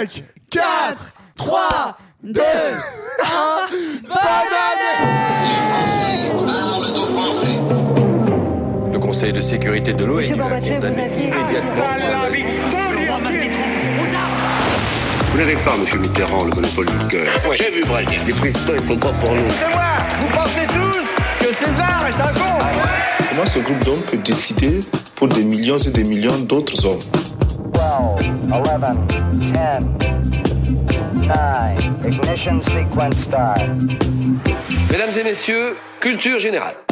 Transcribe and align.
5, 0.00 0.24
4, 0.50 1.14
3, 1.36 1.98
2, 2.24 2.40
1. 2.40 2.44
Bonne 4.08 4.18
Le 8.92 8.98
Conseil 8.98 9.32
de 9.32 9.40
sécurité 9.40 9.92
de 9.92 10.04
l'ONU 10.04 10.32
a 10.42 10.60
condamné 10.60 11.06
immédiatement. 11.16 11.84
Vous 15.30 15.38
n'avez 15.38 15.54
pas, 15.56 15.76
monsieur 15.76 15.98
Mitterrand, 16.00 16.44
le 16.44 16.50
monopole 16.50 16.86
du 16.86 17.06
cœur. 17.06 17.32
J'ai 17.56 17.70
vu 17.70 17.82
Brazil. 17.82 18.20
Les 18.26 18.34
présidents, 18.34 18.72
ils 18.74 18.82
sont 18.82 18.98
pas 18.98 19.12
pour 19.12 19.32
nous. 19.32 19.48
C'est 19.48 19.74
moi 19.74 19.84
Vous 20.18 20.28
pensez 20.28 20.66
tous 20.66 21.46
que 21.46 21.54
César 21.54 22.06
est 22.08 22.20
un 22.20 22.32
con 22.32 22.58
Comment 23.30 23.46
ce 23.46 23.60
groupe 23.60 23.84
d'hommes 23.84 24.02
peut 24.10 24.18
décider 24.18 24.80
pour 25.14 25.28
des 25.28 25.44
millions 25.44 25.78
et 25.78 25.90
des 25.90 26.02
millions 26.02 26.38
d'autres 26.40 26.84
hommes 26.84 26.98
12, 26.98 27.23
11, 28.04 28.96
10, 29.32 29.86
9, 31.26 32.06
ignition 32.06 32.60
sequence 32.66 33.16
start. 33.24 33.60
Mesdames 34.90 35.18
et 35.18 35.24
messieurs, 35.24 35.74
culture 36.00 36.38
générale. 36.38 36.83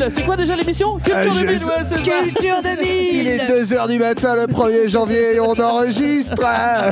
2000 0.00 0.10
C'est 0.14 0.22
quoi 0.24 0.36
déjà 0.36 0.56
l'émission? 0.56 0.94
Culture 0.96 1.14
Ah, 1.16 1.22
je 1.22 1.40
2000, 1.46 1.58
sais. 1.58 1.64
ouais, 1.66 1.72
c'est 1.84 1.98
ça. 1.98 2.22
Culture 2.22 2.62
2000 2.62 2.86
Il 3.14 3.28
est 3.28 3.46
2h 3.46 3.88
du 3.88 3.98
matin 3.98 4.34
le 4.36 4.42
1er 4.46 4.88
janvier 4.88 5.34
et 5.36 5.40
on 5.40 5.52
enregistre. 5.52 6.42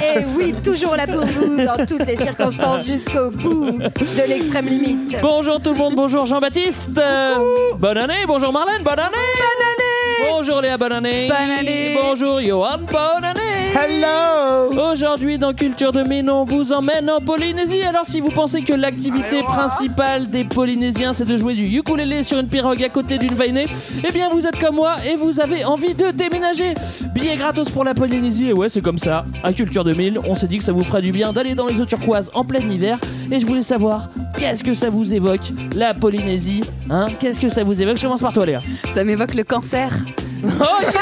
Et 0.03 0.25
oui, 0.37 0.55
toujours 0.63 0.97
là 0.97 1.07
pour 1.07 1.25
vous, 1.25 1.57
dans 1.65 1.87
toutes 1.87 2.07
les 2.07 2.17
circonstances, 2.17 2.87
jusqu'au 2.87 3.31
bout 3.31 3.71
de 3.73 4.29
l'extrême 4.29 4.67
limite. 4.67 5.17
Bonjour 5.23 5.61
tout 5.61 5.73
le 5.73 5.79
monde, 5.79 5.95
bonjour 5.95 6.27
Jean-Baptiste. 6.27 6.99
Euh, 6.99 7.35
Bonne 7.79 7.99
année, 7.99 8.25
bonjour 8.27 8.53
Marlène, 8.53 8.83
bonne 8.83 8.99
année. 8.99 9.11
Bonne 9.15 9.67
année. 9.67 10.31
Bonjour 10.33 10.61
Léa, 10.61 10.77
bonne 10.77 10.93
année. 10.93 11.29
Bonne 11.29 11.59
année. 11.59 11.99
Bonjour 12.01 12.41
Johan, 12.41 12.79
bonne 12.91 13.25
année 13.25 13.41
Hello 13.81 14.91
Aujourd'hui 14.91 15.39
dans 15.39 15.53
Culture 15.53 15.93
2000, 15.93 16.29
on 16.31 16.43
vous 16.43 16.73
emmène 16.73 17.09
en 17.09 17.21
Polynésie. 17.21 17.83
Alors 17.83 18.05
si 18.05 18.21
vous 18.21 18.31
pensez 18.31 18.63
que 18.63 18.73
l'activité 18.73 19.41
principale 19.43 20.27
des 20.27 20.43
Polynésiens 20.43 21.13
c'est 21.13 21.25
de 21.25 21.37
jouer 21.37 21.55
du 21.55 21.65
ukulélé 21.65 22.25
sur 22.25 22.41
une 22.41 22.49
pirogue 22.49 22.83
à 22.83 22.89
côté 22.89 23.19
d'une 23.19 23.35
vainée, 23.35 23.67
eh 24.05 24.11
bien 24.11 24.29
vous 24.31 24.47
êtes 24.47 24.59
comme 24.59 24.75
moi 24.75 24.97
et 25.07 25.15
vous 25.15 25.41
avez 25.41 25.65
envie 25.65 25.95
de 25.95 26.11
déménager. 26.11 26.75
Billets 27.15 27.37
gratos 27.37 27.71
pour 27.71 27.85
la 27.85 27.95
Polynésie, 27.95 28.49
et 28.49 28.53
ouais 28.53 28.69
c'est 28.69 28.81
comme 28.81 28.99
ça. 28.99 29.25
À 29.45 29.53
Culture 29.53 29.85
2000, 29.85 30.19
on 30.27 30.35
s'est 30.35 30.49
dit 30.49 30.59
que 30.59 30.65
ça 30.65 30.73
vous 30.73 30.83
ferait 30.83 31.03
du 31.03 31.13
bien 31.13 31.33
d'aller 31.33 31.55
dans 31.55 31.67
les 31.67 31.81
eaux 31.81 31.87
turquoises 31.87 32.33
en 32.35 32.45
plein 32.45 32.61
hiver. 32.61 32.99
Et 33.31 33.39
je 33.39 33.47
voulais 33.47 33.63
savoir, 33.63 34.09
qu'est-ce 34.39 34.65
que 34.65 34.75
ça 34.75 34.91
vous 34.91 35.15
évoque, 35.15 35.53
la 35.77 35.95
Polynésie 35.95 36.63
Hein? 36.91 37.07
Qu'est-ce 37.21 37.39
que 37.39 37.49
ça 37.49 37.63
vous 37.63 37.81
évoque? 37.81 37.99
Je 37.99 38.03
commence 38.03 38.23
par 38.23 38.33
toi 38.33 38.45
Léa. 38.45 38.63
Ça 38.95 39.05
m'évoque 39.05 39.35
le 39.35 39.45
cancer. 39.45 39.93
Ok, 40.45 40.95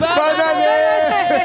bah, 0.00 0.08
Bonne 0.16 0.40
année 0.40 1.44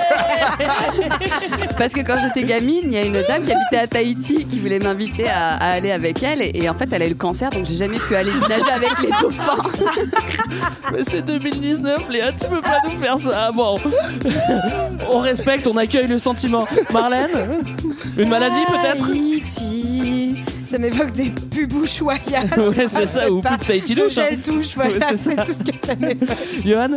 Parce 1.78 1.94
que 1.94 2.02
quand 2.02 2.16
j'étais 2.22 2.44
gamine, 2.46 2.84
il 2.86 2.94
y 2.94 2.98
a 2.98 3.04
une 3.06 3.22
dame 3.28 3.44
qui 3.46 3.52
habitait 3.52 3.78
à 3.78 3.88
Tahiti 3.88 4.46
qui 4.46 4.60
voulait 4.60 4.80
m'inviter 4.80 5.28
à, 5.28 5.56
à 5.56 5.72
aller 5.72 5.92
avec 5.92 6.22
elle. 6.24 6.42
Et, 6.42 6.52
et 6.54 6.70
en 6.70 6.74
fait, 6.74 6.88
elle 6.92 7.02
a 7.02 7.06
eu 7.08 7.10
le 7.10 7.16
cancer, 7.16 7.50
donc 7.50 7.66
j'ai 7.66 7.76
jamais 7.76 7.98
pu 7.98 8.16
aller 8.16 8.32
nager 8.48 8.72
avec 8.72 9.00
les 9.02 9.10
dauphins. 9.22 9.64
Mais 10.94 11.04
c'est 11.04 11.22
2019, 11.24 12.10
Léa, 12.10 12.32
tu 12.34 12.46
peux 12.48 12.62
pas 12.62 12.78
nous 12.84 12.92
faire 13.02 13.18
ça. 13.18 13.52
Bon, 13.52 13.78
on 15.10 15.20
respecte, 15.20 15.66
on 15.68 15.78
accueille 15.78 16.08
le 16.08 16.20
sentiment. 16.20 16.68
Marlène, 16.92 17.30
une 18.18 18.30
maladie 18.30 18.64
peut-être? 18.68 19.08
Tahiti. 19.08 19.91
Ça 20.72 20.78
m'évoque 20.78 21.12
des 21.12 21.30
pubs. 21.32 21.72
Ouais, 22.02 22.88
c'est 22.88 23.06
ça, 23.08 23.30
ou 23.30 23.42
pub 23.42 23.58
Tahiti 23.68 23.94
douche, 23.96 24.18
hein. 24.18 24.24
Gel 24.30 24.40
touche, 24.40 24.76
voilà, 24.76 24.92
Ouais, 24.92 24.98
c'est 25.10 25.18
c'est 25.18 25.36
ça. 25.36 25.44
tout 25.44 25.52
ce 25.54 25.64
que 25.64 25.78
ça 25.86 25.96
m'évoque. 25.96 26.30
Johan 26.66 26.88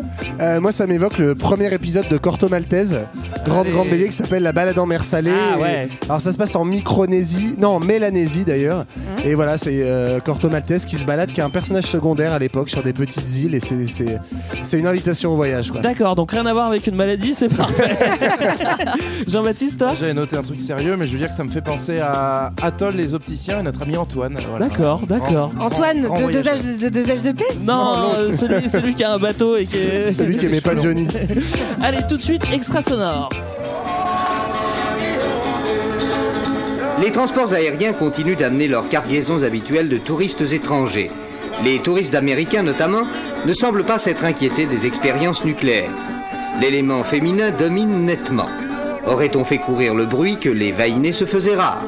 Euh, 0.40 0.60
Moi 0.60 0.70
ça 0.72 0.86
m'évoque 0.86 1.18
le 1.18 1.34
premier 1.34 1.72
épisode 1.74 2.06
de 2.08 2.16
Corto 2.16 2.48
Maltese, 2.48 2.96
grande 3.44 3.62
Allez. 3.66 3.70
grande 3.72 3.88
BD 3.88 4.06
qui 4.06 4.12
s'appelle 4.12 4.42
La 4.44 4.52
balade 4.52 4.78
en 4.78 4.86
mer 4.86 5.04
salée. 5.04 5.32
Ah, 5.34 5.58
Et- 5.58 5.62
ouais. 5.62 5.88
Alors 6.08 6.20
ça 6.20 6.32
se 6.32 6.38
passe 6.38 6.54
en 6.54 6.64
Micronésie, 6.64 7.54
non 7.58 7.70
en 7.70 7.80
Mélanésie 7.80 8.44
d'ailleurs. 8.44 8.80
Hein 8.96 9.16
Et 9.24 9.34
voilà 9.34 9.58
c'est 9.58 9.80
euh, 9.82 10.20
Corto 10.20 10.48
Maltese 10.48 10.84
qui 10.84 10.96
se 10.96 11.04
balade, 11.04 11.32
qui 11.32 11.40
est 11.40 11.44
un 11.44 11.50
personnage 11.50 11.84
secondaire 11.86 12.32
à 12.32 12.38
l'époque 12.38 12.70
sur 12.70 12.82
des 12.82 12.92
petites 12.92 13.36
îles 13.38 13.54
et 13.56 13.60
c'est- 13.60 13.88
c'est 13.88 14.18
c'est 14.62 14.78
une 14.78 14.86
invitation 14.86 15.32
au 15.32 15.36
voyage 15.36 15.70
quoi. 15.72 15.80
D'accord, 15.80 16.14
donc 16.14 16.30
rien 16.30 16.46
à 16.46 16.52
voir 16.52 16.66
avec 16.66 16.86
une 16.86 16.94
maladie, 16.94 17.34
c'est 17.34 17.48
parfait. 17.48 17.96
Jean-Baptiste, 19.26 19.78
toi? 19.80 19.94
J'avais 19.98 20.14
noté 20.14 20.36
un 20.36 20.42
truc 20.42 20.60
sérieux, 20.60 20.96
mais 20.96 21.06
je 21.06 21.12
veux 21.12 21.18
dire 21.18 21.28
que 21.28 21.34
ça 21.34 21.44
me 21.44 21.50
fait 21.50 21.60
penser 21.62 21.98
à 22.00 22.52
Atoll, 22.62 22.94
les 22.96 23.14
opticiens 23.14 23.62
notre 23.64 23.82
ami 23.82 23.96
Antoine. 23.96 24.38
Voilà. 24.50 24.68
D'accord, 24.68 25.00
d'accord. 25.06 25.48
Grand- 25.54 25.66
Antoine, 25.66 26.00
grand 26.02 26.16
de 26.16 26.22
voyageur. 26.22 26.54
dosage 26.54 26.78
de, 26.78 26.84
de 26.84 26.88
dosage 27.00 27.22
de 27.22 27.32
paix? 27.32 27.44
Non, 27.62 28.10
euh, 28.16 28.32
celui, 28.32 28.68
celui 28.68 28.94
qui 28.94 29.02
a 29.04 29.12
un 29.14 29.18
bateau 29.18 29.56
et 29.56 29.64
qui 29.64 29.78
est... 29.78 30.12
Celui 30.12 30.36
qui 30.38 30.46
aimait 30.46 30.60
pas 30.60 30.76
Johnny. 30.76 31.08
Allez, 31.82 31.98
tout 32.08 32.16
de 32.16 32.22
suite, 32.22 32.44
extra 32.52 32.80
sonore. 32.80 33.28
Les 37.02 37.10
transports 37.10 37.52
aériens 37.52 37.92
continuent 37.92 38.36
d'amener 38.36 38.68
leurs 38.68 38.88
cargaisons 38.88 39.42
habituelles 39.42 39.88
de 39.88 39.98
touristes 39.98 40.52
étrangers. 40.52 41.10
Les 41.64 41.78
touristes 41.80 42.14
américains 42.14 42.62
notamment 42.62 43.02
ne 43.46 43.52
semblent 43.52 43.84
pas 43.84 43.98
s'être 43.98 44.24
inquiétés 44.24 44.66
des 44.66 44.86
expériences 44.86 45.44
nucléaires. 45.44 45.90
L'élément 46.60 47.02
féminin 47.02 47.50
domine 47.50 48.04
nettement. 48.04 48.46
Aurait-on 49.06 49.44
fait 49.44 49.58
courir 49.58 49.94
le 49.94 50.06
bruit 50.06 50.38
que 50.38 50.48
les 50.48 50.72
vainés 50.72 51.12
se 51.12 51.24
faisaient 51.24 51.56
rares? 51.56 51.82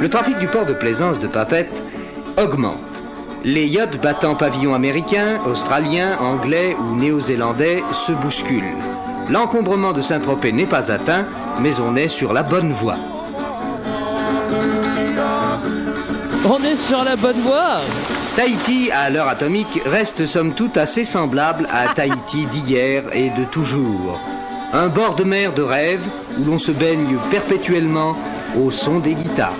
Le 0.00 0.10
trafic 0.10 0.38
du 0.38 0.46
port 0.46 0.66
de 0.66 0.74
plaisance 0.74 1.18
de 1.18 1.26
Papette 1.26 1.82
augmente. 2.36 3.02
Les 3.44 3.66
yachts 3.66 4.00
battant 4.00 4.34
pavillon 4.34 4.74
américain, 4.74 5.38
australien, 5.46 6.18
anglais 6.20 6.76
ou 6.78 6.94
néo-zélandais 6.94 7.82
se 7.92 8.12
bousculent. 8.12 8.76
L'encombrement 9.30 9.92
de 9.92 10.02
Saint-Tropez 10.02 10.52
n'est 10.52 10.66
pas 10.66 10.92
atteint, 10.92 11.24
mais 11.60 11.80
on 11.80 11.96
est 11.96 12.08
sur 12.08 12.34
la 12.34 12.42
bonne 12.42 12.72
voie. 12.72 12.96
On 16.48 16.62
est 16.62 16.76
sur 16.76 17.02
la 17.02 17.16
bonne 17.16 17.40
voie. 17.40 17.80
Tahiti, 18.36 18.90
à 18.90 19.08
l'heure 19.08 19.28
atomique, 19.28 19.80
reste 19.86 20.26
somme 20.26 20.52
toute 20.52 20.76
assez 20.76 21.04
semblable 21.04 21.66
à 21.72 21.88
Tahiti 21.88 22.44
d'hier 22.46 23.04
et 23.14 23.30
de 23.30 23.44
toujours. 23.44 24.20
Un 24.74 24.88
bord 24.88 25.14
de 25.14 25.24
mer 25.24 25.54
de 25.54 25.62
rêve 25.62 26.06
où 26.38 26.44
l'on 26.44 26.58
se 26.58 26.70
baigne 26.70 27.16
perpétuellement 27.30 28.14
au 28.60 28.70
son 28.70 28.98
des 28.98 29.14
guitares. 29.14 29.54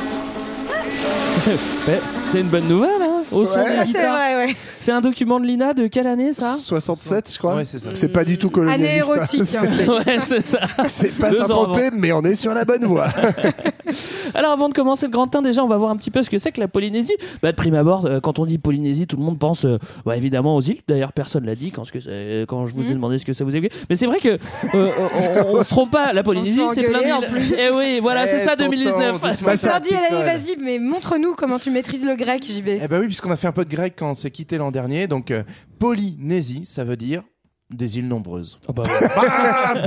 C'est 2.22 2.40
une 2.40 2.48
bonne 2.48 2.66
nouvelle, 2.66 2.95
Au 3.32 3.44
son 3.44 3.58
Ouais. 3.58 3.64
des 3.86 3.92
Ça, 3.92 3.98
c'est 4.00 4.08
vrai, 4.08 4.36
ouais. 4.46 4.56
C'est 4.80 4.92
un 4.92 5.00
document 5.00 5.40
de 5.40 5.46
Lina 5.46 5.74
de 5.74 5.86
quelle 5.88 6.06
année 6.06 6.32
ça 6.32 6.54
67 6.56 7.32
je 7.32 7.38
crois. 7.38 7.56
Ouais, 7.56 7.64
c'est 7.64 7.78
ça. 7.78 7.90
C'est 7.94 8.08
pas 8.08 8.24
du 8.24 8.38
tout 8.38 8.46
Année 8.48 8.54
colonialiste. 8.54 9.10
hein. 9.10 9.14
érotique. 9.16 9.54
hein. 9.56 9.92
Ouais, 10.06 10.18
c'est 10.20 10.44
ça. 10.44 10.60
C'est 10.86 11.12
pas 11.16 11.30
Deux 11.30 11.38
ans 11.42 11.46
Saint-Tropez 11.48 11.90
mais 11.94 12.12
on 12.12 12.22
est 12.22 12.34
sur 12.34 12.54
la 12.54 12.64
bonne 12.64 12.84
voie. 12.84 13.06
Alors 14.34 14.52
avant 14.52 14.68
de 14.68 14.74
commencer 14.74 15.06
le 15.06 15.12
grand 15.12 15.26
teint, 15.26 15.42
déjà 15.42 15.62
on 15.64 15.66
va 15.68 15.76
voir 15.76 15.90
un 15.90 15.96
petit 15.96 16.10
peu 16.10 16.22
ce 16.22 16.30
que 16.30 16.38
c'est 16.38 16.52
que 16.52 16.60
la 16.60 16.68
Polynésie. 16.68 17.14
Bah, 17.42 17.52
de 17.52 17.56
prime 17.56 17.74
abord, 17.74 18.06
euh, 18.06 18.20
quand 18.20 18.38
on 18.38 18.46
dit 18.46 18.58
Polynésie, 18.58 19.06
tout 19.06 19.16
le 19.16 19.22
monde 19.22 19.38
pense 19.38 19.64
euh, 19.64 19.78
bah, 20.04 20.16
évidemment 20.16 20.56
aux 20.56 20.60
îles. 20.60 20.80
D'ailleurs 20.88 21.12
personne 21.12 21.44
l'a 21.46 21.54
dit 21.54 21.70
quand, 21.70 21.84
ce 21.84 21.92
que 21.92 22.00
c'est- 22.00 22.44
quand 22.48 22.66
je 22.66 22.74
vous 22.74 22.82
ai 22.82 22.94
demandé 22.94 23.18
ce 23.18 23.24
que 23.26 23.32
ça 23.32 23.44
vous 23.44 23.54
évoquait. 23.54 23.74
Mais 23.90 23.96
c'est 23.96 24.06
vrai 24.06 24.18
que 24.20 24.28
euh, 24.30 24.38
on, 25.52 25.56
on 25.58 25.64
se 25.64 25.68
trompe 25.68 25.90
pas. 25.90 26.12
La 26.12 26.22
Polynésie, 26.22 26.60
On 26.60 26.68
se 26.68 26.74
fait 26.74 26.82
c'est 26.82 26.86
plein 26.88 26.98
engueuler, 26.98 27.12
en 27.12 27.20
d'îles. 27.20 27.54
Et 27.60 27.70
oui, 27.70 27.98
voilà, 28.00 28.26
c'est 28.26 28.36
Eh, 28.40 28.44
ça 28.44 28.50
tonton, 28.56 28.70
2019. 28.70 29.12
doucement. 29.12 29.28
Bah, 29.46 29.56
ça- 29.56 29.68
Mardi, 29.68 29.94
allez, 29.94 30.16
Nicole. 30.16 30.24
vas-y, 30.24 30.56
mais 30.62 30.78
montre-nous 30.78 31.34
comment 31.34 31.58
tu 31.58 31.70
maîtrises 31.70 32.04
le 32.04 32.16
grec, 32.16 32.44
JB. 32.44 32.68
Eh 32.82 32.88
ben 32.88 33.00
oui, 33.00 33.06
puisqu'on 33.16 33.30
a 33.32 33.36
fait 33.36 33.46
un 33.48 33.52
peu 33.52 33.64
de 33.64 33.70
grec 33.70 33.94
quand 33.96 34.10
on 34.10 34.14
s'est 34.14 34.30
quitté 34.30 34.58
l'an 34.58 34.70
dernier. 34.70 35.06
Donc, 35.08 35.30
euh, 35.30 35.42
Polynésie, 35.78 36.66
ça 36.66 36.84
veut 36.84 36.96
dire 36.98 37.22
des 37.70 37.96
îles 37.98 38.06
nombreuses. 38.06 38.58
Ah 38.68 38.72
bah, 38.74 38.82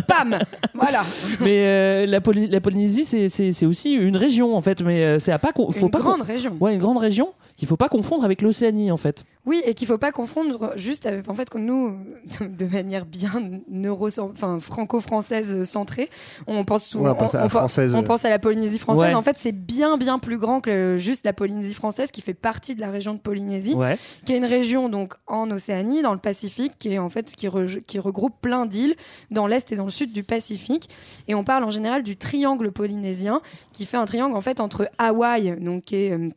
Pam 0.07 0.39
Voilà. 0.73 1.03
mais 1.39 1.63
euh, 1.65 2.05
la, 2.07 2.19
Poly- 2.21 2.47
la 2.49 2.59
Polynésie, 2.59 3.05
c'est- 3.05 3.65
aussi 3.67 3.93
une 3.93 4.17
région 4.17 4.55
en 4.57 4.61
fait. 4.61 4.81
Mais 4.81 5.03
euh, 5.03 5.19
c'est 5.19 5.31
à 5.31 5.37
pas. 5.37 5.51
Faut 5.55 5.71
Une 5.71 5.91
pas 5.91 5.99
grande 5.99 6.23
région. 6.23 6.57
Ouais, 6.59 6.73
une 6.73 6.81
grande 6.81 6.97
région 6.97 7.33
qu'il 7.55 7.67
faut 7.67 7.77
pas 7.77 7.87
confondre 7.89 8.23
avec 8.25 8.41
l'Océanie 8.41 8.89
en 8.91 8.97
fait. 8.97 9.23
Oui, 9.49 9.63
et 9.65 9.73
qu'il 9.73 9.87
faut 9.87 9.97
pas 9.97 10.11
confondre 10.11 10.73
juste 10.75 11.07
avec, 11.07 11.27
en 11.27 11.33
fait, 11.33 11.49
comme 11.49 11.65
nous, 11.65 11.97
de, 12.39 12.65
manière 12.67 13.07
bien 13.07 13.31
neuro, 13.67 14.07
enfin, 14.19 14.59
franco-française 14.59 15.63
centrée, 15.63 16.07
on 16.45 16.63
pense 16.65 16.85
souvent, 16.85 17.05
Ouais, 17.05 17.09
on 17.11 17.15
pense 17.15 17.33
à 17.33 17.39
la 17.39 17.45
on- 17.45 17.49
française. 17.49 17.95
on 17.95 18.03
pense 18.03 18.25
à 18.25 18.29
la 18.29 18.37
Polynésie 18.37 18.77
française. 18.77 19.05
Ouais. 19.05 19.13
En 19.15 19.23
fait, 19.23 19.35
c'est 19.39 19.51
bien, 19.51 19.97
bien 19.97 20.19
plus 20.19 20.37
grand 20.37 20.61
que 20.61 20.97
juste 20.99 21.25
la 21.25 21.33
Polynésie 21.33 21.73
française, 21.73 22.11
qui 22.11 22.21
fait 22.21 22.35
partie 22.35 22.75
de 22.75 22.81
la 22.81 22.91
région 22.91 23.15
de 23.15 23.19
Polynésie, 23.19 23.73
Ouais. 23.73 23.97
qui 24.23 24.33
est 24.33 24.37
une 24.37 24.45
région 24.45 24.87
donc 24.87 25.15
en 25.25 25.49
Océanie, 25.49 26.03
dans 26.03 26.13
le 26.13 26.19
Pacifique, 26.19 26.73
qui 26.77 26.93
est 26.93 26.99
en 26.99 27.09
fait 27.09 27.33
qui, 27.35 27.47
re- 27.47 27.81
qui 27.83 27.97
regroupe 27.97 28.35
plein 28.41 28.67
d'îles 28.67 28.95
dans 29.31 29.47
l'est 29.47 29.71
et 29.71 29.75
dans 29.75 29.85
le 29.85 29.89
sud 29.89 30.11
du 30.13 30.23
Pacifique. 30.23 30.89
Et 31.27 31.33
on 31.33 31.43
parle 31.43 31.63
en 31.63 31.71
général 31.71 32.03
du 32.03 32.17
triangle 32.17 32.71
polynésien, 32.71 33.41
qui 33.73 33.87
fait 33.87 33.97
un 33.97 34.05
triangle 34.05 34.35
en 34.35 34.41
fait 34.41 34.59
entre 34.59 34.89
Hawaï, 34.99 35.55
donc 35.59 35.85
qui 35.85 35.95
est 35.95 36.11
euh, 36.11 36.29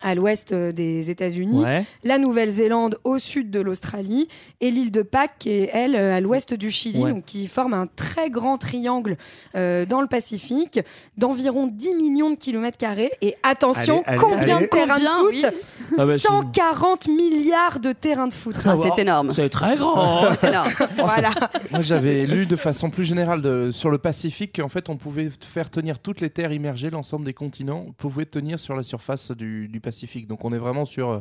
à 0.00 0.14
l'ouest 0.14 0.52
euh, 0.52 0.72
des 0.72 1.10
États-Unis, 1.10 1.64
Ouais. 1.64 1.84
la 2.04 2.18
Nouvelle-Zélande 2.18 2.98
au 3.04 3.18
sud 3.18 3.50
de 3.50 3.60
l'Australie 3.60 4.28
et 4.60 4.70
l'île 4.70 4.90
de 4.90 5.02
Pâques 5.02 5.32
qui 5.38 5.50
est 5.50 5.70
elle 5.72 5.94
euh, 5.96 6.16
à 6.16 6.20
l'ouest 6.20 6.54
du 6.54 6.70
Chili, 6.70 7.02
Ouais. 7.02 7.12
donc 7.12 7.24
qui 7.24 7.46
forme 7.46 7.74
un 7.74 7.86
très 7.86 8.30
grand 8.30 8.58
triangle 8.58 9.16
euh, 9.56 9.84
dans 9.86 10.00
le 10.00 10.06
Pacifique 10.06 10.80
d'environ 11.16 11.66
10 11.66 11.94
millions 11.94 12.30
de 12.30 12.36
kilomètres 12.36 12.78
carrés. 12.78 13.10
Et 13.22 13.34
attention, 13.42 14.02
Allez, 14.06 14.18
allez, 14.18 14.18
combien 14.20 14.56
allez. 14.56 14.66
de 14.66 14.70
terrains 14.70 14.98
de 14.98 15.28
oui. 15.28 15.40
foot 15.40 15.52
Ah 15.98 16.06
bah, 16.06 16.18
140 16.18 17.08
milliards 17.08 17.80
de 17.80 17.92
terrains 17.92 18.28
de 18.28 18.34
foot. 18.34 18.56
Ah, 18.64 18.74
c'est 18.82 19.02
énorme. 19.02 19.32
C'est 19.32 19.48
très 19.48 19.76
grand. 19.76 20.28
Énorme. 20.42 20.70
voilà. 20.96 21.30
Moi, 21.70 21.80
j'avais 21.82 22.26
lu 22.26 22.46
de 22.46 22.56
façon 22.56 22.90
plus 22.90 23.04
générale 23.04 23.42
de- 23.42 23.70
sur 23.72 23.90
le 23.90 23.98
Pacifique 23.98 24.56
qu'en 24.56 24.68
fait, 24.68 24.88
on 24.88 24.96
pouvait 24.96 25.30
faire 25.40 25.70
tenir 25.70 25.98
toutes 25.98 26.20
les 26.20 26.30
terres 26.30 26.52
immergées, 26.52 26.90
l'ensemble 26.90 27.24
des 27.24 27.34
continents, 27.34 27.84
on 27.88 27.92
pouvait 27.92 28.24
tenir 28.26 28.58
sur 28.58 28.74
la 28.76 28.82
surface 28.82 29.30
du, 29.32 29.68
du 29.68 29.80
Pacifique. 29.80 29.87
Donc, 30.28 30.44
on 30.44 30.52
est 30.52 30.58
vraiment 30.58 30.84
sur 30.84 31.10
euh, 31.10 31.18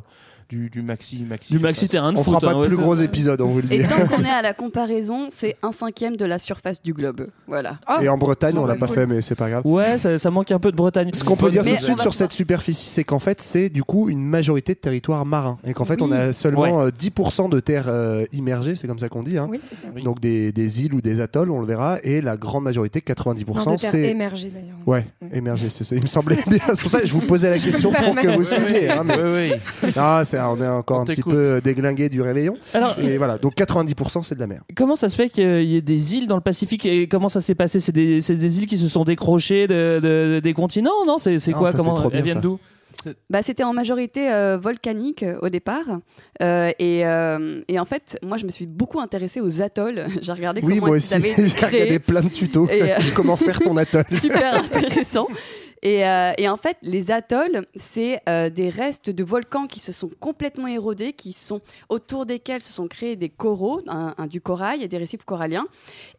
du, 0.50 0.70
du 0.70 0.82
maxi, 0.82 1.24
maxi. 1.24 1.54
Du 1.54 1.60
maxi 1.60 1.88
terrain 1.90 2.14
de 2.14 2.18
On 2.18 2.24
foot. 2.24 2.36
fera 2.40 2.54
pas 2.54 2.58
hein, 2.58 2.62
de 2.62 2.68
plus 2.68 2.78
gros 2.78 2.96
épisodes, 2.96 3.40
on 3.42 3.48
vous 3.48 3.58
le 3.62 3.68
dit. 3.68 3.76
Et 3.76 3.84
tant 3.88 4.08
qu'on 4.08 4.24
est 4.26 4.30
à 4.30 4.42
la 4.42 4.54
comparaison, 4.54 5.28
c'est 5.36 5.56
un 5.62 5.72
cinquième 5.72 6.16
de 6.16 6.26
la 6.26 6.40
surface 6.40 6.82
du 6.82 6.94
globe. 6.94 7.28
Voilà. 7.48 7.80
Ah, 7.86 8.00
Et 8.02 8.10
en 8.10 8.18
Bretagne, 8.18 8.58
on 8.58 8.66
l'a 8.66 8.76
pas 8.76 8.86
cool. 8.88 8.96
fait, 8.96 9.08
mais 9.08 9.22
c'est 9.22 9.36
pas 9.36 9.50
grave. 9.50 9.62
Ouais, 9.66 9.98
ça, 9.98 10.18
ça 10.18 10.32
manque 10.32 10.52
un 10.52 10.60
peu 10.60 10.72
de 10.72 10.78
Bretagne. 10.78 11.10
Ce 11.14 11.24
qu'on 11.24 11.36
peut 11.36 11.52
dire 11.52 11.64
Mais 11.64 11.72
tout 11.72 11.78
de 11.78 11.84
suite 11.84 12.00
sur 12.00 12.12
pouvoir- 12.12 12.14
cette 12.14 12.32
superficie, 12.32 12.88
c'est 12.90 13.04
qu'en 13.04 13.20
fait, 13.20 13.42
c'est 13.42 13.70
du 13.70 13.84
coup 13.84 14.10
une 14.10 14.24
majorité 14.24 14.74
de 14.74 14.80
territoires 14.80 15.26
marins. 15.26 15.58
Et 15.66 15.74
qu'en 15.74 15.86
fait, 15.86 16.02
on 16.02 16.12
a 16.12 16.32
seulement 16.34 16.82
euh, 16.82 16.90
10% 16.90 17.50
de 17.50 17.60
terres 17.60 17.86
euh, 17.88 18.26
immergées, 18.32 18.76
c'est 18.76 18.88
comme 18.88 19.00
ça 19.00 19.10
qu'on 19.10 19.24
dit. 19.24 19.38
hein. 19.38 19.48
Oui, 19.50 19.60
c'est 19.62 19.76
ça. 19.76 19.88
Donc 20.04 20.20
des, 20.22 20.52
des 20.52 20.86
îles 20.86 20.94
ou 20.94 21.02
des 21.02 21.20
atolls, 21.20 21.52
on 21.52 21.60
le 21.60 21.68
verra. 21.68 21.98
Et 22.04 22.22
la 22.22 22.38
grande 22.38 22.64
majorité, 22.64 23.00
90%, 23.02 23.66
Non, 23.66 23.74
de 23.74 23.78
terres 23.80 23.92
c'est. 23.92 24.10
émergées 24.10 24.50
d'ailleurs. 24.54 24.78
Ouais, 24.86 25.06
émergé, 25.34 25.68
c'est 25.70 25.84
ça. 25.84 25.96
Il 25.96 26.02
me 26.02 26.08
semblait 26.08 26.38
bien. 26.48 26.60
C'est 26.68 26.82
pour 26.82 26.92
ça 26.92 27.02
que 27.02 27.08
je 27.08 27.14
vous 27.14 27.26
posais 27.26 27.50
la 27.50 27.58
question 27.60 27.92
pour 27.92 28.16
que 28.16 28.36
vous 28.38 28.44
hein, 28.90 29.04
mais- 29.06 29.18
Oui, 29.24 29.52
oui. 29.84 29.92
Non, 29.96 30.22
c'est- 30.24 30.40
on 30.40 30.62
est 30.62 30.68
encore 30.68 31.00
On 31.00 31.02
un 31.02 31.06
petit 31.06 31.18
t'écoute. 31.18 31.34
peu 31.34 31.62
déglingué 31.64 32.10
du 32.10 32.22
réveillon. 32.22 32.56
Alors, 32.74 32.96
Et 33.00 33.18
voilà, 33.18 33.38
donc 33.38 33.56
90% 33.56 34.24
c'est 34.24 34.36
de 34.36 34.40
la 34.40 34.48
mer. 34.48 34.62
comment 34.76 34.96
ça 34.96 35.10
se 35.10 35.16
fait 35.16 35.30
qu'il 35.30 35.64
y 35.64 35.76
ait 35.78 35.82
des 35.82 36.16
îles 36.16 36.28
dans 36.28 36.36
le 36.36 36.42
Pacifique 36.42 36.86
et 36.86 37.08
comment 37.08 37.30
ça 37.30 37.42
s'est 37.42 37.56
passé? 37.56 37.80
C'est 37.80 37.92
des, 37.92 38.22
c'est 38.22 38.36
des 38.36 38.60
îles 38.60 38.68
qui 38.68 38.78
se 38.78 38.88
sont 38.88 39.04
décrochées 39.04 39.68
de, 39.68 40.00
de- 40.02 40.40
des 40.44 40.54
continents, 40.54 41.06
non 41.06 41.18
C'est 41.18 41.40
c'est 41.40 41.52
Non, 41.52 41.58
quoi? 41.60 41.72
ça, 41.72 41.78
Comment 41.78 41.94
trop 41.94 42.10
bien, 42.10 42.20
elles 42.20 42.26
viennent 42.26 42.36
ça. 42.38 42.42
d'où? 42.42 42.60
Bah, 43.30 43.42
c'était 43.44 43.64
en 43.64 43.74
majorité 43.74 44.32
euh, 44.32 44.58
volcanique 44.58 45.22
euh, 45.22 45.38
au 45.42 45.50
départ. 45.50 45.84
Euh, 46.42 46.72
et, 46.80 47.06
euh, 47.06 47.62
et 47.68 47.80
en 47.80 47.86
fait, 47.86 48.18
moi, 48.24 48.38
je 48.38 48.46
me 48.46 48.50
suis 48.50 48.66
beaucoup 48.66 49.00
intéressée 49.02 49.42
aux 49.42 49.62
atolls. 49.62 50.08
J'ai 50.22 50.32
regardé 50.32 50.62
Oui, 50.64 50.76
comment 50.76 50.88
moi 50.88 50.96
ils 50.96 51.00
aussi, 51.00 51.14
avaient 51.14 51.34
j'ai 51.38 51.46
été 51.48 51.56
créés. 51.56 51.80
regardé 51.82 52.00
plein 52.00 52.22
de 52.22 52.30
tutos. 52.30 52.68
Et, 52.72 52.82
euh, 52.94 52.96
Comment 53.14 53.36
faire 53.36 53.60
ton 53.60 53.76
atoll. 53.78 54.06
super 54.22 54.56
intéressant. 54.64 55.28
Et, 55.84 56.06
euh, 56.08 56.32
et 56.38 56.50
en 56.50 56.58
fait, 56.58 56.78
les 56.82 57.12
atolls, 57.12 57.66
c'est 57.76 58.20
euh, 58.28 58.50
des 58.50 58.70
restes 58.70 59.10
de 59.12 59.24
volcans 59.24 59.68
qui 59.68 59.80
se 59.80 59.92
sont 59.92 60.10
complètement 60.20 60.68
érodés, 60.68 61.14
qui 61.14 61.34
sont 61.34 61.62
autour 61.90 62.26
desquels 62.26 62.62
se 62.62 62.74
sont 62.74 62.88
créés 62.88 63.16
des 63.16 63.30
coraux, 63.30 63.82
un- 63.88 64.14
un- 64.18 64.28
du 64.28 64.42
corail 64.42 64.82
et 64.84 64.88
des 64.88 64.98
récifs 64.98 65.24
coralliens. 65.24 65.66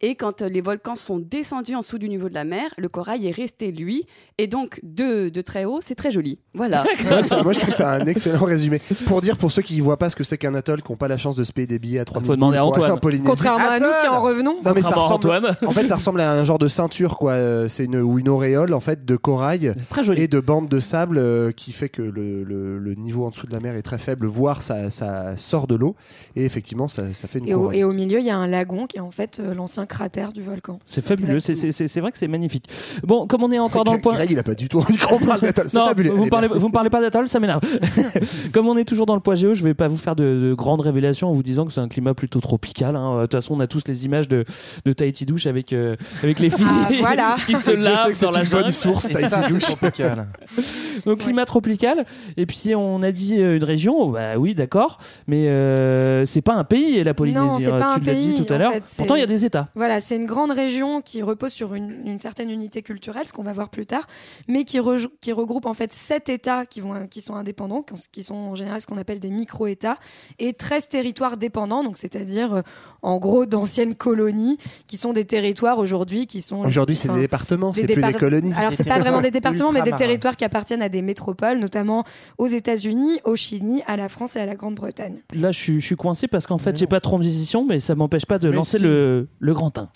Et 0.00 0.14
quand 0.14 0.42
euh, 0.42 0.48
les 0.48 0.60
volcans 0.60 0.94
sont 0.96 1.18
descendus 1.18 1.74
en 1.74 1.80
dessous 1.80 1.98
du 1.98 2.08
niveau 2.08 2.28
de 2.28 2.34
la 2.34 2.44
mer, 2.44 2.72
le 2.78 2.88
corail 2.88 3.26
est 3.26 3.32
resté 3.32 3.72
lui. 3.72 4.06
Et 4.38 4.46
donc, 4.46 4.78
de, 4.84 5.28
de 5.28 5.40
très 5.40 5.64
haut, 5.64 5.80
c'est 5.82 5.94
très 5.96 6.10
joli. 6.12 6.38
Voilà. 6.54 6.84
Ouais, 7.10 7.22
ça- 7.22 7.42
moi 7.42 7.52
je 7.52 7.58
trouve 7.60 7.74
ça 7.74 7.92
un 7.94 8.06
excellent 8.06 8.44
résumé. 8.44 8.80
Pour 9.06 9.20
dire 9.22 9.36
pour 9.38 9.50
ceux 9.50 9.62
qui 9.62 9.76
ne 9.78 9.82
voient 9.82 9.96
pas 9.96 10.10
ce 10.10 10.16
que 10.16 10.24
c'est 10.24 10.38
qu'un 10.38 10.54
atoll, 10.54 10.82
qui 10.82 10.92
n'ont 10.92 10.96
pas 10.96 11.08
la 11.08 11.16
chance 11.16 11.36
de 11.36 11.42
se 11.44 11.52
payer 11.52 11.66
des 11.66 11.78
billets 11.78 12.00
à 12.00 12.04
3000 12.04 12.26
Faut 12.26 12.36
demander 12.36 12.58
à 12.58 12.64
Antoine. 12.64 12.92
en 12.92 12.96
Polynésie. 12.98 13.28
Contrairement 13.28 13.68
à 13.70 13.80
nous 13.80 13.86
qui 14.00 14.06
en 14.08 14.22
revenons. 14.22 14.56
Non 14.64 14.72
mais 14.74 14.82
ça 14.82 14.90
Contrairement 14.94 15.02
à 15.02 15.04
ressemble, 15.16 15.30
Antoine. 15.46 15.56
en 15.66 15.72
fait 15.72 15.86
ça 15.88 15.94
ressemble 15.96 16.20
à 16.20 16.32
un 16.32 16.44
genre 16.44 16.58
de 16.58 16.68
ceinture 16.68 17.16
quoi. 17.18 17.68
C'est 17.68 17.84
une 17.86 17.96
ou 17.96 18.18
une 18.18 18.28
auréole 18.28 18.72
en 18.74 18.80
fait 18.80 19.04
de 19.04 19.16
corail 19.16 19.47
C'est 19.56 19.88
très 19.88 20.02
joli. 20.02 20.20
et 20.22 20.28
de 20.28 20.40
bandes 20.40 20.68
de 20.68 20.80
sable 20.80 21.18
euh, 21.18 21.50
qui 21.52 21.72
fait 21.72 21.88
que 21.88 22.02
le, 22.02 22.42
le- 22.44 22.78
le 22.78 22.94
niveau 22.94 23.24
en 23.26 23.30
dessous 23.30 23.46
de 23.46 23.52
la 23.52 23.60
mer 23.60 23.74
est 23.76 23.82
très 23.82 23.98
faible, 23.98 24.26
voire 24.26 24.62
ça, 24.62 24.90
ça 24.90 25.36
sort 25.36 25.66
de 25.66 25.74
l'eau 25.74 25.96
et 26.36 26.44
effectivement 26.44 26.88
ça, 26.88 27.02
ça 27.12 27.28
fait 27.28 27.38
une 27.38 27.48
Et 27.48 27.54
au, 27.54 27.72
et 27.72 27.84
au 27.84 27.92
milieu, 27.92 28.18
il 28.18 28.24
y 28.26 28.30
a 28.30 28.36
un 28.36 28.46
lagon 28.46 28.86
qui 28.86 28.98
est 28.98 29.00
en 29.00 29.10
fait 29.10 29.38
euh, 29.40 29.54
l'ancien 29.54 29.86
cratère 29.86 30.32
du 30.32 30.42
volcan. 30.42 30.78
C'est 30.86 31.04
fabuleux, 31.04 31.40
c'est- 31.40 31.54
c'est 31.54 31.72
c'est- 31.72 31.88
c'est 31.88 32.00
vrai 32.00 32.12
que 32.12 32.18
c'est 32.18 32.28
magnifique. 32.28 32.66
Bon, 33.04 33.26
comme 33.26 33.42
on 33.42 33.52
est 33.52 33.58
encore 33.58 33.84
dans 33.84 33.94
le 33.94 34.00
point. 34.00 34.14
Greg 34.14 34.30
il 34.30 34.38
a 34.38 34.42
pas 34.42 34.54
du 34.54 34.68
tout 34.68 34.78
envie 34.78 34.96
qu'on 34.98 35.18
parle 35.18 35.40
d'atoll. 35.40 35.68
C'est 35.68 35.78
Non, 35.78 35.86
fabuleux. 35.88 36.10
vous 36.10 36.16
me 36.16 36.20
Allez, 36.22 36.30
parlez, 36.30 36.46
merci. 36.48 36.58
vous 36.60 36.68
me 36.68 36.72
parlez 36.72 36.90
pas 36.90 37.00
d'atoll, 37.00 37.28
ça 37.28 37.40
m'énerve. 37.40 37.60
Comme 38.52 38.68
on 38.68 38.76
est 38.76 38.84
toujours 38.84 39.06
dans 39.06 39.14
le 39.14 39.20
poids 39.20 39.34
géo, 39.34 39.54
je 39.54 39.62
vais 39.64 39.74
pas 39.74 39.88
vous 39.88 39.96
faire 39.96 40.16
de, 40.16 40.22
de 40.50 40.54
grandes 40.54 40.80
révélations 40.80 41.28
en 41.28 41.32
vous 41.32 41.42
disant 41.42 41.66
que 41.66 41.72
c'est 41.72 41.80
un 41.80 41.88
climat 41.88 42.14
plutôt 42.14 42.40
tropical. 42.40 42.96
hein. 42.96 43.16
De 43.18 43.22
toute 43.22 43.32
façon, 43.32 43.54
on 43.54 43.60
a 43.60 43.66
tous 43.66 43.82
les 43.86 44.04
images 44.04 44.28
de, 44.28 44.44
de 44.84 44.92
Tahiti 44.92 45.26
douche 45.26 45.46
avec, 45.46 45.72
euh, 45.72 45.96
avec 46.22 46.38
les 46.40 46.50
filles 46.50 46.66
Ah, 46.68 46.88
voilà. 47.00 47.36
qui 47.46 47.54
se 47.56 47.70
lavent 47.70 48.20
dans 48.20 48.30
la 48.30 48.44
jungle. 48.44 48.72
source, 48.72 49.08
Tahiti 49.08 49.34
c'est 49.46 49.52
douche. 49.54 49.62
tropical. 49.62 50.28
Donc 51.06 51.18
climat 51.18 51.44
tropical. 51.44 52.06
Et 52.36 52.46
puis 52.46 52.74
on 52.74 53.02
a 53.02 53.12
dit 53.12 53.40
euh, 53.40 53.56
une 53.56 53.64
région. 53.64 54.10
Bah 54.10 54.36
oui, 54.36 54.54
d'accord. 54.54 54.98
Mais 55.26 55.48
euh, 55.48 56.24
c'est 56.26 56.42
pas 56.42 56.54
un 56.54 56.64
pays 56.64 57.02
la 57.04 57.14
Polynésie. 57.14 57.44
Non, 57.44 57.58
c'est 57.58 57.72
hein. 57.72 57.78
pas 57.78 57.94
tu 57.94 58.00
un 58.02 58.12
l'as 58.12 58.18
dit 58.18 58.32
pays, 58.34 58.44
tout 58.44 58.52
à 58.52 58.56
en 58.56 58.58
l'heure. 58.58 58.72
Pourtant, 58.96 59.14
il 59.14 59.20
y 59.20 59.24
a 59.24 59.26
des 59.26 59.44
États. 59.44 59.68
Voilà, 59.74 60.00
c'est 60.00 60.16
une 60.16 60.26
grande 60.26 60.50
région 60.50 61.00
qui 61.00 61.22
repose 61.22 61.52
sur 61.52 61.74
une, 61.74 62.06
une 62.06 62.18
certaine 62.18 62.50
unité 62.50 62.82
culturelle, 62.82 63.26
ce 63.26 63.32
qu'on 63.32 63.42
va 63.42 63.52
voir 63.52 63.68
plus 63.68 63.86
tard, 63.86 64.06
mais 64.48 64.64
qui, 64.64 64.78
regroupe 64.80 65.66
en 65.66 65.74
fait 65.74 65.92
sept 65.92 66.28
États 66.28 66.66
qui, 66.66 66.80
vont, 66.80 67.06
qui 67.06 67.20
sont 67.20 67.34
indépendants, 67.34 67.84
qui 68.12 68.22
sont 68.22 68.34
en 68.34 68.54
général 68.54 68.80
ce 68.80 68.86
qu'on 68.86 68.98
appelle 68.98 69.20
des 69.20 69.30
micro-États, 69.30 69.98
et 70.38 70.52
13 70.52 70.88
territoires 70.88 71.36
dépendants, 71.36 71.84
donc 71.84 71.96
c'est-à-dire 71.98 72.54
euh, 72.54 72.62
en 73.02 73.18
gros 73.18 73.46
d'anciennes 73.46 73.94
colonies, 73.94 74.58
qui 74.86 74.96
sont 74.96 75.12
des 75.12 75.24
territoires 75.24 75.78
aujourd'hui 75.78 76.26
qui 76.26 76.42
sont... 76.42 76.60
Aujourd'hui 76.60 76.96
c'est 76.96 77.08
des 77.08 77.20
départements, 77.20 77.72
c'est 77.72 77.86
plus 77.86 78.02
des 78.02 78.12
colonies. 78.14 78.52
Alors, 78.56 78.72
c'est 78.74 78.84
pas 78.84 78.98
vraiment 78.98 79.20
des 79.20 79.27
départements, 79.30 79.72
mais 79.72 79.82
des 79.82 79.92
territoires 79.92 80.36
qui 80.36 80.44
appartiennent 80.44 80.82
à 80.82 80.88
des 80.88 81.02
métropoles, 81.02 81.58
notamment 81.58 82.04
aux 82.38 82.46
États-Unis, 82.46 83.20
au 83.24 83.36
Chili, 83.36 83.82
à 83.86 83.96
la 83.96 84.08
France 84.08 84.36
et 84.36 84.40
à 84.40 84.46
la 84.46 84.54
Grande-Bretagne. 84.54 85.18
Là, 85.34 85.50
je 85.52 85.58
suis, 85.58 85.80
je 85.80 85.86
suis 85.86 85.96
coincé 85.96 86.28
parce 86.28 86.46
qu'en 86.46 86.58
fait, 86.58 86.76
j'ai 86.76 86.86
pas 86.86 86.96
de 86.98 87.02
transition, 87.02 87.64
mais 87.68 87.80
ça 87.80 87.94
m'empêche 87.94 88.26
pas 88.26 88.38
de 88.38 88.48
Mais 88.50 88.56
lancer 88.56 88.78
si. 88.78 88.84
le, 88.84 89.28
le 89.38 89.54
grand 89.54 89.76
1. 89.78 89.88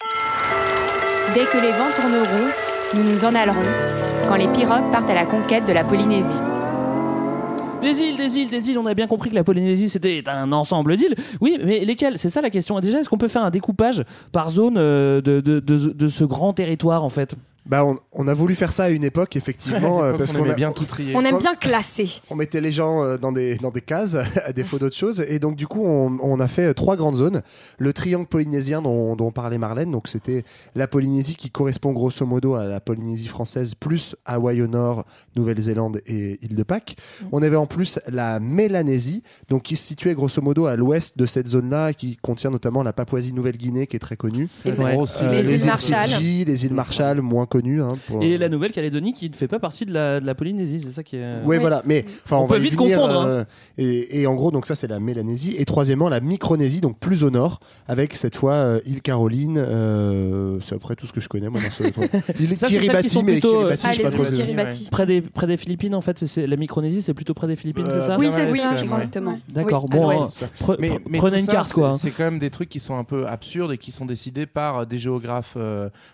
Dès 1.34 1.44
que 1.44 1.58
les 1.62 1.73
vents 1.73 1.90
tourneront, 1.96 2.50
nous 2.94 3.02
nous 3.05 3.25
en 3.25 3.34
allerons, 3.34 3.62
quand 4.29 4.34
les 4.37 4.49
pirogues 4.49 4.90
partent 4.93 5.08
à 5.11 5.14
la 5.14 5.25
conquête 5.25 5.67
de 5.67 5.73
la 5.73 5.82
Polynésie. 5.84 6.38
Des 7.81 8.00
îles, 8.00 8.17
des 8.17 8.38
îles, 8.38 8.49
des 8.49 8.70
îles. 8.70 8.79
On 8.79 8.87
a 8.87 8.94
bien 8.94 9.08
compris 9.08 9.29
que 9.31 9.34
la 9.34 9.43
Polynésie 9.43 9.88
c'était 9.88 10.23
un 10.29 10.52
ensemble 10.52 10.96
d'îles. 10.96 11.17
Oui, 11.40 11.58
mais 11.64 11.81
lesquelles? 11.84 12.17
C'est 12.17 12.31
ça 12.31 12.40
la 12.40 12.50
question. 12.50 12.79
Déjà, 12.79 13.00
est-ce 13.00 13.08
qu'on 13.11 13.19
peut 13.19 13.26
faire 13.26 13.43
un 13.44 13.50
découpage 13.50 14.05
par 14.31 14.50
zone 14.50 14.76
euh, 14.79 15.20
de, 15.20 15.40
de, 15.40 15.58
de- 15.58 15.93
de 15.93 16.08
ce 16.08 16.23
grand 16.23 16.52
territoire 16.52 17.02
en 17.02 17.08
fait? 17.08 17.34
Bah 17.64 17.85
on, 17.85 17.97
on 18.12 18.26
a 18.26 18.35
voulu 18.35 18.55
faire 18.56 18.73
ça 18.73 18.85
à 18.85 18.88
une 18.91 19.05
époque 19.05 19.37
effectivement 19.37 20.03
euh, 20.03 20.14
parce 20.14 20.32
on 20.32 20.38
qu'on 20.38 20.44
aimait 20.44 20.50
a- 20.53 20.55
bien 20.56 20.73
tout 20.73 20.85
trier. 20.85 21.14
On 21.17 21.25
aime 21.25 21.38
bien 21.38 21.55
classer. 21.55 22.20
on 22.29 22.35
mettait 22.35 22.61
les 22.61 22.73
gens 22.73 23.05
euh, 23.05 23.19
dans 23.19 23.31
des, 23.31 23.56
dans 23.59 23.70
des 23.70 23.81
cases 23.81 24.17
à 24.44 24.53
défaut 24.53 24.79
d'autres 24.79 24.97
choses. 24.97 25.20
Et 25.29 25.38
donc, 25.38 25.55
du 25.56 25.67
coup, 25.69 25.85
on, 25.85 26.19
on 26.23 26.41
a 26.41 26.49
fait 26.49 26.67
euh, 26.70 26.75
trois 26.75 26.97
grandes 26.97 27.17
zones. 27.17 27.43
Le 27.79 27.93
triangle 27.93 28.26
polynésien 28.26 28.82
dont, 28.82 29.14
dont 29.14 29.31
parlait 29.31 29.59
Marlène. 29.59 29.91
Donc, 29.93 30.09
c'était 30.09 30.44
la 30.75 30.88
Polynésie 30.88 31.37
qui 31.37 31.50
correspond 31.50 31.93
grosso 31.93 32.26
modo 32.26 32.55
à 32.56 32.64
la 32.67 32.81
Polynésie 32.81 33.29
française, 33.29 33.75
plus 33.75 34.17
Hawaï 34.25 34.61
au 34.62 34.67
nord, 34.67 35.05
Nouvelle-Zélande 35.37 36.00
et 36.06 36.38
île 36.43 36.56
de 36.56 36.62
Pâques. 36.65 36.97
On 37.31 37.43
avait 37.43 37.56
en 37.56 37.67
plus 37.67 37.99
la 38.08 38.41
Mélanésie, 38.41 39.23
donc 39.49 39.62
qui 39.62 39.76
se 39.76 39.87
situait 39.87 40.15
grosso 40.15 40.43
modo 40.43 40.67
à 40.67 40.76
l'ouest 40.76 41.17
de 41.19 41.26
cette 41.26 41.49
zone-là, 41.49 41.93
qui 41.93 42.17
contient 42.17 42.51
notamment 42.51 42.82
la 42.82 42.93
Papouasie-Nouvelle-Guinée, 42.93 43.86
qui 43.86 43.96
est 43.96 44.01
très 44.01 44.17
connue. 44.17 44.48
Et 44.65 44.72
Ouais. 44.72 44.94
Grosse 44.94 45.20
Euh, 45.22 45.31
Les 45.43 45.53
îles 45.53 45.60
îles 45.60 45.67
Marshall. 45.67 46.08
Fidji, 46.08 46.44
les 46.44 46.65
îles 46.65 46.75
Marshall, 46.75 47.20
moins 47.20 47.46
hein, 47.81 47.94
pour- 48.06 48.23
Et 48.23 48.39
la 48.39 48.49
Nouvelle-Calédonie 48.49 49.13
qui 49.13 49.29
ne 49.31 49.35
fait 49.35 49.49
pas 49.49 49.59
partie 49.59 49.85
de 49.87 49.93
la, 49.93 50.21
de 50.21 50.27
la 50.27 50.35
Polynésie, 50.35 50.81
c'est 50.81 50.91
ça 50.91 51.03
qui 51.03 51.17
est. 51.17 51.32
Ouais, 51.44 51.59
voilà. 51.59 51.82
Mais 51.85 52.05
enfin, 52.25 52.37
On 52.37 52.43
on, 52.43 52.47
va 52.47 52.56
peut 52.56 52.63
vite 52.63 52.75
venir, 52.75 52.99
confondre, 52.99 53.21
hein. 53.21 53.27
euh, 53.27 53.44
et, 53.79 54.21
et 54.23 54.27
en 54.27 54.35
gros, 54.35 54.51
donc 54.51 54.67
ça, 54.67 54.75
c'est 54.75 54.89
la 54.89 55.01
Mélanésie. 55.01 55.55
Et 55.59 55.65
troisièmement, 55.65 56.09
la 56.09 56.21
Micronésie, 56.21 56.81
donc 56.81 56.99
plus 56.99 57.25
au 57.25 57.31
nord, 57.31 57.61
avec 57.87 58.15
cette 58.15 58.37
fois 58.37 58.53
euh, 58.55 58.81
île 58.87 59.03
Caroline. 59.03 59.59
euh, 59.59 60.59
c'est 60.63 60.75
après 60.75 60.94
tout 60.97 61.06
ce 61.06 61.13
que 61.13 61.21
je 61.21 61.29
connais, 61.29 61.49
moi, 61.49 61.61
dans 61.61 61.71
ce. 61.71 61.82
Île 62.43 62.55
Kiribati, 62.56 63.23
mais 63.23 63.32
plutôt, 63.32 63.51
Kiribati, 63.51 63.82
Ah, 63.87 63.93
je 63.93 63.97
sais 63.99 64.03
pas 64.03 64.11
les 64.11 64.17
trop 64.17 64.25
Kiribati. 64.32 64.89
Près 64.91 65.06
des, 65.06 65.21
près 65.21 65.47
des 65.47 65.56
Philippines, 65.56 65.94
en 65.94 66.01
fait, 66.01 66.19
c'est- 66.27 66.47
la 66.47 66.56
Micronésie, 66.56 67.03
c'est 67.03 67.15
plutôt 67.15 67.35
près 67.35 67.47
des 67.47 67.56
Philippines, 67.56 67.87
Euh, 67.89 67.93
c'est 68.01 68.06
ça 68.06 68.17
Oui, 68.19 68.29
c'est 68.31 68.47
ça, 68.47 68.73
exactement. 68.82 69.39
D'accord, 69.53 69.85
Oui, 69.91 69.99
bon, 69.99 70.27
pre- 70.61 70.77
Mais, 70.79 70.91
mais 71.09 71.19
prenez 71.19 71.39
une 71.41 71.47
ça, 71.47 71.53
carte, 71.53 71.73
quoi. 71.73 71.93
c'est- 71.93 72.11
quand 72.11 72.25
même 72.25 72.39
des 72.39 72.51
trucs 72.51 72.69
qui 72.69 72.81
sont 72.81 72.97
un 72.97 73.05
peu 73.05 73.27
absurdes 73.27 73.73
et 73.73 73.79
qui 73.79 73.93
sont 73.93 74.06
décidés 74.06 74.47
par 74.47 74.87
des 74.87 74.99
géographes 74.99 75.56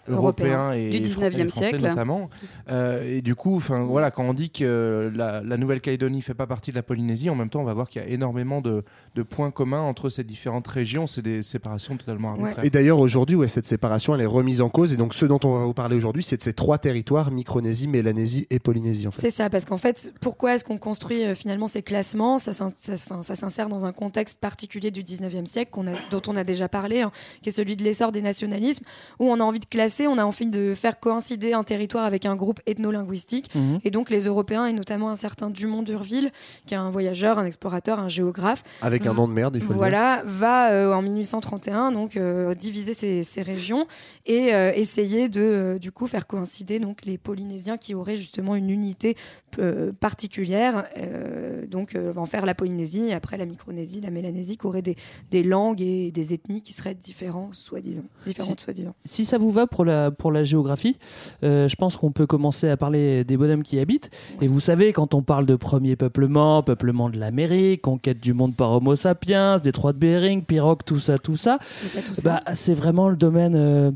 Européens. 0.09 0.73
et 0.73 0.91
19e 1.31 1.47
et 1.47 1.49
français 1.49 1.69
siècle. 1.71 1.85
notamment. 1.87 2.31
Euh, 2.71 3.17
et 3.17 3.23
du 3.23 3.35
coup, 3.35 3.57
enfin 3.57 3.85
voilà, 3.85 4.11
quand 4.11 4.25
on 4.25 4.35
dit 4.35 4.51
que 4.51 5.11
la, 5.15 5.41
la 5.43 5.57
Nouvelle-Calédonie 5.57 6.23
fait 6.23 6.35
pas 6.35 6.47
partie 6.47 6.71
de 6.71 6.77
la 6.77 6.83
Polynésie, 6.83 7.31
en 7.31 7.35
même 7.35 7.51
temps, 7.51 7.61
on 7.61 7.65
va 7.65 7.75
voir 7.75 7.89
qu'il 7.89 8.03
y 8.03 8.05
a 8.05 8.09
énormément 8.09 8.61
de, 8.61 8.85
de 9.15 9.23
points 9.23 9.51
communs 9.51 9.81
entre 9.81 10.09
ces 10.09 10.25
différentes 10.25 10.69
régions. 10.69 11.07
C'est 11.07 11.23
des 11.23 11.43
séparations 11.43 11.97
totalement 11.97 12.31
arbitraires. 12.31 12.65
Et 12.65 12.71
d'ailleurs, 12.71 12.99
aujourd'hui, 12.99 13.37
ouais, 13.37 13.49
cette 13.49 13.67
séparation, 13.67 14.15
elle 14.15 14.21
est 14.21 14.27
remise 14.27 14.61
en 14.61 14.69
cause. 14.69 14.93
Et 14.93 14.97
donc, 14.97 15.15
ce 15.15 15.25
dont 15.27 15.41
on 15.45 15.55
va 15.59 15.65
vous 15.65 15.75
parler 15.75 15.97
aujourd'hui, 15.97 16.23
c'est 16.23 16.37
de 16.37 16.43
ces 16.43 16.53
trois 16.53 16.79
territoires 16.79 17.31
Micronésie, 17.31 17.89
Mélanésie 17.89 18.47
et 18.51 18.59
Polynésie, 18.59 19.07
en 19.07 19.11
fait. 19.11 19.21
C'est 19.23 19.31
ça, 19.31 19.51
parce 19.51 19.65
qu'en 19.65 19.77
fait, 19.79 20.13
pourquoi 20.21 20.55
est-ce 20.55 20.65
qu'on 20.65 20.79
construit 20.79 21.25
euh, 21.25 21.35
finalement 21.35 21.67
ces 21.67 21.83
classements? 21.83 22.39
Ça, 22.39 22.53
ça, 22.53 22.71
ça 22.77 23.37
s'insère 23.37 23.69
dans 23.69 23.85
un 23.85 23.93
contexte 23.93 24.41
particulier 24.41 24.91
du 24.91 25.03
19e 25.03 25.47
siècle 25.47 25.71
qu'on 25.71 25.87
a- 25.87 25.99
dont 26.11 26.23
on 26.29 26.37
a 26.37 26.45
déjà 26.45 26.69
parlé, 26.69 27.01
hein, 27.03 27.11
qui 27.43 27.49
est 27.49 27.53
celui 27.53 27.77
de 27.77 27.85
l'essor 27.85 28.13
des 28.13 28.23
nationalismes, 28.23 28.85
où 29.19 29.31
on 29.31 29.41
a 29.41 29.43
envie 29.45 29.61
de 29.61 29.65
classer, 29.67 30.07
on 30.07 30.19
a 30.19 30.25
envie 30.25 30.47
de 30.47 30.75
faire 30.75 30.99
co- 31.01 31.18
coïncider 31.19 31.53
un 31.53 31.65
territoire 31.65 32.05
avec 32.05 32.27
un 32.27 32.37
groupe 32.37 32.61
ethno-linguistique. 32.67 33.53
Mhm. 33.55 33.81
Et 33.85 33.91
donc 33.91 34.11
les 34.11 34.27
Européens, 34.27 34.67
et 34.67 34.73
notamment 34.73 35.11
un 35.11 35.17
certain 35.17 35.51
Dumont 35.51 35.83
d'Urville, 35.83 36.31
qui 36.67 36.75
est 36.75 36.77
un 36.77 36.91
voyageur, 36.91 37.39
un 37.39 37.45
explorateur, 37.45 37.99
un 37.99 38.09
géographe, 38.09 38.63
Avec 38.83 39.07
un 39.07 39.15
nom 39.15 39.27
de 39.27 39.33
merde, 39.33 39.57
il 39.57 39.63
faut 39.63 39.69
le 39.69 39.75
dire. 39.75 39.79
voilà, 39.79 40.23
va 40.25 40.71
euh, 40.71 40.93
en 40.95 41.03
1831 41.03 41.93
donc 41.93 42.17
euh, 42.17 42.55
diviser 42.55 42.95
ces, 42.95 43.23
ces 43.25 43.43
régions 43.43 43.87
et 44.27 44.55
euh, 44.55 44.73
essayer 44.75 45.29
de 45.29 45.41
euh, 45.41 45.79
du 45.79 45.91
coup 45.91 46.07
faire 46.07 46.27
coïncider 46.27 46.79
donc 46.79 47.05
les 47.05 47.19
Polynésiens 47.19 47.77
qui 47.79 47.95
auraient 47.95 48.17
justement 48.17 48.55
une 48.55 48.71
unité 48.71 49.17
euh, 49.59 49.93
particulière, 49.99 50.85
euh, 50.99 51.67
donc 51.67 51.95
euh, 51.95 52.13
en 52.17 52.27
faire 52.27 52.47
la 52.47 52.55
Polynésie, 52.55 53.07
et 53.09 53.15
après 53.15 53.37
la 53.39 53.47
Micronésie, 53.47 54.01
la 54.01 54.11
Mélanésie, 54.11 54.57
qui 54.57 54.67
auraient 54.67 54.83
des, 54.83 54.95
des 55.31 55.43
langues 55.43 55.81
et 55.81 56.13
des 56.13 56.33
ethnies 56.35 56.63
qui 56.63 56.73
seraient 56.73 56.95
différents, 56.95 57.51
soi-disant, 57.53 58.05
différentes 58.27 58.61
soi-disant. 58.61 58.95
Si 59.05 59.25
ça 59.25 59.39
vous 59.39 59.51
va 59.51 59.67
pour 59.67 59.85
la, 59.85 60.11
pour 60.11 60.31
la 60.31 60.45
géographie, 60.45 60.97
euh, 61.01 61.08
je 61.43 61.75
pense 61.77 61.97
qu'on 61.97 62.13
peut 62.13 62.27
commencer 62.27 62.69
à 62.69 62.77
parler 62.77 63.25
des 63.25 63.37
bonhommes 63.37 63.63
qui 63.63 63.77
y 63.77 63.81
habitent. 63.81 64.11
Et 64.41 64.47
vous 64.47 64.61
savez, 64.61 64.93
quand 64.93 65.15
on 65.15 65.23
parle 65.23 65.47
de 65.47 65.57
premier 65.57 65.97
peuplement, 65.97 66.63
peuplement 66.63 67.09
de 67.11 67.19
l'Amérique, 67.19 67.83
conquête 67.83 68.21
du 68.21 68.33
monde 68.33 68.55
par 68.57 68.73
Homo 68.73 68.97
sapiens, 68.97 69.57
détroit 69.57 69.93
de 69.93 69.99
Bering, 69.99 70.43
pirogue, 70.43 70.81
tout 70.85 70.99
ça, 70.99 71.17
tout 71.19 71.37
ça, 71.37 71.59
Tout 71.81 71.87
ça, 71.89 72.01
tout 72.03 72.15
ça. 72.15 72.23
bah, 72.45 72.55
c'est 72.55 72.75
vraiment 72.75 73.09
le 73.09 73.17
domaine 73.17 73.55
euh, 73.57 73.91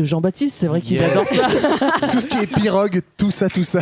de 0.00 0.04
Jean-Baptiste. 0.04 0.56
C'est 0.56 0.66
vrai 0.68 0.80
qu'il 0.80 0.96
Yes. 0.98 1.10
adore 1.12 1.24
ça. 1.26 1.48
tout 2.10 2.20
ce 2.20 2.26
qui 2.26 2.38
est 2.38 2.46
pirogue, 2.46 3.00
tout 3.16 3.30
ça, 3.30 3.48
tout 3.48 3.64
ça. 3.64 3.80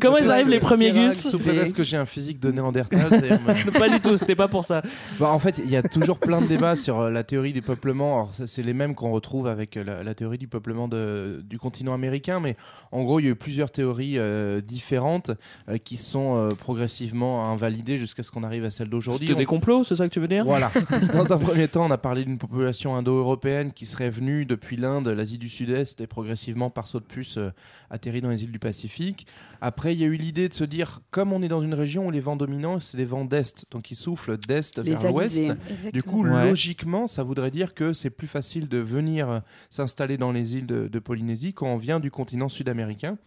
Comment 0.00 0.18
ils 0.18 0.30
arrivent 0.30 0.48
les 0.48 0.60
premiers 0.60 0.92
gus 0.92 1.28
Sous 1.30 1.38
prétexte 1.38 1.74
que 1.76 1.82
j'ai 1.82 1.96
un 1.96 2.06
physique 2.06 2.40
de 2.40 2.50
Néandertal. 2.50 3.06
c'est-à-dire, 3.08 3.40
mais- 3.46 3.70
Pas 3.78 3.88
du 3.88 4.00
tout, 4.00 4.16
c'était 4.16 4.34
pas 4.36 4.48
pour 4.48 4.64
ça. 4.64 4.82
Bah, 5.20 5.28
en 5.30 5.38
fait, 5.38 5.58
il 5.62 5.70
y 5.70 5.76
a 5.76 5.82
toujours 5.82 6.18
plein 6.18 6.40
de 6.40 6.46
débats 6.46 6.74
sur 6.76 6.98
euh, 7.00 7.10
la 7.10 7.22
théorie 7.24 7.52
des 7.52 7.60
peuplements. 7.62 8.14
Alors, 8.14 8.34
ça, 8.34 8.46
c'est 8.46 8.62
les 8.62 8.72
mêmes 8.74 8.94
qu'on 8.94 9.10
retrouve 9.10 9.46
avec 9.46 9.76
euh, 9.76 9.84
la, 9.84 10.02
la 10.02 10.14
théorie 10.14 10.38
du 10.38 10.48
peuplement 10.48 10.88
de- 10.88 11.42
du 11.48 11.58
continent 11.58 11.94
américain. 11.94 12.40
Mais 12.40 12.56
en 12.92 13.04
gros, 13.04 13.20
il 13.20 13.24
y 13.24 13.28
a 13.28 13.30
eu 13.30 13.36
plusieurs 13.36 13.70
théories 13.70 14.18
euh, 14.18 14.60
différentes 14.60 15.30
euh, 15.68 15.78
qui 15.78 15.96
sont 15.96 16.36
euh, 16.36 16.48
progressivement 16.50 17.50
invalidées 17.50 17.98
jusqu'à 17.98 18.22
ce 18.22 18.30
qu'on 18.30 18.42
arrive 18.44 18.64
à 18.64 18.70
celle 18.70 18.88
d'aujourd'hui. 18.88 19.26
C'était 19.26 19.36
On- 19.36 19.40
des 19.40 19.46
complots, 19.46 19.84
c'est 19.84 19.96
ça 19.96 20.08
que 20.08 20.12
tu 20.14 20.20
veux 20.20 20.28
dire? 20.28 20.44
Voilà. 20.44 20.70
Dans 21.12 21.32
un 21.32 21.38
premier 21.38 21.68
temps, 21.68 21.86
on 21.86 21.90
a 21.90 21.98
parlé 21.98 22.24
d'une 22.24 22.38
population 22.38 22.96
indo-européenne 22.96 23.72
qui 23.72 23.86
serait 23.86 24.10
venue 24.10 24.44
depuis 24.46 24.76
l'Inde, 24.76 25.08
l'Asie 25.08 25.38
du 25.38 25.47
Sud-Est 25.48 26.00
et 26.00 26.06
progressivement 26.06 26.70
par 26.70 26.86
saut 26.86 27.00
de 27.00 27.04
puce 27.04 27.36
euh, 27.38 27.50
atterri 27.90 28.20
dans 28.20 28.28
les 28.30 28.44
îles 28.44 28.52
du 28.52 28.58
Pacifique. 28.58 29.26
Après, 29.60 29.94
il 29.94 30.00
y 30.00 30.04
a 30.04 30.06
eu 30.06 30.16
l'idée 30.16 30.48
de 30.48 30.54
se 30.54 30.64
dire, 30.64 31.00
comme 31.10 31.32
on 31.32 31.42
est 31.42 31.48
dans 31.48 31.60
une 31.60 31.74
région 31.74 32.06
où 32.06 32.10
les 32.10 32.20
vents 32.20 32.36
dominants, 32.36 32.80
c'est 32.80 32.96
des 32.96 33.04
vents 33.04 33.24
d'Est, 33.24 33.66
donc 33.70 33.90
ils 33.90 33.96
soufflent 33.96 34.36
d'Est 34.38 34.78
vers 34.80 35.00
l'Ouest. 35.12 35.52
Du 35.92 36.02
coup, 36.02 36.24
Ouais. 36.24 36.48
logiquement, 36.48 37.06
ça 37.06 37.22
voudrait 37.22 37.50
dire 37.50 37.74
que 37.74 37.92
c'est 37.92 38.10
plus 38.10 38.26
facile 38.28 38.68
de 38.68 38.78
venir 38.78 39.28
euh, 39.30 39.40
s'installer 39.70 40.16
dans 40.16 40.32
les 40.32 40.56
îles 40.56 40.66
de, 40.66 40.88
de 40.88 40.98
Polynésie 40.98 41.52
quand 41.54 41.66
on 41.66 41.76
vient 41.76 42.00
du 42.00 42.10
continent 42.10 42.48
sud-américain. 42.48 43.18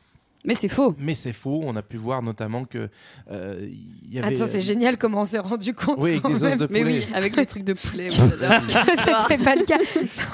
Mais 0.45 0.55
c'est 0.55 0.69
faux. 0.69 0.95
Mais 0.97 1.13
c'est 1.13 1.33
faux. 1.33 1.61
On 1.63 1.75
a 1.75 1.81
pu 1.83 1.97
voir 1.97 2.21
notamment 2.23 2.65
que 2.65 2.89
euh, 3.31 3.67
il 3.69 4.13
y 4.13 4.19
avait. 4.19 4.35
Attends, 4.35 4.47
c'est 4.49 4.61
génial 4.61 4.97
comment 4.97 5.21
on 5.21 5.25
s'est 5.25 5.37
rendu 5.39 5.73
compte. 5.73 5.99
Oui, 6.03 6.19
avec 6.23 6.25
des 6.25 6.43
os 6.43 6.57
de 6.57 6.67
Mais 6.71 6.81
poulet. 6.81 6.93
oui, 6.99 7.07
avec 7.13 7.35
les 7.35 7.45
trucs 7.45 7.63
de 7.63 7.73
poulet. 7.73 8.09
c'était 8.09 9.43
pas 9.43 9.55
le 9.55 9.65
cas. 9.65 9.77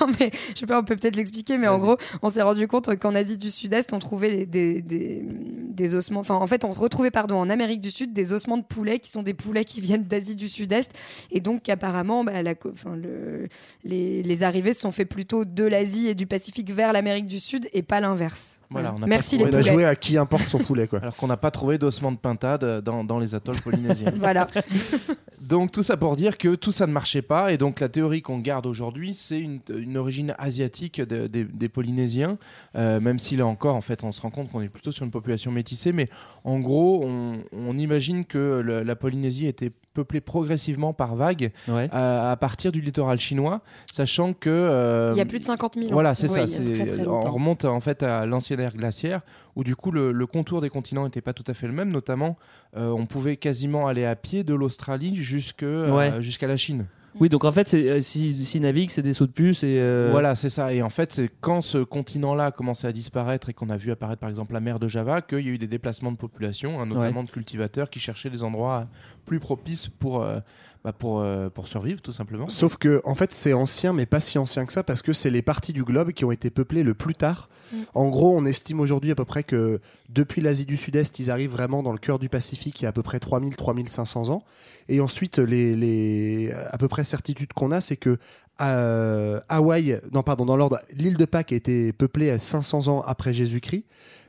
Non, 0.02 0.08
mais 0.20 0.32
je 0.54 0.60
sais 0.60 0.66
pas, 0.66 0.80
on 0.80 0.84
peut 0.84 0.96
peut-être 0.96 1.16
l'expliquer, 1.16 1.58
mais 1.58 1.68
en 1.68 1.78
gros, 1.78 1.98
on 2.22 2.30
s'est 2.30 2.42
rendu 2.42 2.68
compte 2.68 2.96
qu'en 3.00 3.16
Asie 3.16 3.38
du 3.38 3.52
Sud-Est, 3.52 3.94
on 3.94 4.00
trouvait 4.00 4.30
les- 4.30 4.46
des, 4.46 4.82
des, 4.82 5.24
des 5.26 5.96
ossements. 5.96 6.22
Enfin, 6.22 6.36
en 6.36 6.48
fait, 6.48 6.64
on 6.66 6.72
retrouvait, 6.72 7.12
pardon, 7.12 7.36
en 7.38 7.50
Amérique 7.50 7.82
du 7.82 7.92
Sud, 7.92 8.14
des 8.14 8.34
ossements 8.34 8.58
de 8.58 8.64
poulet 8.64 9.00
qui 9.00 9.10
sont 9.10 9.24
des 9.24 9.34
poulets 9.34 9.66
qui 9.66 9.82
viennent 9.82 10.04
d'Asie 10.04 10.36
du 10.36 10.48
Sud-Est. 10.48 10.92
Et 11.32 11.40
donc, 11.42 11.68
apparemment, 11.70 12.24
bah, 12.24 12.42
la 12.44 12.56
co- 12.56 12.72
enfin, 12.72 12.96
le, 12.96 13.48
les, 13.84 14.24
les 14.24 14.44
arrivées 14.44 14.74
se 14.74 14.82
sont 14.82 14.92
fait 14.92 15.06
plutôt 15.06 15.46
de 15.46 15.64
l'Asie 15.64 16.08
et 16.08 16.16
du 16.16 16.26
Pacifique 16.28 16.72
vers 16.72 16.94
l'Amérique 16.94 17.26
du 17.26 17.40
Sud 17.40 17.68
et 17.74 17.82
pas 17.84 18.00
l'inverse. 18.00 18.60
Voilà, 18.70 18.94
on 19.02 19.08
Merci 19.08 19.38
pas 19.38 19.44
les 19.46 19.50
On 19.50 19.60
a 19.60 19.62
poulets. 19.62 19.96
Qui 20.00 20.18
importe 20.18 20.48
son 20.48 20.60
poulet, 20.60 20.88
quoi. 20.88 21.00
Alors 21.02 21.16
qu'on 21.16 21.28
n'a 21.28 21.38
pas 21.38 21.52
trouvé 21.52 21.78
d'ossements 21.78 22.12
de 22.12 22.18
pintade 22.18 22.64
euh, 22.64 22.82
dans, 22.82 23.04
dans 23.04 23.20
les 23.20 23.36
atolls 23.36 23.62
polynésiens. 23.64 24.12
Voilà. 24.20 24.48
donc 25.42 25.72
tout 25.72 25.84
ça 25.84 25.98
pour 25.98 26.16
dire 26.16 26.38
que 26.38 26.56
tout 26.56 26.72
ça 26.72 26.88
ne 26.88 26.92
marchait 26.92 27.22
pas 27.22 27.52
et 27.54 27.58
donc 27.58 27.80
la 27.80 27.90
théorie 27.90 28.22
qu'on 28.22 28.40
garde 28.40 28.66
aujourd'hui 28.66 29.14
c'est 29.14 29.40
une, 29.40 29.60
une 29.76 29.98
origine 29.98 30.34
asiatique 30.38 31.00
de- 31.02 31.28
des- 31.28 31.46
des 31.46 31.70
Polynésiens 31.70 32.38
euh, 32.76 33.00
même 33.00 33.20
si 33.20 33.36
là 33.38 33.46
encore 33.46 33.76
en 33.76 33.82
fait 33.82 34.04
on 34.04 34.12
se 34.12 34.20
rend 34.22 34.30
compte 34.32 34.52
qu'on 34.52 34.62
est 34.62 34.70
plutôt 34.70 34.92
sur 34.92 35.06
une 35.06 35.12
population 35.12 35.52
métissée 35.52 35.94
mais 35.94 36.10
en 36.44 36.60
gros 36.60 37.02
on, 37.06 37.40
on 37.54 37.78
imagine 37.78 38.26
que 38.26 38.62
le- 38.64 38.84
la 38.84 38.96
Polynésie 38.96 39.46
était 39.48 39.72
peuplée 39.94 40.22
progressivement 40.22 40.94
par 40.94 41.16
vagues 41.16 41.52
Ouais. 41.68 41.90
à, 41.92 42.32
à 42.32 42.36
partir 42.36 42.72
du 42.72 42.82
littoral 42.82 43.20
chinois 43.20 43.62
sachant 43.92 44.34
que 44.34 44.50
euh, 44.50 45.12
Il 45.16 45.18
y 45.18 45.22
a 45.22 45.26
plus 45.26 45.40
de 45.40 45.46
50 45.46 45.76
000 45.76 45.88
ans. 45.88 45.94
voilà, 45.94 46.14
c'est 46.16 46.30
Oui, 46.40 46.48
ça. 46.48 46.64
on 47.08 47.20
remonte 47.32 47.66
en 47.66 47.80
fait 47.80 48.04
à 48.04 48.26
l'ancienne 48.26 48.60
ère 48.60 48.76
glaciaire, 48.76 49.22
où 49.56 49.64
du 49.64 49.76
coup 49.76 49.87
le, 49.92 50.12
le 50.12 50.26
contour 50.28 50.62
des 50.62 50.70
continents 50.70 51.04
n'était 51.06 51.22
pas 51.22 51.34
tout 51.34 51.44
à 51.48 51.54
fait 51.54 51.68
le 51.68 51.74
même. 51.74 51.92
Notamment, 51.92 52.38
euh, 52.76 52.90
on 52.90 53.06
pouvait 53.06 53.38
quasiment 53.38 53.88
aller 53.88 54.06
à 54.06 54.16
pied 54.16 54.44
de 54.44 54.54
l'Australie 54.54 55.16
jusque 55.18 55.64
euh, 55.64 55.92
Ouais. 55.92 56.22
jusqu'à 56.22 56.48
la 56.48 56.58
Chine. 56.58 56.86
Oui, 57.20 57.30
donc 57.30 57.46
en 57.46 57.52
fait, 57.52 57.68
c'est, 57.68 57.90
euh, 57.90 58.00
si, 58.00 58.46
si 58.46 58.60
navigue, 58.60 58.92
c'est 58.92 59.02
des 59.02 59.14
sauts 59.14 59.26
de 59.26 59.32
puce 59.32 59.64
et. 59.64 59.78
euh, 59.80 60.10
Voilà, 60.12 60.36
c'est 60.36 60.50
ça. 60.50 60.72
Et 60.72 60.84
en 60.84 60.90
fait, 60.92 61.12
c'est 61.14 61.32
quand 61.42 61.62
ce 61.62 61.80
continent-là 61.80 62.46
a 62.48 62.52
commencé 62.52 62.86
à 62.86 62.92
disparaître 62.92 63.50
et 63.50 63.54
qu'on 63.54 63.70
a 63.72 63.78
vu 63.78 63.90
apparaître 63.90 64.20
par 64.20 64.30
exemple 64.30 64.54
la 64.54 64.60
mer 64.60 64.78
de 64.78 64.88
Java, 64.88 65.22
qu'il 65.24 65.40
y 65.44 65.50
a 65.50 65.52
eu 65.54 65.58
des 65.58 65.66
déplacements 65.68 66.12
de 66.12 66.18
population, 66.18 66.80
hein, 66.80 66.86
notamment 66.86 67.24
de 67.24 67.32
cultivateurs 67.32 67.90
qui 67.90 68.00
cherchaient 68.00 68.30
des 68.30 68.44
endroits 68.44 68.88
plus 69.26 69.40
propices 69.40 69.88
pour, 69.88 70.22
euh, 70.22 70.40
bah, 70.88 70.94
pour, 70.98 71.20
euh, 71.20 71.50
pour 71.50 71.68
survivre, 71.68 72.02
tout 72.02 72.14
simplement. 72.14 72.48
Sauf 72.48 72.78
que, 72.78 73.02
en 73.04 73.14
fait, 73.14 73.34
c'est 73.34 73.52
ancien, 73.52 73.92
mais 73.92 74.06
pas 74.06 74.22
si 74.22 74.38
ancien 74.38 74.66
que 74.66 74.72
ça, 74.72 74.84
parce 74.84 75.02
que 75.02 75.12
c'est 75.12 75.30
les 75.30 75.42
parties 75.42 75.74
du 75.74 75.84
globe 75.84 76.14
qui 76.14 76.24
ont 76.24 76.32
été 76.32 76.50
peuplées 76.50 76.84
le 76.84 76.94
plus 76.94 77.14
tard. 77.14 77.50
Mm. 77.74 77.78
En 77.94 78.08
gros, 78.08 78.38
on 78.38 78.46
estime 78.46 78.80
aujourd'hui 78.80 79.12
à 79.12 79.16
peu 79.16 79.26
près 79.26 79.44
que 79.44 79.82
depuis 80.08 80.40
l'Asie 80.40 80.66
du 80.66 80.78
Sud-Est, 80.78 81.20
ils 81.20 81.30
arrivent 81.30 81.52
vraiment 81.52 81.84
dans 81.84 81.92
le 81.92 81.98
cœur 81.98 82.20
du 82.20 82.30
Pacifique 82.30 82.80
il 82.80 82.84
y 82.84 82.86
a 82.86 82.90
à 82.90 82.94
peu 82.94 83.04
près 83.04 83.18
3000-3500 83.18 84.32
ans. 84.32 84.46
Et 84.88 85.02
ensuite, 85.02 85.40
les, 85.40 85.76
les 85.76 86.54
à 86.54 86.78
peu 86.78 86.88
près 86.88 87.04
certitudes 87.04 87.52
qu'on 87.52 87.72
a, 87.72 87.82
c'est 87.82 87.98
que 87.98 88.18
euh, 88.62 89.42
Hawaï, 89.50 90.00
non 90.14 90.24
pardon, 90.24 90.46
dans 90.46 90.56
l'ordre, 90.56 90.80
l'île 90.94 91.18
de 91.18 91.26
Pâques 91.26 91.52
a 91.52 91.56
été 91.56 91.92
peuplée 91.92 92.30
à 92.30 92.40
500 92.40 92.88
ans 92.88 93.04
après 93.06 93.34
Jésus-Christ. 93.34 93.86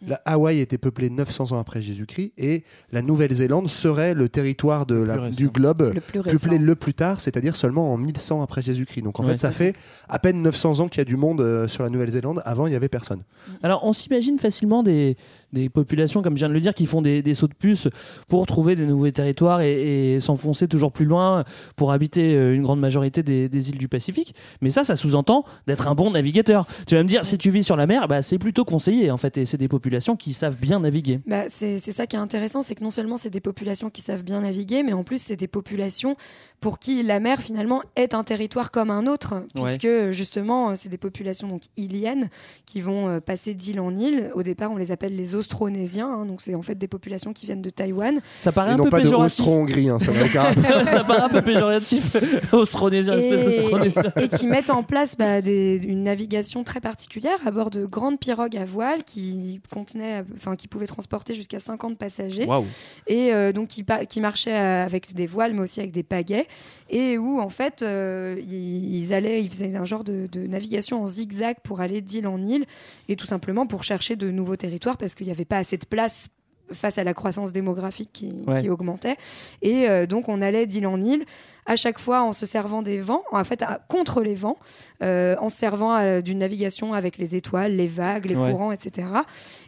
La 0.07 0.21
Hawaï 0.25 0.61
été 0.61 0.79
peuplée 0.79 1.11
900 1.11 1.53
ans 1.53 1.59
après 1.59 1.83
Jésus-Christ 1.83 2.33
et 2.39 2.65
la 2.93 3.03
Nouvelle-Zélande 3.03 3.69
serait 3.69 4.15
le 4.15 4.29
territoire 4.29 4.87
de 4.87 4.95
Le 4.95 5.05
la- 5.05 5.15
plus 5.15 5.23
récent. 5.23 5.37
du 5.37 5.49
globe 5.51 5.93
Le 5.95 6.01
plus 6.01 6.21
peuplé 6.23 6.59
le 6.59 6.75
plus 6.77 6.95
tard, 6.95 7.21
c'est-à-dire 7.21 7.57
seulement 7.57 7.93
en 7.93 7.97
1100 7.97 8.43
après 8.43 8.63
Jésus-Christ. 8.63 9.03
Donc 9.03 9.19
en 9.19 9.25
Ouais. 9.25 9.33
fait, 9.33 9.39
ça 9.39 9.51
fait 9.51 9.75
à 10.09 10.19
peine 10.19 10.41
900 10.43 10.81
ans 10.81 10.89
qu'il 10.89 10.99
y 10.99 11.03
a 11.03 11.05
du 11.05 11.17
monde 11.17 11.41
euh, 11.41 11.67
sur 11.69 11.83
la 11.83 11.91
Nouvelle-Zélande. 11.91 12.43
Avant, 12.45 12.67
il 12.67 12.73
y 12.73 12.77
avait 12.77 12.89
personne. 12.89 13.23
Alors, 13.63 13.85
on 13.85 13.93
s'imagine 13.93 14.39
facilement 14.39 14.83
des, 14.83 15.17
des 15.53 15.69
populations, 15.69 16.23
comme 16.23 16.35
je 16.35 16.41
viens 16.41 16.49
de 16.49 16.55
le 16.55 16.61
dire, 16.61 16.75
qui 16.75 16.87
font 16.87 17.03
des, 17.03 17.23
des 17.23 17.35
sauts 17.35 17.47
de 17.49 17.55
puce 17.55 17.89
pour 18.29 18.47
trouver 18.47 18.77
des 18.77 18.87
nouveaux 18.87 19.11
territoires 19.11 19.61
et, 19.61 20.15
et 20.15 20.21
s'enfoncer 20.21 20.69
toujours 20.69 20.93
plus 20.93 21.05
loin 21.07 21.45
pour 21.77 21.93
habiter 21.93 22.35
euh, 22.37 22.55
une 22.55 22.63
grande 22.63 22.81
majorité 22.81 23.23
des, 23.23 23.49
des 23.49 23.71
îles 23.71 23.79
du 23.79 23.89
Pacifique. 23.89 24.35
Mais 24.61 24.71
ça, 24.71 24.85
ça 24.85 24.97
sous-entend 24.97 25.45
d'être 25.67 25.89
un 25.89 25.95
bon 25.95 26.11
navigateur. 26.11 26.67
Tu 26.87 26.95
vas 26.95 27.03
me 27.03 27.09
dire, 27.09 27.25
si 27.25 27.39
tu 27.39 27.51
vis 27.51 27.65
sur 27.65 27.77
la 27.77 27.87
mer, 27.87 28.09
bah, 28.09 28.21
c'est 28.23 28.39
plutôt 28.39 28.65
conseillé 28.65 29.11
en 29.11 29.17
fait. 29.17 29.39
Et 29.39 29.45
c'est 29.45 29.57
des 29.57 29.69
populations 29.69 30.17
qui 30.17 30.33
savent 30.33 30.59
bien 30.59 30.81
naviguer. 30.81 31.21
Bah, 31.27 31.45
c'est 31.49 31.79
ça 31.79 32.07
qui 32.07 32.17
est 32.17 32.19
intéressant, 32.19 32.63
c'est 32.63 32.75
que 32.75 32.85
non 32.85 32.91
seulement 32.91 33.17
c'est 33.17 33.31
des 33.31 33.41
populations 33.41 33.91
qui 33.91 34.03
savent 34.03 34.25
bien 34.25 34.41
naviguer, 34.43 34.83
mais 34.83 34.93
en 34.93 35.05
plus 35.05 35.21
c'est 35.23 35.37
des 35.37 35.49
populations 35.49 36.17
pour 36.61 36.79
qui 36.79 37.03
la 37.03 37.21
mer 37.21 37.41
finalement 37.41 37.83
est 37.97 38.15
un 38.15 38.25
territoire 38.25 38.71
comme 38.71 38.91
un 38.91 39.07
autre, 39.07 39.35
Ouais. 39.55 39.77
puisque 39.79 40.11
justement 40.11 40.75
c'est 40.77 40.89
des 40.89 40.99
populations 40.99 41.49
donc 41.49 41.63
iliennes 41.77 42.29
qui 42.67 42.81
vont 42.81 43.09
euh, 43.09 43.21
passer 43.21 43.55
d'île 43.55 43.81
en 43.81 43.95
île. 43.95 44.31
Au 44.35 44.43
départ, 44.43 44.71
on 44.73 44.77
les 44.77 44.91
appelle 44.93 45.15
les 45.17 45.35
Austronésiens, 45.39 46.09
hein, 46.09 46.27
donc 46.27 46.41
c'est 46.43 46.55
en 46.55 46.63
fait 46.63 46.75
des 46.77 46.89
populations 46.89 47.33
qui 47.33 47.47
viennent 47.47 47.63
de 47.63 47.71
Taïwan. 47.71 48.21
Ça 48.39 48.53
paraît 48.53 48.71
Et 48.71 48.75
un 48.75 48.77
non 48.77 48.85
peu 48.85 48.91
pas 48.91 48.99
de 48.99 49.05
péjoratif. 49.05 49.41
Austro-Hongrie, 49.41 49.89
hein, 49.89 49.99
ça 49.99 50.13
ça 50.87 51.05
paraît 51.05 51.21
un 51.23 51.29
peu 51.29 51.43
péjoratif. 51.43 52.17
Austronésien, 52.53 53.17
espèce 53.19 53.45
d'Austronésien. 53.45 54.03
et 54.21 54.29
qui 54.29 54.47
mettent 54.47 54.71
en 54.71 54.83
place 54.83 55.17
bah, 55.17 55.41
des- 55.41 55.81
une 55.85 56.03
navigation 56.03 56.65
très 56.65 56.81
particulière 56.81 57.39
à 57.47 57.51
bord 57.51 57.71
de 57.71 57.87
grandes 57.87 58.19
pirogues 58.19 58.57
à 58.57 58.65
voile 58.65 59.05
qui 59.05 59.61
contenaient, 59.73 60.25
enfin 60.37 60.57
qui 60.57 60.69
pouvaient 60.69 60.87
transporter 60.87 61.35
jusqu'à 61.35 61.61
50 61.61 61.97
passagers 61.99 62.47
et 63.07 63.33
euh, 63.33 63.53
donc 63.53 63.69
qui, 63.69 64.21
marchaient 64.21 64.59
euh, 64.59 64.85
avec 64.85 65.15
des 65.15 65.27
voiles 65.27 65.55
mais 65.55 65.61
aussi 65.63 65.81
avec 65.81 65.93
des 65.93 66.03
pagaies 66.03 66.47
et 66.91 67.17
où 67.19 67.41
en 67.41 67.49
fait 67.49 67.83
euh, 67.83 68.37
ils, 68.41 68.97
ils 69.05 69.15
allaient, 69.15 69.41
ils 69.43 69.51
faisaient 69.51 69.75
un 69.77 69.85
genre 69.85 70.05
de, 70.05 70.29
de 70.31 70.47
navigation 70.47 71.03
en 71.03 71.07
zigzag 71.07 71.57
pour 71.63 71.81
aller 71.81 72.01
d'île 72.01 72.27
en 72.27 72.43
île 72.43 72.65
et 73.09 73.17
tout 73.17 73.27
simplement 73.27 73.67
pour 73.67 73.85
chercher 73.85 74.17
de 74.17 74.31
nouveaux 74.31 74.57
territoires 74.57 74.97
parce 74.97 75.15
qu'il 75.15 75.28
n'y 75.29 75.35
avait 75.35 75.45
pas 75.45 75.59
assez 75.59 75.79
de 75.79 75.87
place 75.87 76.29
face 76.73 76.99
à 76.99 77.05
la 77.05 77.15
croissance 77.15 77.53
démographique 77.53 78.11
qui, 78.13 78.33
Ouais. 78.47 78.61
qui 78.63 78.71
augmentait 78.71 79.17
et 79.63 79.89
euh, 79.89 80.07
donc 80.07 80.29
on 80.29 80.41
allait 80.43 80.67
d'île 80.67 80.87
en 80.87 81.01
île 81.01 81.25
à 81.67 81.77
chaque 81.77 81.99
fois 81.99 82.23
en 82.23 82.33
se 82.33 82.47
servant 82.47 82.81
des 82.81 82.99
vents, 82.99 83.23
en 83.31 83.45
fait 83.45 83.61
à- 83.61 83.81
contre 83.89 84.23
les 84.23 84.35
vents, 84.35 84.57
euh, 85.03 85.37
en 85.39 85.51
se 85.51 85.57
servant 85.59 85.95
euh, 85.99 86.23
d'une 86.23 86.39
navigation 86.39 86.95
avec 86.95 87.19
les 87.19 87.35
étoiles, 87.37 87.77
les 87.77 87.87
vagues, 87.87 88.25
les 88.25 88.37
Ouais. 88.37 88.51
courants, 88.51 88.73
etc. 88.73 89.07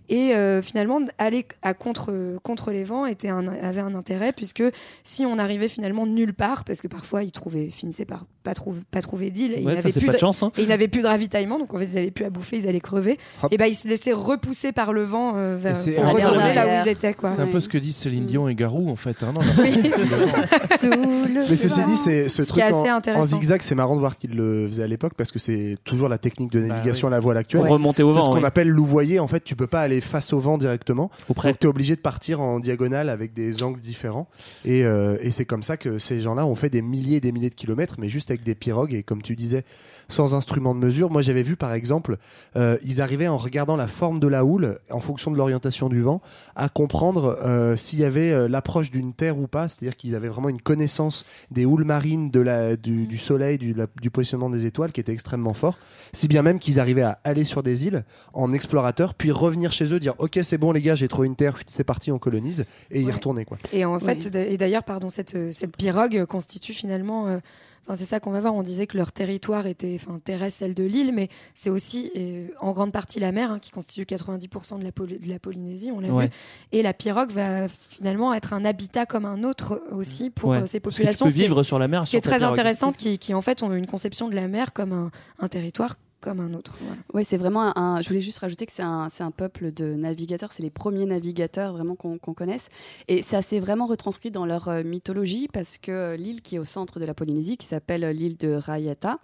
Et 0.08 0.34
euh, 0.34 0.62
finalement, 0.62 1.00
aller 1.18 1.46
à 1.60 1.74
contre, 1.74 2.38
contre 2.42 2.70
les 2.70 2.84
vents 2.84 3.04
était 3.04 3.28
un, 3.28 3.46
avait 3.48 3.82
un 3.82 3.94
intérêt 3.94 4.32
puisque 4.32 4.62
si 5.04 5.26
on 5.26 5.38
arrivait 5.38 5.68
finalement 5.68 6.06
nulle 6.06 6.32
part, 6.32 6.64
parce 6.64 6.80
que 6.80 6.88
parfois 6.88 7.22
ils 7.22 7.32
trouvaient, 7.32 7.70
finissaient 7.70 8.06
par 8.06 8.24
pas, 8.42 8.54
trouver 8.54 8.80
pas 8.90 9.02
trouver 9.02 9.30
d'île, 9.30 9.52
et 9.52 9.60
ils 9.60 9.66
Ouais, 9.66 9.72
hein. 9.72 10.52
et 10.56 10.62
ils 10.62 10.68
n'avaient 10.68 10.88
plus 10.88 11.02
de 11.02 11.06
ravitaillement, 11.06 11.58
donc 11.58 11.74
en 11.74 11.76
fait 11.78 11.84
ils 11.84 11.94
n'avaient 11.96 12.10
plus 12.10 12.24
à 12.24 12.30
bouffer, 12.30 12.56
ils 12.56 12.66
allaient 12.66 12.80
crever. 12.80 13.18
Hop. 13.42 13.52
Et 13.52 13.58
ben 13.58 13.66
ils 13.66 13.74
se 13.74 13.86
laissaient 13.86 14.14
repousser 14.14 14.72
par 14.72 14.94
le 14.94 15.04
vent 15.04 15.34
euh, 15.36 15.58
vers, 15.58 15.74
pour 15.74 16.12
retourner 16.14 16.54
là 16.54 16.66
où 16.66 16.82
ils 16.82 16.88
étaient. 16.90 17.14
Quoi. 17.14 17.32
C'est 17.34 17.40
un 17.42 17.46
peu 17.46 17.60
ce 17.60 17.68
que 17.68 17.78
disent 17.78 17.96
Céline 17.96 18.26
Dion 18.26 18.48
et 18.48 18.54
Garou 18.54 18.88
en 18.90 18.96
fait. 18.96 19.16
hein, 19.22 19.32
non, 19.34 19.40
Oui. 19.58 19.72
Mais 20.82 21.56
ceci 21.56 21.84
dit, 21.84 21.96
c'est 21.96 22.28
ce 22.28 22.42
Ce 22.44 22.52
qui 22.52 22.60
truc 22.60 22.62
est 22.62 22.66
assez 22.66 22.90
en, 22.90 22.96
intéressant. 22.96 23.22
en 23.22 23.26
zigzag, 23.26 23.62
c'est 23.62 23.74
marrant 23.74 23.94
de 23.94 24.00
voir 24.00 24.18
qu'il 24.18 24.34
le 24.36 24.66
faisait 24.68 24.82
à 24.82 24.86
l'époque 24.86 25.12
parce 25.16 25.32
que 25.32 25.38
c'est 25.38 25.76
toujours 25.84 26.08
la 26.08 26.18
technique 26.18 26.52
de 26.52 26.60
navigation 26.60 27.08
oui. 27.08 27.14
à 27.14 27.16
la 27.16 27.20
voile 27.20 27.36
actuelle. 27.36 27.62
Pour 27.62 27.70
remonter 27.70 28.02
au 28.02 28.10
C'est 28.10 28.16
vent, 28.18 28.22
ce 28.26 28.30
qu'on 28.30 28.36
oui. 28.38 28.44
appelle 28.44 28.68
louvoyer. 28.68 29.18
En 29.20 29.28
fait, 29.28 29.42
tu 29.44 29.56
peux 29.56 29.66
pas 29.66 29.80
aller 29.80 30.00
face 30.00 30.32
au 30.32 30.40
vent 30.40 30.58
directement. 30.58 31.10
Donc, 31.28 31.58
tu 31.58 31.66
es 31.66 31.68
obligé 31.68 31.96
de 31.96 32.00
partir 32.00 32.40
en 32.40 32.60
diagonale 32.60 33.08
avec 33.08 33.32
des 33.34 33.62
angles 33.62 33.80
différents. 33.80 34.28
Et, 34.64 34.84
euh, 34.84 35.16
et 35.20 35.30
c'est 35.30 35.44
comme 35.44 35.62
ça 35.62 35.76
que 35.76 35.98
ces 35.98 36.20
gens-là 36.20 36.46
ont 36.46 36.54
fait 36.54 36.70
des 36.70 36.82
milliers 36.82 37.16
et 37.16 37.20
des 37.20 37.32
milliers 37.32 37.50
de 37.50 37.54
kilomètres, 37.54 37.96
mais 37.98 38.08
juste 38.08 38.30
avec 38.30 38.42
des 38.42 38.54
pirogues. 38.54 38.94
Et 38.94 39.02
comme 39.02 39.22
tu 39.22 39.36
disais, 39.36 39.64
sans 40.08 40.34
instrument 40.34 40.74
de 40.74 40.80
mesure. 40.80 41.10
Moi, 41.10 41.22
j'avais 41.22 41.42
vu, 41.42 41.56
par 41.56 41.72
exemple, 41.72 42.16
euh, 42.56 42.76
ils 42.84 43.00
arrivaient 43.02 43.28
en 43.28 43.36
regardant 43.36 43.76
la 43.76 43.86
forme 43.88 44.20
de 44.20 44.26
la 44.26 44.44
houle, 44.44 44.78
en 44.90 45.00
fonction 45.00 45.30
de 45.30 45.36
l'orientation 45.36 45.88
du 45.88 46.00
vent, 46.00 46.20
à 46.56 46.68
comprendre 46.80 47.38
euh, 47.44 47.76
s'il 47.76 47.98
y 47.98 48.04
avait 48.04 48.32
euh, 48.32 48.48
l'approche 48.48 48.90
d'une 48.90 49.12
terre 49.12 49.36
ou 49.38 49.46
pas. 49.46 49.68
C'est-à-dire 49.68 49.96
qu'ils 49.96 50.14
avaient 50.14 50.28
vraiment 50.28 50.48
une 50.48 50.60
connaissance 50.62 51.26
des 51.50 51.66
houles 51.66 51.84
marines, 51.84 52.30
de 52.30 52.40
la, 52.40 52.76
du, 52.76 53.06
du 53.06 53.18
soleil, 53.18 53.58
du, 53.58 53.74
la- 53.74 53.86
du 54.00 54.10
positionnement 54.10 54.48
des 54.48 54.64
étoiles, 54.64 54.90
qui 54.92 55.00
était 55.00 55.12
extrêmement 55.12 55.52
fort. 55.52 55.78
Si 56.12 56.26
bien 56.26 56.42
même 56.42 56.58
qu'ils 56.58 56.80
arrivaient 56.80 57.02
à 57.02 57.18
aller 57.24 57.44
sur 57.44 57.62
des 57.62 57.86
îles 57.86 58.02
en 58.32 58.52
explorateur, 58.54 59.12
puis 59.14 59.30
revenir 59.30 59.72
chez 59.72 59.92
eux, 59.92 60.00
dire 60.00 60.14
Ok, 60.18 60.38
c'est 60.42 60.56
bon, 60.58 60.72
les 60.72 60.80
gars, 60.80 60.94
j'ai 60.94 61.08
trouvé 61.08 61.26
une 61.26 61.36
terre, 61.36 61.58
c'est 61.66 61.84
parti, 61.84 62.10
on 62.12 62.18
colonise, 62.18 62.64
et 62.90 63.02
y 63.02 63.10
retourner. 63.10 63.44
Quoi. 63.44 63.58
Et 63.72 63.84
en 63.84 63.98
fait, 64.00 64.34
et 64.34 64.56
d'ailleurs, 64.56 64.84
pardon, 64.84 65.08
cette, 65.10 65.34
euh, 65.34 65.52
cette 65.52 65.76
pirogue 65.76 66.24
constitue 66.24 66.72
finalement. 66.72 67.26
euh, 67.28 67.38
Enfin, 67.90 67.96
c'est 67.98 68.08
ça 68.08 68.20
qu'on 68.20 68.30
va 68.30 68.38
voir. 68.40 68.54
On 68.54 68.62
disait 68.62 68.86
que 68.86 68.96
leur 68.96 69.10
territoire 69.10 69.66
était 69.66 69.96
enfin, 70.00 70.20
terrestre, 70.22 70.60
celle 70.60 70.74
de 70.76 70.84
l'île, 70.84 71.12
mais 71.12 71.28
c'est 71.54 71.70
aussi 71.70 72.12
euh, 72.16 72.46
en 72.60 72.70
grande 72.70 72.92
partie 72.92 73.18
la 73.18 73.32
mer 73.32 73.50
hein, 73.50 73.58
qui 73.58 73.72
constitue 73.72 74.02
90% 74.04 74.78
de 74.78 74.84
la, 74.84 74.92
Poly- 74.92 75.18
de 75.18 75.28
la 75.28 75.40
Polynésie, 75.40 75.90
on 75.90 75.98
l'a 75.98 76.08
Ouais. 76.10 76.26
vu. 76.26 76.32
Et 76.70 76.82
la 76.82 76.92
pirogue 76.92 77.32
va 77.32 77.66
finalement 77.66 78.32
être 78.32 78.52
un 78.52 78.64
habitat 78.64 79.06
comme 79.06 79.24
un 79.24 79.42
autre 79.42 79.82
aussi 79.90 80.30
pour 80.30 80.50
Ouais. 80.50 80.58
euh, 80.58 80.66
ces 80.66 80.78
Parce 80.78 80.94
que 80.94 81.00
populations. 81.02 81.26
tu 81.26 81.30
peux 81.30 81.32
ce 81.32 81.34
qui 81.34 81.40
est- 81.40 81.46
vivre 81.48 81.62
sur 81.64 81.80
la 81.80 81.88
mer 81.88 82.04
Ce 82.04 82.10
qui 82.10 82.16
est 82.16 82.20
très 82.20 82.44
intéressant, 82.44 82.92
qui, 82.92 83.18
qui 83.18 83.34
en 83.34 83.40
fait 83.42 83.64
ont 83.64 83.72
une 83.72 83.88
conception 83.88 84.28
de 84.28 84.36
la 84.36 84.46
mer 84.46 84.72
comme 84.72 84.92
un, 84.92 85.10
un 85.40 85.48
territoire 85.48 85.96
comme 86.20 86.40
un 86.40 86.54
autre. 86.54 86.76
Voilà. 86.82 87.00
Oui, 87.14 87.24
c'est 87.24 87.36
vraiment 87.36 87.76
un. 87.78 88.00
Je 88.02 88.08
voulais 88.08 88.20
juste 88.20 88.38
rajouter 88.38 88.66
que 88.66 88.72
c'est 88.72 88.82
un, 88.82 89.08
c'est 89.10 89.22
un 89.24 89.30
peuple 89.30 89.72
de 89.72 89.94
navigateurs. 89.94 90.52
C'est 90.52 90.62
les 90.62 90.70
premiers 90.70 91.06
navigateurs 91.06 91.72
vraiment 91.72 91.94
qu'on 91.96 92.18
connaisse. 92.18 92.68
Et 93.08 93.22
ça 93.22 93.42
s'est 93.42 93.60
vraiment 93.60 93.86
retranscrit 93.86 94.30
dans 94.30 94.46
leur 94.46 94.68
euh, 94.68 94.82
mythologie 94.82 95.48
parce 95.52 95.78
que 95.78 95.90
euh, 95.92 96.16
l'île 96.16 96.42
qui 96.42 96.56
est 96.56 96.58
au 96.58 96.64
centre 96.64 97.00
de 97.00 97.04
la 97.04 97.14
Polynésie, 97.14 97.56
qui 97.56 97.66
s'appelle 97.66 98.04
euh, 98.04 98.12
l'île 98.12 98.36
de 98.36 98.52
Raiata, 98.52 99.18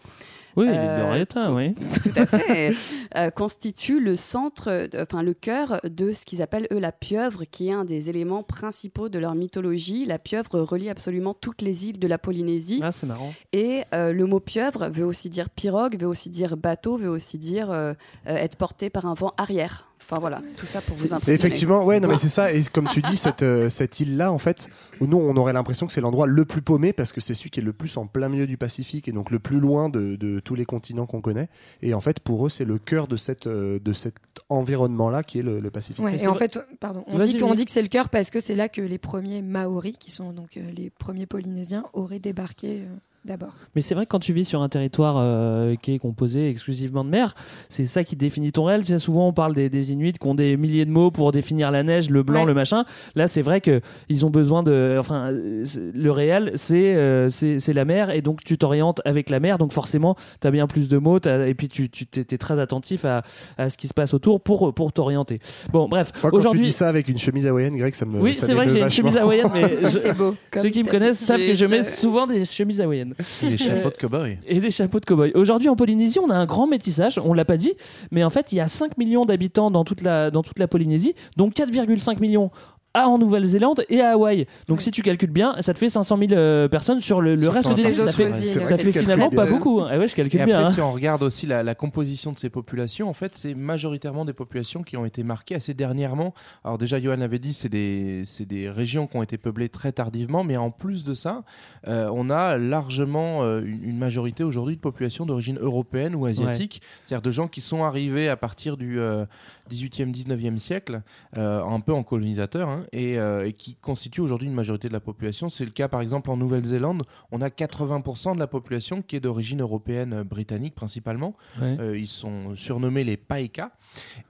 Oui, 0.56 0.64
l'île 0.66 0.74
de 0.74 0.78
Euh, 0.78 1.10
Raiata, 1.10 1.52
oui. 1.52 1.74
tout 2.02 2.10
à 2.16 2.26
fait, 2.26 2.74
euh, 3.16 3.30
constitue 3.30 4.00
le 4.00 4.16
centre, 4.16 4.88
enfin 4.98 5.22
le 5.22 5.34
cœur 5.34 5.80
de 5.84 6.12
ce 6.12 6.24
qu'ils 6.24 6.40
appellent 6.42 6.66
eux 6.72 6.78
la 6.78 6.92
pieuvre, 6.92 7.44
qui 7.44 7.68
est 7.68 7.72
un 7.72 7.84
des 7.84 8.08
éléments 8.10 8.42
principaux 8.42 9.08
de 9.08 9.18
leur 9.18 9.34
mythologie. 9.34 10.04
La 10.06 10.18
pieuvre 10.18 10.60
relie 10.60 10.88
absolument 10.88 11.34
toutes 11.34 11.60
les 11.62 11.86
îles 11.88 11.98
de 11.98 12.06
la 12.06 12.18
Polynésie. 12.18 12.80
Ah, 12.82 12.92
c'est 12.92 13.06
marrant. 13.06 13.32
Et 13.52 13.82
euh, 13.94 14.12
le 14.12 14.24
mot 14.26 14.40
pieuvre 14.40 14.88
veut 14.88 15.04
aussi 15.04 15.28
dire 15.30 15.50
pirogue, 15.50 15.98
veut 15.98 16.06
aussi 16.08 16.30
dire 16.30 16.56
bateau, 16.56 16.85
veut 16.94 17.08
aussi 17.08 17.38
dire 17.38 17.72
euh, 17.72 17.94
euh, 18.28 18.36
être 18.36 18.54
porté 18.56 18.88
par 18.90 19.06
un 19.06 19.14
vent 19.14 19.32
arrière. 19.36 19.82
Enfin 20.08 20.20
voilà, 20.20 20.40
tout 20.56 20.66
ça 20.66 20.80
pour 20.80 20.94
vous 20.96 21.06
impressionner. 21.12 21.34
effectivement, 21.36 21.84
ouais, 21.84 21.98
non, 21.98 22.06
mais 22.06 22.16
c'est 22.16 22.28
ça. 22.28 22.52
Et 22.52 22.62
comme 22.72 22.86
tu 22.86 23.02
dis, 23.02 23.16
cette, 23.16 23.42
euh, 23.42 23.68
cette 23.68 23.98
île-là, 23.98 24.30
en 24.30 24.38
fait, 24.38 24.68
où 25.00 25.08
nous, 25.08 25.16
on 25.16 25.36
aurait 25.36 25.52
l'impression 25.52 25.88
que 25.88 25.92
c'est 25.92 26.00
l'endroit 26.00 26.28
le 26.28 26.44
plus 26.44 26.62
paumé 26.62 26.92
parce 26.92 27.12
que 27.12 27.20
c'est 27.20 27.34
celui 27.34 27.50
qui 27.50 27.58
est 27.58 27.62
le 27.64 27.72
plus 27.72 27.96
en 27.96 28.06
plein 28.06 28.28
milieu 28.28 28.46
du 28.46 28.56
Pacifique 28.56 29.08
et 29.08 29.12
donc 29.12 29.32
le 29.32 29.40
plus 29.40 29.58
loin 29.58 29.88
de, 29.88 30.14
de 30.14 30.38
tous 30.38 30.54
les 30.54 30.64
continents 30.64 31.06
qu'on 31.06 31.20
connaît. 31.20 31.48
Et 31.82 31.92
en 31.92 32.00
fait, 32.00 32.20
pour 32.20 32.46
eux, 32.46 32.50
c'est 32.50 32.64
le 32.64 32.78
cœur 32.78 33.08
de, 33.08 33.16
cette, 33.16 33.48
euh, 33.48 33.80
de 33.80 33.92
cet 33.92 34.14
environnement-là 34.48 35.24
qui 35.24 35.40
est 35.40 35.42
le, 35.42 35.58
le 35.58 35.70
Pacifique. 35.72 36.04
Ouais, 36.04 36.22
Et 36.22 36.28
en 36.28 36.34
vrai- 36.34 36.48
fait, 36.52 36.60
pardon, 36.78 37.02
on 37.08 37.18
dit, 37.18 37.36
qu'on 37.36 37.54
dit 37.54 37.64
que 37.64 37.72
c'est 37.72 37.82
le 37.82 37.88
cœur 37.88 38.08
parce 38.08 38.30
que 38.30 38.38
c'est 38.38 38.54
là 38.54 38.68
que 38.68 38.80
les 38.82 38.98
premiers 38.98 39.42
Maoris, 39.42 39.96
qui 39.98 40.12
sont 40.12 40.32
donc 40.32 40.56
euh, 40.56 40.60
les 40.76 40.90
premiers 40.90 41.26
Polynésiens, 41.26 41.84
auraient 41.94 42.20
débarqué 42.20 42.82
euh, 42.82 42.94
d'abord. 43.26 43.52
Mais 43.74 43.82
c'est 43.82 43.94
vrai 43.94 44.06
que 44.06 44.10
quand 44.10 44.18
tu 44.20 44.32
vis 44.32 44.44
sur 44.44 44.62
un 44.62 44.68
territoire 44.68 45.16
euh, 45.18 45.74
qui 45.82 45.92
est 45.94 45.98
composé 45.98 46.48
exclusivement 46.48 47.04
de 47.04 47.10
mer, 47.10 47.34
c'est 47.68 47.86
ça 47.86 48.04
qui 48.04 48.16
définit 48.16 48.52
ton 48.52 48.64
réel. 48.64 48.80
Tu 48.82 48.88
sais, 48.88 48.98
souvent, 48.98 49.28
on 49.28 49.32
parle 49.32 49.54
des, 49.54 49.68
des 49.68 49.92
Inuits 49.92 50.12
qui 50.14 50.26
ont 50.26 50.34
des 50.34 50.56
milliers 50.56 50.84
de 50.86 50.90
mots 50.90 51.10
pour 51.10 51.32
définir 51.32 51.70
la 51.70 51.82
neige, 51.82 52.08
le 52.10 52.22
blanc, 52.22 52.40
Ouais. 52.40 52.46
le 52.46 52.54
machin. 52.54 52.84
Là, 53.14 53.26
c'est 53.26 53.42
vrai 53.42 53.60
que 53.60 53.80
ils 54.08 54.24
ont 54.24 54.30
besoin 54.30 54.62
de. 54.62 54.96
Enfin, 54.98 55.30
le 55.32 56.10
réel, 56.10 56.52
c'est 56.54 56.94
euh, 56.94 57.28
c'est 57.28 57.72
la 57.72 57.84
mer, 57.84 58.10
et 58.10 58.22
donc 58.22 58.44
tu 58.44 58.56
t'orientes 58.58 59.00
avec 59.04 59.28
la 59.30 59.40
mer. 59.40 59.58
Donc 59.58 59.72
forcément, 59.72 60.16
tu 60.40 60.46
as 60.46 60.50
bien 60.50 60.66
plus 60.66 60.88
de 60.88 60.98
mots, 60.98 61.18
et 61.18 61.54
puis 61.54 61.68
tu 61.68 61.90
tu 61.90 62.06
t'es 62.06 62.24
t'es 62.24 62.38
très 62.38 62.58
attentif 62.60 63.04
à, 63.04 63.22
à 63.58 63.68
ce 63.68 63.76
qui 63.76 63.88
se 63.88 63.94
passe 63.94 64.14
autour 64.14 64.40
pour 64.40 64.72
pour 64.74 64.92
t'orienter. 64.92 65.40
Bon, 65.72 65.88
bref. 65.88 66.12
Moi, 66.22 66.30
quand 66.30 66.50
tu 66.52 66.58
dis 66.60 66.72
ça 66.72 66.88
avec 66.88 67.08
une 67.08 67.18
chemise 67.18 67.46
hawaïenne, 67.46 67.76
Greg, 67.76 67.94
ça 67.94 68.04
me. 68.06 68.20
oui, 68.20 68.34
c'est 68.34 68.52
vrai 68.54 68.66
que 68.66 68.72
j'ai 68.72 68.80
une 68.82 68.90
chemise 68.90 69.16
hawaïenne, 69.16 69.48
mais 69.54 69.70
je- 69.70 69.86
c'est 69.98 70.16
beau. 70.16 70.34
ceux 70.54 70.68
qui 70.68 70.84
me 70.84 70.88
connaissent 70.90 71.18
savent 71.18 71.40
que 71.40 71.54
je 71.54 71.66
mets 71.66 71.82
souvent 71.82 72.26
des 72.26 72.44
chemises 72.44 72.80
hawaïennes. 72.80 73.14
Et 73.42 73.50
les 73.50 73.56
chapeaux 73.56 73.88
Euh, 73.88 73.90
de 73.90 73.96
cow-boy. 73.96 74.38
Et 74.46 74.60
des 74.60 74.70
chapeaux 74.70 75.00
de 75.00 75.04
cow-boy. 75.06 75.32
Aujourd'hui, 75.34 75.68
en 75.68 75.76
Polynésie, 75.76 76.18
on 76.18 76.28
a 76.30 76.34
un 76.36 76.46
grand 76.46 76.66
métissage, 76.66 77.18
on 77.24 77.32
l'a 77.32 77.44
pas 77.44 77.56
dit, 77.56 77.72
mais 78.10 78.22
en 78.24 78.30
fait, 78.30 78.52
il 78.52 78.56
y 78.56 78.60
a 78.60 78.68
5 78.68 78.98
millions 78.98 79.24
d'habitants 79.24 79.70
dans, 79.70 79.84
toute 79.84 80.02
la- 80.02 80.30
dans 80.30 80.42
toute 80.42 80.58
la 80.58 80.68
Polynésie, 80.68 81.14
donc 81.36 81.54
4,5 81.54 82.20
millions 82.20 82.50
à 82.96 83.08
en 83.08 83.18
Nouvelle-Zélande 83.18 83.84
et 83.90 84.00
à 84.00 84.12
Hawaï. 84.12 84.46
Donc 84.68 84.80
si 84.80 84.90
tu 84.90 85.02
calcules 85.02 85.30
bien, 85.30 85.54
ça 85.60 85.74
te 85.74 85.78
fait 85.78 85.88
500 85.90 86.16
000 86.18 86.32
euh, 86.32 86.66
personnes 86.68 87.00
sur 87.00 87.20
le, 87.20 87.32
reste 87.48 87.74
des 87.74 87.82
les 87.82 87.90
îles. 87.90 87.96
Ça 87.96 88.12
fait, 88.12 88.30
ça 88.30 88.78
fait 88.78 88.92
finalement 88.92 89.28
pas 89.30 89.44
beaucoup. 89.46 89.80
hein. 89.82 89.88
Ah 89.90 89.98
ouais, 89.98 90.08
je 90.08 90.14
Et 90.14 90.16
calcule 90.16 90.40
après, 90.40 90.52
bien. 90.52 90.64
hein. 90.64 90.70
si 90.70 90.80
on 90.80 90.92
regarde 90.92 91.22
aussi 91.22 91.46
la, 91.46 91.62
la 91.62 91.74
composition 91.74 92.32
de 92.32 92.38
ces 92.38 92.48
populations, 92.48 93.08
en 93.08 93.12
fait, 93.12 93.34
c'est 93.36 93.54
majoritairement 93.54 94.24
des 94.24 94.32
populations 94.32 94.82
qui 94.82 94.96
ont 94.96 95.04
été 95.04 95.22
marquées 95.22 95.56
assez 95.56 95.74
dernièrement. 95.74 96.32
Alors 96.64 96.78
déjà, 96.78 97.00
Johan 97.00 97.16
l'avait 97.16 97.38
dit, 97.38 97.52
c'est 97.52 97.68
des, 97.68 98.22
c'est 98.24 98.46
des 98.46 98.70
régions 98.70 99.06
qui 99.06 99.16
ont 99.16 99.22
été 99.22 99.36
peuplées 99.36 99.68
très 99.68 99.92
tardivement, 99.92 100.42
mais 100.42 100.56
en 100.56 100.70
plus 100.70 101.04
de 101.04 101.12
ça, 101.12 101.44
euh, 101.88 102.10
on 102.14 102.30
a 102.30 102.56
largement 102.56 103.42
euh, 103.44 103.60
une, 103.60 103.84
une 103.84 103.98
majorité 103.98 104.42
aujourd'hui 104.42 104.76
de 104.76 104.80
populations 104.80 105.26
d'origine 105.26 105.58
européenne 105.60 106.14
ou 106.14 106.24
asiatique, 106.26 106.80
c'est-à-dire 107.04 107.22
de 107.22 107.30
gens 107.30 107.48
qui 107.48 107.60
sont 107.60 107.84
arrivés 107.84 108.28
à 108.28 108.36
partir 108.36 108.76
du 108.76 108.98
euh, 108.98 109.24
18e, 109.68 110.12
19e 110.12 110.58
siècle, 110.58 111.02
euh, 111.36 111.62
un 111.62 111.80
peu 111.80 111.92
en 111.92 112.02
colonisateur, 112.02 112.68
hein, 112.68 112.84
et, 112.92 113.18
euh, 113.18 113.46
et 113.46 113.52
qui 113.52 113.74
constituent 113.74 114.20
aujourd'hui 114.20 114.48
une 114.48 114.54
majorité 114.54 114.88
de 114.88 114.92
la 114.92 115.00
population. 115.00 115.48
C'est 115.48 115.64
le 115.64 115.70
cas 115.70 115.88
par 115.88 116.00
exemple 116.00 116.30
en 116.30 116.36
Nouvelle-Zélande, 116.36 117.04
on 117.32 117.40
a 117.40 117.48
80% 117.48 118.34
de 118.34 118.38
la 118.38 118.46
population 118.46 119.02
qui 119.02 119.16
est 119.16 119.20
d'origine 119.20 119.60
européenne, 119.60 120.12
euh, 120.12 120.24
britannique 120.24 120.74
principalement. 120.74 121.34
Ouais. 121.60 121.76
Euh, 121.80 121.98
ils 121.98 122.08
sont 122.08 122.56
surnommés 122.56 123.04
les 123.04 123.16
Païka. 123.16 123.72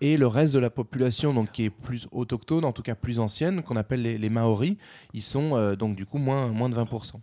Et 0.01 0.16
le 0.16 0.27
reste 0.27 0.55
de 0.55 0.59
la 0.59 0.70
population, 0.70 1.35
donc, 1.35 1.53
qui 1.53 1.64
est 1.64 1.70
plus 1.70 2.07
autochtone, 2.12 2.64
en 2.64 2.72
tout 2.72 2.83
cas 2.83 2.94
plus 2.94 3.18
ancienne, 3.18 3.62
qu'on 3.62 3.77
appelle 3.77 4.03
les, 4.03 4.18
les 4.18 4.31
Maoris, 4.31 4.77
ils 5.12 5.22
sont 5.22 5.75
donc 5.75 5.96
du 5.96 6.07
coup 6.07 6.18
moins, 6.18 6.49
moins 6.49 6.68
de 6.68 6.75
20%. 6.75 7.14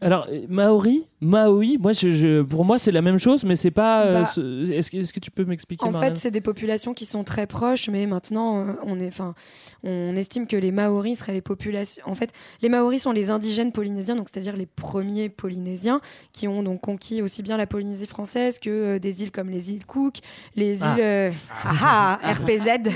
Alors, 0.00 0.26
euh, 0.30 0.46
Maori, 0.48 1.02
Maoi, 1.20 1.76
moi, 1.80 1.92
je, 1.92 2.10
je- 2.10 2.42
pour 2.42 2.64
moi, 2.64 2.78
c'est 2.78 2.92
la 2.92 3.02
même 3.02 3.18
chose, 3.18 3.44
mais 3.44 3.56
c'est 3.56 3.72
pas. 3.72 4.04
euh, 4.06 4.22
Bah, 4.22 4.26
ce- 4.32 4.70
Est-ce 4.70 4.90
que, 4.92 4.98
est-ce 4.98 5.12
que 5.12 5.18
tu 5.18 5.30
peux 5.32 5.44
m'expliquer 5.44 5.84
En 5.84 5.90
Marianne 5.90 6.14
fait, 6.14 6.20
c'est 6.20 6.30
des 6.30 6.40
populations 6.40 6.94
qui 6.94 7.04
sont 7.04 7.24
très 7.24 7.46
proches, 7.48 7.88
mais 7.88 8.06
maintenant, 8.06 8.60
euh, 8.60 8.72
on, 8.84 9.00
est, 9.00 9.08
enfin, 9.08 9.34
on 9.82 10.14
estime 10.14 10.46
que 10.46 10.56
les 10.56 10.70
Maoris 10.70 11.18
seraient 11.18 11.32
les 11.32 11.40
populations. 11.40 12.02
En 12.06 12.14
fait, 12.14 12.30
les 12.62 12.68
Maoris 12.68 13.02
sont 13.02 13.10
les 13.12 13.30
indigènes 13.30 13.72
polynésiens, 13.72 14.14
donc 14.14 14.28
c'est-à-dire 14.32 14.56
les 14.56 14.66
premiers 14.66 15.28
Polynésiens 15.28 16.00
qui 16.32 16.46
ont 16.46 16.62
donc 16.62 16.80
conquis 16.80 17.20
aussi 17.20 17.42
bien 17.42 17.56
la 17.56 17.66
Polynésie 17.66 18.06
française 18.06 18.58
que 18.60 18.70
euh, 18.70 18.98
des 19.00 19.22
îles 19.22 19.32
comme 19.32 19.50
les 19.50 19.72
îles 19.72 19.84
Cook, 19.84 20.16
les 20.54 20.82
Ah. 20.84 20.94
îles 20.94 21.02
euh, 21.02 21.30
ah, 21.64 22.18
ah, 22.22 22.32
RPZ, 22.34 22.94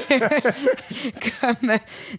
comme, 1.40 1.72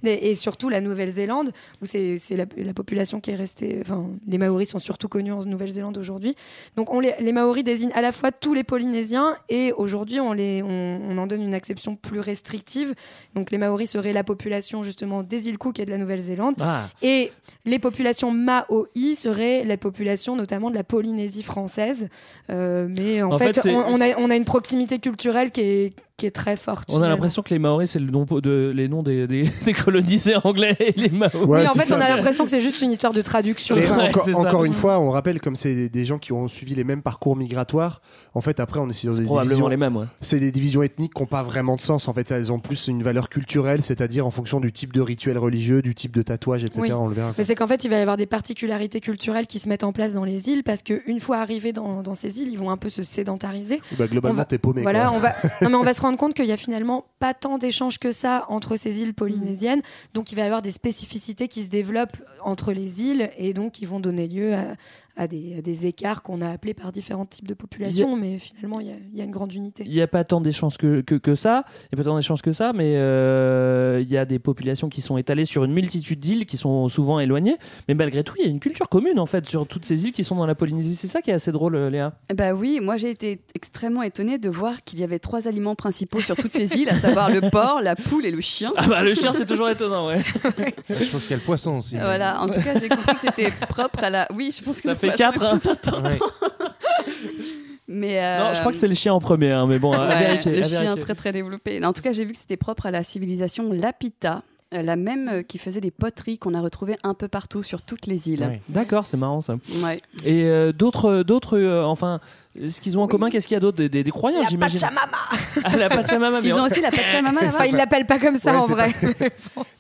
et 0.04 0.30
et 0.32 0.36
surtout 0.36 0.70
la 0.70 0.82
Nouvelle-Zélande, 0.82 1.52
où 1.82 1.86
c'est 1.86 2.18
c'est 2.18 2.36
la, 2.36 2.46
la 2.58 2.74
population 2.74 3.20
qui 3.20 3.32
est 3.32 3.36
restée. 3.36 3.55
Enfin, 3.82 4.08
les 4.28 4.38
Maoris 4.38 4.70
sont 4.70 4.80
surtout 4.80 5.08
connus 5.08 5.32
en 5.32 5.44
Nouvelle-Zélande 5.44 5.98
aujourd'hui. 5.98 6.36
Donc 6.76 6.92
on 6.94 7.00
les, 7.00 7.14
les 7.20 7.32
Maoris 7.32 7.64
désignent 7.64 7.92
à 7.94 8.02
la 8.02 8.12
fois 8.12 8.32
tous 8.32 8.54
les 8.54 8.64
Polynésiens 8.64 9.36
et 9.50 9.72
aujourd'hui 9.74 10.20
on, 10.20 10.34
les, 10.34 10.62
on, 10.62 11.00
on 11.10 11.18
en 11.18 11.28
donne 11.28 11.42
une 11.42 11.54
acception 11.54 11.96
plus 11.96 12.20
restrictive. 12.20 12.94
Donc 13.34 13.52
les 13.52 13.58
Maoris 13.58 13.90
seraient 13.92 14.14
la 14.14 14.24
population 14.24 14.84
justement 14.84 15.24
des 15.24 15.48
îles 15.50 15.58
Cook 15.58 15.80
et 15.80 15.86
de 15.86 15.92
la 15.92 15.98
Nouvelle-Zélande. 15.98 16.56
Ah, 16.60 16.90
Et 17.02 17.32
les 17.66 17.80
populations 17.80 18.32
Maoi 18.32 18.88
seraient 19.16 19.64
la 19.64 19.78
population 19.78 20.36
notamment 20.36 20.70
de 20.70 20.76
la 20.76 20.84
Polynésie 20.84 21.44
française. 21.44 22.10
Euh, 22.50 22.88
mais 22.90 23.22
en, 23.22 23.32
En 23.32 23.38
fait, 23.38 23.54
fait, 23.54 23.62
c'est- 23.62 23.76
on, 23.76 23.86
on 23.88 24.02
a, 24.02 24.18
on 24.20 24.30
a 24.30 24.36
une 24.36 24.46
proximité 24.46 25.00
culturelle 25.00 25.52
qui 25.52 25.62
est 25.62 25.94
qui 26.18 26.26
est 26.26 26.32
très 26.32 26.56
forte. 26.56 26.90
On 26.94 27.02
a 27.02 27.10
l'impression 27.10 27.42
que 27.42 27.50
les 27.50 27.60
Maoris, 27.60 27.92
c'est 27.92 28.00
le 28.00 28.10
nom 28.10 28.24
de, 28.24 28.72
les 28.74 28.88
noms 28.88 29.04
des, 29.04 29.28
des, 29.28 29.50
des 29.66 29.74
colonisés 29.74 30.36
anglais 30.44 30.76
et 30.80 30.94
les 30.94 31.10
Maoris. 31.10 31.34
Ouais, 31.36 31.62
oui, 31.62 31.68
en 31.68 31.74
fait, 31.74 31.82
ça. 31.86 31.98
on 31.98 32.02
a 32.02 32.08
l'impression 32.08 32.46
que 32.46 32.50
c'est 32.52 32.62
juste 32.62 32.82
une 32.82 32.92
histoire 32.92 33.12
de 33.12 33.22
traduction. 33.22 33.76
Mais 33.76 33.86
Ouais, 33.92 34.36
encore, 34.36 34.64
une 34.64 34.74
fois, 34.74 34.98
on 35.00 35.12
rappelle 35.12 35.42
comme 35.42 35.56
c'est 35.58 35.76
des- 35.76 35.90
des 35.90 36.06
gens 36.06 36.18
qui 36.18 36.32
ont 36.32 36.48
suivi 36.48 36.74
les 36.74 36.86
mêmes 36.86 37.02
parcours 37.02 37.36
migratoires. 37.36 38.02
En 38.34 38.40
fait, 38.42 38.60
après, 38.62 38.80
on 38.80 38.90
est 38.90 38.94
sur 38.94 39.14
des 39.14 39.24
Probablement 39.26 39.44
divisions. 39.50 39.68
les 39.68 39.78
mêmes, 39.78 39.98
ouais. 39.98 40.06
C'est 40.22 40.40
des 40.40 40.52
divisions 40.52 40.84
ethniques 40.84 41.14
qui 41.14 41.22
n'ont 41.22 41.28
pas 41.28 41.44
vraiment 41.44 41.76
de 41.76 41.82
sens. 41.82 42.08
En 42.08 42.14
fait, 42.14 42.32
elles 42.32 42.52
ont 42.52 42.60
plus 42.60 42.88
une 42.88 43.04
valeur 43.04 43.28
culturelle, 43.30 43.84
c'est-à-dire 43.84 44.26
en 44.26 44.32
fonction 44.32 44.60
du 44.62 44.72
type 44.72 44.94
de 44.94 45.02
rituel 45.02 45.38
religieux, 45.38 45.82
du 45.82 45.96
type 45.96 46.16
de 46.16 46.22
tatouage, 46.22 46.64
etc. 46.64 46.82
Oui. 46.84 46.94
On 46.94 47.08
le 47.10 47.14
verra. 47.16 47.34
Mais 47.38 47.44
c'est 47.44 47.56
qu'en 47.56 47.68
fait, 47.68 47.84
il 47.84 47.90
va 47.90 47.98
y 47.98 48.02
avoir 48.02 48.16
des 48.16 48.26
particularités 48.26 49.02
culturelles 49.02 49.48
qui 49.48 49.60
se 49.60 49.68
mettent 49.68 49.84
en 49.84 49.92
place 49.92 50.14
dans 50.14 50.24
les 50.24 50.50
îles 50.50 50.64
parce 50.64 50.82
qu'une 50.82 51.20
fois 51.20 51.38
arrivés 51.40 51.74
dans, 51.74 52.02
dans 52.04 52.14
ces 52.14 52.40
îles, 52.42 52.48
ils 52.50 52.58
vont 52.58 52.70
un 52.72 52.78
peu 52.78 52.88
se 52.90 53.04
sédentariser. 53.04 53.82
Bah, 54.00 54.08
globalement, 54.08 54.46
t'es 54.46 54.58
paumé. 54.58 54.82
Voilà, 54.82 55.08
quoi. 55.08 55.14
on 55.18 55.20
va, 55.20 55.30
non, 55.62 55.70
mais 55.70 55.76
on 55.76 55.84
va 55.84 55.94
se 55.94 56.05
rendre 56.06 56.18
compte 56.18 56.34
qu'il 56.34 56.46
y 56.46 56.52
a 56.52 56.58
finalement 56.58 57.06
pas 57.20 57.34
tant 57.34 57.58
d'échanges 57.58 57.98
que 57.98 58.12
ça 58.12 58.46
entre 58.50 58.76
ces 58.76 59.02
îles 59.02 59.14
polynésiennes. 59.14 59.82
Donc, 60.14 60.32
il 60.32 60.36
va 60.36 60.44
y 60.44 60.46
avoir 60.46 60.62
des 60.62 60.72
spécificités 60.72 61.48
qui 61.48 61.64
se 61.64 61.70
développent 61.70 62.18
entre 62.44 62.72
les 62.72 63.04
îles 63.04 63.30
et 63.38 63.54
donc 63.54 63.74
qui 63.74 63.86
vont 63.86 64.00
donner 64.00 64.28
lieu 64.28 64.54
à, 64.54 64.76
à 65.18 65.28
des, 65.28 65.58
à 65.58 65.62
des 65.62 65.88
écarts 65.88 66.24
qu'on 66.24 66.42
a 66.42 66.50
appelés 66.50 66.74
par 66.74 66.92
différents 66.92 67.26
types 67.26 67.48
de 67.48 67.54
populations. 67.54 68.16
Mais 68.18 68.38
finalement, 68.38 68.80
il 68.80 68.88
y 68.88 68.92
a, 68.92 68.96
il 69.14 69.18
y 69.18 69.22
a 69.22 69.24
une 69.24 69.32
grande 69.32 69.54
unité. 69.54 69.84
Il 69.86 69.92
n'y 69.92 70.02
a 70.02 70.08
pas 70.08 70.24
tant 70.24 70.42
d'échanges 70.42 70.78
que, 70.78 71.02
que, 71.02 71.16
que 71.16 71.36
ça, 71.36 71.64
il 71.84 71.96
n'y 71.96 72.02
a 72.02 72.04
pas 72.04 72.10
tant 72.10 72.16
d'échanges 72.16 72.42
que 72.42 72.52
ça, 72.52 72.74
mais 72.74 72.96
euh, 72.98 74.00
il 74.02 74.12
y 74.12 74.18
a 74.18 74.26
des 74.26 74.40
populations 74.40 74.90
qui 74.90 75.02
sont 75.02 75.18
étalées 75.18 75.46
sur 75.46 75.64
une 75.64 75.74
multitude 75.74 76.20
d'îles 76.20 76.46
qui 76.46 76.58
sont 76.58 76.88
souvent 76.88 77.20
éloignées. 77.20 77.58
Mais 77.88 77.94
malgré 77.94 78.24
tout, 78.24 78.36
il 78.40 78.46
y 78.46 78.48
a 78.48 78.52
une 78.52 78.60
culture 78.60 78.90
commune 78.90 79.20
en 79.20 79.26
fait 79.26 79.48
sur 79.48 79.68
toutes 79.68 79.86
ces 79.86 80.06
îles 80.06 80.14
qui 80.14 80.24
sont 80.24 80.36
dans 80.36 80.46
la 80.46 80.56
Polynésie. 80.56 80.96
C'est 80.96 81.08
ça 81.08 81.22
qui 81.22 81.32
est 81.32 81.34
assez 81.34 81.52
drôle, 81.52 81.76
euh, 81.76 81.90
Léa. 81.90 82.14
Bah 82.34 82.54
oui, 82.54 82.80
moi 82.82 82.98
j'ai 82.98 83.10
été 83.10 83.40
extrêmement 83.54 84.02
étonnée 84.04 84.38
de 84.38 84.50
voir 84.50 84.84
qu'il 84.84 85.00
y 85.00 85.04
avait 85.04 85.20
trois 85.20 85.48
aliments 85.48 85.76
principaux 85.76 86.20
sur 86.20 86.36
toutes 86.36 86.52
ces 86.52 86.74
îles, 86.76 86.90
à 86.90 86.96
savoir 86.96 87.30
le 87.30 87.42
porc, 87.50 87.82
la 87.82 87.96
poule 87.96 88.26
et 88.26 88.32
le 88.32 88.42
chien. 88.42 88.74
Ah 88.76 88.88
bah 88.88 89.04
le 89.04 89.14
chien, 89.14 89.32
c'est 89.32 89.46
toujours 89.46 89.70
étonnant, 89.70 90.08
ouais. 90.08 90.22
Je 90.90 91.12
pense 91.12 91.22
qu'il 91.22 91.32
y 91.32 91.34
a 91.34 91.38
le 91.38 91.44
poisson 91.44 91.78
aussi. 91.78 91.96
Voilà, 91.96 92.42
en 92.42 92.48
tout 92.48 92.62
cas 92.62 92.78
j'ai 92.80 92.90
compris 92.90 93.16
que 93.16 93.22
c'était 93.22 93.50
propre 93.70 94.04
à 94.04 94.10
la. 94.10 94.28
Oui, 94.36 94.54
je 94.58 94.64
pense 94.64 94.78
que 94.78 94.84
Ça 94.84 94.96
fait 95.12 95.28
poisson 95.40 95.70
quatre, 95.76 95.94
hein. 95.94 96.04
Ouais. 96.04 96.20
Mais 97.88 98.24
euh, 98.24 98.40
Non, 98.40 98.54
je 98.54 98.60
crois 98.60 98.72
que 98.72 98.78
c'est 98.78 98.88
le 98.88 98.96
chien 98.96 99.14
en 99.14 99.20
premier, 99.20 99.52
hein, 99.52 99.68
mais 99.68 99.78
bon, 99.78 99.94
à 99.94 100.08
ouais, 100.08 100.20
vérifier. 100.20 100.54
le 100.54 100.62
à 100.62 100.64
chien 100.64 100.82
vérifier. 100.82 101.02
très 101.04 101.14
très 101.16 101.32
développé. 101.32 101.86
En 101.86 101.94
tout 101.94 102.02
cas, 102.02 102.14
j'ai 102.14 102.26
vu 102.26 102.34
que 102.34 102.40
c'était 102.40 102.58
propre 102.58 102.88
à 102.88 102.92
la 102.92 103.04
civilisation 103.04 103.72
Lapita, 103.72 104.42
euh, 104.74 104.82
la 104.82 104.96
même 104.96 105.30
euh, 105.32 105.44
qui 105.44 105.60
faisait 105.60 105.82
des 105.82 105.92
poteries 105.92 106.40
qu'on 106.40 106.56
a 106.56 106.62
retrouvées 106.62 106.98
un 107.04 107.14
peu 107.14 107.28
partout 107.28 107.62
sur 107.62 107.84
toutes 107.84 108.08
les 108.08 108.28
îles. 108.30 108.42
Ouais. 108.42 108.62
D'accord, 108.70 109.06
c'est 109.06 109.18
marrant 109.18 109.42
ça. 109.42 109.58
Ouais. 109.84 109.98
Et 110.26 110.46
euh, 110.46 110.72
d'autres, 110.72 111.22
d'autres, 111.22 111.60
euh, 111.60 111.84
enfin, 111.84 112.20
ce 112.68 112.82
qu'ils 112.82 112.98
ont 112.98 113.02
en 113.04 113.08
commun, 113.08 113.30
qu'est-ce 113.30 113.48
qu'il 113.48 113.56
y 113.56 113.58
a 113.58 113.60
d'autre 113.60 113.78
des, 113.78 113.90
des, 113.90 114.04
des 114.04 114.12
croyances, 114.12 114.44
La 114.44 114.50
j'imagine. 114.50 114.80
Pachamama 114.80 115.18
Ah, 115.64 115.78
la 115.78 115.90
Pachamama, 115.90 116.42
mais 116.42 116.48
Ils 116.48 116.54
on- 116.54 116.62
ont 116.62 116.66
aussi 116.66 116.82
la 116.82 116.92
Pachamama. 116.92 117.42
là-bas 117.42 117.48
Enfin, 117.56 117.66
ils 117.66 117.76
l'appellent 117.76 118.06
pas 118.06 118.20
comme 118.20 118.36
ça 118.38 118.52
Ouais, 118.54 118.58
en 118.58 118.66
vrai. 118.68 118.92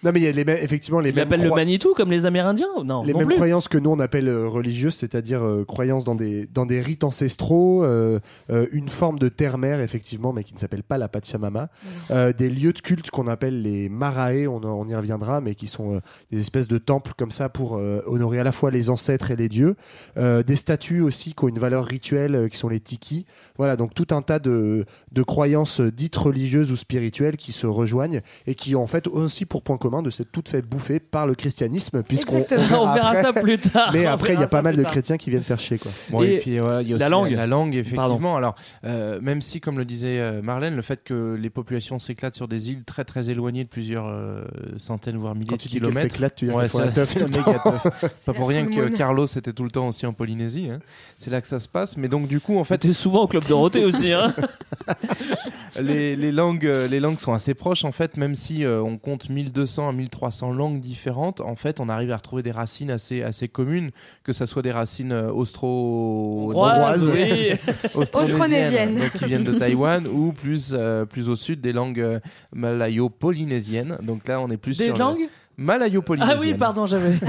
Non, 0.04 0.12
mais 0.14 0.20
il 0.20 0.24
y 0.24 0.28
a 0.28 0.32
les 0.32 0.46
mêmes, 0.46 0.60
effectivement 0.62 1.00
les 1.00 1.10
Ils 1.10 1.16
mêmes, 1.16 1.30
l'appellent 1.30 1.48
le 1.48 1.56
Manitou 1.56 1.94
comme 1.96 2.12
les 2.12 2.26
Amérindiens 2.28 2.68
Non, 2.84 3.04
les 3.04 3.14
non 3.14 3.20
mêmes 3.20 3.28
plus. 3.30 3.36
croyances 3.38 3.68
que 3.68 3.78
nous 3.80 3.90
on 3.90 4.00
appelle 4.00 4.28
euh, 4.30 4.48
religieuses, 4.48 4.94
c'est-à-dire 4.94 5.42
euh, 5.44 5.66
croyances 5.66 6.04
dans 6.04 6.14
des, 6.14 6.46
dans 6.54 6.66
des 6.68 6.80
rites 6.80 7.04
ancestraux, 7.04 7.84
euh, 7.84 8.20
euh, 8.52 8.68
une 8.72 8.90
forme 8.90 9.18
de 9.18 9.30
terre-mère, 9.30 9.82
effectivement, 9.82 10.32
mais 10.32 10.44
qui 10.44 10.54
ne 10.54 10.60
s'appelle 10.60 10.84
pas 10.84 10.98
la 11.00 11.08
Pachamama, 11.08 11.70
euh, 12.12 12.34
des 12.34 12.50
lieux 12.50 12.74
de 12.74 12.80
culte 12.82 13.10
qu'on 13.10 13.28
appelle 13.28 13.64
les 13.64 13.90
marae, 13.90 14.46
on, 14.48 14.64
on 14.64 14.88
y 14.88 14.96
reviendra, 14.96 15.42
mais 15.42 15.56
qui 15.56 15.66
sont 15.68 15.96
euh, 15.96 16.00
des 16.32 16.40
espèces 16.40 16.68
de 16.68 16.78
temples 16.78 17.14
comme 17.18 17.32
ça 17.32 17.50
pour 17.50 17.78
euh, 17.78 18.04
honorer 18.06 18.40
à 18.40 18.44
la 18.44 18.52
fois 18.52 18.70
les 18.70 18.90
ancêtres 18.92 19.32
et 19.32 19.36
les 19.36 19.50
dieux, 19.50 19.76
Euh, 20.18 20.44
des 20.44 20.56
statues 20.56 21.02
aussi 21.02 21.34
qui 21.34 21.44
ont 21.44 21.48
une 21.48 21.60
valeur 21.60 21.84
rituelle, 21.86 22.36
euh, 22.36 22.48
qui 22.48 22.58
sont 22.58 22.64
les 22.69 22.80
tikis. 22.80 23.25
Voilà, 23.58 23.75
donc 23.75 23.93
tout 23.93 24.08
un 24.12 24.21
tas 24.21 24.39
de, 24.39 24.86
de 25.12 25.23
croyances 25.23 25.82
dites 25.82 26.15
religieuses 26.15 26.71
ou 26.71 26.75
spirituelles 26.75 27.38
qui 27.38 27.51
se 27.51 27.67
rejoignent 27.67 28.21
et 28.47 28.56
qui 28.56 28.75
ont 28.75 28.84
en 28.84 28.88
fait 28.88 29.08
aussi 29.08 29.45
pour 29.45 29.62
point 29.63 29.78
commun 29.78 30.01
de 30.01 30.10
s'être 30.10 30.32
toutes 30.32 30.49
fait 30.49 30.62
bouffer 30.62 30.99
par 30.99 31.28
le 31.28 31.36
christianisme, 31.36 32.04
puisqu'on 32.04 32.39
Exactement. 32.41 32.84
On 32.84 32.93
verra 32.93 33.10
après- 33.10 33.21
ça 33.21 33.34
plus 33.34 33.58
tard. 33.58 33.89
mais 33.93 34.06
après, 34.06 34.34
il 34.34 34.39
y 34.39 34.43
a 34.43 34.47
pas 34.47 34.62
mal 34.62 34.75
de 34.75 34.84
chrétiens 34.84 35.17
qui 35.17 35.30
viennent 35.30 35.41
faire 35.43 35.60
chier, 35.60 35.78
quoi. 35.78 35.91
Bon, 36.10 36.23
Et 36.23 36.34
et, 36.36 36.38
puis 36.39 36.51
y 36.51 36.60
a 36.60 36.82
la 36.97 37.10
langue. 37.10 37.32
La, 37.32 37.47
langue, 37.47 37.75
effectivement. 37.75 38.36
Alors, 38.38 38.56
euh, 38.84 39.19
même 39.21 39.41
si, 39.41 39.60
comme 39.60 39.78
le 39.78 39.86
disait 39.86 40.19
euh, 40.19 40.41
Marlène, 40.41 40.75
le 40.75 40.82
fait 40.82 41.04
que 41.04 41.36
les 41.39 41.49
populations 41.49 41.99
s'éclatent 41.99 42.36
sur 42.36 42.47
des 42.47 42.69
îles 42.71 42.84
très 42.84 43.04
très 43.06 43.30
éloignées 43.30 43.63
de 43.63 43.69
plusieurs 43.69 44.06
euh, 44.08 44.43
centaines 44.78 45.17
voire 45.17 45.34
milliers 45.36 45.47
Quand 45.47 45.56
de 45.56 45.62
tu 45.62 45.67
dis 45.69 45.75
qu'elles 45.80 45.89
kilomètres. 45.89 46.12
s'éclatent, 46.13 46.36
tu 46.36 46.49
Ouais, 46.51 46.67
teuf 46.69 47.15
tout 47.15 47.25
méga 47.25 47.60
teuf. 47.63 47.88
Pas 48.25 48.34
pour 48.34 48.47
rien 48.49 48.65
que. 48.65 48.95
Carlos 48.95 49.25
était 49.25 49.54
tout 49.54 49.63
le 49.63 49.71
temps 49.71 49.88
aussi 49.88 50.06
en 50.06 50.13
Polynésie. 50.13 50.69
hein. 50.71 50.80
C'est 51.17 51.30
là 51.30 51.41
que 51.41 51.47
ça 51.47 51.60
se 51.60 51.67
passe. 51.67 51.97
Mais 51.97 52.08
donc, 52.08 52.28
du 52.28 52.39
coup, 52.39 52.55
en 52.60 52.63
fait, 52.63 52.78
T'es 52.80 52.94
souvent 52.94 53.24
au 53.24 53.28
club 53.28 53.44
Dorothée 53.50 53.86
aussi, 53.86 54.12
hein. 54.12 54.34
les, 55.82 56.15
les 56.15 56.32
langues, 56.32 56.65
euh, 56.65 56.88
les 56.88 57.00
langues 57.00 57.20
sont 57.20 57.34
assez 57.34 57.54
proches 57.54 57.84
en 57.86 57.91
fait, 57.91 58.18
même 58.18 58.36
si 58.36 58.63
euh, 58.63 58.82
on 58.82 58.98
compte 58.98 59.30
1200 59.30 59.89
à 59.89 59.94
1300 59.94 60.52
langues 60.54 60.80
différentes. 60.80 61.41
En 61.41 61.56
fait, 61.56 61.80
on 61.80 61.89
arrive 61.89 62.12
à 62.12 62.18
retrouver 62.18 62.44
des 62.44 62.52
racines 62.52 62.91
assez, 62.91 63.24
assez 63.24 63.48
communes, 63.48 63.91
que 64.24 64.32
ce 64.34 64.46
soit 64.46 64.62
des 64.62 64.72
racines 64.72 65.12
euh, 65.12 65.32
austro 65.32 66.48
Hongroise, 66.50 67.10
oui. 67.13 67.52
Austronésiennes. 67.96 68.96
donc 68.96 69.12
qui 69.13 69.26
viennent 69.26 69.44
de 69.44 69.54
Taïwan, 69.58 70.08
ou 70.08 70.32
plus, 70.32 70.72
euh, 70.74 71.06
plus 71.06 71.30
au 71.30 71.36
sud 71.36 71.62
des 71.62 71.74
langues 71.74 72.20
malayo-polynésiennes. 72.54 73.98
Donc 74.02 74.28
là, 74.28 74.39
on 74.41 74.50
est 74.52 74.58
plus 74.58 74.78
Des 74.78 74.86
sur 74.86 74.94
le- 74.94 75.00
langues? 75.00 75.28
Malayo-polynésiennes. 75.58 76.38
Ah 76.38 76.41
oui, 76.41 76.54
pardon, 76.54 76.86
j'avais. 76.86 77.13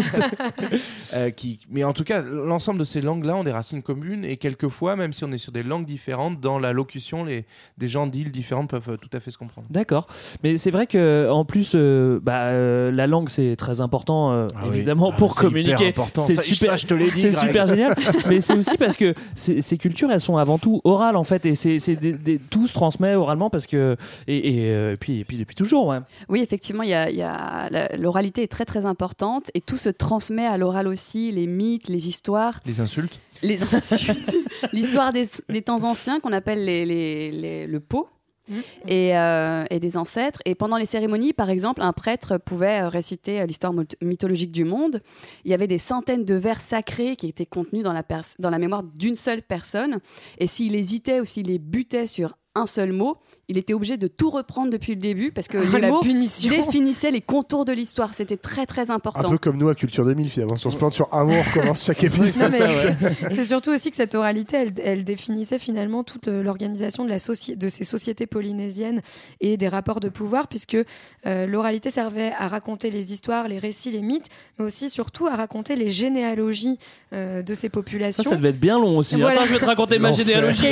Euh, 1.15 1.31
qui... 1.31 1.61
Mais 1.71 1.85
en 1.85 1.93
tout 1.93 2.03
cas, 2.05 2.21
l'ensemble 2.21 2.81
de 2.81 2.85
ces 2.85 3.01
langues-là 3.01 3.37
ont 3.37 3.45
des 3.45 3.53
racines 3.53 3.81
communes 3.83 4.25
et 4.25 4.37
quelquefois, 4.37 4.97
même 4.97 5.13
si 5.13 5.25
on 5.25 5.31
est 5.33 5.39
sur 5.39 5.53
des 5.53 5.63
langues 5.63 5.87
différentes, 5.87 6.41
dans 6.41 6.59
la 6.59 6.73
locution, 6.73 7.25
les... 7.25 7.45
des 7.79 7.89
gens 7.89 8.07
d'îles 8.07 8.31
différentes 8.33 8.69
peuvent 8.71 8.91
euh, 8.91 8.97
tout 8.97 9.09
à 9.13 9.21
fait 9.21 9.31
se 9.31 9.39
comprendre. 9.39 9.67
D'accord. 9.71 10.07
Mais 10.43 10.57
c'est 10.59 10.71
vrai 10.73 10.87
que 10.87 11.29
en 11.31 11.45
plus, 11.45 11.73
euh, 11.75 12.19
bah, 12.23 12.47
euh, 12.47 12.91
la 12.91 13.07
langue 13.07 13.29
c'est 13.29 13.55
très 13.57 13.81
important 13.81 14.33
euh, 14.33 14.49
Ah 14.57 14.63
oui. 14.65 14.77
évidemment 14.77 15.11
Ah, 15.13 15.17
pour 15.17 15.31
hyper 15.33 15.43
communiquer. 15.43 15.95
C'est 16.19 16.37
super. 16.41 16.71
ça, 16.73 16.77
je 16.77 16.87
te 16.87 16.95
l'ai 16.95 17.11
dit, 17.11 17.21
C'est 17.21 17.31
super 17.33 17.67
génial. 17.67 17.95
Mais 18.29 18.41
c'est 18.41 18.55
aussi 18.57 18.77
parce 18.77 18.97
que 18.97 19.15
ces, 19.35 19.79
cultures 19.79 20.11
elles 20.11 20.21
sont 20.21 20.37
avant 20.37 20.59
tout 20.59 20.81
orales 20.85 21.17
en 21.17 21.25
fait 21.25 21.47
et 21.47 21.55
c'est 21.55 21.79
c'est 21.79 21.97
des, 21.97 22.13
des- 22.13 22.39
tout 22.39 22.67
se 22.67 22.73
transmet 22.75 23.15
oralement 23.15 23.49
parce 23.51 23.67
que 23.67 23.97
et, 24.27 24.91
et, 24.93 24.97
puis 24.97 25.21
et 25.21 25.25
puis 25.25 25.37
depuis 25.39 25.55
toujours 25.55 25.87
ouais. 25.87 25.99
Oui, 26.29 26.41
effectivement, 26.41 26.83
il 26.83 26.91
y 26.91 26.95
a, 26.95 27.09
il 27.11 27.17
y 27.17 27.23
a- 27.23 27.69
la- 27.71 27.89
l'oralité 28.17 28.43
est 28.45 28.49
très 28.49 28.65
très 28.65 28.87
importante 28.87 29.51
et 29.53 29.61
tout 29.61 29.77
se 29.77 29.91
transmet 29.91 30.47
à 30.47 30.57
l'oral 30.57 30.89
aussi, 30.89 31.31
les 31.33 31.47
mythes, 31.47 31.89
les 31.89 32.09
histoires, 32.09 32.61
Les 32.65 32.81
insultes 32.81 33.21
les 33.43 33.63
insultes, 33.75 34.35
l'histoire 34.73 35.13
des, 35.13 35.29
des 35.51 35.61
temps 35.61 35.85
anciens 35.85 36.19
qu'on 36.21 36.33
appelle 36.33 36.65
les, 36.65 36.87
les- 36.87 37.31
les- 37.31 37.67
le 37.67 37.81
pot. 37.81 38.09
Et, 38.87 39.19
euh, 39.19 39.65
et 39.71 39.81
des 39.81 39.97
ancêtres. 39.97 40.39
Et 40.45 40.55
pendant 40.55 40.77
les 40.77 40.87
cérémonies, 40.87 41.33
par 41.33 41.51
exemple, 41.51 41.83
un 41.83 41.93
prêtre 41.93 42.39
pouvait 42.39 42.83
euh, 42.85 42.89
réciter 42.89 43.41
euh, 43.41 43.47
l'histoire 43.47 43.75
myth- 43.75 43.97
mythologique 44.01 44.53
du 44.53 44.65
monde. 44.65 45.03
Il 45.45 45.51
y 45.51 45.55
avait 45.55 45.67
des 45.67 45.79
centaines 45.79 46.25
de 46.25 46.37
vers 46.37 46.61
sacrés 46.61 47.17
qui 47.17 47.27
étaient 47.27 47.45
contenus 47.45 47.83
dans 47.83 47.93
la, 47.93 48.05
dans 48.39 48.51
la 48.51 48.59
mémoire 48.61 48.85
d'une 48.85 49.17
seule 49.17 49.43
personne. 49.43 49.99
Et 50.39 50.47
s'il 50.47 50.77
hésitait 50.77 51.19
ou 51.21 51.25
s'il 51.25 51.49
les 51.49 51.59
butait 51.59 52.07
sur 52.07 52.37
un 52.55 52.67
seul 52.69 52.93
mot, 52.93 53.17
il 53.49 53.59
était 53.59 53.75
obligé 53.75 53.97
de 53.97 54.09
tout 54.09 54.31
reprendre 54.31 54.71
depuis 54.71 54.95
le 54.95 55.01
début 55.01 55.31
parce 55.31 55.47
que 55.47 55.59
les 55.59 55.81
la 55.81 55.89
mots 55.89 56.01
punition. 56.01 56.51
définissaient 56.51 57.11
les 57.13 57.21
contours 57.21 57.65
de 57.65 57.73
l'histoire. 57.73 58.13
C'était 58.17 58.37
très 58.37 58.67
très 58.67 58.91
Un 58.91 58.95
important. 58.95 59.29
peu 59.31 59.39
comme 59.39 59.57
nous 59.57 59.69
à 59.69 59.75
Culture 59.75 60.05
2000, 60.05 60.29
finalement. 60.29 60.57
Si 60.57 60.67
on 60.67 60.71
se 60.73 60.77
plante 60.77 60.95
sur 60.95 61.13
un 61.15 61.25
mot, 61.25 61.33
on 61.35 61.43
recommence 61.43 61.85
chaque 61.85 62.03
épisode. 62.03 62.53
C'est 63.31 63.45
surtout 63.45 63.71
aussi 63.71 63.91
que 63.91 63.97
cette 63.97 64.15
oralité, 64.17 64.57
elle, 64.57 64.73
elle 64.85 65.05
définissait 65.05 65.59
finalement 65.59 66.03
toute 66.03 66.27
l'organisation 66.27 67.05
de, 67.05 67.11
la 67.11 67.19
soci- 67.19 67.57
de 67.57 67.69
ces 67.69 67.85
sociétés 67.85 68.27
polynésiennes 68.27 69.01
et 69.41 69.57
des 69.57 69.69
rapports 69.69 70.01
de 70.01 70.09
pouvoir, 70.09 70.49
puisque 70.49 70.77
euh, 71.27 71.47
l'oralité 71.47 71.91
servait 71.91 72.33
à 72.39 72.49
raconter 72.49 72.91
les 72.91 73.13
histoires, 73.13 73.47
les 73.49 73.59
récits, 73.59 73.91
les 73.93 74.03
mythes, 74.03 74.29
mais 74.59 74.65
aussi 74.65 74.91
surtout 74.91 75.27
à 75.29 75.37
raconter 75.37 75.77
les 75.77 75.91
généalogies 75.91 76.79
euh, 77.13 77.43
de 77.43 77.55
ces 77.55 77.69
populations. 77.69 78.25
ça 78.25 78.35
devait 78.37 78.49
être 78.49 78.59
bien 78.61 78.79
long 78.81 78.99
aussi. 78.99 79.17
Voilà. 79.21 79.37
Attends, 79.41 79.47
je 79.47 79.53
vais 79.55 79.61
te 79.61 79.65
raconter 79.67 79.99
ma 80.01 80.11
généalogie. 80.11 80.67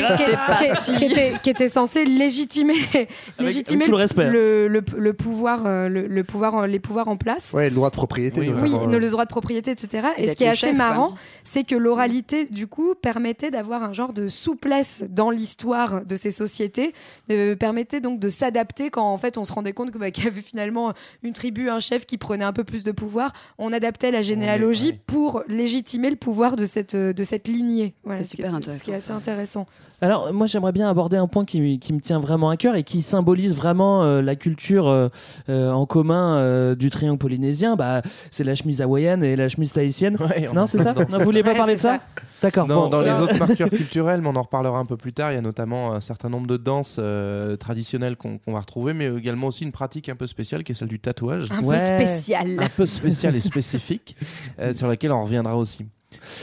qui, 0.96 1.04
était, 1.04 1.34
qui 1.42 1.50
était 1.50 1.68
censé 1.68 2.04
légitimer, 2.04 2.63
légitimer 3.38 3.84
tout 3.84 3.90
le 3.90 3.96
respect. 3.96 4.30
le, 4.30 4.68
le- 4.68 4.82
le 4.96 5.12
pouvoir, 5.12 5.62
euh, 5.66 5.88
le, 5.88 6.06
le 6.06 6.24
pouvoir, 6.24 6.66
les 6.66 6.78
pouvoirs 6.78 7.08
en 7.08 7.16
place. 7.16 7.52
Ouais, 7.52 7.68
le 7.68 7.74
droit 7.74 7.90
de 7.90 7.94
propriété. 7.94 8.40
Oui, 8.40 8.48
euh, 8.74 8.98
le 8.98 9.10
droit 9.10 9.24
de 9.24 9.30
propriété, 9.30 9.70
etc. 9.72 10.08
Et 10.16 10.24
Et, 10.24 10.26
ce 10.28 10.32
qui 10.32 10.44
est 10.44 10.48
assez 10.48 10.68
chef, 10.68 10.76
marrant, 10.76 11.14
c'est 11.44 11.64
que 11.64 11.74
l'oralité, 11.74 12.46
du 12.46 12.66
coup, 12.66 12.94
permettait 12.94 13.50
d'avoir 13.50 13.82
un 13.84 13.92
genre 13.92 14.12
de 14.12 14.28
souplesse 14.28 15.04
dans 15.10 15.30
l'histoire 15.30 16.04
de 16.04 16.16
ces 16.16 16.30
sociétés, 16.30 16.94
euh, 17.30 17.56
permettait 17.56 18.00
donc 18.00 18.20
de 18.20 18.28
s'adapter 18.28 18.90
quand 18.90 19.04
en 19.12 19.16
fait 19.16 19.36
on 19.38 19.44
se 19.44 19.52
rendait 19.52 19.72
compte 19.72 19.90
que, 19.90 19.98
bah, 19.98 20.10
qu'il 20.12 20.24
y 20.24 20.28
avait 20.28 20.40
finalement 20.42 20.92
une 21.22 21.32
tribu, 21.32 21.68
un 21.68 21.80
chef 21.80 22.06
qui 22.06 22.18
prenait 22.18 22.44
un 22.44 22.52
peu 22.52 22.64
plus 22.64 22.84
de 22.84 22.92
pouvoir. 22.92 23.32
On 23.58 23.72
adaptait 23.72 24.10
la 24.10 24.22
généalogie 24.22 24.92
pour 25.06 25.42
légitimer 25.48 26.10
le 26.10 26.16
pouvoir 26.16 26.56
de 26.56 26.66
cette, 26.66 26.96
de 26.96 27.24
cette 27.24 27.48
lignée. 27.48 27.94
Voilà, 28.04 28.18
C'est 28.22 28.24
ce 28.24 28.30
qui 28.30 28.36
super 28.36 28.54
intéressant. 28.54 28.78
Ce 28.78 28.84
qui 28.84 28.90
est 28.90 28.94
assez 28.94 29.10
intéressant. 29.12 29.66
Alors, 30.00 30.32
moi, 30.32 30.46
j'aimerais 30.46 30.72
bien 30.72 30.88
aborder 30.90 31.16
un 31.16 31.26
point 31.26 31.44
qui, 31.44 31.78
qui 31.78 31.92
me 31.92 32.00
tient 32.00 32.20
vraiment 32.20 32.50
à 32.54 32.56
cœur 32.56 32.76
et 32.76 32.82
qui 32.84 33.02
symbolise 33.02 33.54
vraiment 33.54 34.02
euh, 34.04 34.22
la 34.22 34.36
culture 34.36 34.88
euh, 34.88 35.08
euh, 35.48 35.70
en 35.72 35.84
commun 35.86 36.36
euh, 36.36 36.74
du 36.74 36.88
triangle 36.90 37.18
polynésien. 37.18 37.74
Bah, 37.76 38.00
c'est 38.30 38.44
la 38.44 38.54
chemise 38.54 38.80
hawaïenne 38.80 39.22
et 39.22 39.36
la 39.36 39.48
chemise 39.48 39.72
tahitienne. 39.72 40.16
Ouais, 40.20 40.48
on- 40.50 40.54
Non, 40.54 40.66
c'est 40.66 40.78
ça 40.82 40.94
Non, 40.94 41.18
Vous 41.18 41.24
voulez 41.24 41.42
pas 41.42 41.50
Ouais, 41.52 41.56
parler 41.58 41.74
de 41.74 41.80
ça, 41.80 42.00
D'accord. 42.42 42.66
Dans, 42.66 42.82
bon, 42.84 42.88
dans 42.88 43.00
les 43.00 43.10
autres 43.12 43.38
marqueurs 43.38 43.70
culturels, 43.70 44.20
mais 44.20 44.28
on 44.28 44.36
en 44.36 44.42
reparlera 44.42 44.78
un 44.78 44.84
peu 44.84 44.96
plus 44.96 45.12
tard, 45.12 45.32
il 45.32 45.34
y 45.34 45.38
a 45.38 45.40
notamment 45.42 45.92
un 45.94 46.00
certain 46.00 46.28
nombre 46.28 46.46
de 46.46 46.56
danses 46.56 46.98
euh, 47.02 47.56
traditionnelles 47.56 48.16
qu'on 48.16 48.38
va 48.46 48.60
retrouver, 48.60 48.92
mais 48.94 49.06
également 49.06 49.46
aussi 49.48 49.64
une 49.64 49.72
pratique 49.72 50.08
un 50.08 50.14
peu 50.16 50.26
spéciale 50.26 50.62
qui 50.62 50.72
est 50.72 50.74
celle 50.74 50.88
du 50.88 51.00
tatouage. 51.00 51.46
Un 51.50 51.62
Ouais. 51.62 51.76
peu 51.76 52.04
spécial. 52.04 52.46
Un 52.60 52.68
peu 52.68 52.86
spéciale 52.86 53.34
et 53.36 53.40
spécifique, 53.40 54.16
euh, 54.60 54.74
sur 54.74 54.86
laquelle 54.88 55.12
on 55.12 55.22
reviendra 55.24 55.56
aussi. 55.56 55.86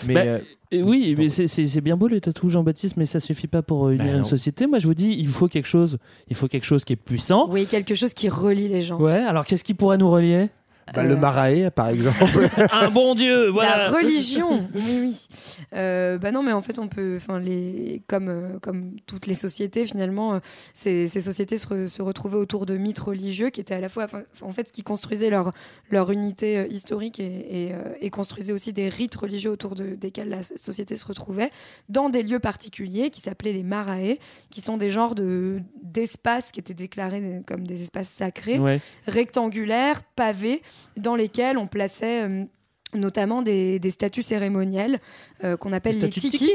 Mais 0.07 0.13
Bah, 0.13 0.21
euh, 0.21 0.39
Et 0.73 0.81
oui, 0.84 1.15
mais 1.17 1.27
c'est- 1.27 1.81
bien 1.81 1.97
beau 1.97 2.07
les 2.07 2.21
tatous, 2.21 2.49
Jean-Baptiste, 2.51 2.95
mais 2.95 3.05
ça 3.05 3.19
suffit 3.19 3.47
pas 3.47 3.62
pour 3.62 3.88
euh, 3.88 3.91
unir 3.91 4.05
Bah 4.05 4.12
une 4.13 4.17
non. 4.19 4.23
société. 4.23 4.67
Moi, 4.67 4.79
je 4.79 4.88
vous 4.88 4.93
dis, 4.93 5.15
il 5.19 5.27
faut 5.27 5.49
quelque 5.49 5.67
chose. 5.67 5.97
Il 6.29 6.36
faut 6.38 6.47
quelque 6.47 6.63
chose 6.65 6.86
qui 6.86 6.93
est 6.93 6.95
puissant. 6.95 7.49
Oui, 7.49 7.65
quelque 7.67 7.93
chose 7.93 8.13
qui 8.13 8.29
relie 8.29 8.69
les 8.69 8.81
gens. 8.81 8.97
Ouais. 8.97 9.12
Alors, 9.12 9.45
qu'est-ce 9.45 9.65
qui 9.65 9.73
pourrait 9.73 9.97
nous 9.97 10.10
relier? 10.10 10.49
Bah, 10.93 11.04
Le 11.04 11.15
Marae, 11.15 11.69
par 11.71 11.89
exemple. 11.89 12.47
Un 12.71 12.89
bon 12.89 13.15
Dieu, 13.15 13.49
voilà. 13.49 13.77
La 13.77 13.89
religion, 13.89 14.67
oui, 14.75 14.97
oui. 14.99 15.27
Euh, 15.73 16.17
bah 16.17 16.32
non, 16.32 16.43
mais 16.43 16.51
en 16.51 16.62
fait, 16.62 16.80
on 16.80 16.88
peut, 16.88 17.15
enfin, 17.17 17.39
les, 17.39 18.01
comme, 18.08 18.27
euh, 18.30 18.60
comme 18.62 18.95
toutes 19.06 19.25
les 19.27 19.36
sociétés, 19.36 19.86
finalement, 19.86 20.34
euh, 20.36 20.39
ces, 20.73 21.08
ces 21.08 21.21
sociétés 21.21 21.58
se, 21.58 21.67
re- 21.67 21.88
se 21.88 22.01
retrouvaient 22.01 22.38
autour 22.38 22.65
de 22.65 22.75
mythes 22.77 22.99
religieux 22.99 23.49
qui 23.49 23.62
étaient 23.62 23.73
à 23.75 23.80
la 23.80 23.89
fois, 23.89 24.08
en 24.41 24.51
fait, 24.51 24.67
ce 24.67 24.73
qui 24.73 24.84
construisait 24.84 25.30
leur, 25.30 25.54
leur 25.89 26.12
unité 26.12 26.58
euh, 26.58 26.67
historique 26.67 27.19
et, 27.19 27.67
et, 27.67 27.73
euh, 27.73 27.93
et 28.01 28.10
construisait 28.10 28.54
aussi 28.54 28.73
des 28.73 28.89
rites 28.89 29.15
religieux 29.15 29.51
autour 29.51 29.75
de, 29.75 29.95
desquels 29.95 30.30
la 30.30 30.43
so- 30.43 30.58
société 30.58 30.95
se 30.97 31.06
retrouvait, 31.06 31.51
dans 31.89 32.10
des 32.10 32.23
lieux 32.23 32.39
particuliers 32.39 33.10
qui 33.10 33.21
s'appelaient 33.21 33.54
les 33.54 33.63
marae, 33.63 34.17
qui 34.49 34.60
sont 34.62 34.77
des 34.77 34.89
genres 34.89 35.15
de, 35.15 35.60
d'espaces 35.84 36.51
qui 36.51 36.60
étaient 36.60 36.73
déclarés 36.73 37.41
comme 37.47 37.65
des 37.65 37.82
espaces 37.82 38.10
sacrés 38.10 38.60
Ouais. 38.60 38.80
rectangulaires, 39.08 40.04
pavés, 40.15 40.62
dans 40.98 41.15
lesquels 41.15 41.58
on 41.58 41.67
plaçait 41.67 42.24
euh, 42.24 42.46
notamment 42.94 43.41
des, 43.41 43.80
des 43.80 43.89
statues 43.89 44.24
cérémonielles 44.24 45.00
euh, 45.43 45.58
qu'on 45.58 45.73
appelle 45.73 45.95
les 45.97 46.01
de 46.01 46.08
tiki. 46.08 46.51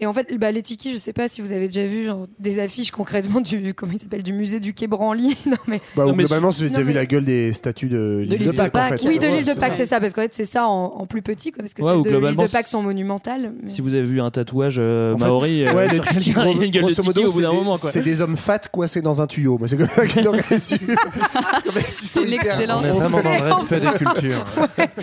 Et 0.00 0.06
en 0.06 0.12
fait, 0.12 0.28
bah, 0.38 0.52
les 0.52 0.62
tiki, 0.62 0.92
je 0.92 0.96
sais 0.96 1.12
pas 1.12 1.26
si 1.26 1.40
vous 1.40 1.50
avez 1.50 1.66
déjà 1.66 1.84
vu 1.84 2.04
genre, 2.04 2.26
des 2.38 2.60
affiches 2.60 2.92
concrètement 2.92 3.40
du 3.40 3.74
comment 3.74 3.92
il 3.92 3.98
s'appelle 3.98 4.22
du 4.22 4.32
musée 4.32 4.60
du 4.60 4.72
Quai 4.72 4.86
Branly. 4.86 5.36
non 5.46 5.56
mais 5.66 5.80
Bah, 5.96 6.04
Non, 6.06 6.12
mais 6.14 6.22
globalement, 6.24 6.50
j'ai 6.52 6.68
déjà 6.68 6.80
vu 6.82 6.88
mais- 6.88 6.92
la 6.94 7.06
gueule 7.06 7.24
des 7.24 7.52
statues 7.52 7.88
de 7.88 8.24
l'île 8.28 8.38
de, 8.46 8.52
de 8.52 8.52
Pâques, 8.52 8.68
en 8.68 8.70
Pâques. 8.90 9.00
fait. 9.00 9.08
oui, 9.08 9.18
de 9.18 9.26
l'île 9.26 9.44
de 9.44 9.52
c'est 9.54 9.58
Pâques, 9.60 9.72
ça. 9.72 9.78
c'est 9.78 9.84
ça, 9.86 9.98
parce 10.00 10.12
qu'en 10.12 10.22
fait 10.22 10.34
c'est 10.34 10.44
ça 10.44 10.68
en, 10.68 10.84
en 10.98 11.06
plus 11.06 11.20
petit, 11.22 11.50
quoi, 11.50 11.62
parce 11.64 11.74
que 11.74 11.82
Ouais, 11.82 11.88
celle 11.88 11.98
ou 11.98 12.02
de 12.02 12.10
l'île 12.26 12.36
de 12.36 12.46
Pâques 12.46 12.68
sont 12.68 12.82
monumentales. 12.82 13.52
mais- 13.62 13.70
Si 13.70 13.80
vous 13.80 13.92
avez 13.92 14.04
vu 14.04 14.20
un 14.20 14.30
tatouage 14.30 14.76
euh, 14.78 15.14
En 15.14 15.18
fait, 15.18 15.24
maori, 15.24 15.64
euh, 15.66 15.74
Ouais, 15.74 15.86
une 15.96 16.70
gueule 16.70 16.94
de 16.94 17.02
modo, 17.04 17.22
au 17.22 17.24
bout 17.26 17.32
c'est 17.32 17.42
d'un 17.42 17.50
des, 17.50 17.56
moment, 17.56 17.76
c'est 17.76 18.02
des 18.02 18.20
hommes 18.20 18.36
fat 18.36 18.60
coincés 18.70 19.02
dans 19.02 19.20
un 19.20 19.26
tuyau. 19.26 19.58
Moi, 19.58 19.66
c'est 19.66 19.76
comme 19.76 19.88
ça 19.88 20.06
que 20.06 20.12
je 20.12 20.20
l'aurais 20.24 20.58
su. 20.58 20.78
Parce 20.78 21.64
qu'en 21.64 21.72
fait, 21.72 21.94
ils 22.00 22.06
sont 22.06 22.20
C'est 22.22 22.26
l'excellent. 22.28 22.80
on 22.80 22.84
est 22.84 22.90
vraiment 22.90 23.20
dans 23.20 23.32
le 23.32 23.52
respect 23.54 23.80
des 23.80 23.90
cultures. 23.98 24.44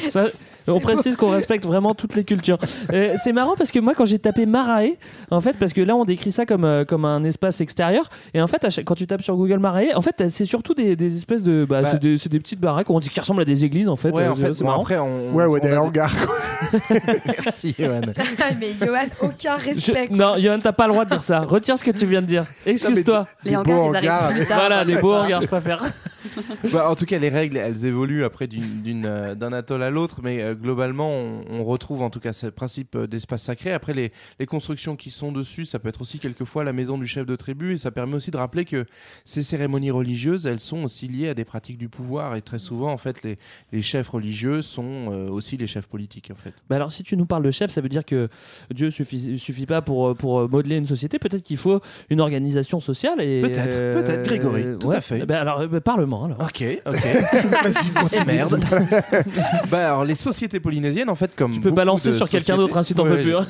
Ça, 0.10 0.28
on 0.68 0.80
précise 0.80 1.18
qu'on 1.18 1.30
respecte 1.32 1.66
vraiment 1.66 1.94
toutes 1.96 2.16
les 2.16 2.24
cultures. 2.24 2.60
Euh, 3.26 3.30
c'est 3.30 3.34
marrant 3.34 3.56
parce 3.58 3.72
que 3.72 3.80
moi, 3.80 3.94
quand 3.96 4.06
j'ai 4.06 4.20
tapé 4.20 4.46
Marae, 4.46 4.98
en 5.32 5.42
fait, 5.42 5.58
parce 5.58 5.74
que 5.74 5.82
là, 5.82 5.96
on 5.96 6.06
décrit 6.06 6.32
ça 6.32 6.46
comme, 6.46 6.64
euh, 6.64 6.86
comme 6.86 7.06
un 7.06 7.24
espace 7.24 7.60
extérieur, 7.62 8.08
et 8.34 8.42
en 8.42 8.48
fait, 8.48 8.64
à 8.64 8.70
chaque- 8.70 8.86
quand 8.86 8.94
tu 8.96 9.08
tapes 9.08 9.24
sur 9.24 9.36
Google 9.36 9.58
Marae, 9.60 9.88
en 9.96 10.02
fait, 10.02 10.30
c'est 10.30 10.46
surtout 10.46 10.74
des, 10.76 10.96
des 10.96 11.18
espèces 11.18 11.44
de. 11.44 11.66
Bah, 11.68 11.82
Bah. 11.82 11.90
c'est 11.92 12.00
des, 12.00 12.18
c'est 12.18 12.30
des 12.30 12.40
petites 12.40 12.60
baraques 12.60 12.90
on 12.90 13.00
dit 13.00 13.10
qui 13.10 13.20
ressemblent 13.20 13.42
à 13.42 13.46
des 13.46 13.66
églises, 13.66 13.90
en 13.90 13.96
fait. 13.96 14.12
Ouais, 14.12 14.24
Euh, 14.24 14.32
en 14.32 14.36
fait, 14.36 14.54
c'est 14.54 14.64
bon, 14.64 14.70
marrant. 14.70 14.82
après, 14.82 14.98
on, 14.98 15.34
Ouais, 15.34 15.46
ouais, 15.46 15.60
on 15.62 15.64
des 15.68 15.74
a 15.74 15.82
hangars. 15.82 16.12
Merci, 17.26 17.76
Johan. 17.78 18.02
mais 18.60 18.68
Johan, 18.80 19.00
aucun 19.22 19.58
Je- 19.60 19.66
respect. 19.66 20.08
quoi. 20.08 20.18
non, 20.18 20.36
Johan, 20.38 20.60
t'as 20.62 20.72
pas 20.72 20.86
le 20.88 20.94
droit 20.94 21.06
de 21.06 21.10
dire 21.10 21.24
ça. 21.24 21.40
Retire 21.42 21.78
ce 21.78 21.84
que 21.84 21.92
tu 21.92 22.06
viens 22.06 22.22
de 22.22 22.28
dire. 22.28 22.46
Excuse-toi. 22.66 23.28
Les 23.44 23.52
Des 23.52 23.58
hangars, 23.58 23.76
beaux 23.84 23.94
ils 23.94 24.08
arrivent 24.10 24.36
plus 24.38 24.46
tard. 24.46 24.60
Voilà, 24.60 24.86
des 24.86 24.96
beaux 24.96 25.14
hangars, 25.14 25.42
je 25.42 25.48
préfère. 25.48 25.84
Bah, 26.72 26.90
en 26.90 26.96
tout 26.96 27.06
cas, 27.06 27.20
les 27.20 27.30
règles, 27.30 27.58
elles 27.58 27.86
évoluent 27.86 28.24
après 28.24 28.48
euh, 28.52 29.36
d'un 29.36 29.54
atoll 29.54 29.84
à 29.84 29.90
l'autre, 29.90 30.22
mais 30.24 30.42
euh, 30.42 30.56
globalement, 30.56 31.10
on, 31.10 31.44
on 31.50 31.64
retrouve 31.64 32.02
en 32.02 32.10
tout 32.10 32.20
cas 32.20 32.34
ce 32.34 32.48
principe 32.48 32.96
euh, 32.96 33.08
d'espace 33.08 33.44
sacré. 33.44 33.72
Après, 33.72 33.94
les, 33.94 34.12
les 34.40 34.46
constructions 34.46 34.96
qui 34.96 35.12
sont 35.12 35.32
dessus, 35.32 35.66
ça 35.66 35.80
peut 35.80 35.90
être 35.90 36.02
aussi 36.02 36.20
quelquefois 36.20 36.64
la 36.64 36.74
maison 36.74 36.98
du 36.98 37.08
chef 37.08 37.26
de 37.26 37.36
tribu, 37.36 37.74
et 37.74 37.78
ça 37.78 37.92
permet 37.92 38.16
aussi 38.16 38.32
de 38.32 38.38
rappeler 38.38 38.66
que 38.66 38.86
ces 39.24 39.44
cérémonies 39.44 39.92
religieuses, 39.92 40.46
elles 40.48 40.60
sont 40.60 40.84
aussi 40.84 41.08
liées 41.08 41.30
à 41.30 41.34
des 41.34 41.46
pratiques 41.46 41.78
du 41.78 41.90
pouvoir, 41.90 42.36
et 42.36 42.42
très 42.42 42.60
souvent, 42.60 42.92
en 42.92 42.98
fait, 42.98 43.24
les, 43.24 43.38
les 43.72 43.82
chefs 43.82 44.10
religieux 44.10 44.62
sont 44.62 45.12
euh, 45.12 45.30
aussi 45.30 45.58
les 45.58 45.68
chefs 45.68 45.88
politiques, 45.88 46.32
en 46.32 46.36
fait. 46.36 46.54
Bah 46.70 46.78
alors, 46.78 46.92
si 46.92 47.04
tu 47.04 47.16
nous 47.18 47.26
parles 47.26 47.44
de 47.44 47.52
chef, 47.52 47.72
ça 47.72 47.82
veut 47.82 47.90
dire 47.90 48.06
que 48.06 48.30
Dieu 48.74 48.92
suffit, 48.92 49.38
suffit 49.40 49.66
pas 49.66 49.82
pour, 49.82 50.16
pour 50.16 50.50
modeler 50.50 50.78
une 50.78 50.86
société. 50.86 51.20
Peut-être 51.20 51.44
qu'il 51.44 51.58
faut 51.58 51.82
une 52.10 52.22
organisation 52.22 52.80
sociale. 52.80 53.18
Peut-être, 53.18 53.76
euh, 53.76 53.94
peut-être, 53.94 54.24
Grégory, 54.24 54.64
tout 54.80 54.92
à 54.92 55.02
fait. 55.02 55.26
Bah 55.26 55.42
alors, 55.42 55.62
euh, 55.62 55.80
alors. 56.26 56.38
Ok, 56.42 56.64
ok. 56.86 56.94
Vas-y, 57.64 57.90
continue. 57.92 58.26
merde. 58.26 58.60
bah 59.72 59.88
alors 59.88 60.06
les 60.06 60.16
sociétés 60.16 60.60
polynésiennes 60.60 61.10
en 61.10 61.16
fait 61.16 61.36
comme 61.36 61.52
Tu 61.52 61.60
peux 61.62 61.72
balancer 61.72 62.12
sur 62.12 62.30
quelqu'un 62.30 62.58
d'autre, 62.58 62.78
hein, 62.78 62.84
si 62.84 62.94
t'en 62.96 63.04
Ouais, 63.06 63.18
peux 63.18 63.22
plus, 63.24 63.36
hein. 63.36 63.46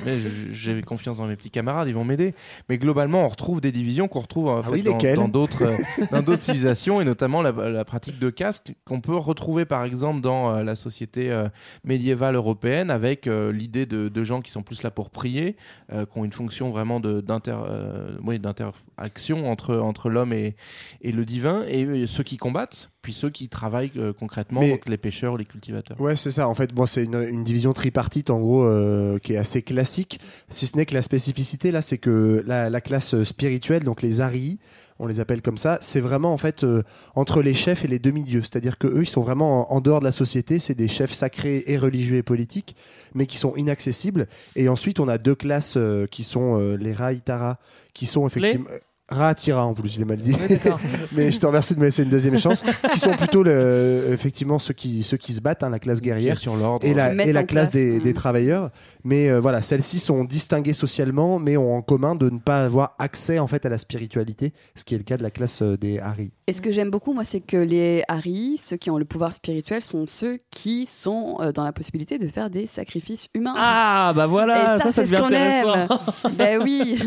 J'ai 0.51 0.81
confiance 0.81 1.17
dans 1.17 1.25
mes 1.27 1.35
petits 1.35 1.49
camarades, 1.51 1.87
ils 1.87 1.93
vont 1.95 2.03
m'aider. 2.05 2.33
Mais 2.69 2.77
globalement, 2.77 3.25
on 3.25 3.27
retrouve 3.27 3.61
des 3.61 3.71
divisions 3.71 4.07
qu'on 4.07 4.19
retrouve 4.21 4.49
en 4.49 4.61
fait, 4.63 4.69
Ah 4.69 4.73
oui, 4.73 4.81
dans- 4.83 4.91
lesquelles 4.93 5.15
dans 5.15 5.27
d'autres 5.27 5.63
euh, 5.63 6.05
dans 6.11 6.21
d'autres 6.21 6.41
civilisations 6.41 7.01
et 7.01 7.05
notamment 7.05 7.41
la, 7.41 7.51
la 7.51 7.85
pratique 7.85 8.19
de 8.19 8.29
caste 8.29 8.71
qu'on 8.85 9.01
peut 9.01 9.15
retrouver 9.15 9.65
par 9.65 9.83
exemple 9.83 10.21
dans 10.21 10.53
euh, 10.55 10.63
la 10.63 10.75
société 10.75 11.31
euh, 11.31 11.47
médiévale 11.83 12.35
européenne 12.35 12.91
avec 12.91 13.25
l'idée 13.27 13.85
de, 13.85 14.09
de 14.09 14.23
gens 14.23 14.41
qui 14.41 14.51
sont 14.51 14.61
plus 14.61 14.83
là 14.83 14.91
pour 14.91 15.09
prier, 15.09 15.55
qui 15.91 16.17
ont 16.19 16.25
une 16.25 16.31
fonction 16.33 16.69
vraiment 16.71 16.99
de- 16.99 17.21
d'inter 17.21 17.55
euh, 17.55 18.17
oui, 18.23 18.39
d'interaction 18.39 19.49
entre 19.51 19.75
entre 19.77 20.09
l'homme 20.09 20.33
et, 20.33 20.55
et 21.01 21.11
le 21.11 21.25
divin 21.25 21.63
et 21.67 22.05
ceux 22.07 22.23
qui 22.23 22.37
combattent 22.37 22.64
puis 23.01 23.13
ceux 23.13 23.29
qui 23.29 23.49
travaillent 23.49 23.91
euh, 23.97 24.13
concrètement 24.13 24.61
Mais- 24.61 24.71
donc 24.71 24.87
les 24.89 24.97
pêcheurs 24.97 25.33
ou 25.33 25.37
les 25.37 25.45
cultivateurs. 25.45 25.99
Ouais, 26.01 26.15
c'est 26.15 26.31
ça. 26.31 26.47
En 26.47 26.55
fait, 26.55 26.73
bon, 26.73 26.85
c'est 26.85 27.03
une, 27.03 27.15
une 27.29 27.43
division 27.43 27.73
tripartite, 27.73 28.29
en 28.29 28.39
gros, 28.39 28.63
euh, 28.63 29.19
qui 29.19 29.33
est 29.33 29.37
assez 29.37 29.61
classique. 29.61 30.19
Si 30.49 30.65
ce 30.67 30.75
n'est 30.77 30.85
que 30.85 30.93
la 30.93 31.01
spécificité, 31.01 31.71
là, 31.71 31.81
c'est 31.81 31.97
que 31.97 32.43
la, 32.47 32.69
la 32.69 32.81
classe 32.81 33.23
spirituelle, 33.23 33.83
donc 33.83 34.01
les 34.01 34.21
Arii, 34.21 34.59
on 34.97 35.07
les 35.07 35.19
appelle 35.19 35.41
comme 35.41 35.57
ça, 35.57 35.77
c'est 35.81 35.99
vraiment, 35.99 36.31
en 36.33 36.37
fait, 36.37 36.63
euh, 36.63 36.81
entre 37.15 37.41
les 37.41 37.53
chefs 37.53 37.83
et 37.83 37.87
les 37.89 37.99
demi-dieux. 37.99 38.41
C'est-à-dire 38.41 38.77
que 38.77 38.87
eux, 38.87 39.01
ils 39.03 39.07
sont 39.09 39.21
vraiment 39.21 39.69
en, 39.71 39.75
en 39.75 39.81
dehors 39.81 39.99
de 39.99 40.05
la 40.05 40.13
société. 40.13 40.57
C'est 40.57 40.73
des 40.73 40.87
chefs 40.87 41.11
sacrés 41.11 41.63
et 41.67 41.77
religieux 41.77 42.15
et 42.17 42.23
politiques, 42.23 42.75
mais 43.13 43.25
qui 43.27 43.37
sont 43.37 43.55
inaccessibles. 43.57 44.27
Et 44.55 44.69
ensuite, 44.69 44.99
on 45.01 45.07
a 45.09 45.17
deux 45.17 45.35
classes 45.35 45.75
euh, 45.77 46.07
qui 46.07 46.23
sont 46.23 46.59
euh, 46.59 46.77
les 46.77 46.93
Raitara, 46.93 47.59
qui 47.93 48.05
sont 48.05 48.25
effectivement. 48.25 48.69
Raatira 49.07 49.63
en 49.65 49.73
plus, 49.75 49.93
je 49.93 49.99
l'ai 49.99 50.05
mal 50.05 50.17
dit. 50.17 50.35
Mais 51.11 51.31
je 51.31 51.39
te 51.39 51.45
remercie 51.45 51.75
de 51.75 51.79
me 51.79 51.85
laisser 51.85 52.01
une 52.03 52.09
deuxième 52.09 52.39
chance. 52.39 52.63
qui 52.91 52.99
sont 52.99 53.11
plutôt 53.11 53.43
le, 53.43 54.03
effectivement 54.11 54.57
ceux 54.57 54.73
qui, 54.73 55.03
ceux 55.03 55.17
qui 55.17 55.31
se 55.33 55.41
battent, 55.41 55.61
hein, 55.61 55.69
la 55.69 55.77
classe 55.79 56.01
guerrière. 56.01 56.37
sur 56.39 56.55
l'ordre. 56.55 56.85
Et 56.87 56.93
la, 56.95 57.13
et 57.13 57.45
classe 57.45 57.69
des, 57.71 57.99
des 57.99 58.11
Mm. 58.11 58.13
travailleurs. 58.13 58.71
Mais 59.07 59.29
euh, 59.29 59.39
voilà, 59.39 59.61
celles-ci 59.61 59.99
sont 59.99 60.23
distinguées 60.23 60.73
socialement, 60.73 61.37
mais 61.39 61.57
ont 61.57 61.75
en 61.75 61.81
commun 61.83 62.15
de 62.15 62.27
ne 62.29 62.39
pas 62.39 62.65
avoir 62.65 62.95
accès 62.97 63.37
en 63.37 63.45
fait 63.45 63.63
à 63.65 63.69
la 63.69 63.77
spiritualité, 63.77 64.51
ce 64.75 64.83
qui 64.83 64.95
est 64.95 64.97
le 64.97 65.03
cas 65.03 65.15
de 65.15 65.21
la 65.23 65.29
classe 65.29 65.61
euh, 65.61 65.77
des 65.77 65.99
Hari. 65.99 66.31
Et 66.47 66.53
ce 66.53 66.61
que 66.61 66.71
j'aime 66.71 66.89
beaucoup, 66.89 67.13
moi, 67.13 67.23
c'est 67.23 67.39
que 67.39 67.55
les 67.57 68.03
Haris, 68.07 68.57
ceux 68.57 68.77
qui 68.77 68.89
ont 68.89 68.97
le 68.97 69.05
pouvoir 69.05 69.33
spirituel, 69.35 69.81
sont 69.83 70.05
ceux 70.07 70.39
qui 70.49 70.85
sont 70.87 71.37
euh, 71.39 71.51
dans 71.51 71.63
la 71.63 71.71
possibilité 71.71 72.17
de 72.17 72.27
faire 72.27 72.49
des 72.49 72.65
sacrifices 72.65 73.27
humains. 73.35 73.53
Ah, 73.55 74.11
bah 74.15 74.25
voilà, 74.25 74.75
Et 74.75 74.79
ça, 74.79 74.85
ça, 74.85 74.91
c'est 74.91 75.01
devient 75.03 75.17
intéressant. 75.23 75.75
aime. 75.75 75.87
ben 76.37 76.61
oui. 76.63 76.97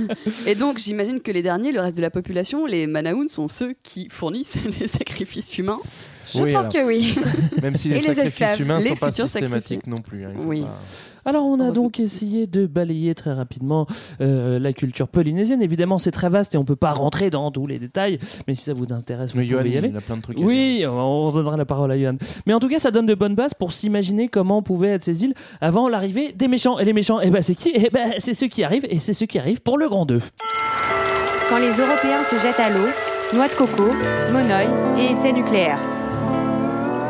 Et 0.46 0.54
donc, 0.54 0.78
j'imagine 0.78 1.20
que 1.20 1.32
les 1.32 1.42
derniers, 1.42 1.72
le 1.72 1.80
reste 1.80 1.96
de 1.96 2.02
la 2.02 2.10
population, 2.10 2.64
les 2.64 2.86
Manaouns, 2.86 3.26
sont 3.28 3.48
ceux 3.48 3.74
qui 3.82 4.08
fournissent 4.08 4.56
les 4.80 4.86
sacrifices 4.86 5.58
humains. 5.58 5.80
Je 6.32 6.42
Oui, 6.42 6.52
pense 6.52 6.66
alors. 6.74 6.82
que 6.82 6.86
oui. 6.86 7.14
Même 7.62 7.74
si 7.74 7.88
Et 7.90 7.94
les 7.94 8.00
les 8.00 8.02
sacrifices 8.06 8.26
esclaves. 8.32 8.60
humains 8.60 8.78
ne 8.78 8.82
sont 8.84 8.96
pas 8.96 9.10
systématiques 9.10 9.82
sacrifiés. 9.82 9.90
non 9.90 9.96
plus. 9.98 10.24
hein, 10.26 10.32
Oui. 10.46 10.60
pas- 10.62 10.78
Alors, 11.28 11.44
on 11.44 11.60
a 11.60 11.70
donc 11.72 12.00
essayé 12.00 12.46
de 12.46 12.64
balayer 12.66 13.14
très 13.14 13.34
rapidement 13.34 13.86
euh, 14.22 14.58
la 14.58 14.72
culture 14.72 15.08
polynésienne. 15.08 15.60
Évidemment, 15.60 15.98
c'est 15.98 16.10
très 16.10 16.30
vaste 16.30 16.54
et 16.54 16.58
on 16.58 16.64
peut 16.64 16.74
pas 16.74 16.92
rentrer 16.92 17.28
dans 17.28 17.50
tous 17.50 17.66
les 17.66 17.78
détails, 17.78 18.18
mais 18.46 18.54
si 18.54 18.62
ça 18.62 18.72
vous 18.72 18.86
intéresse, 18.94 19.32
vous 19.32 19.40
Mais 19.40 19.44
pouvez 19.46 19.68
y 19.68 19.76
aller. 19.76 19.88
il 19.90 19.96
a 19.98 20.00
plein 20.00 20.16
de 20.16 20.22
trucs. 20.22 20.38
à 20.38 20.40
Oui, 20.40 20.86
on 20.88 21.30
donnera 21.30 21.58
la 21.58 21.66
parole 21.66 21.92
à 21.92 21.98
Yohan. 21.98 22.16
Mais 22.46 22.54
en 22.54 22.60
tout 22.60 22.68
cas, 22.70 22.78
ça 22.78 22.90
donne 22.90 23.04
de 23.04 23.14
bonnes 23.14 23.34
bases 23.34 23.52
pour 23.52 23.72
s'imaginer 23.72 24.28
comment 24.28 24.62
pouvaient 24.62 24.88
être 24.88 25.04
ces 25.04 25.22
îles 25.22 25.34
avant 25.60 25.90
l'arrivée 25.90 26.32
des 26.32 26.48
méchants. 26.48 26.78
Et 26.78 26.86
les 26.86 26.94
méchants, 26.94 27.20
eh 27.20 27.30
ben, 27.30 27.42
c'est 27.42 27.54
qui? 27.54 27.72
Eh 27.74 27.90
ben, 27.90 28.14
c'est 28.16 28.32
ceux 28.32 28.46
qui 28.48 28.64
arrivent, 28.64 28.86
et 28.88 28.98
c'est 28.98 29.12
ceux 29.12 29.26
qui 29.26 29.38
arrivent 29.38 29.60
pour 29.60 29.76
le 29.76 29.86
grand 29.86 30.06
2. 30.06 30.18
Quand 31.50 31.58
les 31.58 31.72
Européens 31.72 32.24
se 32.24 32.36
jettent 32.36 32.58
à 32.58 32.70
l'eau, 32.70 32.88
noix 33.34 33.48
de 33.48 33.54
coco, 33.54 33.92
monoeil 34.32 34.68
et 34.98 35.12
essais 35.12 35.34
nucléaires. 35.34 35.80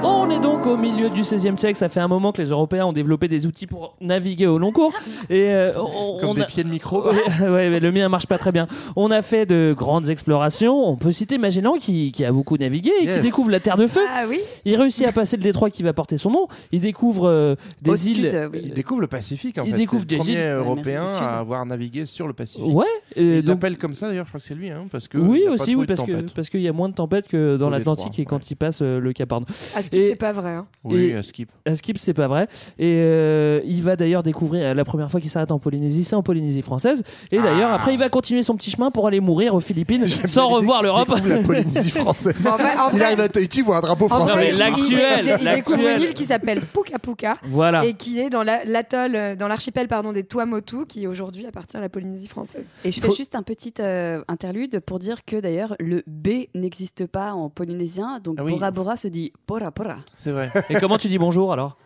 On 0.02 0.28
est 0.30 0.40
donc 0.40 0.57
au 0.66 0.76
milieu 0.76 1.08
du 1.08 1.20
XVIe 1.22 1.56
siècle. 1.56 1.76
Ça 1.76 1.88
fait 1.88 2.00
un 2.00 2.08
moment 2.08 2.32
que 2.32 2.42
les 2.42 2.48
Européens 2.50 2.86
ont 2.86 2.92
développé 2.92 3.28
des 3.28 3.46
outils 3.46 3.66
pour 3.66 3.94
naviguer 4.00 4.46
au 4.46 4.58
long 4.58 4.72
cours. 4.72 4.92
Et 5.30 5.46
euh, 5.48 5.72
on, 5.80 6.18
Comme 6.18 6.30
on 6.30 6.34
des 6.34 6.42
a- 6.42 6.46
pieds 6.46 6.64
de 6.64 6.68
micro. 6.68 7.02
Ouais, 7.08 7.14
ouais, 7.42 7.70
mais 7.70 7.80
le 7.80 7.90
mien 7.92 8.08
marche 8.08 8.26
pas 8.26 8.38
très 8.38 8.52
bien. 8.52 8.66
On 8.96 9.10
a 9.10 9.22
fait 9.22 9.46
de 9.46 9.74
grandes 9.76 10.10
explorations. 10.10 10.88
On 10.88 10.96
peut 10.96 11.12
citer 11.12 11.38
Magellan 11.38 11.74
qui, 11.78 12.12
qui 12.12 12.24
a 12.24 12.32
beaucoup 12.32 12.56
navigué 12.56 12.90
et 13.00 13.06
qui 13.06 13.20
découvre 13.20 13.50
la 13.50 13.60
Terre 13.60 13.76
de 13.76 13.86
Feu. 13.86 14.00
Ah 14.08 14.24
oui. 14.28 14.40
Il 14.64 14.76
réussit 14.76 15.06
à 15.06 15.12
passer 15.12 15.36
le 15.36 15.42
détroit 15.42 15.70
qui 15.70 15.82
va 15.82 15.92
porter 15.92 16.16
son 16.16 16.30
nom. 16.30 16.48
Il 16.72 16.80
découvre 16.80 17.28
euh, 17.28 17.54
des 17.82 17.90
Au 17.90 17.94
îles. 17.96 18.14
sud, 18.24 18.34
euh, 18.34 18.48
oui. 18.52 18.60
Il 18.64 18.72
découvre 18.74 19.00
le 19.00 19.06
Pacifique 19.06 19.58
en 19.58 19.64
Il 19.64 19.70
fait. 19.72 19.76
découvre 19.78 20.02
C'est 20.08 20.16
le 20.16 20.18
des 20.24 20.32
premier 20.32 20.32
îles 20.44 20.54
européen 20.56 21.06
à 21.06 21.38
avoir 21.38 21.64
navigué 21.64 22.04
sur 22.04 22.26
le 22.26 22.32
Pacifique. 22.34 22.74
Ouais. 22.74 22.84
et 23.16 23.38
il 23.38 23.42
donc- 23.42 23.56
l'appelle 23.56 23.78
comme 23.78 23.94
ça 23.94 24.08
d'ailleurs, 24.08 24.26
je 24.26 24.30
crois 24.32 24.40
que 24.40 24.46
c'est 24.46 24.54
lui, 24.54 24.70
hein, 24.70 24.86
parce 24.90 25.08
que 25.08 25.18
oui 25.18 25.44
a 25.48 25.52
aussi, 25.52 25.74
oui, 25.74 25.86
parce 25.86 26.02
que 26.02 26.12
parce 26.34 26.50
qu'il 26.50 26.60
y 26.60 26.68
a 26.68 26.72
moins 26.72 26.88
de 26.88 26.94
tempêtes 26.94 27.26
que 27.28 27.56
dans 27.56 27.70
l'Atlantique 27.70 28.18
et 28.18 28.24
quand 28.24 28.50
il 28.50 28.56
passe 28.56 28.80
euh, 28.82 29.00
le 29.00 29.12
Cap 29.12 29.32
Horn. 29.32 29.44
Et- 29.92 30.04
c'est 30.04 30.16
pas 30.16 30.32
vrai. 30.32 30.57
Hein. 30.58 30.66
Oui, 30.84 31.12
à 31.14 31.22
skip. 31.22 31.50
À 31.66 31.74
Skip, 31.74 31.98
c'est 31.98 32.14
pas 32.14 32.28
vrai. 32.28 32.48
Et 32.78 32.96
euh, 32.98 33.60
il 33.64 33.82
va 33.82 33.96
d'ailleurs 33.96 34.22
découvrir 34.22 34.64
euh, 34.66 34.74
la 34.74 34.84
première 34.84 35.10
fois 35.10 35.20
qu'il 35.20 35.30
s'arrête 35.30 35.52
en 35.52 35.58
Polynésie, 35.58 36.04
c'est 36.04 36.16
en 36.16 36.22
Polynésie 36.22 36.62
française. 36.62 37.02
Et 37.30 37.38
d'ailleurs, 37.40 37.70
après, 37.72 37.92
il 37.94 37.98
va 37.98 38.08
continuer 38.08 38.42
son 38.42 38.56
petit 38.56 38.70
chemin 38.70 38.90
pour 38.90 39.06
aller 39.06 39.20
mourir 39.20 39.54
aux 39.54 39.60
Philippines 39.60 40.06
sans 40.26 40.48
revoir 40.48 40.82
l'Europe. 40.82 41.08
La 41.26 41.38
Polynésie 41.38 41.90
française. 41.98 42.34
Bon, 42.42 42.50
en 42.50 42.58
fait- 42.58 42.78
en 42.78 42.90
il 42.90 42.96
vrai- 42.96 43.04
arrive 43.06 43.20
à 43.20 43.28
Tahiti, 43.28 43.62
voit 43.62 43.76
un 43.78 43.80
drapeau 43.80 44.08
français. 44.08 44.32
vrai, 44.32 44.50
il- 44.50 44.58
l'actuel, 44.58 45.20
il, 45.24 45.26
il- 45.28 45.36
il 45.48 45.54
découvre 45.54 45.86
une 45.88 46.00
île 46.02 46.14
qui 46.14 46.24
s'appelle 46.24 46.60
Puka 46.62 46.98
Puka 46.98 47.34
Voilà. 47.44 47.84
et 47.84 47.94
qui 47.94 48.18
est 48.20 48.30
dans 48.30 48.42
la- 48.42 48.64
l'atoll, 48.64 49.14
euh, 49.14 49.36
dans 49.36 49.48
l'archipel 49.48 49.88
pardon 49.88 50.12
des 50.12 50.24
Tuamotu, 50.24 50.86
qui 50.86 51.06
aujourd'hui 51.06 51.46
appartient 51.46 51.76
à 51.76 51.80
la 51.80 51.88
Polynésie 51.88 52.28
française. 52.28 52.66
Et 52.84 52.92
je 52.92 53.00
fais 53.00 53.06
Faut- 53.08 53.14
juste 53.14 53.34
un 53.34 53.42
petit 53.42 53.74
euh, 53.80 54.22
interlude 54.28 54.80
pour 54.80 54.98
dire 54.98 55.24
que 55.24 55.36
d'ailleurs 55.40 55.76
le 55.80 56.02
B 56.06 56.46
n'existe 56.54 57.06
pas 57.06 57.32
en 57.32 57.48
polynésien, 57.50 58.20
donc 58.22 58.36
Ah 58.38 58.44
oui. 58.44 58.52
Bora 58.52 58.70
Bora 58.70 58.96
se 58.96 59.08
dit 59.08 59.32
Bora 59.46 59.70
Bora. 59.70 59.96
C'est 60.16 60.30
vrai. 60.30 60.37
Et 60.70 60.74
comment 60.80 60.98
tu 60.98 61.08
dis 61.08 61.18
bonjour 61.18 61.52
alors? 61.52 61.76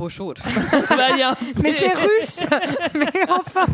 Un- 0.00 1.34
Mais 1.62 1.72
c'est 1.72 1.94
russe 1.94 2.44
Mais 2.94 3.06
enfin 3.28 3.66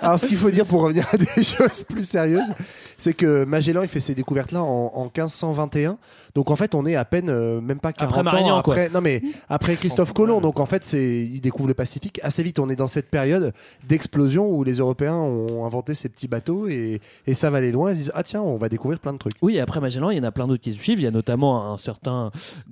Alors, 0.00 0.18
ce 0.18 0.26
qu'il 0.26 0.36
faut 0.36 0.50
dire 0.50 0.66
pour 0.66 0.82
revenir 0.82 1.06
à 1.12 1.16
des 1.16 1.26
choses 1.42 1.82
plus 1.82 2.06
sérieuses, 2.08 2.52
c'est 2.98 3.14
que 3.14 3.44
Magellan, 3.44 3.82
il 3.82 3.88
fait 3.88 4.00
ses 4.00 4.14
découvertes-là 4.14 4.62
en, 4.62 4.92
en 4.94 5.04
1521. 5.04 5.98
Donc, 6.34 6.50
en 6.50 6.56
fait, 6.56 6.74
on 6.74 6.84
est 6.86 6.96
à 6.96 7.04
peine, 7.04 7.28
euh, 7.30 7.60
même 7.60 7.78
pas 7.80 7.92
40 7.92 8.10
Après 8.12 8.20
ans 8.20 8.24
Marignan, 8.24 8.56
après. 8.58 8.88
Non, 8.90 9.00
mais 9.00 9.22
après 9.48 9.76
Christophe 9.76 10.12
Colomb. 10.12 10.40
Donc, 10.40 10.60
en 10.60 10.66
fait, 10.66 10.84
c'est, 10.84 11.02
il 11.24 11.40
découvre 11.40 11.68
le 11.68 11.74
Pacifique 11.74 12.20
assez 12.22 12.42
vite. 12.42 12.58
On 12.58 12.68
est 12.68 12.76
dans 12.76 12.86
cette 12.86 13.10
période 13.10 13.52
d'explosion 13.86 14.48
où 14.50 14.64
les 14.64 14.74
Européens 14.74 15.14
ont 15.16 15.64
inventé 15.64 15.94
ces 15.94 16.08
petits 16.08 16.28
bateaux 16.28 16.66
et, 16.68 17.00
et 17.26 17.34
ça 17.34 17.50
va 17.50 17.58
aller 17.58 17.72
loin. 17.72 17.90
Ils 17.90 17.94
se 17.94 18.00
disent, 18.00 18.12
ah 18.14 18.22
tiens, 18.22 18.42
on 18.42 18.56
va 18.56 18.68
découvrir 18.68 18.98
plein 19.00 19.12
de 19.12 19.18
trucs. 19.18 19.34
Oui, 19.42 19.58
après 19.58 19.80
Magellan, 19.80 20.10
il 20.10 20.16
y 20.16 20.20
en 20.20 20.24
a 20.24 20.32
plein 20.32 20.46
d'autres 20.46 20.62
qui 20.62 20.72
suivent. 20.74 20.98
Il 21.00 21.04
y 21.04 21.08
a 21.08 21.10
notamment 21.10 21.72
un 21.72 21.78
certain 21.78 22.30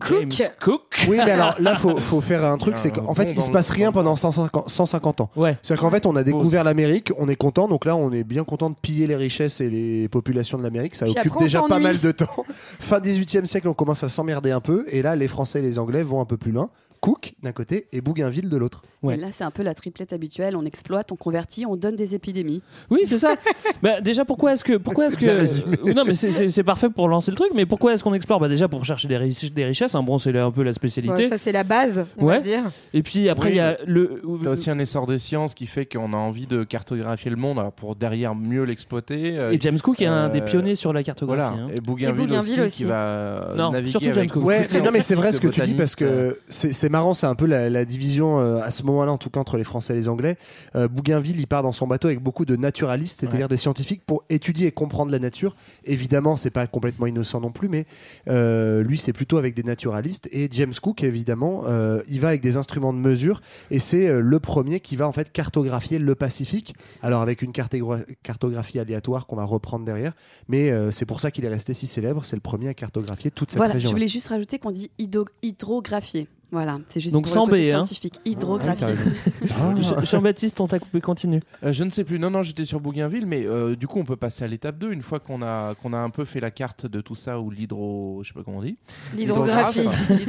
James 0.09 0.31
Cook. 0.61 1.07
Oui, 1.09 1.19
mais 1.25 1.31
alors 1.33 1.55
là, 1.61 1.77
faut, 1.77 1.97
faut 1.99 2.21
faire 2.21 2.45
un 2.45 2.59
truc, 2.59 2.72
c'est 2.79 2.91
qu'en 2.91 3.15
fait, 3.15 3.33
il 3.33 3.43
se 3.43 3.51
passe 3.51 3.71
rien 3.71 3.93
pendant 3.93 4.17
150, 4.17 4.69
150 4.69 5.21
ans. 5.21 5.31
Ouais. 5.37 5.57
C'est-à-dire 5.63 5.83
qu'en 5.83 5.91
fait, 5.91 6.07
on 6.07 6.17
a 6.17 6.25
découvert 6.25 6.65
l'Amérique, 6.65 7.13
on 7.19 7.29
est 7.29 7.37
content, 7.37 7.69
donc 7.69 7.85
là, 7.85 7.97
on 7.97 8.13
est 8.13 8.25
bien 8.25 8.45
content 8.45 8.71
de 8.71 8.77
piller 8.81 9.07
les 9.07 9.17
richesses 9.17 9.61
et 9.61 9.71
les 9.71 10.09
populations 10.09 10.59
de 10.59 10.63
l'Amérique. 10.63 10.95
Ça 10.95 11.07
Puis 11.07 11.15
occupe 11.19 11.33
après, 11.33 11.45
déjà 11.45 11.63
pas 11.63 11.79
mal 11.79 11.99
de 12.01 12.11
temps. 12.11 12.45
Fin 12.55 12.99
18e 12.99 13.45
siècle, 13.45 13.69
on 13.69 13.75
commence 13.75 14.03
à 14.03 14.09
s'emmerder 14.09 14.51
un 14.51 14.61
peu, 14.61 14.85
et 14.89 15.03
là, 15.03 15.17
les 15.17 15.29
Français 15.29 15.61
et 15.61 15.63
les 15.63 15.79
Anglais 15.79 16.03
vont 16.03 16.21
un 16.21 16.25
peu 16.27 16.37
plus 16.37 16.53
loin. 16.53 16.71
Cook 17.01 17.35
d'un 17.43 17.53
côté 17.53 17.87
et 17.93 18.01
Bougainville 18.01 18.49
de 18.49 18.57
l'autre. 18.57 18.83
Ouais. 19.03 19.15
Et 19.15 19.17
là, 19.17 19.29
c'est 19.33 19.45
un 19.45 19.51
peu 19.51 19.63
la 19.63 19.75
triplette 19.75 20.13
habituelle. 20.13 20.57
On 20.57 20.65
exploite, 20.65 21.11
on 21.13 21.17
convertit, 21.17 21.67
on 21.67 21.77
donne 21.77 21.97
des 21.97 22.15
épidémies. 22.15 22.63
Oui, 22.91 23.01
c'est 23.05 23.19
ça. 23.19 23.35
bah, 23.83 24.01
déjà, 24.01 24.25
pourquoi 24.25 24.53
est-ce 24.53 24.65
que. 24.65 24.75
Pourquoi 24.77 25.07
est-ce 25.09 25.17
que. 25.17 25.27
Euh, 25.27 25.93
non, 25.95 26.05
mais 26.07 26.15
c'est- 26.15 26.63
parfait 26.63 26.89
pour 26.91 27.09
lancer 27.09 27.31
le 27.33 27.37
truc, 27.37 27.51
mais 27.55 27.67
pourquoi 27.67 27.93
est-ce 27.95 28.05
qu'on 28.05 28.15
explore? 28.15 28.39
Bah, 28.39 28.49
Déjà 28.49 28.69
pour 28.69 28.85
chercher 28.85 29.09
des, 29.09 29.17
riches- 29.17 29.53
des 29.53 29.65
richesses, 29.65 29.95
hein, 29.95 30.03
bon, 30.03 30.19
c'est 30.19 30.37
un 30.39 30.51
peu 30.51 30.63
la 30.63 30.73
spécialité. 30.73 31.27
Ça, 31.29 31.37
c'est 31.37 31.53
la 31.53 31.65
base, 31.65 32.05
on 32.19 32.27
Ouais. 32.27 32.37
va 32.37 32.41
dire. 32.41 32.63
Et 32.95 33.03
puis 33.03 33.29
après, 33.29 33.49
il 33.49 33.53
Oui. 33.53 33.57
y 33.57 33.61
a 33.61 33.79
le. 33.87 34.23
T'as 34.45 34.51
aussi 34.51 34.71
un 34.71 34.79
essor 34.79 35.07
des 35.07 35.19
sciences 35.19 35.55
qui 35.55 35.67
fait 35.67 35.87
qu'on 35.87 36.13
a 36.13 36.17
envie 36.17 36.47
de 36.47 36.63
cartographier 36.65 37.31
le 37.31 37.37
monde 37.37 37.59
alors 37.59 37.73
pour 37.73 37.97
derrière 37.97 38.35
mieux 38.35 38.63
l'exploiter. 38.65 39.37
euh, 39.39 39.51
Et 39.53 39.59
James 39.61 39.81
Cook 39.81 40.01
est 40.03 40.07
un 40.07 40.27
euh, 40.27 40.29
des 40.29 40.41
pionniers 40.43 40.75
sur 40.75 40.93
la 40.93 41.03
cartographie. 41.03 41.41
Voilà. 41.51 41.65
hein. 41.65 41.69
Et 41.77 41.81
Bougainville, 41.81 42.09
Et 42.25 42.27
Bougainville 42.27 42.53
aussi, 42.53 42.61
aussi. 42.61 42.77
qui 42.79 42.85
va 42.85 42.95
euh, 43.07 43.55
Non, 43.57 43.71
naviguer 43.71 43.91
surtout 43.91 44.05
James 44.07 44.19
avec 44.19 44.33
Cook. 44.33 44.43
Non, 44.85 44.91
mais 44.93 45.01
c'est 45.01 45.15
vrai 45.15 45.33
ce 45.33 45.41
que 45.41 45.49
tu 45.49 45.61
dis 45.63 45.75
parce 45.75 45.97
que 45.97 46.39
c'est 46.49 46.89
marrant, 46.89 47.15
c'est 47.15 47.27
un 47.27 47.35
peu 47.35 47.47
la, 47.47 47.85
division 47.85 48.39
euh, 48.39 48.61
à 48.63 48.71
ce 48.71 48.85
moment-là, 48.93 49.13
en 49.13 49.19
tout 49.19 49.31
cas 49.31 49.41
entre 49.41 49.57
les 49.57 49.65
Français 49.65 49.93
et 49.93 49.97
les 49.97 50.09
Anglais. 50.09 50.37
Euh, 50.77 50.89
Bougainville, 50.89 51.39
il 51.41 51.47
part 51.47 51.63
dans 51.63 51.73
son 51.73 51.87
bateau 51.87 52.09
avec 52.09 52.21
beaucoup 52.21 52.45
de 52.45 52.57
naturalistes, 52.57 53.21
c'est-à-dire 53.21 53.49
des 53.49 53.57
scientifiques 53.57 54.03
pour 54.07 54.25
étudier 54.31 54.69
et 54.69 54.73
comprendre 54.73 55.11
la 55.11 55.19
nature. 55.19 55.57
Évidemment, 55.85 56.37
c'est 56.37 56.51
pas 56.51 56.67
complètement 56.67 57.07
innocent 57.07 57.41
non 57.41 57.51
plus, 57.51 57.69
mais 57.69 57.87
euh, 58.29 58.83
lui, 58.83 58.99
c'est 58.99 59.13
plutôt 59.13 59.39
avec 59.39 59.55
des 59.55 59.63
naturalistes. 59.63 60.29
Et 60.33 60.49
James 60.53 60.73
Cook, 60.81 61.03
évidemment, 61.03 61.65
euh, 61.67 62.03
il 62.09 62.21
va 62.21 62.29
avec 62.29 62.41
des 62.43 62.57
instruments 62.57 62.93
de 62.93 62.99
mesure 62.99 63.41
et 63.71 63.79
c'est 63.81 64.21
le 64.21 64.41
premier 64.41 64.81
qui 64.81 64.97
va 64.97 65.07
en 65.09 65.13
fait 65.13 65.33
cartographier 65.33 65.99
le 65.99 66.15
Pacifique. 66.15 66.75
Alors 67.03 67.23
avec 67.23 67.43
une 67.43 67.53
cartogra- 67.53 68.05
cartographie 68.23 68.79
aléatoire 68.79 69.27
qu'on 69.27 69.37
va 69.37 69.45
reprendre 69.45 69.85
derrière, 69.85 70.13
mais 70.49 70.71
c'est 70.93 71.07
pour 71.07 71.21
ça 71.21 71.31
qu'il 71.31 71.45
est 71.45 71.49
resté 71.49 71.75
si 71.75 71.87
célèbre. 71.87 72.25
C'est 72.25 72.37
le 72.37 72.41
premier 72.43 72.69
à 72.69 72.75
cartographier 72.75 73.31
toute 73.31 73.51
cette 73.51 73.57
Voilà, 73.59 73.75
région. 73.75 73.89
je 73.89 73.95
voulais 73.95 74.09
juste 74.09 74.29
rajouter 74.29 74.59
qu'on 74.59 74.71
dit 74.71 74.91
hydro- 74.99 75.27
hydrographier. 75.43 76.29
Voilà, 76.53 76.79
c'est 76.87 77.01
juste 77.01 77.15
Donc 77.15 77.25
pour 77.25 77.33
sans 77.33 77.47
le 77.47 77.51
côté 77.51 77.63
B, 77.63 77.67
hein. 77.75 77.85
scientifique. 77.85 78.21
Hydrographier. 78.27 78.95
Jean- 79.81 80.05
Jean-Baptiste, 80.05 80.61
on 80.61 80.67
t'a 80.67 80.79
coupé, 80.79 81.01
continue. 81.01 81.41
Euh, 81.65 81.73
je 81.73 81.83
ne 81.83 81.89
sais 81.89 82.05
plus. 82.05 82.19
Non, 82.19 82.29
non, 82.31 82.43
j'étais 82.43 82.67
sur 82.67 82.79
Bougainville, 82.79 83.25
mais 83.25 83.47
euh, 83.47 83.75
du 83.75 83.87
coup, 83.89 83.99
on 83.99 84.05
peut 84.05 84.17
passer 84.17 84.45
à 84.45 84.49
l'étape 84.49 84.77
2 84.79 84.93
une 84.93 85.01
fois 85.01 85.19
qu'on 85.19 85.41
a, 85.43 85.75
qu'on 85.77 85.95
a 85.95 85.99
un 85.99 86.11
peu 86.11 86.27
fait 86.27 86.41
la 86.41 86.51
carte 86.51 86.85
de 86.87 87.01
tout 87.01 87.15
ça 87.15 87.41
ou 87.41 87.51
l'hydro. 87.51 88.21
Je 88.23 88.29
sais 88.29 88.35
pas 88.35 88.43
comment 88.45 88.59
on 88.59 88.63
dit. 88.63 88.77
L'hydrographie. 89.17 89.87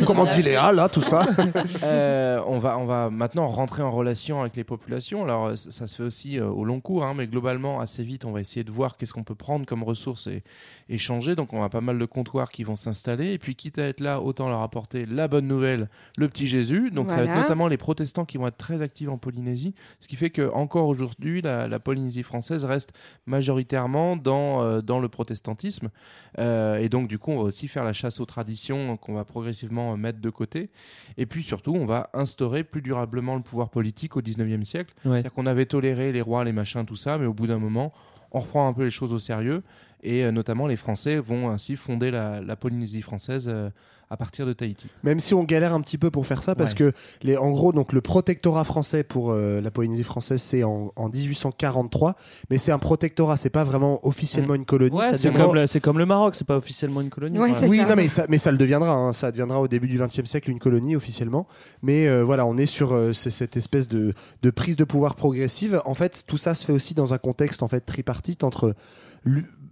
Comment 0.08 0.26
dit 0.26 0.42
Léa, 0.44 0.72
là, 0.72 0.88
tout 0.90 1.02
ça 1.02 1.26
Euh, 1.84 2.40
on, 2.48 2.60
va, 2.60 2.78
on 2.78 2.86
va 2.86 3.10
maintenant 3.10 3.48
rentrer 3.48 3.84
en 3.84 3.92
relation 3.92 4.40
avec 4.42 4.56
les 4.56 4.64
populations. 4.64 5.24
Alors, 5.24 5.48
euh, 5.48 5.56
ça, 5.58 5.72
ça 5.72 5.88
se 5.88 5.96
fait 5.96 6.04
aussi 6.04 6.40
euh, 6.40 6.48
au 6.48 6.64
long 6.64 6.80
cours, 6.80 7.06
hein, 7.06 7.14
mais 7.18 7.28
globalement, 7.28 7.82
assez 7.82 8.04
vite, 8.04 8.24
on 8.26 8.32
va 8.32 8.40
essayer 8.40 8.64
de 8.64 8.72
voir 8.72 8.96
qu'est-ce 8.96 9.12
qu'on 9.14 9.24
peut 9.24 9.36
prendre 9.36 9.66
comme 9.66 9.84
ressources 9.84 10.28
et, 10.28 10.44
et 10.90 10.98
changer. 10.98 11.36
Donc, 11.36 11.52
on 11.52 11.62
a 11.64 11.70
pas 11.70 11.82
mal 11.82 12.00
de 12.00 12.06
comptoirs 12.06 12.50
qui 12.50 12.64
vont 12.64 12.78
s'installer. 12.78 13.34
Et 13.34 13.38
puis, 13.38 13.56
quitte 13.56 13.80
à 13.80 13.84
être 13.88 14.00
là, 14.00 14.22
autant 14.22 14.48
leur 14.48 14.62
apporter 14.62 15.06
la 15.06 15.28
bonne 15.28 15.48
nouvelle, 15.48 15.90
le 16.17 16.30
petit 16.30 16.47
Jésus. 16.47 16.91
Donc, 16.91 17.10
ça 17.10 17.17
va 17.17 17.23
être 17.23 17.36
notamment 17.36 17.67
les 17.67 17.78
protestants 17.78 18.26
qui 18.26 18.38
vont 18.38 18.47
être 18.47 18.58
très 18.58 18.82
actifs 18.82 19.10
en 19.10 19.17
Polynésie. 19.17 19.73
Ce 19.99 20.08
qui 20.08 20.15
fait 20.15 20.30
que 20.30 20.52
encore 20.52 20.88
aujourd'hui, 20.88 21.41
la, 21.41 21.67
la 21.67 21.80
Polynésie 21.80 22.23
française 22.23 22.65
reste 22.65 22.93
majoritairement 23.26 24.15
dans, 24.15 24.62
euh, 24.62 24.82
dans 24.82 24.99
le 24.99 25.10
protestantisme. 25.10 25.89
Euh, 26.38 26.78
et 26.78 26.89
donc, 26.89 27.08
du 27.08 27.17
coup, 27.17 27.32
on 27.32 27.38
va 27.38 27.43
aussi 27.43 27.67
faire 27.67 27.84
la 27.84 27.93
chasse 27.93 28.19
aux 28.19 28.26
traditions 28.26 28.95
qu'on 28.97 29.15
va 29.15 29.26
progressivement 29.26 29.93
euh, 29.93 29.97
mettre 29.97 30.19
de 30.19 30.30
côté. 30.30 30.69
Et 31.17 31.26
puis 31.26 31.41
surtout, 31.41 31.73
on 31.73 31.86
va 31.86 32.10
instaurer 32.13 32.63
plus 32.63 32.82
durablement 32.82 33.36
le 33.36 33.41
pouvoir 33.41 33.69
politique 33.69 34.15
au 34.15 34.21
19e 34.21 34.63
siècle. 34.63 34.93
Ouais. 35.06 35.13
C'est-à-dire 35.13 35.34
qu'on 35.34 35.47
avait 35.47 35.65
toléré 35.65 36.12
les 36.12 36.21
rois, 36.21 36.43
les 36.43 36.54
machins, 36.54 36.86
tout 36.86 36.95
ça, 36.95 37.17
mais 37.17 37.26
au 37.26 37.34
bout 37.34 37.47
d'un 37.47 37.60
moment, 37.60 37.91
on 38.34 38.39
reprend 38.39 38.67
un 38.67 38.73
peu 38.73 38.84
les 38.84 38.91
choses 38.91 39.13
au 39.13 39.19
sérieux. 39.19 39.63
Et 40.04 40.23
euh, 40.26 40.32
notamment, 40.32 40.67
les 40.67 40.76
Français 40.76 41.17
vont 41.17 41.49
ainsi 41.49 41.76
fonder 41.76 42.12
la, 42.12 42.41
la 42.41 42.56
Polynésie 42.56 43.02
française 43.02 43.49
euh, 43.52 43.69
à 44.10 44.18
partir 44.18 44.46
de 44.46 44.54
Tahiti. 44.54 44.88
Même 45.04 45.20
si 45.20 45.34
on 45.34 45.44
galère 45.44 45.74
un 45.74 45.82
petit 45.82 45.98
peu 45.98 46.12
pour 46.12 46.28
faire 46.28 46.44
ça, 46.44 46.54
parce 46.56 46.72
Ouais. 46.74 46.78
que 46.78 46.92
les, 47.24 47.36
en 47.38 47.50
gros, 47.52 47.72
donc 47.74 47.94
le 47.94 48.02
protectorat 48.02 48.63
français 48.63 49.04
pour 49.04 49.32
euh, 49.32 49.60
la 49.62 49.72
Polynésie 49.72 50.04
française, 50.04 50.42
c'est 50.42 50.63
en, 50.63 50.92
en 50.96 51.10
1843, 51.10 52.16
mais 52.50 52.58
c'est 52.58 52.72
un 52.72 52.80
protectorat, 52.80 53.38
c'est 53.38 53.50
pas 53.50 53.63
vraiment 53.63 54.06
officiellement 54.06 54.56
une 54.56 54.66
colonie. 54.66 54.96
Ouais, 54.98 55.13
c'est 55.13 55.32
comme, 55.34 55.56
le- 55.56 55.80
comme 55.80 55.98
le 56.00 56.06
Maroc, 56.06 56.36
c'est 56.36 56.46
pas 56.48 56.58
officiellement 56.58 57.02
une 57.02 57.10
colonie. 57.10 57.39
Ouais, 57.39 57.52
oui, 57.68 57.78
ça. 57.80 57.86
non, 57.88 57.96
mais 57.96 58.08
ça, 58.10 58.26
mais 58.30 58.38
ça 58.38 58.52
le 58.52 58.58
deviendra. 58.58 58.92
hein. 58.92 59.13
Ça 59.13 59.32
deviendra 59.32 59.60
au 59.60 59.68
début 59.68 59.88
du 59.88 59.98
XXe 59.98 60.26
siècle 60.26 60.52
une 60.52 60.60
colonie 60.60 60.96
officiellement. 60.96 61.48
Mais 61.82 62.08
euh, 62.08 62.24
voilà, 62.24 62.46
on 62.46 62.58
est 62.58 62.66
sur 62.66 62.94
euh, 62.94 63.13
cette 63.13 63.58
espèce 63.58 63.88
de, 63.88 64.13
de 64.42 64.50
prise 64.52 64.76
de 64.76 64.84
pouvoir 64.84 65.16
progressive. 65.16 65.82
En 65.86 65.94
fait, 65.96 66.24
tout 66.28 66.38
ça 66.38 66.54
se 66.56 66.66
fait 66.66 66.74
aussi 66.74 66.94
dans 66.94 67.13
un 67.13 67.18
contexte 67.18 67.63
en 67.63 67.68
fait 67.68 67.82
tripartite 67.82 68.44
entre 68.44 68.76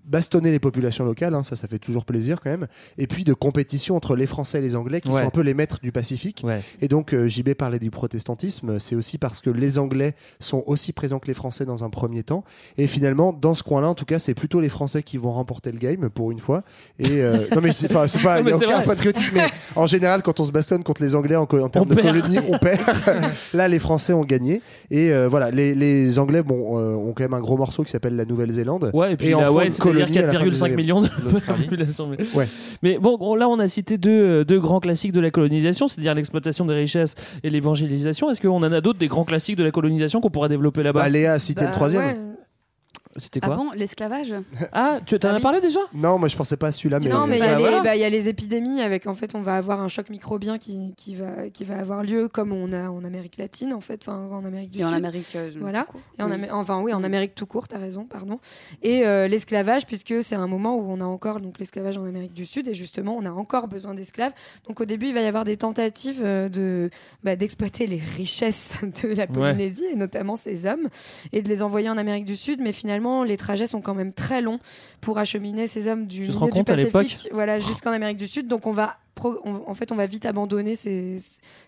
bastonner 0.06 0.52
les 0.52 0.60
populations 0.60 1.06
locales, 1.06 1.34
hein, 1.36 1.44
ça, 1.44 1.56
ça 1.56 1.68
fait 1.68 1.78
toujours 1.80 2.06
plaisir 2.06 2.40
quand 2.42 2.50
même, 2.50 2.68
et 2.98 3.08
puis 3.08 3.24
de 3.24 3.34
compétition 3.34 3.96
entre 3.96 4.16
les 4.16 4.26
Français 4.28 4.60
et 4.60 4.62
les 4.62 4.76
Anglais 4.76 5.00
qui 5.02 5.10
Ouais. 5.10 5.22
sont 5.22 5.28
un 5.28 5.32
peu 5.32 5.42
les 5.42 5.54
maîtres 5.54 5.80
du 5.82 5.92
Pacifique. 5.92 6.42
Ouais. 6.46 6.62
Et 6.82 6.88
donc, 6.88 7.14
euh, 7.14 7.28
JB 7.28 7.54
parlait 7.54 7.80
du 7.80 7.90
protestantisme, 7.92 8.80
c'est 8.80 8.96
aussi 8.96 9.18
parce 9.18 9.42
que 9.42 9.50
les 9.50 9.78
Anglais 9.80 10.14
sont 10.40 10.64
aussi 10.68 10.94
présents 10.94 11.20
que 11.20 11.28
les 11.28 11.34
Français 11.34 11.66
dans 11.66 11.84
un 11.84 11.90
premier 11.90 12.24
temps. 12.24 12.44
Et 12.78 12.88
finalement, 12.88 13.34
dans 13.34 13.56
ce 13.56 13.64
coin-là, 13.64 13.90
en 13.90 13.94
tout 13.96 14.06
cas, 14.06 14.20
c'est 14.20 14.34
plutôt 14.34 14.60
les 14.62 14.70
Français 14.70 15.04
qui 15.04 15.18
vont 15.18 15.32
remporter 15.32 15.72
le 15.72 15.78
game 15.78 16.10
pour 16.10 16.32
une 16.32 16.40
fois. 16.40 16.64
Et 17.00 17.22
euh, 17.22 17.38
non, 17.56 17.62
mais 17.62 17.72
c'est 17.72 17.92
pas, 17.92 18.06
il 18.40 18.46
n'y 18.46 18.52
a 18.52 18.56
aucun 18.56 18.76
vrai. 18.78 18.84
patriotisme, 18.86 19.32
mais 19.36 19.48
en 19.76 19.86
général, 19.88 20.22
quand 20.24 20.40
on 20.40 20.46
se 20.46 20.52
bastonne 20.52 20.84
contre 20.84 21.02
les 21.04 21.16
Anglais 21.16 21.36
en, 21.36 21.44
en 21.44 21.70
termes 21.70 21.88
de 21.88 21.96
perd. 21.96 22.08
colonie, 22.22 22.40
on 22.50 22.58
perd. 22.58 22.80
Là, 23.54 23.68
les 23.68 23.80
Français 23.80 24.14
ont 24.14 24.24
gagné. 24.26 24.62
Et 24.90 25.12
euh, 25.12 25.28
voilà, 25.28 25.52
les, 25.52 25.76
les 25.76 26.20
Anglais 26.20 26.42
bon, 26.44 26.80
euh, 26.80 26.94
ont 26.96 27.14
quand 27.14 27.24
même 27.24 27.34
un 27.34 27.40
gros 27.42 27.58
morceau 27.58 27.84
qui 27.84 27.92
s'appelle 27.92 28.16
la 28.16 28.26
Nouvelle-Zélande. 28.26 28.92
Ouais, 28.94 29.14
et 29.14 29.18
puis 29.18 29.34
en 29.36 29.52
ouais, 29.54 29.70
du 29.94 30.00
4,5 30.00 30.76
millions 30.76 31.02
de 31.02 31.08
population. 31.68 32.08
Mais, 32.08 32.18
Ouais. 32.36 32.48
mais 32.84 32.98
bon, 32.98 33.18
bon, 33.18 33.36
là, 33.36 33.48
on 33.50 33.60
a 33.60 33.68
cité 33.68 33.98
deux, 33.98 34.44
deux 34.46 34.60
grands 34.60 34.80
classiques 34.80 35.12
de 35.12 35.20
la 35.22 35.32
colonisation, 35.32 35.88
c'est-à-dire 35.88 36.14
l'exploitation 36.16 36.66
des 36.66 36.74
richesses 36.76 37.16
et 37.44 37.50
l'évangélisation. 37.50 38.30
Est-ce 38.30 38.42
qu'on 38.42 38.58
en 38.64 38.72
a 38.72 38.82
d'autres 38.82 39.00
des 39.00 39.08
grands 39.08 39.26
classiques 39.26 39.58
de 39.58 39.64
la 39.64 39.72
colonisation 39.72 40.22
qu'on 40.22 40.30
pourrait 40.30 40.50
développer 40.50 40.84
là-bas? 40.84 41.02
Bah, 41.02 41.10
Léa 41.10 41.34
a 41.34 41.40
cité 41.40 41.62
le 41.62 41.68
Bah, 41.68 41.74
troisième. 41.74 42.04
ouais. 42.04 42.18
C'était 43.18 43.40
Ah 43.44 43.48
quoi 43.48 43.56
bon, 43.58 43.72
l'esclavage 43.76 44.36
Ah, 44.72 45.00
tu 45.06 45.16
en 45.16 45.18
Ah 45.24 45.28
as 45.32 45.36
oui. 45.36 45.42
parlé 45.42 45.62
déjà 45.62 45.80
Non, 45.94 46.18
moi 46.18 46.28
je 46.30 46.36
pensais 46.38 46.58
pas 46.58 46.68
à 46.68 46.72
celui-là, 46.72 47.00
mais. 47.00 47.10
non, 47.10 47.28
mais 47.28 47.38
il 47.38 47.44
y, 47.44 47.48
Bah, 47.48 47.52
a 47.52 47.56
les- 47.56 47.62
voilà. 47.62 47.80
bah, 47.82 47.96
il 47.96 48.00
y 48.02 48.04
a 48.04 48.10
les 48.10 48.30
épidémies 48.30 48.82
avec 48.82 49.08
en 49.08 49.14
fait 49.16 49.36
on 49.36 49.42
va 49.42 49.58
avoir 49.58 49.82
un 49.82 49.88
choc 49.88 50.10
microbien 50.10 50.58
qui, 50.58 50.94
qui, 50.98 51.16
va, 51.16 51.50
qui 51.50 51.64
va 51.64 51.78
avoir 51.80 52.04
lieu 52.04 52.28
comme 52.28 52.52
on 52.54 52.72
a 52.74 52.90
en 52.90 53.04
Amérique 53.04 53.38
latine 53.38 53.74
en 53.74 53.82
fait, 53.82 54.02
enfin 54.08 54.28
en 54.32 54.46
Amérique 54.46 54.72
du 54.72 54.80
Et 54.80 54.86
en 54.86 54.90
Sud. 54.90 54.98
Amérique. 54.98 55.36
euh, 55.36 55.52
Voilà. 55.60 55.88
Et 56.20 56.24
en 56.24 56.28
Oui. 56.30 56.36
Amé- 56.36 56.52
enfin 56.52 56.80
oui, 56.82 56.94
en 56.94 57.00
Mm. 57.02 57.06
Amérique 57.06 57.36
tout 57.36 57.46
court, 57.46 57.68
t'as 57.68 57.78
raison, 57.80 58.06
pardon. 58.06 58.40
Et 58.84 59.06
euh, 59.06 59.28
l'esclavage, 59.28 59.86
puisque 59.88 60.22
c'est 60.22 60.36
un 60.36 60.48
moment 60.48 60.76
où 60.78 60.84
on 60.90 61.02
a 61.02 61.06
encore 61.06 61.40
donc 61.42 61.60
l'esclavage 61.60 61.98
en 61.98 62.06
Amérique 62.06 62.34
du 62.34 62.46
Sud, 62.46 62.68
et 62.68 62.74
justement 62.74 63.16
on 63.18 63.26
a 63.26 63.32
encore 63.32 63.68
besoin 63.68 63.94
d'esclaves. 63.94 64.34
Donc 64.68 64.80
au 64.82 64.86
début, 64.86 65.08
il 65.08 65.14
va 65.14 65.22
y 65.22 65.26
avoir 65.26 65.44
des 65.44 65.58
tentatives 65.58 66.22
euh, 66.24 66.48
de 66.50 66.90
bah, 67.24 67.36
d'exploiter 67.36 67.88
les 67.88 68.02
richesses 68.18 68.78
de 69.04 69.10
la 69.14 69.28
Polynésie 69.28 69.86
et 69.92 69.96
notamment 69.96 70.36
ces 70.36 70.66
hommes 70.66 70.88
et 71.34 71.42
de 71.42 71.50
les 71.50 71.62
envoyer 71.64 71.90
en 71.90 71.98
Amérique 71.98 72.26
du 72.26 72.36
Sud. 72.36 72.62
Mais 72.62 72.72
finalement, 72.74 73.01
les 73.24 73.38
trajets 73.38 73.68
sont 73.68 73.82
quand 73.82 73.96
même 73.96 74.14
très 74.14 74.42
longs 74.42 74.60
pour 75.02 75.18
acheminer 75.18 75.68
ces 75.68 75.88
hommes 75.88 76.08
du 76.08 76.22
milieu 76.46 76.52
du 76.54 76.60
Pacifique, 76.92 77.30
voilà, 77.34 77.60
jusqu'en 77.60 77.92
Amérique 77.92 78.18
du 78.18 78.28
Sud. 78.28 78.48
Donc 78.48 78.68
on 78.68 78.72
va 78.72 78.98
en 79.24 79.76
fait, 79.76 79.92
on 79.92 79.96
va 79.96 80.08
vite 80.08 80.26
abandonner 80.26 80.74
ces- 80.74 81.18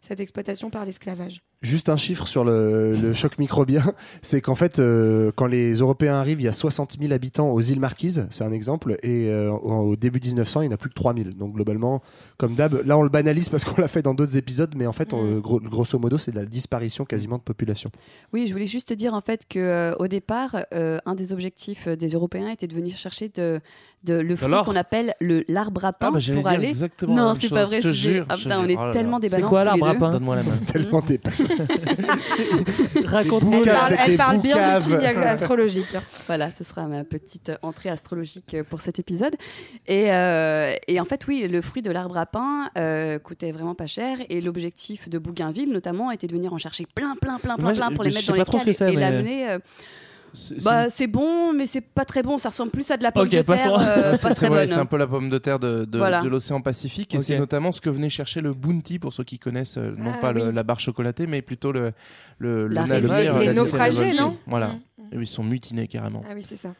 cette 0.01 0.19
exploitation 0.19 0.69
par 0.71 0.85
l'esclavage. 0.85 1.41
Juste 1.63 1.87
un 1.87 1.95
chiffre 1.97 2.27
sur 2.27 2.43
le, 2.43 2.93
le 3.01 3.13
choc 3.13 3.39
microbien, 3.39 3.81
c'est 4.21 4.41
qu'en 4.41 4.53
fait, 4.55 4.79
euh, 4.79 5.31
quand 5.35 5.45
les 5.47 5.75
Européens 5.75 6.15
arrivent, 6.15 6.41
il 6.41 6.43
y 6.43 6.47
a 6.49 6.51
60 6.51 6.97
000 6.99 7.13
habitants 7.13 7.49
aux 7.51 7.61
îles 7.61 7.79
Marquises, 7.79 8.27
c'est 8.31 8.43
un 8.43 8.51
exemple, 8.51 8.97
et 9.01 9.29
euh, 9.29 9.49
au 9.49 9.95
début 9.95 10.19
1900, 10.21 10.59
il 10.61 10.67
n'y 10.67 10.73
en 10.73 10.75
a 10.75 10.77
plus 10.77 10.89
que 10.89 10.95
3 10.95 11.15
000. 11.15 11.29
Donc 11.37 11.53
globalement, 11.55 12.01
comme 12.37 12.53
d'hab, 12.55 12.85
là 12.85 12.97
on 12.97 13.01
le 13.01 13.07
banalise 13.09 13.47
parce 13.47 13.63
qu'on 13.63 13.79
l'a 13.79 13.87
fait 13.87 14.01
dans 14.01 14.13
d'autres 14.13 14.35
épisodes, 14.35 14.73
mais 14.75 14.85
en 14.87 14.91
fait, 14.91 15.13
on- 15.13 15.39
gros- 15.39 15.61
grosso 15.61 15.97
modo, 15.97 16.17
c'est 16.17 16.31
de 16.31 16.35
la 16.35 16.45
disparition 16.45 17.05
quasiment 17.05 17.37
de 17.37 17.43
population. 17.43 17.89
Oui, 18.33 18.45
je 18.45 18.51
voulais 18.51 18.65
juste 18.65 18.89
te 18.89 18.93
dire 18.93 19.13
en 19.13 19.21
fait 19.21 19.43
que 19.47 19.59
euh, 19.59 19.95
au 19.99 20.07
départ, 20.09 20.57
euh, 20.73 20.99
un 21.05 21.15
des 21.15 21.31
objectifs 21.31 21.87
des 21.87 22.09
Européens 22.09 22.49
était 22.49 22.67
de 22.67 22.75
venir 22.75 22.97
chercher 22.97 23.29
de, 23.29 23.61
de 24.03 24.15
le 24.15 24.35
fruit 24.35 24.51
qu'on 24.65 24.75
appelle 24.75 25.13
le 25.21 25.45
l'arbre 25.47 25.85
à 25.85 25.93
pain 25.93 26.11
Ah, 26.13 26.19
bah, 26.19 26.33
pour 26.33 26.47
aller. 26.47 26.67
exactement 26.67 27.15
non, 27.15 27.35
c'est 27.39 27.47
pas 27.47 27.63
vrai. 27.63 27.81
je 27.81 27.87
te 27.87 27.93
jure, 27.93 28.25
Ah, 28.27 28.35
putain, 28.35 28.59
on 28.59 28.67
est 28.67 28.75
Oh 28.77 28.87
là 28.87 28.91
tellement 28.91 29.19
des 29.19 29.29
C'est 29.29 29.41
quoi 29.41 29.63
l'arbre 29.63 29.87
à 29.87 29.95
pain 29.95 30.09
Donne-moi 30.11 30.35
la 30.35 30.43
main. 30.43 30.51
Tellement 30.73 31.01
Raconte. 33.05 33.43
Elle 33.53 33.63
parle, 33.65 33.95
elle 34.07 34.17
parle 34.17 34.41
bien 34.41 34.79
du 34.79 34.85
signe 34.85 35.05
astrologique. 35.05 35.95
Voilà, 36.27 36.49
ce 36.57 36.63
sera 36.63 36.85
ma 36.87 37.03
petite 37.03 37.51
entrée 37.61 37.89
astrologique 37.89 38.55
pour 38.69 38.81
cet 38.81 38.97
épisode. 38.99 39.35
Et, 39.87 40.11
euh, 40.11 40.73
et 40.87 40.99
en 40.99 41.05
fait, 41.05 41.25
oui, 41.27 41.47
le 41.49 41.61
fruit 41.61 41.81
de 41.81 41.91
l'arbre 41.91 42.17
à 42.17 42.25
pain 42.25 42.69
euh, 42.77 43.19
coûtait 43.19 43.51
vraiment 43.51 43.75
pas 43.75 43.87
cher. 43.87 44.17
Et 44.29 44.39
l'objectif 44.41 45.09
de 45.09 45.17
Bougainville, 45.17 45.71
notamment, 45.71 46.11
était 46.11 46.27
de 46.27 46.33
venir 46.33 46.53
en 46.53 46.57
chercher 46.57 46.85
plein, 46.95 47.15
plein, 47.21 47.39
plein, 47.39 47.55
plein, 47.57 47.65
Moi, 47.65 47.73
plein 47.73 47.91
pour 47.91 48.03
les 48.03 48.11
mettre 48.11 48.27
dans 48.27 48.33
les 48.35 48.43
cales 48.45 48.69
et, 48.69 48.71
et 48.93 48.95
mais- 48.95 49.01
l'amener. 49.01 49.49
euh, 49.49 49.59
C'est- 50.33 50.63
bah, 50.63 50.89
c'est 50.89 51.07
bon, 51.07 51.53
mais 51.53 51.67
c'est 51.67 51.81
pas 51.81 52.05
très 52.05 52.23
bon. 52.23 52.37
Ça 52.37 52.49
ressemble 52.49 52.71
plus 52.71 52.89
à 52.91 52.97
de 52.97 53.03
la 53.03 53.11
pomme 53.11 53.27
de 53.29 53.41
passons. 53.43 53.77
terre, 53.77 53.87
euh, 53.97 54.15
C'est- 54.33 54.49
ouais, 54.49 54.73
un 54.73 54.85
peu 54.85 54.97
la 54.97 55.07
pomme 55.07 55.29
de 55.29 55.37
terre 55.37 55.59
de, 55.59 55.85
de, 55.85 55.97
Voilà. 55.99 56.21
de 56.21 56.27
l'océan 56.27 56.59
Pacifique 56.61 57.13
et 57.15 57.19
c'est 57.19 57.37
notamment 57.37 57.71
ce 57.71 57.79
que 57.81 57.89
venait 57.89 58.09
chercher 58.09 58.41
le 58.41 58.53
bounty 58.53 58.99
pour 58.99 59.13
ceux 59.13 59.23
qui 59.23 59.37
connaissent 59.39 59.77
euh, 59.77 59.93
non 59.97 60.11
Ah, 60.15 60.17
pas 60.19 60.31
le- 60.31 60.51
la 60.51 60.63
barre 60.63 60.79
chocolatée 60.79 61.27
mais 61.27 61.41
plutôt 61.41 61.71
le, 61.71 61.93
le, 62.39 62.67
La 62.67 62.83
le 62.83 62.87
navire, 62.87 63.37
Les 63.39 63.45
la 63.47 63.53
naufragés, 63.53 64.13
non 64.13 64.37
Voilà. 64.47 64.69
Mm. 64.97 65.03
Et 65.13 65.17
ils 65.17 65.27
sont 65.27 65.43
mutinés 65.43 65.87
carrément. 65.87 66.23
Ah 66.27 66.33
oui, 66.35 66.41
c'est 66.41 66.55
ça. 66.55 66.73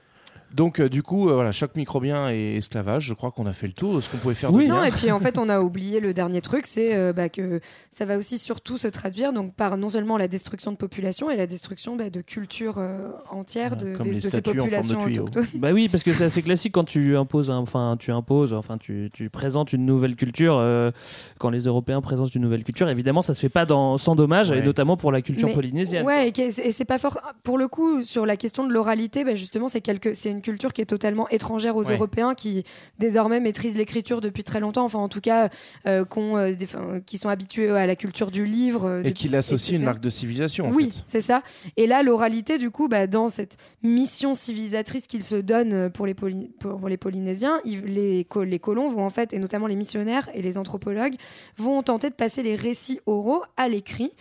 Donc 0.53 0.79
euh, 0.79 0.87
du 0.89 1.01
coup 1.03 1.29
euh, 1.29 1.33
voilà 1.35 1.51
choc 1.51 1.75
microbien 1.75 2.29
et 2.31 2.55
esclavage. 2.57 3.03
Je 3.05 3.13
crois 3.13 3.31
qu'on 3.31 3.45
a 3.45 3.53
fait 3.53 3.67
le 3.67 3.73
tour 3.73 3.95
de 3.95 4.01
ce 4.01 4.09
qu'on 4.09 4.17
pouvait 4.17 4.33
faire 4.35 4.53
Oui. 4.53 4.63
de 4.63 4.67
bien. 4.69 4.77
Non, 4.77 4.83
et 4.83 4.91
puis 4.91 5.11
en 5.11 5.19
fait, 5.19 5.37
on 5.39 5.49
a 5.49 5.59
oublié 5.61 5.99
le 5.99 6.13
dernier 6.13 6.41
truc, 6.41 6.65
c'est 6.67 6.95
euh, 6.95 7.11
bah, 7.13 7.29
que 7.29 7.59
ça 7.91 8.05
va 8.05 8.17
aussi 8.17 8.37
surtout 8.37 8.77
se 8.77 8.87
traduire 8.87 9.33
donc, 9.33 9.53
par 9.55 9.77
non 9.77 9.89
seulement 9.89 10.17
la 10.17 10.27
destruction 10.27 10.71
de 10.71 10.77
population 10.77 11.29
et 11.31 11.37
la 11.37 11.47
destruction 11.47 11.95
bah, 11.95 12.09
de 12.09 12.21
cultures 12.21 12.75
euh, 12.77 13.09
entières 13.31 13.75
de, 13.77 13.95
Comme 13.95 14.03
des- 14.05 14.11
les 14.11 14.15
de 14.17 14.21
ces 14.21 14.29
statues 14.29 14.59
en 14.59 14.67
forme 14.67 14.69
de 14.69 14.75
populations 14.95 15.21
autochtones. 15.23 15.45
Bah 15.55 15.69
oui, 15.73 15.89
parce 15.89 16.03
que 16.03 16.13
c'est 16.13 16.25
assez 16.25 16.41
classique 16.41 16.73
quand 16.73 16.83
tu 16.83 17.15
imposes, 17.17 17.49
enfin 17.49 17.95
tu 17.99 18.11
imposes, 18.11 18.53
enfin 18.53 18.77
tu, 18.77 19.09
tu 19.13 19.29
présentes 19.29 19.73
une 19.73 19.85
nouvelle 19.85 20.15
culture. 20.15 20.57
euh, 20.57 20.91
quand 21.39 21.49
les 21.49 21.61
Européens 21.65 22.01
présentent 22.01 22.35
une 22.35 22.41
nouvelle 22.43 22.63
culture, 22.63 22.87
évidemment, 22.89 23.21
ça 23.21 23.33
se 23.33 23.39
fait 23.41 23.49
pas 23.49 23.65
dans, 23.65 23.97
sans 23.97 24.15
dommage, 24.15 24.51
Ouais. 24.51 24.59
et 24.59 24.61
notamment 24.61 24.97
pour 24.97 25.11
la 25.11 25.21
culture 25.21 25.47
Mais- 25.47 25.53
polynésienne. 25.55 26.05
Ouais, 26.05 26.31
et 26.35 26.71
c'est 26.71 26.85
pas 26.85 26.97
fort. 26.97 27.19
Pour 27.43 27.57
le 27.57 27.67
coup, 27.67 28.01
sur 28.01 28.25
la 28.25 28.37
question 28.37 28.67
de 28.67 28.73
l'oralité, 28.73 29.23
bah, 29.23 29.33
justement, 29.35 29.67
c'est 29.67 29.81
quelque... 29.81 30.13
c'est 30.13 30.29
une 30.29 30.41
culture 30.43 30.71
qui 30.73 30.81
est 30.81 30.85
totalement 30.85 31.27
étrangère 31.29 31.75
aux 31.75 31.83
Ouais. 31.85 31.95
Européens 31.95 32.35
qui 32.35 32.63
désormais 32.99 33.39
maîtrisent 33.39 33.75
l'écriture 33.75 34.21
depuis 34.21 34.43
très 34.43 34.59
longtemps. 34.59 34.85
Enfin, 34.85 34.99
en 34.99 35.09
tout 35.09 35.21
cas, 35.21 35.49
euh, 35.87 36.05
euh, 36.15 36.53
des- 36.55 36.65
enfin, 36.65 36.99
qui 37.05 37.17
sont 37.17 37.29
habitués 37.29 37.71
à 37.71 37.87
la 37.87 37.95
culture 37.95 38.29
du 38.29 38.45
livre. 38.45 38.85
euh, 38.85 38.99
Et 38.99 39.03
depuis- 39.05 39.13
qui 39.13 39.29
l'associe 39.29 39.73
à 39.75 39.79
une 39.79 39.85
marque 39.85 39.99
de 40.01 40.09
civilisation. 40.11 40.67
en 40.67 40.71
Oui, 40.73 40.89
c'est 41.05 41.21
ça. 41.21 41.41
Et 41.77 41.87
là, 41.87 42.03
l'oralité, 42.03 42.57
du 42.57 42.69
coup, 42.69 42.87
bah, 42.87 43.07
dans 43.07 43.27
cette 43.27 43.57
mission 43.81 44.33
civilisatrice 44.35 45.07
qu'ils 45.07 45.23
se 45.23 45.35
donnent 45.37 45.73
euh, 45.73 45.89
pour 45.89 46.05
les, 46.05 46.13
Poly- 46.13 46.51
pour 46.59 46.87
les 46.89 46.97
Polynésiens, 46.97 47.59
ils- 47.65 47.83
les, 47.85 48.25
co- 48.25 48.43
les 48.43 48.59
colons 48.59 48.89
vont 48.89 49.05
en 49.05 49.09
fait, 49.09 49.33
et 49.33 49.39
notamment 49.39 49.67
les 49.67 49.75
missionnaires 49.75 50.29
et 50.33 50.41
les 50.41 50.57
anthropologues, 50.57 51.15
vont 51.57 51.81
tenter 51.83 52.09
de 52.09 52.15
passer 52.15 52.43
les 52.43 52.55
récits 52.55 52.99
oraux 53.05 53.41
à 53.57 53.67
l'écrit, 53.69 54.11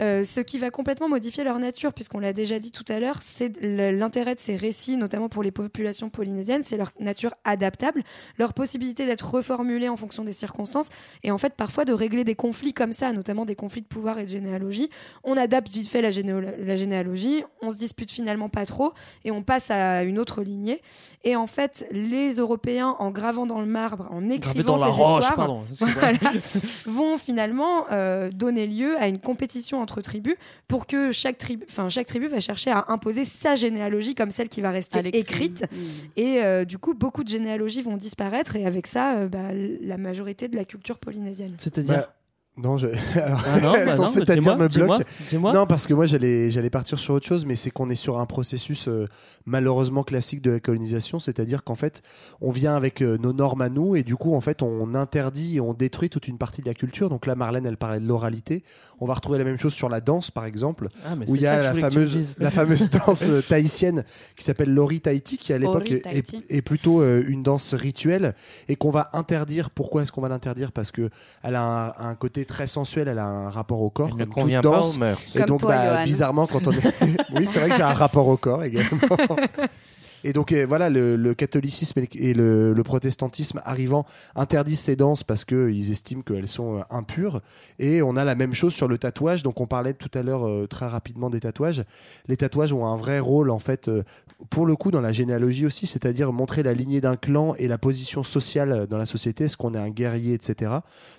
ce 0.00 0.40
qui 0.40 0.58
va 0.58 0.70
complètement 0.70 1.08
modifier 1.08 1.44
leur 1.44 1.58
nature, 1.58 1.92
puisqu'on 1.92 2.18
l'a 2.18 2.32
déjà 2.32 2.58
dit 2.58 2.72
tout 2.72 2.84
à 2.88 2.98
l'heure, 2.98 3.18
c'est 3.20 3.52
l'intérêt 3.62 4.34
de 4.34 4.40
ces 4.40 4.56
récits, 4.56 4.96
notamment 4.96 5.28
pour 5.28 5.42
les 5.42 5.50
populations 5.72 6.10
polynésiennes, 6.10 6.62
c'est 6.62 6.76
leur 6.76 6.92
nature 7.00 7.34
adaptable, 7.44 8.02
leur 8.38 8.52
possibilité 8.52 9.06
d'être 9.06 9.34
reformulée 9.34 9.88
en 9.88 9.96
fonction 9.96 10.22
des 10.22 10.32
circonstances, 10.32 10.90
et 11.22 11.30
en 11.30 11.38
fait 11.38 11.54
parfois 11.54 11.84
de 11.84 11.94
régler 11.94 12.24
des 12.24 12.34
conflits 12.34 12.74
comme 12.74 12.92
ça, 12.92 13.12
notamment 13.12 13.46
des 13.46 13.54
conflits 13.54 13.80
de 13.80 13.86
pouvoir 13.86 14.18
et 14.18 14.24
de 14.24 14.28
généalogie. 14.28 14.90
On 15.24 15.36
adapte 15.36 15.72
vite 15.72 15.88
fait 15.88 16.02
la, 16.02 16.10
généalogie, 16.10 17.42
on 17.62 17.70
se 17.70 17.78
dispute 17.78 18.10
finalement 18.12 18.50
pas 18.50 18.66
trop, 18.66 18.92
et 19.24 19.30
on 19.30 19.42
passe 19.42 19.70
à 19.70 20.02
une 20.02 20.18
autre 20.18 20.42
lignée. 20.42 20.82
Et 21.24 21.36
en 21.36 21.46
fait, 21.46 21.86
les 21.90 22.32
Européens, 22.36 22.96
en 22.98 23.10
gravant 23.10 23.46
dans 23.46 23.60
le 23.60 23.66
marbre, 23.66 24.08
en 24.10 24.28
écrivant 24.28 24.76
dans 24.76 24.84
la 24.84 24.92
ces 24.92 25.02
roche, 25.02 25.24
histoires, 25.24 25.36
pardon. 25.36 25.62
Voilà, 25.80 26.18
vont 26.86 27.16
finalement 27.16 27.86
euh, 27.90 28.30
donner 28.30 28.66
lieu 28.66 28.98
à 28.98 29.08
une 29.08 29.18
compétition 29.18 29.80
entre 29.80 30.02
tribus 30.02 30.36
pour 30.68 30.86
que 30.86 31.12
chaque 31.12 31.38
tribu, 31.38 31.64
enfin 31.68 31.88
chaque 31.88 32.06
tribu 32.06 32.28
va 32.28 32.40
chercher 32.40 32.70
à 32.70 32.84
imposer 32.88 33.24
sa 33.24 33.54
généalogie 33.54 34.14
comme 34.14 34.30
celle 34.30 34.48
qui 34.48 34.60
va 34.60 34.70
rester 34.70 35.00
écrite. 35.12 35.51
Mm. 35.60 35.76
Et 36.16 36.42
euh, 36.42 36.64
du 36.64 36.78
coup, 36.78 36.94
beaucoup 36.94 37.24
de 37.24 37.28
généalogies 37.28 37.82
vont 37.82 37.96
disparaître 37.96 38.56
et 38.56 38.66
avec 38.66 38.86
ça, 38.86 39.16
euh, 39.16 39.28
bah, 39.28 39.50
la 39.52 39.96
majorité 39.98 40.48
de 40.48 40.56
la 40.56 40.64
culture 40.64 40.98
polynésienne. 40.98 41.54
C'est-à-dire. 41.58 41.94
Bah, 41.94 42.14
non, 42.58 42.76
je... 42.76 42.86
Alors, 43.18 43.42
Ah 43.46 43.60
non, 43.60 43.72
bah 43.86 43.94
ton 43.94 44.06
c'est-à-dire 44.06 44.56
dis-moi, 44.56 44.56
me 44.56 44.68
bloque. 44.68 45.54
Non, 45.54 45.66
parce 45.66 45.86
que 45.86 45.94
moi 45.94 46.04
j'allais 46.04 46.50
j'allais 46.50 46.68
partir 46.68 46.98
sur 46.98 47.14
autre 47.14 47.26
chose, 47.26 47.46
mais 47.46 47.54
c'est 47.56 47.70
qu'on 47.70 47.88
est 47.88 47.94
sur 47.94 48.18
un 48.18 48.26
processus 48.26 48.88
euh, 48.88 49.08
malheureusement 49.46 50.02
classique 50.04 50.42
de 50.42 50.50
la 50.50 50.60
colonisation, 50.60 51.18
c'est-à-dire 51.18 51.64
qu'en 51.64 51.74
fait 51.74 52.02
on 52.42 52.50
vient 52.50 52.76
avec 52.76 53.00
euh, 53.02 53.16
nos 53.16 53.32
normes 53.32 53.62
à 53.62 53.70
nous 53.70 53.96
et 53.96 54.02
du 54.02 54.16
coup 54.16 54.34
en 54.34 54.40
fait 54.42 54.60
on 54.62 54.94
interdit 54.94 55.56
et 55.56 55.60
on 55.60 55.72
détruit 55.72 56.10
toute 56.10 56.28
une 56.28 56.36
partie 56.36 56.60
de 56.60 56.66
la 56.66 56.74
culture. 56.74 57.08
Donc 57.08 57.24
là 57.24 57.34
Marlène 57.34 57.64
elle 57.64 57.78
parlait 57.78 58.00
de 58.00 58.06
l'oralité, 58.06 58.64
on 59.00 59.06
va 59.06 59.14
retrouver 59.14 59.38
la 59.38 59.44
même 59.44 59.58
chose 59.58 59.72
sur 59.72 59.88
la 59.88 60.02
danse 60.02 60.30
par 60.30 60.44
exemple, 60.44 60.88
Ah, 61.06 61.14
où 61.26 61.36
il 61.36 61.42
y 61.42 61.46
a 61.46 61.58
la 61.62 61.72
fameuse 61.74 62.36
la 62.38 62.50
fameuse 62.58 62.90
danse 62.90 63.30
tahitienne 63.48 64.04
qui 64.36 64.44
s'appelle 64.44 64.74
l'ori 64.74 65.00
tahiti 65.00 65.38
qui 65.38 65.54
à 65.54 65.58
l'époque 65.58 65.90
est, 65.90 66.00
Tahiti. 66.00 66.36
est- 66.50 66.56
est 66.58 66.62
plutôt 66.62 67.00
euh, 67.00 67.24
une 67.28 67.42
danse 67.42 67.72
rituelle 67.72 68.34
et 68.68 68.76
qu'on 68.76 68.90
va 68.90 69.08
interdire. 69.14 69.70
Pourquoi 69.70 70.02
est-ce 70.02 70.12
qu'on 70.12 70.20
va 70.20 70.28
l'interdire? 70.28 70.70
Parce 70.70 70.92
que 70.92 71.08
elle 71.42 71.56
a 71.56 71.94
un, 71.98 72.10
un 72.10 72.14
côté 72.14 72.41
très 72.44 72.66
sensuel, 72.66 73.08
elle 73.08 73.18
a 73.18 73.26
un 73.26 73.50
rapport 73.50 73.80
au 73.80 73.90
corps. 73.90 74.08
Elle 74.12 74.16
ne 74.16 74.24
convient 74.24 74.60
pas 74.60 74.68
danse. 74.68 74.96
aux 74.96 75.00
mœurs. 75.00 75.20
Et 75.34 75.38
Comme 75.38 75.46
donc, 75.46 75.60
toi, 75.60 75.70
bah, 75.70 76.04
bizarrement, 76.04 76.46
quand 76.46 76.66
on 76.66 76.72
est. 76.72 76.84
oui, 77.34 77.46
c'est 77.46 77.60
vrai 77.60 77.70
que 77.70 77.76
j'ai 77.76 77.82
un 77.82 77.94
rapport 77.94 78.28
au 78.28 78.36
corps 78.36 78.64
également. 78.64 78.98
Et 80.24 80.32
donc 80.32 80.52
voilà, 80.52 80.90
le, 80.90 81.34
catholicisme 81.34 82.00
et 82.14 82.34
le 82.34 82.82
protestantisme 82.82 83.60
arrivant 83.64 84.06
interdisent 84.34 84.80
ces 84.80 84.96
danses 84.96 85.24
parce 85.24 85.44
qu'ils 85.44 85.90
estiment 85.90 86.22
qu'elles 86.22 86.48
sont 86.48 86.78
euh, 86.78 86.82
impures. 86.90 87.40
Et 87.78 88.02
on 88.02 88.16
a 88.16 88.24
la 88.24 88.34
même 88.34 88.54
chose 88.54 88.74
sur 88.74 88.88
le 88.88 88.98
tatouage. 88.98 89.42
Donc 89.42 89.60
on 89.60 89.66
parlait 89.66 89.94
tout 89.94 90.10
à 90.14 90.22
l'heure 90.22 90.46
euh, 90.46 90.66
très 90.66 90.86
rapidement 90.86 91.30
des 91.30 91.40
tatouages. 91.40 91.84
Les 92.28 92.36
tatouages 92.36 92.72
ont 92.72 92.86
un 92.86 92.96
vrai 92.96 93.20
rôle 93.20 93.50
en 93.50 93.58
fait, 93.58 93.88
euh, 93.88 94.02
pour 94.50 94.66
le 94.66 94.76
coup, 94.76 94.90
dans 94.90 95.00
la 95.00 95.12
généalogie 95.12 95.66
aussi, 95.66 95.86
c'est-à-dire 95.86 96.32
montrer 96.32 96.62
la 96.62 96.74
lignée 96.74 97.00
d'un 97.00 97.16
clan 97.16 97.54
et 97.56 97.68
la 97.68 97.78
position 97.78 98.22
sociale 98.22 98.86
dans 98.88 98.98
la 98.98 99.06
société, 99.06 99.44
est-ce 99.44 99.56
qu'on 99.56 99.74
est 99.74 99.78
un 99.78 99.90
guerrier, 99.90 100.34
etc. 100.34 100.72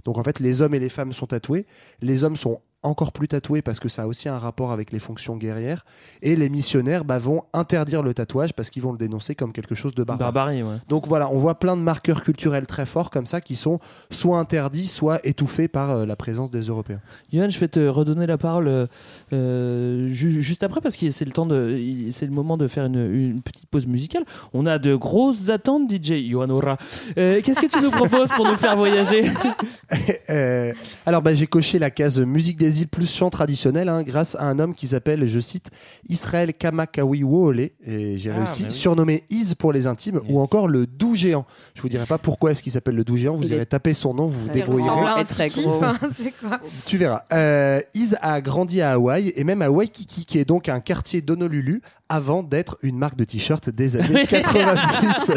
Donc 0.04 0.18
en 0.18 0.24
fait, 0.24 0.40
les 0.40 0.62
hommes 0.62 0.76
et 0.76 0.80
les 0.80 0.90
femmes 0.90 1.14
sont 1.14 1.28
tatoués. 1.28 1.66
Les 2.02 2.24
hommes 2.24 2.36
sont 2.36 2.62
encore 2.84 3.12
plus 3.12 3.28
tatoués 3.28 3.62
parce 3.62 3.80
que 3.80 3.90
ça 3.90 4.04
a 4.04 4.08
aussi 4.08 4.30
un 4.30 4.38
rapport 4.38 4.72
avec 4.72 4.92
les 4.92 5.00
fonctions 5.00 5.38
guerrières. 5.38 5.86
Et 6.22 6.36
les 6.36 6.50
missionnaires 6.50 7.04
bah, 7.06 7.18
vont 7.18 7.44
interdire 7.54 8.04
le 8.04 8.14
tatouage 8.14 8.54
parce 8.54 8.70
qu'ils 8.70 8.84
vont 8.84 8.92
le 8.92 8.98
dénoncer 8.98 9.36
comme 9.36 9.52
quelque 9.54 9.76
chose 9.76 9.96
de 9.96 10.04
barbare. 10.04 10.32
Barbarie, 10.34 10.64
ouais. 10.64 10.76
Donc 10.90 11.08
voilà, 11.08 11.30
on 11.32 11.40
voit 11.40 11.60
plein 11.60 11.76
de 11.78 11.82
marqueurs 11.82 12.22
culturels 12.24 12.68
très 12.68 12.86
forts 12.86 13.10
comme 13.12 13.26
ça 13.26 13.42
qui 13.42 13.56
sont 13.56 13.80
soit 14.12 14.38
interdits, 14.38 14.88
soit 14.88 15.20
étouffés 15.26 15.68
par 15.68 15.92
euh, 15.92 16.06
la 16.06 16.16
présence 16.16 16.52
des 16.52 16.62
Européens. 16.62 17.00
Johan, 17.32 17.50
je 17.50 17.60
vais 17.60 17.68
te 17.68 17.80
redonner 17.88 18.28
la 18.28 18.38
parole 18.38 18.68
euh, 18.68 18.86
euh, 19.32 20.08
ju- 20.10 20.42
juste 20.42 20.64
après 20.64 20.82
parce 20.82 20.98
que 20.98 21.10
c'est 21.12 21.26
le 21.26 21.32
temps 21.32 21.46
de, 21.46 21.80
c'est 22.12 22.26
le 22.26 22.32
moment 22.32 22.58
de 22.58 22.68
faire 22.68 22.86
une, 22.86 23.12
une 23.14 23.42
petite 23.42 23.68
pause 23.68 23.88
musicale. 23.88 24.24
On 24.54 24.66
a 24.66 24.80
de 24.80 24.96
grosses 24.96 25.50
attentes, 25.50 25.90
DJ 25.92 26.14
Johan 26.30 26.50
Ora. 26.50 26.78
Euh, 27.18 27.42
Qu'est-ce 27.44 27.62
que 27.62 27.68
tu 27.68 27.82
nous 27.82 27.92
proposes 27.92 28.30
pour 28.32 28.46
nous 28.46 28.56
faire 28.58 28.76
voyager? 28.76 29.24
Alors 31.06 31.22
bah, 31.22 31.34
j'ai 31.34 31.48
coché 31.48 31.80
la 31.80 31.90
case 31.90 32.20
musique 32.20 32.58
des 32.58 32.73
îles 32.80 32.88
plus 32.88 33.10
chant 33.12 33.30
traditionnel 33.30 33.90
hein, 33.90 34.04
grâce 34.04 34.36
à 34.36 34.46
un 34.46 34.60
homme 34.60 34.74
qui 34.76 34.88
s'appelle, 34.88 35.28
je 35.28 35.40
cite, 35.40 35.70
Israël 36.10 36.54
Kamakawi 36.54 37.24
Woole 37.24 37.60
et 37.60 38.18
j'ai 38.18 38.32
Ah, 38.32 38.38
réussi, 38.38 38.64
bah 38.64 38.70
oui. 38.70 38.76
surnommé 38.76 39.24
Is 39.30 39.56
pour 39.58 39.74
les 39.74 39.88
intimes 39.88 40.20
ou 40.28 40.40
encore 40.42 40.68
le 40.68 40.86
doux 40.86 41.16
géant. 41.16 41.46
Je 41.76 41.82
vous 41.82 41.90
dirai 41.90 42.06
pas 42.06 42.18
pourquoi 42.18 42.52
est-ce 42.52 42.64
qu'il 42.64 42.72
s'appelle 42.72 42.96
le 42.96 43.04
doux 43.04 43.18
géant, 43.18 43.36
vous 43.36 43.44
Il 43.44 43.52
irez 43.54 43.62
est- 43.62 43.66
taper 43.66 43.94
son 43.94 44.14
nom, 44.14 44.28
vous 44.28 44.42
vous 44.42 44.50
débrouillerez. 44.50 45.20
un 45.20 45.24
très 45.26 45.48
gros. 45.50 45.80
quoi 46.42 46.60
Tu 46.86 46.98
verras. 46.98 47.24
Euh, 47.32 47.80
Iz 47.94 48.16
a 48.22 48.42
grandi 48.42 48.82
à 48.82 48.92
Hawaï 48.94 49.34
et 49.36 49.44
même 49.44 49.62
à 49.62 49.70
Waikiki, 49.70 50.26
qui 50.26 50.38
est 50.40 50.46
donc 50.46 50.70
un 50.70 50.80
quartier 50.80 51.22
d'Honolulu, 51.22 51.82
avant 52.14 52.44
d'être 52.44 52.78
une 52.84 52.96
marque 52.96 53.16
de 53.18 53.24
t-shirt 53.24 53.72
des 53.72 53.96
années 53.98 54.28
90. 54.28 55.32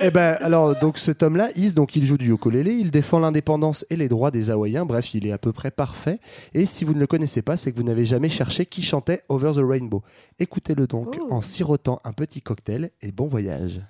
Et 0.00 0.10
ben 0.10 0.36
alors 0.40 0.78
donc 0.80 0.98
cet 0.98 1.22
homme-là, 1.22 1.50
Iz, 1.54 1.74
donc 1.74 1.94
il 1.94 2.04
joue 2.04 2.18
du 2.18 2.32
ukulélé, 2.32 2.72
il 2.72 2.90
défend 2.90 3.20
l'indépendance 3.20 3.86
et 3.88 3.94
les 3.96 4.08
droits 4.08 4.32
des 4.32 4.50
Hawaïens. 4.50 4.84
Bref, 4.84 5.14
il 5.14 5.24
est 5.24 5.30
à 5.32 5.38
peu 5.38 5.52
près 5.52 5.70
parfait. 5.70 6.18
Et 6.52 6.66
si 6.66 6.84
vous 6.84 6.94
ne 6.94 6.98
le 6.98 7.06
connaissez 7.06 7.42
pas, 7.42 7.56
c'est 7.56 7.70
que 7.70 7.76
vous 7.76 7.84
n'avez 7.84 8.04
jamais 8.04 8.28
cherché 8.28 8.66
qui 8.66 8.82
chantait 8.82 9.22
Over 9.28 9.52
the 9.54 9.62
Rainbow. 9.64 10.02
Écoutez-le 10.40 10.86
donc 10.88 11.16
Oh. 11.20 11.26
en 11.34 11.42
sirotant 11.42 12.00
un 12.04 12.12
petit 12.12 12.42
cocktail 12.42 12.90
et 13.00 13.12
bon 13.12 13.28
voyage. 13.28 13.80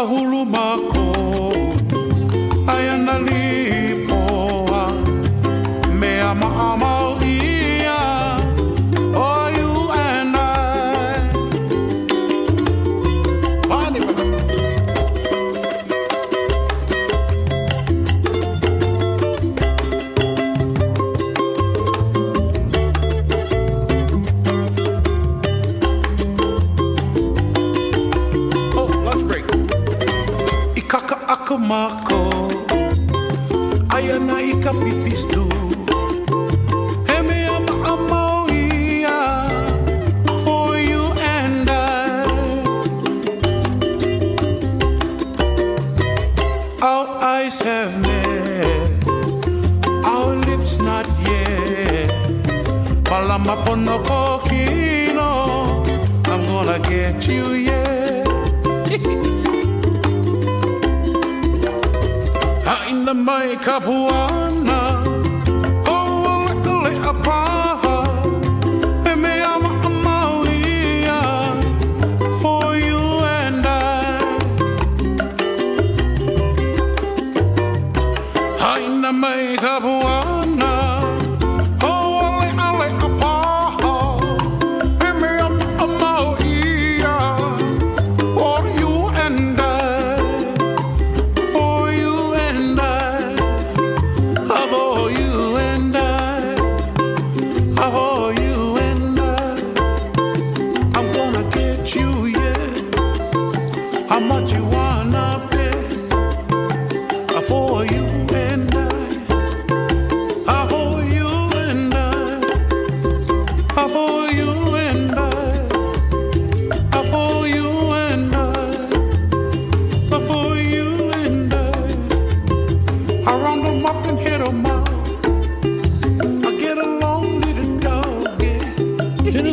bahulu 0.00 0.44
mako 0.48 1.09
like 63.66 63.82
a. 63.84 64.29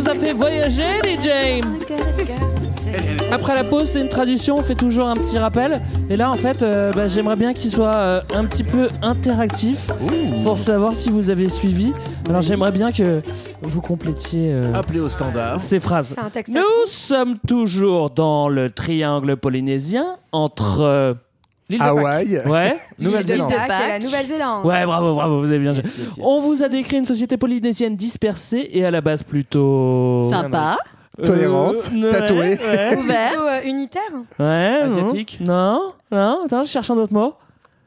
nous 0.07 0.13
as 0.13 0.15
fait 0.15 0.33
voyager, 0.33 1.01
DJ 1.03 1.61
Après 3.31 3.55
la 3.55 3.63
pause, 3.63 3.89
c'est 3.89 4.01
une 4.01 4.09
tradition, 4.09 4.57
on 4.57 4.61
fait 4.61 4.75
toujours 4.75 5.07
un 5.07 5.15
petit 5.15 5.37
rappel. 5.37 5.81
Et 6.09 6.15
là, 6.15 6.31
en 6.31 6.35
fait, 6.35 6.63
euh, 6.63 6.91
bah, 6.93 7.07
j'aimerais 7.07 7.35
bien 7.35 7.53
qu'il 7.53 7.69
soit 7.69 7.95
euh, 7.95 8.21
un 8.33 8.45
petit 8.45 8.63
peu 8.63 8.87
interactif 9.01 9.91
pour 10.43 10.57
savoir 10.57 10.95
si 10.95 11.09
vous 11.09 11.29
avez 11.29 11.49
suivi. 11.49 11.93
Alors, 12.29 12.41
j'aimerais 12.41 12.71
bien 12.71 12.91
que 12.91 13.21
vous 13.61 13.81
complétiez 13.81 14.53
euh, 14.53 14.73
Appelez 14.73 14.99
au 14.99 15.09
standard. 15.09 15.59
ces 15.59 15.79
phrases. 15.79 16.15
Nous 16.47 16.85
sommes 16.85 17.37
toujours 17.45 18.09
dans 18.09 18.49
le 18.49 18.69
triangle 18.69 19.35
polynésien 19.35 20.05
entre. 20.31 21.17
Euh, 21.69 21.73
l'île 21.73 21.79
de 21.79 21.83
Pâques. 21.83 21.97
Hawaï. 21.97 22.41
Ouais. 22.45 22.77
Nouvelle-Zélande. 22.99 23.49
Pâques 23.49 23.83
et 23.85 23.87
la 23.87 23.99
Nouvelle-Zélande. 23.99 24.65
Ouais, 24.65 24.85
bravo, 24.85 25.13
bravo, 25.13 25.39
vous 25.39 25.47
avez 25.51 25.59
bien 25.59 25.73
joué. 25.73 25.83
On 26.21 26.39
vous 26.39 26.63
a 26.63 26.69
décrit 26.69 26.97
une 26.97 27.05
société 27.05 27.37
polynésienne 27.37 27.95
dispersée 27.95 28.69
et 28.71 28.85
à 28.85 28.91
la 28.91 29.01
base 29.01 29.23
plutôt. 29.23 30.17
Sympa. 30.29 30.77
Tolérante, 31.23 31.89
ouais, 31.95 32.11
tatouée. 32.11 32.57
Ouais, 32.59 32.97
Ouvert. 32.97 33.29
Plutôt 33.29 33.43
euh, 33.47 33.59
unitaire 33.65 34.01
ouais, 34.39 34.87
non. 34.87 34.97
Asiatique 34.97 35.39
Non, 35.41 35.81
non, 36.11 36.39
attends, 36.45 36.63
je 36.63 36.69
cherche 36.69 36.91
un 36.91 36.97
autre 36.97 37.11
mot. 37.13 37.33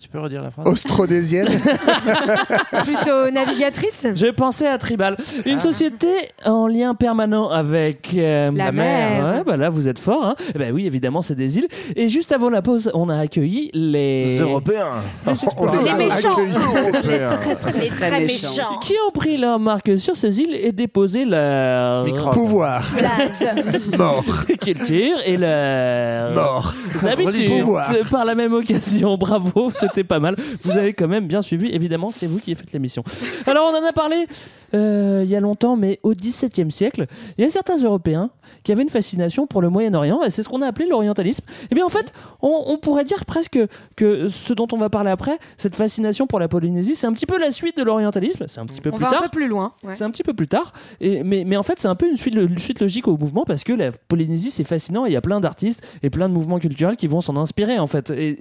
Tu 0.01 0.09
peux 0.09 0.19
redire 0.19 0.41
la 0.41 0.51
phrase 0.51 0.67
Austronésien. 0.67 1.45
Plutôt 2.85 3.31
navigatrice 3.31 4.07
J'ai 4.15 4.33
pensé 4.33 4.67
à 4.67 4.79
Tribal. 4.79 5.19
Une 5.45 5.59
société 5.59 6.09
en 6.47 6.67
lien 6.67 6.95
permanent 6.95 7.51
avec 7.51 8.13
euh, 8.17 8.51
La 8.55 8.73
mer. 8.73 9.23
Ouais, 9.25 9.45
bah 9.45 9.59
là, 9.59 9.69
vous 9.69 9.89
êtes 9.89 9.99
fort. 9.99 10.25
Hein. 10.25 10.37
Eh 10.55 10.59
ben 10.59 10.73
oui, 10.73 10.87
évidemment, 10.87 11.21
c'est 11.21 11.35
des 11.35 11.59
îles. 11.59 11.69
Et 11.97 12.09
juste 12.09 12.33
avant 12.33 12.49
la 12.49 12.63
pause, 12.63 12.91
on 12.95 13.11
a 13.11 13.19
accueilli 13.19 13.71
les. 13.75 14.25
Les 14.25 14.39
Européens. 14.39 14.87
les 15.27 15.33
méchants. 15.99 16.37
accueillis. 16.39 17.79
Les 17.79 17.89
très 17.91 18.21
méchants. 18.21 18.81
Qui 18.81 18.95
ont 19.07 19.13
pris 19.13 19.37
leur 19.37 19.59
marque 19.59 19.99
sur 19.99 20.17
ces 20.17 20.41
îles 20.41 20.55
et 20.55 20.73
déposé 20.73 21.27
leur 21.27 22.05
Microbe. 22.05 22.33
Pouvoir. 22.33 22.89
Mort. 23.99 24.25
culture 24.63 25.19
et 25.27 25.37
leur 25.37 26.33
Mort. 26.33 26.75
habitudes 27.05 27.27
Religion. 27.27 27.59
Pouvoir. 27.61 27.93
par 28.11 28.25
la 28.25 28.35
même 28.35 28.55
occasion. 28.55 29.19
Bravo, 29.19 29.71
c'était 29.91 30.05
pas 30.05 30.19
mal. 30.21 30.37
Vous 30.63 30.73
avez 30.77 30.93
quand 30.95 31.09
même 31.09 31.27
bien 31.27 31.43
suivi. 31.43 31.69
Évidemment, 31.73 32.11
c'est 32.15 32.27
vous 32.27 32.39
qui 32.39 32.55
faites 32.55 32.73
l'émission. 32.73 33.03
Alors, 33.47 33.71
on 33.73 33.77
en 33.77 33.85
a 33.87 33.93
parlé 33.93 34.27
euh, 34.75 35.23
il 35.25 35.31
y 35.31 35.37
a 35.37 35.41
longtemps, 35.41 35.77
mais 35.77 35.99
au 36.03 36.15
XVIIe 36.15 36.71
siècle, 36.71 37.07
il 37.39 37.43
y 37.43 37.47
a 37.47 37.51
certains 37.51 37.77
Européens 37.77 38.31
qui 38.65 38.73
avaient 38.73 38.83
une 38.83 38.89
fascination 38.91 39.47
pour 39.47 39.63
le 39.63 39.69
Moyen-Orient, 39.71 40.23
et 40.25 40.31
c'est 40.31 40.43
ce 40.43 40.49
qu'on 40.49 40.63
a 40.63 40.67
appelé 40.67 40.87
l'orientalisme. 40.89 41.45
Et 41.71 41.75
bien, 41.75 41.85
en 41.85 41.89
fait, 41.89 42.13
on, 42.43 42.65
on 42.67 42.79
pourrait 42.79 43.05
dire 43.05 43.25
presque 43.25 43.59
que 43.97 44.29
ce 44.29 44.53
dont 44.53 44.69
on 44.73 44.77
va 44.77 44.89
parler 44.91 45.11
après, 45.11 45.39
cette 45.57 45.77
fascination 45.77 46.27
pour 46.27 46.39
la 46.41 46.49
Polynésie, 46.49 46.95
c'est 46.95 47.07
un 47.07 47.13
petit 47.13 47.27
peu 47.27 47.39
la 47.39 47.51
suite 47.51 47.77
de 47.77 47.83
l'orientalisme. 47.83 48.45
C'est 48.49 48.61
un 48.61 48.67
petit 48.67 48.81
peu 48.81 48.91
On 48.91 48.97
plus 48.97 49.03
va 49.05 49.11
tard. 49.11 49.21
un 49.21 49.23
peu 49.29 49.31
plus 49.31 49.49
loin. 49.49 49.73
ouais. 49.85 49.95
C'est 49.95 50.05
un 50.05 50.11
petit 50.11 50.23
peu 50.23 50.35
plus 50.35 50.47
tard, 50.49 50.73
et, 51.01 51.23
mais, 51.25 51.45
mais 51.47 51.57
en 51.57 51.63
fait 51.63 51.79
c'est 51.79 51.89
un 51.89 51.95
peu 51.95 52.09
une 52.09 52.17
suite, 52.17 52.35
une 52.35 52.59
suite 52.59 52.81
logique 52.81 53.09
au 53.09 53.17
mouvement 53.17 53.45
parce 53.45 53.65
que 53.65 53.73
la 53.73 53.91
Polynésie 53.93 54.51
c'est 54.51 54.65
fascinant 54.65 55.05
il 55.07 55.13
y 55.13 55.17
a 55.17 55.21
plein 55.21 55.41
d'artistes 55.41 55.83
et 56.03 56.11
plein 56.11 56.29
de 56.29 56.35
mouvements 56.35 56.59
culturels 56.59 56.97
qui 56.97 57.07
vont 57.07 57.21
s'en 57.21 57.37
inspirer 57.37 57.79
en 57.79 57.87
fait. 57.87 58.11
Et 58.11 58.39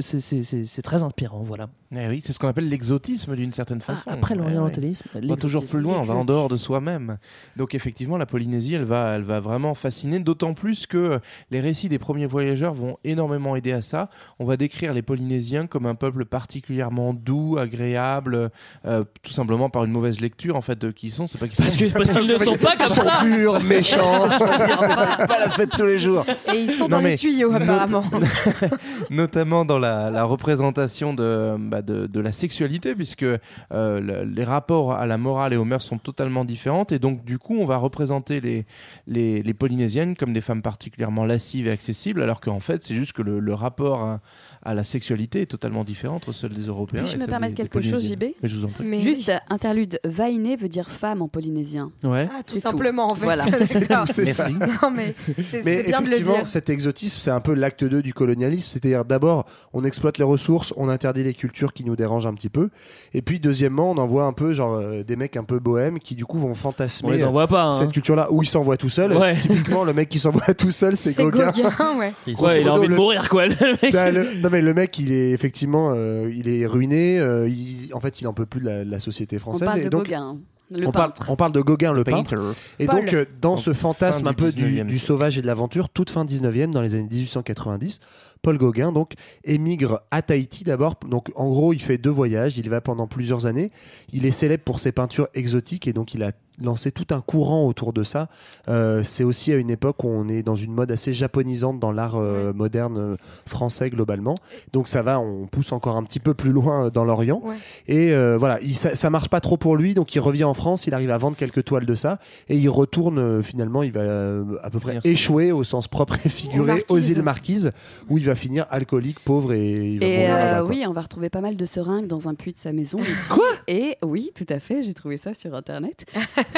c'est- 0.00 0.55
c'est 0.64 0.82
très 0.82 1.02
inspirant, 1.02 1.42
voilà. 1.42 1.68
Eh 1.94 2.08
oui, 2.08 2.20
c'est 2.24 2.32
ce 2.32 2.38
qu'on 2.38 2.48
appelle 2.48 2.68
l'exotisme 2.68 3.36
d'une 3.36 3.52
certaine 3.52 3.78
Ah, 3.82 3.94
façon. 3.94 4.10
après 4.10 4.34
l'orientalisme, 4.34 5.04
ouais. 5.14 5.20
On 5.24 5.28
va 5.28 5.36
toujours 5.36 5.64
plus 5.64 5.80
loin, 5.80 5.98
on 6.00 6.02
va 6.02 6.14
en 6.14 6.24
dehors 6.24 6.48
de 6.48 6.56
soi-même. 6.58 7.18
Donc 7.56 7.74
effectivement, 7.74 8.18
la 8.18 8.26
Polynésie, 8.26 8.74
elle 8.74 8.84
va, 8.84 9.14
elle 9.16 9.22
va 9.22 9.38
vraiment 9.40 9.74
fasciner, 9.74 10.18
d'autant 10.18 10.52
plus 10.54 10.86
que 10.86 11.20
les 11.50 11.60
récits 11.60 11.88
des 11.88 11.98
premiers 11.98 12.26
voyageurs 12.26 12.74
vont 12.74 12.96
énormément 13.04 13.54
aider 13.56 13.72
à 13.72 13.80
ça. 13.82 14.10
On 14.38 14.44
va 14.44 14.56
décrire 14.56 14.94
les 14.94 15.02
Polynésiens 15.02 15.66
comme 15.66 15.86
un 15.86 15.94
peuple 15.94 16.24
particulièrement 16.24 17.14
doux, 17.14 17.56
agréable, 17.58 18.50
euh, 18.84 19.04
tout 19.22 19.32
simplement 19.32 19.68
par 19.70 19.84
une 19.84 19.92
mauvaise 19.92 20.20
lecture 20.20 20.56
en 20.56 20.62
fait 20.62 20.78
de 20.78 20.90
qui 20.90 21.06
ils 21.08 21.12
sont. 21.12 21.26
C'est 21.28 21.38
pas 21.38 21.46
qu'ils 21.46 21.56
Parce 21.64 21.72
sont 21.74 21.78
que- 21.86 21.92
parce 21.92 22.10
qu'ils 22.10 22.32
ne 22.32 22.38
sont 22.38 22.56
pas 22.56 22.76
comme 22.76 22.86
Ils 22.88 22.94
sont 22.94 23.02
ça. 23.02 23.24
durs, 23.24 23.62
méchants. 23.62 24.28
c'est 24.30 25.26
pas 25.28 25.38
la 25.38 25.50
fête 25.50 25.70
tous 25.70 25.84
les 25.86 25.98
jours. 26.00 26.24
Et 26.52 26.58
ils 26.58 26.70
sont 26.72 26.84
Non, 26.88 26.96
dans 26.98 27.02
les 27.04 27.16
tuyaux, 27.16 27.50
not- 27.52 27.56
apparemment. 27.58 28.04
notamment 29.10 29.64
dans 29.64 29.78
la, 29.78 30.10
la 30.10 30.24
représentation 30.24 31.14
de, 31.14 31.56
bah, 31.58 31.75
bah, 31.76 31.82
de, 31.82 32.06
de 32.06 32.20
la 32.20 32.32
sexualité, 32.32 32.94
puisque 32.94 33.22
euh, 33.22 33.38
le- 33.72 34.24
les 34.24 34.44
rapports 34.44 34.92
à 34.92 35.04
la 35.06 35.18
morale 35.18 35.52
et 35.52 35.56
aux 35.56 35.64
mœurs 35.64 35.82
sont 35.84 35.98
totalement 35.98 36.44
différentes. 36.44 36.92
Et 36.92 36.98
donc, 36.98 37.24
du 37.24 37.38
coup, 37.38 37.56
on 37.58 37.66
va 37.66 37.76
représenter 37.76 38.40
les, 38.40 38.64
les, 39.06 39.42
les 39.42 39.54
Polynésiennes 39.54 40.16
comme 40.16 40.32
des 40.32 40.40
femmes 40.40 40.62
particulièrement 40.62 41.24
lascives 41.24 41.66
et 41.66 41.70
accessibles, 41.70 42.22
alors 42.22 42.40
qu'en 42.40 42.60
fait, 42.60 42.82
c'est 42.84 42.94
juste 42.94 43.12
que 43.12 43.22
le, 43.22 43.40
le 43.40 43.54
rapport 43.54 44.00
à, 44.02 44.20
à 44.62 44.74
la 44.74 44.84
sexualité 44.84 45.42
est 45.42 45.46
totalement 45.46 45.84
différent 45.84 46.16
entre 46.16 46.32
celle 46.32 46.52
des 46.54 46.66
Européens. 46.66 47.02
Puis-je 47.04 47.18
me 47.18 47.26
permettre 47.26 47.54
des- 47.54 47.62
des 47.64 47.68
quelque 47.68 47.82
chose. 47.82 48.06
JB 48.06 48.24
Mais 48.42 48.48
je 48.48 48.58
vous 48.58 48.64
en 48.64 48.68
prie. 48.68 48.84
Mais 48.84 49.00
Juste 49.00 49.30
interlude, 49.50 50.00
vainé 50.04 50.56
veut 50.56 50.68
dire 50.68 50.88
femme 50.90 51.20
en 51.22 51.28
polynésien. 51.28 51.90
Ouais. 52.02 52.28
Ah, 52.32 52.42
tout 52.42 52.54
C'est 52.54 52.60
simplement, 52.60 53.10
en 53.10 53.14
fait. 53.14 53.24
Voilà. 53.24 53.44
C'est 54.06 54.24
ça. 54.26 54.48
Non, 54.48 54.90
mais 54.94 55.14
c'est 55.50 55.64
Mais 55.64 55.82
c'est 55.82 55.88
bien 55.88 56.00
de 56.00 56.06
le 56.06 56.12
effectivement, 56.12 56.34
dire. 56.38 56.46
cet 56.46 56.70
exotisme, 56.70 57.18
c'est 57.20 57.30
un 57.30 57.40
peu 57.40 57.54
l'acte 57.54 57.84
2 57.84 58.02
du 58.02 58.14
colonialisme. 58.14 58.70
C'est-à-dire, 58.70 59.04
d'abord, 59.04 59.46
on 59.72 59.84
exploite 59.84 60.18
les 60.18 60.24
ressources, 60.24 60.72
on 60.76 60.88
interdit 60.88 61.22
les 61.24 61.34
cultures 61.34 61.65
qui 61.72 61.84
nous 61.84 61.96
dérangent 61.96 62.26
un 62.26 62.34
petit 62.34 62.48
peu. 62.48 62.70
Et 63.14 63.22
puis, 63.22 63.40
deuxièmement, 63.40 63.90
on 63.90 63.98
envoie 63.98 64.24
un 64.24 64.32
peu, 64.32 64.52
genre, 64.52 64.74
euh, 64.74 65.02
des 65.02 65.16
mecs 65.16 65.36
un 65.36 65.44
peu 65.44 65.58
bohèmes 65.58 65.98
qui, 65.98 66.14
du 66.14 66.24
coup, 66.24 66.38
vont 66.38 66.54
fantasmer 66.54 67.08
On 67.08 67.12
les 67.12 67.24
envoie 67.24 67.46
pas. 67.46 67.64
hein. 67.66 67.72
cette 67.72 67.92
culture-là 67.92 68.28
où 68.30 68.42
ils 68.42 68.46
s'envoient 68.48 68.76
tout 68.76 68.88
seuls. 68.88 69.12
Ouais. 69.16 69.36
Typiquement, 69.36 69.84
le 69.84 69.92
mec 69.92 70.08
qui 70.08 70.18
s'envoie 70.18 70.54
tout 70.54 70.70
seul, 70.70 70.96
c'est 70.96 71.14
Gauguin. 71.14 71.50
Gauguin, 71.50 71.98
ouais. 71.98 72.12
Ouais, 72.40 72.60
il 72.62 72.68
a 72.68 72.72
envie 72.72 72.88
de 72.88 72.94
mourir, 72.94 73.28
quoi. 73.28 73.46
le 73.46 73.54
mec. 73.82 73.92
Bah, 73.92 74.10
le- 74.10 74.40
non 74.40 74.50
mais 74.50 74.60
le 74.62 74.74
mec 74.74 74.98
il 74.98 75.12
est 75.12 75.30
effectivement 75.30 75.92
euh, 75.94 76.30
il 76.34 76.48
est 76.48 76.66
ruiné 76.66 77.18
euh, 77.18 77.48
il- 77.48 77.90
en 77.94 78.00
fait 78.00 78.20
il 78.20 78.26
en 78.26 78.32
peut 78.34 78.44
plus 78.46 78.60
de 78.60 78.66
la, 78.66 78.84
la 78.84 78.98
société 79.00 79.36
On 79.36 79.40
française 79.40 79.66
parle 79.68 79.80
et 79.80 79.84
de 79.84 79.88
donc 79.88 80.04
Gauguin, 80.04 80.36
le 80.70 80.86
on 80.88 80.92
parle, 80.92 81.12
on 81.28 81.36
parle 81.36 81.52
de 81.52 81.60
Gauguin 81.60 81.92
le 81.92 82.04
peintre 82.04 82.34
et 82.78 82.86
Paul. 82.86 83.00
donc 83.00 83.12
euh, 83.14 83.24
dans 83.40 83.50
Donc, 83.52 83.60
ce 83.60 83.72
fantasme 83.72 84.26
un 84.26 84.32
peu 84.32 84.50
du, 84.52 84.80
19e 84.82 84.86
du 84.86 84.98
sauvage 84.98 85.38
et 85.38 85.42
de 85.42 85.46
l'aventure 85.46 85.88
toute 85.88 86.10
fin 86.10 86.24
19e 86.24 86.70
dans 86.72 86.80
les 86.82 86.94
années 86.94 87.08
1890 87.10 88.00
Paul 88.42 88.58
Gauguin 88.58 88.92
donc 88.92 89.12
émigre 89.44 90.02
à 90.10 90.22
Tahiti 90.22 90.64
d'abord. 90.64 90.94
Donc 91.08 91.30
en 91.36 91.48
gros 91.48 91.72
il 91.72 91.82
fait 91.82 91.98
deux 91.98 92.10
voyages. 92.10 92.56
Il 92.56 92.66
y 92.66 92.68
va 92.68 92.80
pendant 92.80 93.06
plusieurs 93.06 93.46
années. 93.46 93.70
Il 94.12 94.26
est 94.26 94.30
célèbre 94.30 94.64
pour 94.64 94.80
ses 94.80 94.92
peintures 94.92 95.28
exotiques 95.34 95.86
et 95.86 95.92
donc 95.92 96.14
il 96.14 96.22
a 96.22 96.32
lancé 96.60 96.90
tout 96.90 97.06
un 97.10 97.20
courant 97.20 97.66
autour 97.66 97.92
de 97.92 98.04
ça. 98.04 98.28
Euh, 98.68 99.02
c'est 99.02 99.24
aussi 99.24 99.52
à 99.52 99.56
une 99.56 99.70
époque 99.70 100.04
où 100.04 100.08
on 100.08 100.28
est 100.28 100.42
dans 100.42 100.56
une 100.56 100.72
mode 100.72 100.90
assez 100.90 101.12
japonisante 101.12 101.78
dans 101.78 101.92
l'art 101.92 102.16
euh, 102.16 102.52
moderne 102.52 102.98
euh, 102.98 103.16
français 103.46 103.90
globalement. 103.90 104.34
Donc 104.72 104.88
ça 104.88 105.02
va 105.02 105.20
on 105.20 105.46
pousse 105.46 105.72
encore 105.72 105.96
un 105.96 106.02
petit 106.02 106.20
peu 106.20 106.34
plus 106.34 106.52
loin 106.52 106.88
dans 106.88 107.04
l'Orient. 107.04 107.42
Ouais. 107.44 107.56
et 107.88 108.14
voilà, 108.36 108.58
il, 108.62 108.74
ça, 108.74 108.94
ça 108.94 109.10
marche 109.10 109.28
pas 109.28 109.40
trop 109.40 109.56
pour 109.56 109.76
lui, 109.76 109.94
donc 109.94 110.14
il 110.14 110.20
revient 110.20 110.44
en 110.44 110.54
France, 110.54 110.86
il 110.86 110.94
arrive 110.94 111.10
à 111.10 111.18
vendre 111.18 111.36
quelques 111.36 111.64
toiles 111.64 111.86
de 111.86 111.94
ça, 111.94 112.18
et 112.48 112.56
il 112.56 112.68
retourne 112.68 113.42
finalement, 113.42 113.82
il 113.82 113.92
va 113.92 114.44
à 114.62 114.70
peu 114.70 114.78
près 114.78 114.98
échouer 115.04 115.52
au 115.52 115.64
sens 115.64 115.88
propre 115.88 116.16
et 116.24 116.28
figuré 116.28 116.84
aux 116.88 116.98
îles 116.98 117.22
Marquises, 117.22 117.72
où 118.08 118.18
il 118.18 118.24
va 118.28 118.34
finir 118.34 118.66
alcoolique, 118.70 119.20
pauvre 119.20 119.52
et 119.52 119.90
il 119.92 120.00
va 120.00 120.06
Et 120.06 120.18
mourir 120.18 120.34
euh, 120.36 120.58
quoi. 120.60 120.68
oui, 120.68 120.84
on 120.86 120.92
va 120.92 121.00
retrouver 121.02 121.30
pas 121.30 121.40
mal 121.40 121.56
de 121.56 121.64
seringues 121.66 122.06
dans 122.06 122.28
un 122.28 122.34
puits 122.34 122.52
de 122.52 122.58
sa 122.58 122.72
maison. 122.72 122.98
ici. 123.02 123.28
Quoi? 123.30 123.46
Et 123.68 123.96
oui, 124.04 124.30
tout 124.34 124.46
à 124.48 124.60
fait, 124.60 124.82
j'ai 124.82 124.94
trouvé 124.94 125.16
ça 125.16 125.34
sur 125.34 125.54
internet. 125.54 126.04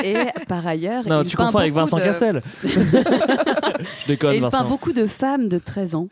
Et 0.05 0.14
par 0.49 0.66
ailleurs, 0.66 1.07
Non, 1.07 1.23
il 1.23 1.29
tu 1.29 1.37
peint 1.37 1.47
confonds 1.47 1.59
avec 1.59 1.73
beaucoup 1.73 1.85
Vincent 1.87 1.97
de- 1.99 2.03
Cassel. 2.03 2.43
Je 2.64 4.07
déconne, 4.07 4.33
Et 4.33 4.37
il 4.37 4.41
peint 4.43 4.49
Vincent. 4.49 4.69
beaucoup 4.69 4.93
de 4.93 5.07
femmes 5.07 5.49
de 5.49 5.59
13 5.59 5.95
ans. 5.95 6.09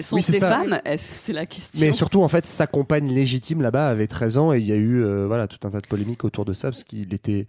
Sont 0.00 0.16
Oui, 0.16 0.22
c'est 0.22 0.32
ces 0.32 0.38
ça. 0.40 0.50
femmes? 0.50 0.80
Est-ce- 0.84 1.08
C'est 1.24 1.32
la 1.32 1.46
question. 1.46 1.78
Mais 1.80 1.92
surtout, 1.92 2.22
en 2.22 2.28
fait, 2.28 2.46
sa 2.46 2.66
compagne 2.66 3.08
légitime 3.12 3.62
là-bas 3.62 3.88
avait 3.88 4.08
13 4.08 4.38
ans 4.38 4.52
et 4.52 4.58
il 4.58 4.66
y 4.66 4.72
a 4.72 4.76
eu 4.76 5.04
euh, 5.04 5.26
voilà, 5.28 5.46
tout 5.46 5.64
un 5.66 5.70
tas 5.70 5.80
de 5.80 5.86
polémiques 5.86 6.24
autour 6.24 6.44
de 6.44 6.52
ça 6.52 6.68
parce 6.68 6.82
qu'il 6.82 7.14
était, 7.14 7.46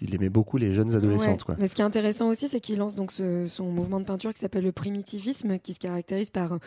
il 0.00 0.14
aimait 0.14 0.30
beaucoup 0.30 0.56
les 0.56 0.72
jeunes 0.72 0.94
adolescentes. 0.94 1.40
Ouais. 1.40 1.44
Quoi. 1.46 1.56
Mais 1.58 1.66
ce 1.68 1.74
qui 1.74 1.82
est 1.82 1.84
intéressant 1.84 2.28
aussi, 2.28 2.48
c'est 2.48 2.60
qu'il 2.60 2.78
lance 2.78 2.96
donc 2.96 3.12
ce- 3.12 3.46
son 3.46 3.66
mouvement 3.66 4.00
de 4.00 4.04
peinture 4.04 4.32
qui 4.32 4.40
s'appelle 4.40 4.64
le 4.64 4.72
primitivisme, 4.72 5.58
qui 5.58 5.74
se 5.74 5.78
caractérise 5.78 6.30
par 6.30 6.58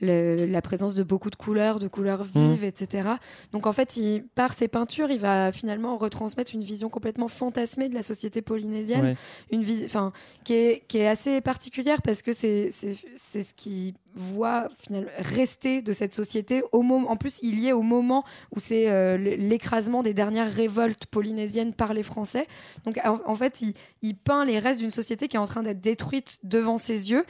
le- 0.00 0.46
la 0.46 0.62
présence 0.62 0.94
de 0.94 1.02
beaucoup 1.02 1.30
de 1.30 1.36
couleurs, 1.36 1.78
de 1.78 1.88
couleurs 1.88 2.24
Mm. 2.34 2.52
vives, 2.52 2.64
etc. 2.64 3.08
Donc 3.52 3.66
en 3.66 3.72
fait, 3.72 3.96
il, 3.96 4.24
par 4.34 4.52
ses 4.52 4.68
peintures, 4.68 5.10
il 5.10 5.18
va 5.18 5.52
finalement 5.52 5.96
retransmettre 5.96 6.54
une 6.54 6.62
vision 6.62 6.88
complètement 6.88 7.28
fantasmée 7.28 7.88
de 7.88 7.94
la 7.94 8.02
société 8.02 8.42
polynésienne, 8.42 9.04
Ouais. 9.04 9.16
une 9.50 9.64
enfin, 9.84 10.12
qui 10.44 10.54
est, 10.54 10.82
qui 10.88 10.98
est 10.98 11.08
assez 11.08 11.40
particulière 11.40 12.02
parce 12.02 12.22
que 12.22 12.32
c'est 12.32 12.68
c'est 12.70 12.96
c'est 13.16 13.40
ce 13.42 13.54
qui 13.54 13.94
voit 14.16 14.68
finalement 14.78 15.08
rester 15.18 15.82
de 15.82 15.92
cette 15.92 16.14
société 16.14 16.62
au 16.72 16.82
moment 16.82 17.10
en 17.10 17.16
plus 17.16 17.40
il 17.42 17.58
y 17.58 17.68
est 17.68 17.72
au 17.72 17.82
moment 17.82 18.22
où 18.54 18.60
c'est 18.60 18.88
euh, 18.88 19.16
l'écrasement 19.18 20.02
des 20.04 20.14
dernières 20.14 20.50
révoltes 20.52 21.06
polynésiennes 21.06 21.72
par 21.72 21.94
les 21.94 22.02
Français 22.04 22.46
donc 22.84 23.00
en, 23.04 23.34
fait 23.34 23.60
il, 23.62 23.74
il 24.02 24.16
peint 24.16 24.44
les 24.44 24.58
restes 24.58 24.80
d'une 24.80 24.90
société 24.90 25.28
qui 25.28 25.36
est 25.36 25.40
en 25.40 25.46
train 25.46 25.62
d'être 25.62 25.80
détruite 25.80 26.38
devant 26.42 26.76
ses 26.76 27.10
yeux 27.10 27.24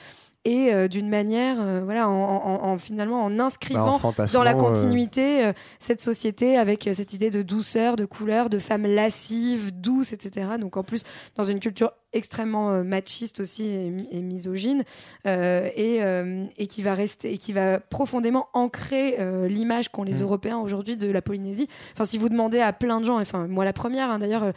et 0.47 0.75
euh, 0.75 0.89
d'une 0.89 1.09
manière 1.09 1.57
euh, 1.61 1.81
voilà 1.85 2.09
en, 2.09 2.13
en- 2.13 2.63
en- 2.65 2.79
finalement 2.79 3.25
en 3.25 3.29
Bah, 3.31 3.35
en 3.43 3.47
inscrivant 3.47 3.99
fantasmant, 3.99 4.39
dans 4.41 4.45
la 4.45 4.55
euh, 4.55 4.61
continuité 4.61 5.45
euh, 5.45 5.53
cette 5.79 6.01
société 6.03 6.59
avec 6.59 6.89
cette 6.93 7.15
idée 7.15 7.31
de 7.31 7.41
douceur, 7.43 7.97
de 7.97 8.05
couleur, 8.05 8.51
de 8.51 8.59
femmes 8.59 8.87
lascives, 8.87 9.73
douces, 9.79 10.13
etc. 10.13 10.47
Donc 10.61 10.77
en 10.77 10.83
plus 10.85 11.03
dans 11.37 11.45
une 11.45 11.61
culture 11.61 11.93
extrêmement 12.15 12.71
euh, 12.73 12.83
machiste 12.85 13.41
aussi 13.41 13.69
et, 13.69 13.91
mi- 13.91 14.09
et 14.11 14.21
misogyne 14.23 14.83
euh, 15.27 15.69
et, 15.77 15.99
euh, 16.03 16.45
et 16.59 16.67
qui 16.67 16.81
va 16.83 16.95
rester 16.95 17.33
et 17.33 17.39
qui 17.39 17.53
va 17.53 17.79
profondément 17.81 18.47
ancrer 18.55 19.17
euh, 19.21 19.49
l'image 19.49 19.89
qu'ont 19.91 20.03
les 20.05 20.15
Mm. 20.21 20.23
Européens 20.23 20.59
aujourd'hui 20.59 20.97
de 20.97 21.11
la 21.11 21.21
Polynésie. 21.23 21.69
Enfin 21.93 22.05
si 22.05 22.17
vous 22.19 22.29
demandez 22.29 22.61
à 22.61 22.73
plein 22.73 23.01
de 23.01 23.05
gens, 23.05 23.21
enfin 23.21 23.47
moi 23.49 23.65
la 23.65 23.73
première 23.73 24.11
hein, 24.11 24.19
d'ailleurs 24.19 24.53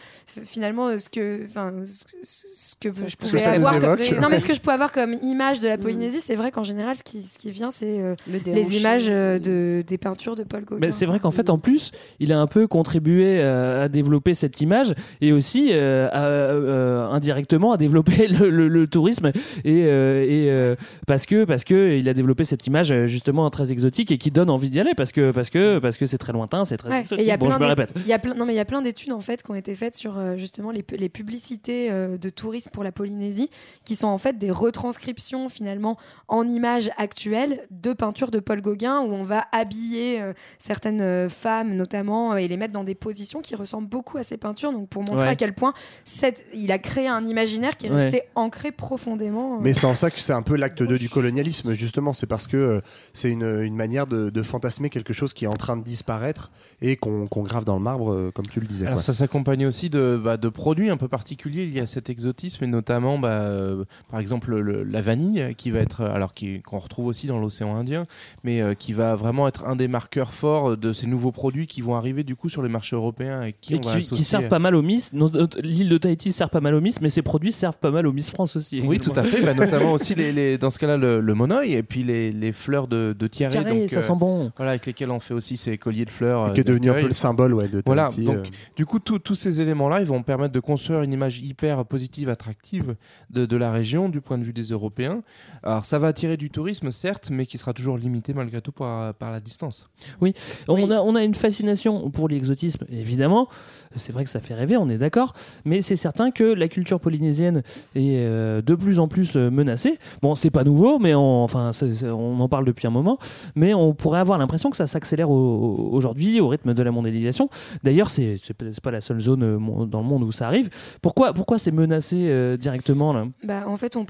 finalement 0.46 0.96
ce 0.98 1.10
que 1.10 1.42
enfin 1.46 1.74
ce 1.86 2.04
que- 2.06 2.18
ce 2.24 2.76
que 2.80 2.90
je 3.10 3.16
que 3.16 3.26
pouvais 3.26 3.42
nous 3.42 3.66
avoir 3.66 3.80
comme, 3.80 4.20
non 4.22 4.28
mais 4.30 4.40
ce 4.40 4.46
que 4.46 4.54
je 4.54 4.60
pouvais 4.62 4.74
avoir 4.74 4.92
comme 4.92 5.14
image 5.24 5.60
de 5.60 5.68
la 5.68 5.78
Mm. 5.78 5.82
Polynésie, 5.82 6.22
c'est 6.22 6.36
vrai 6.36 6.52
qu'en 6.52 6.64
général 6.64 6.96
ce 6.96 7.04
qui 7.04 7.22
ce 7.22 7.40
qui 7.40 7.50
vient 7.52 7.72
c'est 7.72 8.00
euh, 8.00 8.14
Le 8.32 8.40
les 8.54 8.78
images 8.78 9.08
euh, 9.10 9.40
de, 9.40 9.84
des 9.86 9.98
peintures 9.98 10.36
de 10.36 10.44
Paul 10.44 10.64
Gauguin. 10.64 10.80
Mais 10.82 10.92
c'est 10.92 11.06
vrai 11.06 11.20
qu'en 11.20 11.32
fait, 11.32 11.50
en 11.50 11.58
plus, 11.58 11.92
il 12.20 12.32
a 12.32 12.40
un 12.40 12.48
peu 12.48 12.68
contribué 12.68 13.40
euh, 13.40 13.86
à 13.86 13.90
développer 13.90 14.34
cette 14.34 14.62
image 14.62 14.94
et 15.22 15.32
aussi 15.32 15.70
euh, 15.72 16.08
à, 16.12 16.26
euh, 16.28 17.08
indirectement 17.10 17.47
à 17.54 17.78
développer 17.78 18.28
le, 18.28 18.50
le- 18.50 18.68
le 18.68 18.88
tourisme 18.88 19.28
et, 19.64 19.86
euh, 19.86 20.24
et 20.24 20.50
euh, 20.52 20.76
parce 21.08 21.26
que 21.26 21.44
parce 21.46 21.64
que 21.64 21.98
il 21.98 22.08
a 22.10 22.14
développé 22.14 22.44
cette 22.46 22.68
image 22.68 22.92
euh, 22.92 23.06
justement 23.08 23.50
très 23.50 23.72
exotique 23.72 24.12
et 24.12 24.18
qui 24.18 24.32
donne 24.32 24.50
envie 24.50 24.70
d'y 24.70 24.80
aller 24.80 24.94
parce 24.96 25.12
que 25.12 25.32
parce 25.32 25.50
que 25.50 25.80
parce 25.80 25.98
que 25.98 26.06
c'est 26.06 26.18
très 26.18 26.34
lointain, 26.34 26.66
c'est 26.66 26.78
très 26.78 26.90
Ouais, 26.90 27.00
exotique. 27.02 27.26
il 27.26 27.28
y 27.28 27.32
a 27.32 27.38
bon, 27.38 27.50
je 27.52 27.58
me 27.60 27.66
répète. 27.66 27.94
Il 27.96 28.08
y 28.08 28.14
a 28.14 28.20
plein, 28.20 28.34
non 28.34 28.46
mais 28.46 28.54
il 28.54 28.58
y 28.58 28.60
a 28.60 28.66
plein 28.66 28.82
d'études 28.82 29.14
en 29.14 29.20
fait 29.20 29.42
qui 29.44 29.52
ont 29.52 29.56
été 29.56 29.74
faites 29.76 29.96
sur 29.96 30.20
justement 30.38 30.72
les, 30.72 30.84
les 30.98 31.10
publicités 31.10 31.90
de 31.92 32.30
tourisme 32.30 32.72
pour 32.72 32.84
la 32.84 32.92
Polynésie, 32.92 33.50
qui 33.86 33.96
sont 33.96 34.08
en 34.08 34.18
fait 34.18 34.38
des 34.38 34.52
retranscriptions 34.52 35.50
finalement 35.50 35.98
en 36.28 36.48
images 36.48 36.90
actuelles 36.98 37.62
de 37.72 37.94
peintures 37.94 38.32
de 38.32 38.40
Paul 38.40 38.62
Gauguin 38.62 39.00
où 39.02 39.12
on 39.14 39.24
va 39.24 39.46
habiller 39.52 40.22
euh, 40.22 40.34
certaines 40.60 41.02
euh, 41.02 41.30
femmes 41.30 41.74
notamment 41.76 42.34
euh, 42.34 42.38
et 42.38 42.48
les 42.48 42.58
mettre 42.58 42.74
dans 42.74 42.84
des 42.84 42.96
positions 42.96 43.42
qui 43.42 43.56
ressemblent 43.56 43.88
beaucoup 43.90 44.18
à 44.18 44.24
ces 44.24 44.38
peintures. 44.38 44.72
Donc 44.72 44.90
pour 44.90 45.02
montrer 45.02 45.18
Ouais. 45.18 45.32
à 45.32 45.36
quel 45.36 45.54
point 45.54 45.74
cette, 46.06 46.44
il 46.54 46.72
a 46.72 46.78
créé 46.78 47.08
un 47.08 47.22
imaginaire 47.22 47.37
qui 47.78 47.88
est 47.88 47.90
Ouais. 47.92 48.04
resté 48.04 48.22
ancré 48.36 48.72
profondément. 48.72 49.56
euh, 49.56 49.60
Mais 49.62 49.74
c'est 49.74 49.86
en 49.86 49.96
ça 49.96 50.10
que 50.10 50.20
c'est 50.20 50.34
un 50.34 50.42
peu 50.42 50.56
l'acte 50.56 50.82
2 50.84 50.98
du 50.98 51.10
colonialisme, 51.10 51.74
justement. 51.74 52.14
C'est 52.14 52.28
parce 52.28 52.48
que 52.48 52.58
euh, 52.58 52.82
c'est 53.14 53.30
une, 53.30 53.44
une 53.64 53.76
manière 53.76 54.08
de, 54.08 54.30
de 54.30 54.44
fantasmer 54.44 54.90
quelque 54.90 55.14
chose 55.14 55.34
qui 55.34 55.46
est 55.46 55.48
en 55.48 55.56
train 55.56 55.78
de 55.78 55.84
disparaître 55.84 56.52
et 56.82 56.96
qu'on 56.96 57.26
grave 57.26 57.66
dans 57.66 57.76
le 57.78 57.84
marbre, 57.84 58.12
euh, 58.14 58.32
comme 58.34 58.48
tu 58.48 58.60
le 58.60 58.68
disais. 58.68 58.86
Alors 58.86 58.98
quoi. 58.98 59.04
ça 59.04 59.14
s'accompagne 59.14 59.66
aussi 59.66 59.90
de, 59.90 60.20
bah, 60.24 60.38
de 60.38 60.50
produits 60.50 60.90
un 60.90 60.98
peu 60.98 61.08
particuliers 61.08 61.66
liés 61.66 61.82
à 61.82 61.86
cet 61.86 62.10
exotisme 62.10 62.64
et 62.64 62.68
notamment 62.68 63.20
bah, 63.20 63.30
euh, 63.42 63.84
par 64.10 64.20
exemple 64.20 64.56
le- 64.58 64.84
la 64.84 65.02
vanille 65.02 65.54
qui 65.58 65.72
va 65.72 65.80
être 65.80 66.02
alors 66.02 66.34
qu'on 66.34 66.78
retrouve 66.80 67.08
aussi 67.08 67.28
dans 67.28 67.40
l'océan 67.40 67.76
Indien 67.76 68.06
mais 68.44 68.62
euh, 68.62 68.74
qui 68.74 68.94
va 68.94 69.16
vraiment 69.16 69.48
être 69.48 69.66
un 69.66 69.76
des 69.76 69.88
marqueurs 69.88 70.34
forts 70.34 70.78
de 70.78 70.94
ces 70.94 71.08
nouveaux 71.08 71.32
produits 71.32 71.68
qui 71.68 71.82
vont 71.82 71.96
arriver 71.96 72.24
du 72.24 72.36
coup 72.36 72.50
sur 72.50 72.62
les 72.64 72.70
marchés 72.70 72.96
européens 72.96 73.44
et 73.44 73.54
qui 73.54 73.74
Et 73.74 73.78
on 73.78 73.82
va 73.82 73.92
qui, 73.92 73.98
associer 73.98 74.18
qui 74.18 74.24
servent 74.24 74.48
pas 74.48 74.60
mal. 74.60 74.76
Nos- 75.14 75.30
notre- 75.30 75.60
L'île 75.62 75.90
de 75.90 75.98
Tahiti 75.98 76.32
sert 76.32 76.50
pas 76.50 76.62
mal 76.62 76.76
aux 76.76 76.82
Miss, 76.82 77.02
mais 77.02 77.10
ces 77.10 77.22
produits 77.28 77.52
servent 77.52 77.78
pas 77.78 77.92
mal 77.92 78.08
aux 78.08 78.14
Miss 78.14 78.30
France 78.32 78.56
aussi. 78.56 78.82
oui, 78.86 79.00
tout 79.00 79.12
à 79.16 79.24
fait. 79.24 79.42
Bah, 79.42 79.54
notamment 79.54 79.92
aussi, 79.92 80.16
les, 80.16 80.32
les- 80.32 80.58
dans 80.64 80.70
ce 80.70 80.80
cas-là, 80.80 80.96
le, 80.96 81.20
le 81.20 81.34
monoeil 81.34 81.74
et 81.74 81.84
puis 81.84 82.02
les, 82.04 82.32
les 82.32 82.54
fleurs 82.54 82.88
de, 82.88 83.14
de 83.18 83.28
tiare. 83.28 83.52
Tiare, 83.52 83.66
donc, 83.66 83.90
ça 83.90 83.98
euh, 84.00 84.02
sent 84.02 84.14
bon. 84.18 84.52
Voilà, 84.56 84.72
avec 84.72 84.86
lesquels 84.86 85.12
on 85.12 85.20
fait 85.20 85.34
aussi 85.34 85.58
ces 85.58 85.78
colliers 85.78 86.06
de 86.06 86.10
fleurs. 86.10 86.54
qui 86.54 86.62
est 86.62 86.64
euh, 86.70 86.72
devenu 86.74 86.90
un 86.90 86.94
peu 86.94 87.08
le 87.08 87.12
symbole 87.14 87.54
ouais, 87.54 87.68
de 87.68 87.84
Voilà, 87.86 88.06
Tahiti. 88.08 88.24
donc 88.26 88.38
euh. 88.38 88.50
du 88.78 88.86
coup, 88.86 89.00
tous 89.00 89.36
ces 89.36 89.62
éléments-là, 89.62 90.00
ils 90.00 90.08
vont 90.08 90.24
permettre 90.24 90.54
de 90.54 90.60
construire 90.62 91.02
une 91.02 91.12
image 91.12 91.40
hyper 91.40 91.84
positive, 91.86 92.30
attractive 92.30 92.96
de, 93.30 93.46
de 93.46 93.58
la 93.58 93.72
région 93.74 94.08
du 94.10 94.22
point 94.22 94.38
de 94.38 94.44
vue 94.46 94.54
des 94.54 94.64
Européens. 94.70 95.22
Alors, 95.64 95.84
ça 95.86 96.00
va 96.00 96.08
attirer 96.08 96.38
du 96.38 96.50
tourisme, 96.50 96.92
certes, 96.92 97.30
mais 97.30 97.46
qui 97.46 97.58
sera 97.58 97.74
toujours 97.74 97.98
limité 97.98 98.34
malgré 98.34 98.62
tout 98.62 98.72
par, 98.72 99.14
par 99.16 99.32
la 99.32 99.40
distance. 99.42 99.86
Oui, 100.22 100.34
on, 100.70 100.90
a, 100.92 101.02
on 101.02 101.14
a 101.16 101.24
une 101.24 101.36
fascination 101.36 102.10
pour 102.10 102.30
l'exotisme, 102.30 102.86
évidemment. 102.90 103.50
C'est 103.96 104.12
vrai 104.12 104.24
que 104.24 104.30
ça 104.30 104.40
fait 104.40 104.54
rêver, 104.54 104.78
on 104.78 104.90
est 104.90 104.98
d'accord. 104.98 105.34
Mais 105.66 105.82
c'est 105.82 105.96
certain 105.96 106.32
que 106.32 106.44
la 106.44 106.68
culture 106.68 107.00
polynésienne 107.00 107.64
est 107.96 108.18
euh, 108.18 108.62
de 108.62 108.76
plus 108.76 109.00
en 109.00 109.08
plus 109.08 109.36
euh, 109.36 109.50
menacée. 109.50 109.98
Bon, 110.22 110.36
c'est 110.36 110.50
pas 110.50 110.64
nouveau, 110.64 111.00
mais 111.00 111.16
on, 111.16 111.44
enfin, 111.44 111.72
on 112.04 112.40
en 112.40 112.50
parle 112.50 112.66
depuis 112.66 112.88
un 112.88 112.92
moment. 112.92 113.18
Mais 113.56 113.74
on 113.74 113.94
pourrait 113.94 114.20
avoir 114.20 114.38
l'impression 114.38 114.70
que 114.70 114.78
ça 114.78 114.88
s'accélère 114.88 115.30
au- 115.30 115.36
au- 115.36 115.90
aujourd'hui 115.94 116.40
au 116.40 116.48
rythme 116.48 116.74
de 116.74 116.84
la 116.84 116.92
mondialisation. 116.92 117.50
D'ailleurs, 117.84 118.10
c'est 118.10 118.38
pas 118.82 118.92
la 118.92 119.02
seule 119.02 119.20
zone 119.20 119.44
euh, 119.44 119.86
dans 119.86 120.02
le 120.02 120.08
monde 120.08 120.24
où 120.24 120.32
ça 120.32 120.48
arrive. 120.48 120.70
Pourquoi, 121.02 121.34
pourquoi 121.34 121.58
c'est 121.58 121.72
menacé 121.72 122.58
directement 122.58 123.14
là? 123.14 123.26
Bah, 123.44 123.64
en 123.68 123.76
fait, 123.78 123.96
on, 123.96 124.06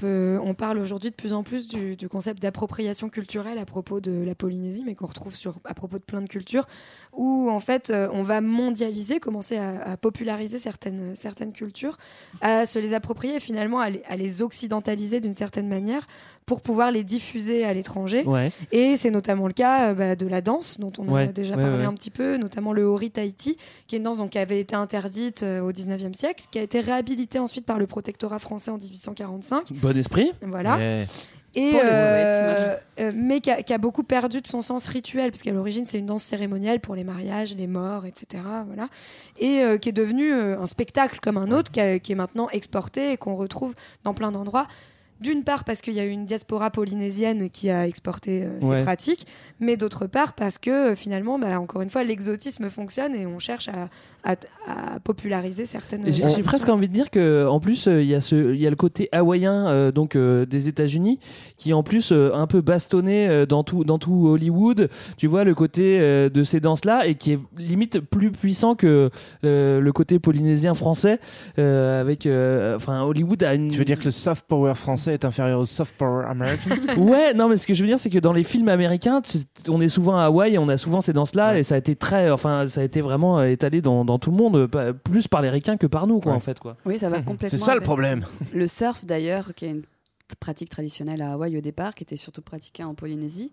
parle 0.54 0.78
aujourd'hui 0.78 1.10
de 1.10 1.14
plus 1.14 1.32
en 1.32 1.42
plus 1.42 1.68
du, 1.68 1.96
concept 2.08 2.42
d'appropriation 2.42 3.08
culturelle 3.08 3.58
à 3.58 3.64
propos 3.64 4.00
de 4.00 4.22
la 4.24 4.34
Polynésie, 4.34 4.82
mais 4.84 4.94
qu'on 4.94 5.06
retrouve 5.06 5.34
à 5.64 5.74
propos 5.74 5.98
de 5.98 6.02
plein 6.02 6.20
de 6.20 6.26
cultures, 6.26 6.66
où 7.12 7.50
en 7.50 7.60
fait, 7.60 7.92
on 8.12 8.22
va 8.22 8.40
mondialiser, 8.40 9.20
commencer 9.20 9.56
à, 9.56 9.67
à 9.84 9.96
populariser 9.96 10.58
certaines, 10.58 11.14
certaines 11.14 11.52
cultures, 11.52 11.96
à 12.40 12.66
se 12.66 12.78
les 12.78 12.94
approprier 12.94 13.36
et 13.36 13.40
finalement 13.40 13.80
à 13.80 13.90
les, 13.90 14.02
à 14.08 14.16
les 14.16 14.42
occidentaliser 14.42 15.20
d'une 15.20 15.34
certaine 15.34 15.68
manière 15.68 16.06
pour 16.46 16.62
pouvoir 16.62 16.90
les 16.90 17.04
diffuser 17.04 17.64
à 17.64 17.74
l'étranger. 17.74 18.24
Ouais. 18.24 18.50
Et 18.72 18.96
c'est 18.96 19.10
notamment 19.10 19.46
le 19.46 19.52
cas 19.52 19.90
euh, 19.90 19.94
bah, 19.94 20.16
de 20.16 20.26
la 20.26 20.40
danse, 20.40 20.80
dont 20.80 20.92
on 20.98 21.06
Ouais, 21.08 21.24
a 21.24 21.26
déjà 21.32 21.56
ouais, 21.56 21.62
parlé 21.62 21.84
un 21.84 21.92
petit 21.92 22.10
peu, 22.10 22.38
notamment 22.38 22.72
le 22.72 22.84
Hori 22.84 23.10
Tahiti, 23.10 23.58
qui 23.86 23.94
est 23.96 23.98
une 23.98 24.04
danse 24.04 24.18
donc, 24.18 24.30
qui 24.30 24.38
avait 24.38 24.58
été 24.58 24.74
interdite 24.74 25.42
euh, 25.42 25.60
au 25.60 25.72
19e 25.72 26.14
siècle, 26.14 26.44
qui 26.50 26.58
a 26.58 26.62
été 26.62 26.80
réhabilitée 26.80 27.38
ensuite 27.38 27.66
par 27.66 27.78
le 27.78 27.86
protectorat 27.86 28.38
français 28.38 28.70
en 28.70 28.78
1845. 28.78 29.72
Bon 29.74 29.96
esprit. 29.96 30.32
Voilà. 30.42 30.78
Et 31.60 31.72
euh, 31.82 32.76
euh, 33.00 33.12
mais 33.14 33.40
qui 33.40 33.50
a, 33.50 33.62
qui 33.62 33.72
a 33.72 33.78
beaucoup 33.78 34.02
perdu 34.04 34.40
de 34.40 34.46
son 34.46 34.60
sens 34.60 34.86
rituel, 34.86 35.30
parce 35.30 35.42
qu'à 35.42 35.52
l'origine 35.52 35.86
c'est 35.86 35.98
une 35.98 36.06
danse 36.06 36.22
cérémonielle 36.22 36.78
pour 36.80 36.94
les 36.94 37.04
mariages, 37.04 37.54
les 37.56 37.66
morts, 37.66 38.06
etc. 38.06 38.42
Voilà, 38.66 38.88
et 39.38 39.60
euh, 39.62 39.76
qui 39.78 39.88
est 39.88 39.92
devenu 39.92 40.32
euh, 40.32 40.58
un 40.60 40.66
spectacle 40.66 41.18
comme 41.20 41.36
un 41.36 41.50
autre, 41.50 41.72
qui, 41.72 41.80
a- 41.80 41.98
qui 41.98 42.12
est 42.12 42.14
maintenant 42.16 42.48
exporté 42.50 43.12
et 43.12 43.16
qu'on 43.16 43.34
retrouve 43.34 43.74
dans 44.04 44.14
plein 44.14 44.30
d'endroits. 44.32 44.66
D'une 45.20 45.42
part 45.44 45.64
parce 45.64 45.80
qu'il 45.80 45.94
y 45.94 46.00
a 46.00 46.04
eu 46.04 46.10
une 46.10 46.26
diaspora 46.26 46.70
polynésienne 46.70 47.50
qui 47.50 47.70
a 47.70 47.86
exporté 47.86 48.44
euh, 48.44 48.60
ces 48.60 48.66
Ouais. 48.68 48.82
pratiques, 48.82 49.26
mais 49.60 49.76
d'autre 49.76 50.06
part 50.06 50.32
parce 50.34 50.58
que 50.58 50.70
euh, 50.92 50.94
finalement, 50.94 51.38
bah, 51.38 51.58
encore 51.60 51.82
une 51.82 51.90
fois, 51.90 52.04
l'exotisme 52.04 52.70
fonctionne 52.70 53.14
et 53.14 53.26
on 53.26 53.38
cherche 53.38 53.68
à, 53.68 53.88
à- 54.24 54.36
à 54.66 55.00
populariser 55.00 55.64
certaines. 55.66 56.02
J'ai 56.12 56.42
presque 56.42 56.68
envie 56.68 56.88
de 56.88 56.92
dire 56.92 57.10
que 57.10 57.46
en 57.46 57.60
plus 57.60 57.86
euh, 57.88 58.02
il 58.02 58.08
y 58.08 58.14
a 58.14 58.20
ce 58.20 58.52
il 58.54 58.60
y 58.60 58.66
a 58.66 58.70
le 58.70 58.76
côté 58.76 59.08
hawaïen 59.12 59.66
euh, 59.68 59.90
donc 59.92 60.16
euh, 60.16 60.44
des 60.44 60.68
États-Unis 60.68 61.18
qui 61.56 61.72
en 61.72 61.82
plus 61.82 62.12
euh, 62.12 62.30
un 62.34 62.46
peu 62.46 62.60
bastonné 62.60 63.26
euh, 63.28 63.46
dans 63.46 63.62
tout 63.64 63.84
dans 63.84 63.98
tout 63.98 64.26
Hollywood 64.28 64.90
tu 65.16 65.26
vois 65.28 65.44
le 65.44 65.54
côté 65.54 65.98
euh, 66.00 66.28
de 66.28 66.42
ces 66.42 66.60
danses 66.60 66.84
là 66.84 67.06
et 67.06 67.14
qui 67.14 67.32
est 67.32 67.38
limite 67.56 68.00
plus 68.00 68.30
puissant 68.30 68.74
que 68.74 69.08
euh, 69.44 69.80
le 69.80 69.92
côté 69.92 70.18
polynésien 70.18 70.74
français 70.74 71.20
euh, 71.58 72.00
avec 72.00 72.26
euh, 72.26 72.76
enfin 72.76 73.02
Hollywood 73.02 73.42
a 73.44 73.54
une 73.54 73.68
Tu 73.68 73.78
veux 73.78 73.84
dire 73.84 73.98
que 73.98 74.04
le 74.04 74.10
soft 74.10 74.44
power 74.46 74.74
français 74.74 75.07
est 75.12 75.24
inférieur 75.24 75.60
au 75.60 75.64
soft 75.64 75.94
power 75.96 76.24
américain 76.26 76.76
ouais, 76.96 77.34
non, 77.34 77.48
mais 77.48 77.56
ce 77.56 77.66
que 77.66 77.74
je 77.74 77.82
veux 77.82 77.88
dire, 77.88 77.98
c'est 77.98 78.10
que 78.10 78.18
dans 78.18 78.32
les 78.32 78.42
films 78.44 78.68
américains, 78.68 79.20
tu- 79.20 79.38
on 79.68 79.80
est 79.80 79.88
souvent 79.88 80.16
à 80.16 80.24
Hawaï, 80.24 80.54
et 80.54 80.58
on 80.58 80.68
a 80.68 80.76
souvent 80.76 81.00
ces 81.00 81.12
danses-là, 81.12 81.58
et 81.58 81.62
ça 81.62 81.74
a 81.74 81.78
été 81.78 81.96
très, 81.96 82.30
enfin, 82.30 82.66
ça 82.66 82.80
a 82.80 82.84
été 82.84 83.00
vraiment 83.00 83.38
euh, 83.38 83.46
étalé 83.48 83.80
dans, 83.80 84.04
dans 84.04 84.18
tout 84.18 84.30
le 84.30 84.36
monde, 84.36 84.68
plus 85.04 85.28
par 85.28 85.42
les 85.42 85.50
ricains 85.50 85.76
que 85.76 85.86
par 85.86 86.06
nous, 86.06 86.20
quoi, 86.20 86.32
en 86.32 86.40
fait, 86.40 86.58
quoi. 86.58 86.76
Oui, 86.86 86.98
ça 86.98 87.08
va 87.08 87.20
complètement. 87.22 87.48
C'est 87.58 87.64
ça 87.64 87.74
le 87.74 87.80
problème. 87.80 88.24
Le 88.54 88.66
surf, 88.66 89.04
d'ailleurs, 89.04 89.54
qui 89.54 89.66
est 89.66 89.70
une 89.70 89.82
pratique 90.40 90.68
traditionnelle 90.68 91.22
à 91.22 91.32
Hawaï 91.32 91.56
au 91.56 91.60
départ, 91.62 91.94
qui 91.94 92.04
était 92.04 92.16
surtout 92.18 92.42
pratiquée 92.42 92.84
en 92.84 92.94
Polynésie, 92.94 93.50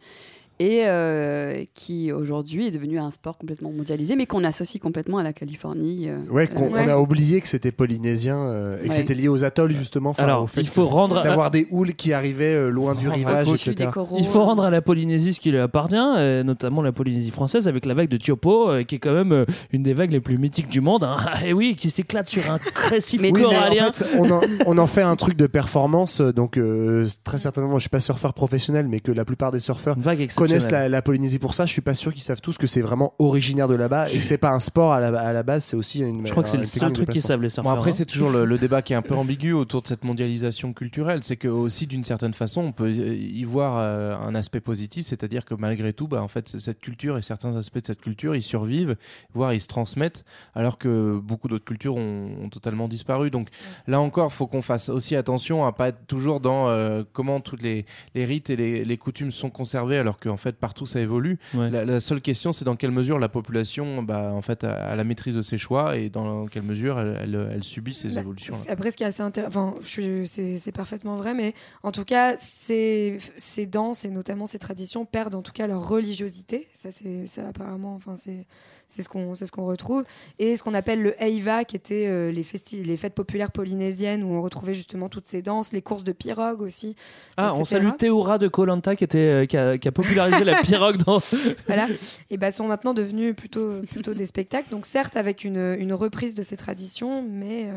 et 0.60 0.82
euh, 0.88 1.64
qui 1.74 2.12
aujourd'hui 2.12 2.68
est 2.68 2.72
devenu 2.72 2.98
un 3.00 3.12
sport 3.12 3.38
complètement 3.38 3.72
mondialisé, 3.72 4.16
mais 4.16 4.26
qu'on 4.26 4.44
associe 4.44 4.82
complètement 4.82 5.18
à 5.18 5.24
la 5.24 5.34
Californie. 5.34 6.08
euh, 6.10 6.18
Ouais, 6.30 6.44
à 6.44 6.48
qu'on 6.48 6.74
a 6.76 6.98
oublié 6.98 7.42
que 7.42 7.48
c'était 7.48 7.72
polynésien 7.72 8.38
euh, 8.38 8.78
et 8.78 8.84
que 8.84 8.90
Ouais. 8.90 8.96
c'était 8.96 9.14
lié 9.16 9.28
aux 9.28 9.44
atolls 9.44 9.74
justement. 9.74 10.14
Alors, 10.18 10.44
au 10.44 10.48
fait 10.48 10.62
il 10.62 10.68
faut 10.68 10.86
rendre- 10.86 11.22
d'avoir 11.24 11.52
des 11.52 11.68
houles 11.72 11.94
qui 11.94 12.14
arrivaient 12.14 12.56
euh, 12.56 12.70
loin 12.70 12.96
du 12.96 13.10
rivage, 13.10 13.48
etc. 13.50 13.90
coraux. 13.94 14.16
Il 14.20 14.26
faut 14.26 14.44
rendre 14.44 14.64
à 14.64 14.70
la 14.70 14.82
Polynésie 14.82 15.34
ce 15.34 15.40
qui 15.40 15.52
lui 15.52 15.60
appartient, 15.60 15.96
euh, 15.98 16.44
notamment 16.44 16.82
la 16.82 16.92
Polynésie 16.92 17.32
française, 17.32 17.68
avec 17.68 17.86
la 17.86 17.94
vague 17.94 18.10
de 18.10 18.18
Tiopo, 18.18 18.70
euh, 18.70 18.84
qui 18.84 18.96
est 18.96 19.00
quand 19.00 19.14
même 19.14 19.32
euh, 19.34 19.46
une 19.72 19.84
des 19.84 19.94
vagues 19.94 20.12
les 20.12 20.22
plus 20.22 20.38
mythiques 20.38 20.70
du 20.70 20.82
monde. 20.82 21.04
hein. 21.04 21.18
et 21.46 21.54
oui, 21.54 21.76
qui 21.76 21.90
s'éclate 21.90 22.28
sur 22.28 22.50
un 22.50 22.60
récif 22.90 23.22
Mais 23.22 23.32
Oui, 23.32 23.42
mais 23.42 23.48
en 23.48 23.50
corallien. 23.52 23.92
fait, 23.94 24.06
on 24.18 24.32
en, 24.32 24.42
on 24.66 24.78
en 24.78 24.88
fait 24.88 25.02
un 25.02 25.16
truc 25.16 25.36
de 25.38 25.48
performance, 25.48 26.22
euh, 26.22 26.32
donc 26.32 26.58
euh, 26.58 27.06
très 27.24 27.38
certainement, 27.38 27.76
je 27.76 27.82
suis 27.82 27.90
pas 27.90 28.00
surfeur 28.00 28.34
professionnel, 28.34 28.88
mais 28.90 29.00
que 29.00 29.12
la 29.12 29.26
plupart 29.26 29.52
des 29.52 29.60
surfeurs 29.60 29.98
Une 29.98 30.04
vague. 30.04 30.22
Connaissent 30.48 30.72
la, 30.72 30.90
la 30.90 31.02
Polynésie 31.02 31.40
pour 31.40 31.54
ça. 31.54 31.66
Je 31.66 31.72
suis 31.74 31.82
pas 31.82 31.96
sûr 31.96 32.14
qu'ils 32.14 32.24
savent 32.24 32.42
tous 32.42 32.58
que 32.58 32.68
c'est 32.68 32.82
vraiment 32.82 33.14
originaire 33.20 33.68
de 33.68 33.76
là-bas 33.76 34.10
et 34.10 34.18
que 34.18 34.24
c'est 34.24 34.38
pas 34.38 34.52
un 34.52 34.60
sport 34.60 34.94
à 34.94 35.00
la, 35.00 35.20
à 35.20 35.34
la 35.34 35.44
base, 35.44 35.64
c'est 35.66 35.76
aussi 35.76 36.00
une. 36.02 36.26
Je 36.26 36.32
crois 36.32 36.44
que 36.44 36.50
c'est 36.50 36.58
le 36.58 36.66
seul 36.66 36.92
truc 36.94 37.10
qu'ils 37.10 37.22
savent, 37.22 37.42
les 37.42 37.48
Bon, 37.48 37.54
surfeurs. 37.54 37.72
après, 37.74 37.90
hein. 37.92 37.94
c'est 37.94 38.06
toujours 38.06 38.30
le, 38.30 38.46
le 38.46 38.58
débat 38.58 38.82
qui 38.82 38.94
est 38.94 38.96
un 38.96 39.02
peu 39.02 39.16
ambigu 39.16 39.54
autour 39.54 39.82
de 39.82 39.88
cette 39.88 40.04
mondialisation 40.04 40.74
culturelle. 40.74 41.20
C'est 41.24 41.38
que 41.38 41.48
aussi, 41.48 41.88
d'une 41.88 42.04
certaine 42.04 42.34
façon, 42.34 42.62
on 42.62 42.72
peut 42.72 42.92
y 42.92 43.44
voir 43.44 43.78
euh, 43.78 44.16
un 44.18 44.36
aspect 44.36 44.60
positif, 44.60 45.06
c'est-à-dire 45.08 45.46
que 45.46 45.54
malgré 45.56 45.94
tout, 45.94 46.08
bah, 46.08 46.22
en 46.22 46.28
fait, 46.28 46.58
cette 46.60 46.80
culture 46.80 47.18
et 47.18 47.22
certains 47.22 47.56
aspects 47.56 47.82
de 47.82 47.88
cette 47.88 48.02
culture, 48.02 48.36
ils 48.36 48.42
survivent, 48.44 48.96
voire 49.34 49.54
ils 49.54 49.62
se 49.62 49.68
transmettent, 49.68 50.26
alors 50.54 50.78
que 50.78 51.20
beaucoup 51.22 51.48
d'autres 51.48 51.66
cultures 51.66 51.96
ont, 51.96 52.30
ont 52.44 52.50
totalement 52.50 52.88
disparu. 52.88 53.30
Donc 53.30 53.50
là 53.88 54.00
encore, 54.00 54.32
faut 54.34 54.48
qu'on 54.48 54.62
fasse 54.62 54.90
aussi 54.90 55.16
attention 55.16 55.66
à 55.66 55.72
pas 55.72 55.90
être 55.90 56.06
toujours 56.08 56.40
dans 56.40 56.70
euh, 56.70 57.04
comment 57.14 57.40
tous 57.40 57.58
les, 57.62 57.86
les 58.14 58.26
rites 58.26 58.50
et 58.50 58.56
les, 58.56 58.86
les 58.86 58.98
coutumes 58.98 59.32
sont 59.32 59.50
conservés, 59.50 59.98
alors 59.98 60.18
qu'en 60.36 60.42
fait 60.42 60.56
partout 60.58 60.86
ça 60.86 61.00
évolue. 61.00 61.38
Ouais. 61.54 61.70
La, 61.70 61.86
la 61.86 62.00
seule 62.00 62.22
question, 62.22 62.52
c'est 62.52 62.66
dans 62.66 62.76
quelle 62.76 62.92
mesure 62.92 63.20
la 63.20 63.30
population, 63.30 64.04
bah, 64.04 64.32
en 64.34 64.42
fait, 64.42 64.64
a, 64.64 64.74
a 64.74 64.96
la 64.96 65.04
maîtrise 65.04 65.36
de 65.36 65.42
ses 65.42 65.58
choix 65.58 65.96
et 65.98 66.10
dans 66.10 66.46
quelle 66.48 66.64
mesure 66.64 67.00
elle, 67.00 67.18
elle- 67.24 67.50
elle 67.54 67.64
subit 67.64 67.94
ces 67.94 68.10
Bah, 68.16 68.22
évolutions. 68.22 68.54
c'est- 68.56 68.70
Après, 68.70 68.92
ce 68.92 68.98
qui 68.98 69.04
est 69.04 69.08
assez 69.08 69.22
intéressant, 69.24 69.70
enfin, 69.70 69.76
je 69.82 69.88
suis- 69.88 70.28
c'est 70.28 70.58
c'est 70.58 70.72
parfaitement 70.72 71.16
vrai, 71.16 71.34
mais 71.34 71.54
en 71.84 71.92
tout 71.92 72.04
cas, 72.06 72.36
ces, 72.38 73.18
ces 73.38 73.66
danses 73.66 74.06
et 74.06 74.10
notamment 74.10 74.46
ces 74.46 74.60
traditions 74.60 75.06
perdent 75.06 75.36
en 75.36 75.42
tout 75.42 75.52
cas 75.54 75.68
leur 75.68 75.88
religiosité. 75.88 76.68
Ça, 76.74 76.90
c'est 76.92 77.26
ça 77.28 77.48
apparemment, 77.48 77.96
enfin, 77.96 78.16
c'est 78.16 78.46
c'est 78.88 79.02
ce 79.02 79.10
qu'on 79.10 79.36
ce 79.36 79.52
qu'on 79.52 79.66
retrouve. 79.66 80.04
Et 80.40 80.56
ce 80.56 80.64
qu'on 80.64 80.74
appelle 80.74 81.02
le 81.02 81.22
Heiva, 81.22 81.66
qui 81.66 81.76
était 81.76 82.08
euh, 82.08 82.32
les, 82.32 82.46
les 82.84 82.98
fêtes 82.98 83.14
populaires 83.14 83.52
polynésiennes 83.52 84.24
où 84.24 84.34
on 84.34 84.42
retrouvait 84.42 84.74
justement 84.74 85.10
toutes 85.10 85.28
ces 85.28 85.42
danses, 85.42 85.72
les 85.72 85.82
courses 85.82 86.04
de 86.04 86.12
pirogue 86.12 86.62
aussi. 86.62 86.96
Ah, 87.38 87.54
on 87.56 87.66
salue 87.66 87.90
Théora 87.98 88.38
de 88.38 88.48
Colanta 88.48 88.96
qui, 88.96 89.04
était, 89.04 89.18
euh, 89.18 89.46
qui, 89.46 89.58
a, 89.58 89.78
qui 89.78 89.88
a 89.88 89.92
popularisé 89.92 90.44
la 90.44 90.62
pirogue 90.62 90.98
dans. 90.98 91.20
voilà, 91.68 91.88
et 92.30 92.38
bah, 92.38 92.52
sont 92.52 92.68
maintenant 92.68 92.94
devenus 92.94 93.36
plutôt, 93.36 93.82
plutôt 93.92 94.14
des 94.14 94.26
spectacles. 94.26 94.70
Donc 94.70 94.86
certes 94.86 95.18
avec 95.18 95.44
une, 95.44 95.76
une 95.80 95.94
reprise 95.94 96.36
de 96.36 96.44
ces 96.44 96.58
traditions, 96.58 97.24
mais 97.24 97.70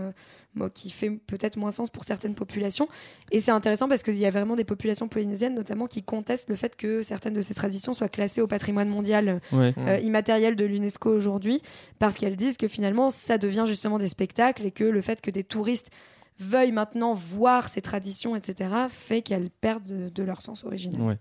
bon, 0.55 0.69
qui 0.69 0.91
fait 0.91 1.11
peut-être 1.11 1.57
moins 1.57 1.71
sens 1.71 1.91
pour 1.91 2.05
certaines 2.05 2.35
populations. 2.35 2.89
Et 3.31 3.41
c'est 3.41 3.51
intéressant 3.51 3.89
parce 3.89 4.03
qu'il 4.03 4.17
y 4.17 4.27
a 4.27 4.31
vraiment 4.31 4.57
des 4.57 4.65
populations 4.65 5.09
polynésiennes 5.09 5.55
notamment 5.55 5.87
qui 5.87 6.03
contestent 6.03 6.49
le 6.49 6.57
fait 6.57 6.77
que 6.77 7.03
certaines 7.03 7.35
de 7.35 7.41
ces 7.41 7.55
traditions 7.55 7.95
soient 7.95 8.09
classées 8.09 8.41
au 8.41 8.47
patrimoine 8.47 8.89
mondial 8.89 9.41
Ouais. 9.53 9.75
euh, 9.79 9.99
immatériel 9.99 10.57
de 10.57 10.65
l'UNESCO 10.65 11.11
aujourd'hui, 11.11 11.63
parce 11.99 12.17
qu'elles 12.17 12.37
disent 12.37 12.57
que 12.57 12.69
finalement 12.69 13.11
ça 13.11 13.39
devient 13.39 13.65
justement 13.67 13.99
des 13.99 14.09
spectacles 14.09 14.67
et 14.67 14.71
que 14.71 14.85
le 14.85 15.01
fait 15.01 15.21
que 15.21 15.31
des 15.31 15.45
touristes 15.45 15.91
veuillent 16.39 16.73
maintenant 16.73 17.15
voir 17.15 17.69
ces 17.69 17.81
traditions, 17.81 18.37
etc., 18.37 18.71
fait 18.89 19.23
qu'elles 19.23 19.51
perdent 19.51 20.13
de, 20.13 20.23
leur 20.23 20.41
sens 20.41 20.65
originel. 20.65 21.01
Ouais. 21.01 21.19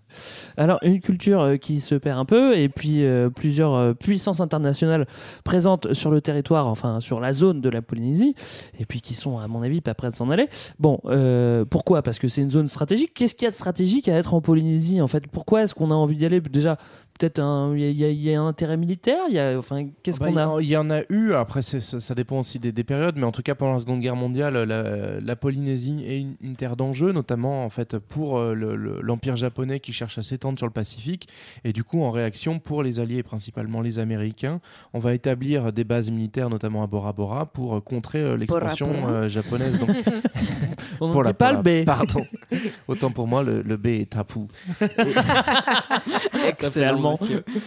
Alors, 0.56 0.78
une 0.82 1.00
culture 1.00 1.40
euh, 1.40 1.56
qui 1.56 1.80
se 1.80 1.94
perd 1.94 2.18
un 2.18 2.24
peu, 2.24 2.56
et 2.56 2.68
puis 2.68 3.04
euh, 3.04 3.30
plusieurs 3.30 3.74
euh, 3.74 3.94
puissances 3.94 4.40
internationales 4.40 5.06
présentes 5.44 5.92
sur 5.92 6.10
le 6.10 6.20
territoire, 6.20 6.66
enfin 6.66 7.00
sur 7.00 7.20
la 7.20 7.32
zone 7.32 7.60
de 7.60 7.68
la 7.68 7.82
Polynésie, 7.82 8.34
et 8.78 8.84
puis 8.84 9.00
qui 9.00 9.14
sont, 9.14 9.38
à 9.38 9.48
mon 9.48 9.62
avis, 9.62 9.80
pas 9.80 9.94
prêtes 9.94 10.12
de 10.12 10.16
s'en 10.16 10.30
aller. 10.30 10.48
Bon, 10.78 11.00
pourquoi? 11.70 12.02
Parce 12.02 12.18
que 12.18 12.28
c'est 12.28 12.42
une 12.42 12.50
zone 12.50 12.68
stratégique. 12.68 13.12
Qu'est-ce 13.14 13.34
qu'il 13.34 13.44
y 13.44 13.48
a 13.48 13.50
de 13.50 13.54
stratégique 13.54 14.08
à 14.08 14.16
être 14.16 14.34
en 14.34 14.40
Polynésie, 14.40 15.00
en 15.00 15.06
fait? 15.06 15.26
Pourquoi 15.26 15.62
est-ce 15.62 15.74
qu'on 15.74 15.90
a 15.90 15.94
envie 15.94 16.16
d'y 16.16 16.26
aller? 16.26 16.40
Déjà, 16.40 16.78
peut-être 17.18 17.40
un- 17.40 17.74
il 17.76 17.82
y, 17.90 18.04
y 18.04 18.30
y 18.30 18.34
a 18.34 18.40
un 18.40 18.46
intérêt 18.46 18.76
militaire 18.76 19.22
il 19.28 19.34
y 19.34 19.38
a, 19.38 19.58
Enfin, 19.58 19.88
qu'est-ce 20.02 20.20
Bah, 20.20 20.28
qu'on 20.28 20.36
a 20.36 20.46
en- 20.46 20.58
Il 20.60 20.68
y 20.68 20.76
en 20.76 20.90
a 20.90 21.00
eu, 21.10 21.32
après 21.34 21.62
ça, 21.62 21.80
ça 21.80 22.14
dépend 22.14 22.38
aussi 22.38 22.58
des, 22.58 22.72
des 22.72 22.84
périodes, 22.84 23.16
mais 23.16 23.24
en 23.24 23.32
tout 23.32 23.42
cas 23.42 23.54
pendant 23.54 23.72
la 23.74 23.78
Seconde 23.80 24.00
Guerre 24.00 24.16
mondiale, 24.16 24.54
la, 24.62 25.20
la 25.20 25.36
Polynésie 25.36 26.04
est 26.06 26.20
une, 26.20 26.36
une 26.42 26.56
terre 26.56 26.76
d'enjeu, 26.76 27.12
notamment 27.12 27.64
en 27.64 27.70
fait 27.70 27.98
pour 27.98 28.38
euh, 28.38 28.54
le- 28.54 28.76
le- 28.76 29.00
l'Empire 29.02 29.36
japonais 29.36 29.80
qui 29.80 29.92
cherche 29.92 30.18
à 30.18 30.22
s'étendre 30.22 30.58
sur 30.58 30.66
le 30.66 30.72
Pacifique. 30.72 31.28
Et 31.64 31.72
du 31.72 31.84
coup, 31.84 32.02
en 32.02 32.10
réaction, 32.10 32.58
pour 32.58 32.82
les 32.82 33.00
alliés, 33.00 33.22
principalement 33.22 33.80
les 33.80 33.98
Américains, 33.98 34.60
on 34.94 34.98
va 34.98 35.14
établir 35.14 35.72
des 35.72 35.84
bases 35.84 36.10
militaires, 36.10 36.48
notamment 36.50 36.82
à 36.82 36.86
Bora 36.86 37.12
Bora, 37.12 37.46
pour 37.46 37.74
euh, 37.76 37.80
contrer 37.80 38.20
euh, 38.20 38.36
l'expansion 38.36 38.88
euh, 39.08 39.28
japonaise. 39.28 39.78
Donc, 39.80 39.90
On 41.00 41.08
ne 41.18 41.24
dit 41.24 41.32
pas 41.32 41.52
le 41.52 41.62
B. 41.62 41.84
Pardon. 41.84 42.24
Autant 42.88 43.10
pour 43.10 43.26
moi, 43.28 43.42
le, 43.42 43.62
le 43.62 43.76
B 43.76 43.86
est 43.88 44.10
tapou. 44.10 44.48
C'est 46.60 46.84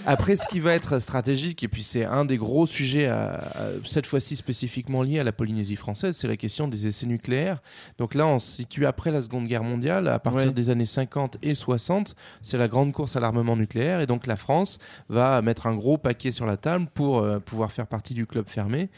Après, 0.05 0.35
ce 0.35 0.47
qui 0.47 0.59
va 0.59 0.73
être 0.73 0.99
stratégique, 0.99 1.63
et 1.63 1.67
puis 1.67 1.83
c'est 1.83 2.05
un 2.05 2.25
des 2.25 2.37
gros 2.37 2.65
sujets, 2.65 3.07
à- 3.07 3.33
à- 3.35 3.41
cette 3.85 4.05
fois-ci 4.05 4.35
spécifiquement 4.35 5.03
lié 5.03 5.19
à 5.19 5.23
la 5.23 5.31
Polynésie 5.31 5.75
française, 5.75 6.15
c'est 6.15 6.27
la 6.27 6.37
question 6.37 6.67
des 6.67 6.87
essais 6.87 7.05
nucléaires. 7.05 7.61
Donc 7.97 8.15
là, 8.15 8.27
on 8.27 8.39
se 8.39 8.51
situe 8.51 8.85
après 8.85 9.11
la 9.11 9.21
Seconde 9.21 9.47
Guerre 9.47 9.63
mondiale, 9.63 10.07
à 10.07 10.19
partir 10.19 10.47
Ouais. 10.47 10.53
des 10.53 10.69
années 10.69 10.85
50 10.85 11.37
et 11.41 11.53
60, 11.55 12.15
c'est 12.41 12.57
la 12.57 12.67
grande 12.67 12.91
course 12.93 13.15
à 13.15 13.19
l'armement 13.19 13.55
nucléaire, 13.55 13.99
et 14.01 14.07
donc 14.07 14.27
la 14.27 14.35
France 14.37 14.77
va 15.09 15.41
mettre 15.41 15.67
un 15.67 15.75
gros 15.75 15.97
paquet 15.97 16.31
sur 16.31 16.45
la 16.45 16.57
table 16.57 16.87
pour 16.93 17.19
euh, 17.19 17.39
pouvoir 17.39 17.71
faire 17.71 17.87
partie 17.87 18.13
du 18.13 18.25
club 18.25 18.47
fermé. 18.47 18.89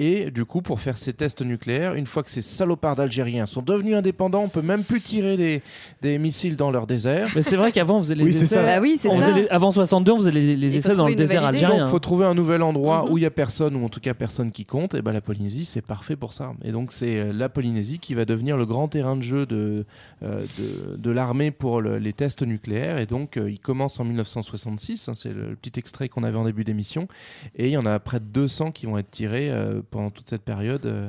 Et 0.00 0.30
du 0.30 0.44
coup, 0.44 0.62
pour 0.62 0.80
faire 0.80 0.96
ces 0.96 1.12
tests 1.12 1.42
nucléaires, 1.42 1.94
une 1.94 2.06
fois 2.06 2.22
que 2.22 2.30
ces 2.30 2.40
salopards 2.40 2.94
d'Algériens 2.94 3.46
sont 3.46 3.62
devenus 3.62 3.94
indépendants, 3.96 4.42
on 4.44 4.48
peut 4.48 4.62
même 4.62 4.84
plus 4.84 5.00
tirer 5.00 5.36
des, 5.36 5.60
des 6.02 6.18
missiles 6.18 6.54
dans 6.56 6.70
leur 6.70 6.86
désert. 6.86 7.28
Mais 7.34 7.42
c'est 7.42 7.56
vrai 7.56 7.72
qu'avant, 7.72 7.96
on 7.96 8.02
faisait 8.02 8.14
les 8.14 8.22
Oui, 8.24 8.30
essais. 8.30 8.46
ça. 8.46 8.62
Bah 8.62 8.80
oui, 8.80 8.96
c'est 9.00 9.08
on 9.10 9.18
ça. 9.18 9.32
les- 9.32 9.48
Avant 9.48 9.72
62, 9.72 10.12
on 10.12 10.16
faisait 10.18 10.30
les, 10.30 10.54
les 10.56 10.74
Il 10.74 10.78
essais 10.78 10.94
dans 10.94 11.08
le 11.08 11.16
désert 11.16 11.44
algérien. 11.44 11.80
Donc, 11.80 11.88
faut 11.90 11.98
trouver 11.98 12.26
un 12.26 12.34
nouvel 12.34 12.62
endroit 12.62 13.10
où 13.10 13.18
il 13.18 13.22
y 13.22 13.26
a 13.26 13.30
personne, 13.30 13.74
ou 13.74 13.84
en 13.84 13.88
tout 13.88 13.98
cas 14.00 14.14
personne 14.14 14.50
qui 14.52 14.64
compte. 14.64 14.94
Et 14.94 15.02
ben 15.02 15.12
la 15.12 15.20
Polynésie, 15.20 15.64
c'est 15.64 15.82
parfait 15.82 16.14
pour 16.16 16.32
ça. 16.32 16.52
Et 16.62 16.70
donc, 16.70 16.92
c'est 16.92 17.18
euh, 17.18 17.32
la 17.32 17.48
Polynésie 17.48 17.98
qui 17.98 18.14
va 18.14 18.24
devenir 18.24 18.56
le 18.56 18.66
grand 18.66 18.86
terrain 18.86 19.16
de 19.16 19.22
jeu 19.22 19.46
de, 19.46 19.84
euh, 20.22 20.44
de, 20.58 20.96
de 20.96 21.10
l'armée 21.10 21.50
pour 21.50 21.80
le- 21.80 21.98
les 21.98 22.12
tests 22.12 22.42
nucléaires. 22.42 22.98
Et 22.98 23.06
donc, 23.06 23.36
euh, 23.36 23.50
il 23.50 23.58
commence 23.58 23.98
en 23.98 24.04
1966. 24.04 25.08
hein, 25.08 25.14
c'est 25.14 25.32
le, 25.32 25.50
le 25.50 25.56
petit 25.56 25.78
extrait 25.78 26.08
qu'on 26.08 26.22
avait 26.22 26.38
en 26.38 26.44
début 26.44 26.62
d'émission. 26.62 27.08
Et 27.56 27.66
il 27.66 27.72
y 27.72 27.76
en 27.76 27.86
a 27.86 27.98
près 27.98 28.20
de 28.20 28.26
200 28.26 28.70
qui 28.70 28.86
vont 28.86 28.96
être 28.98 29.10
tirés 29.10 29.50
euh, 29.50 29.80
pendant 29.90 30.10
toute 30.10 30.28
cette 30.28 30.42
période. 30.42 30.86
euh, 30.86 31.08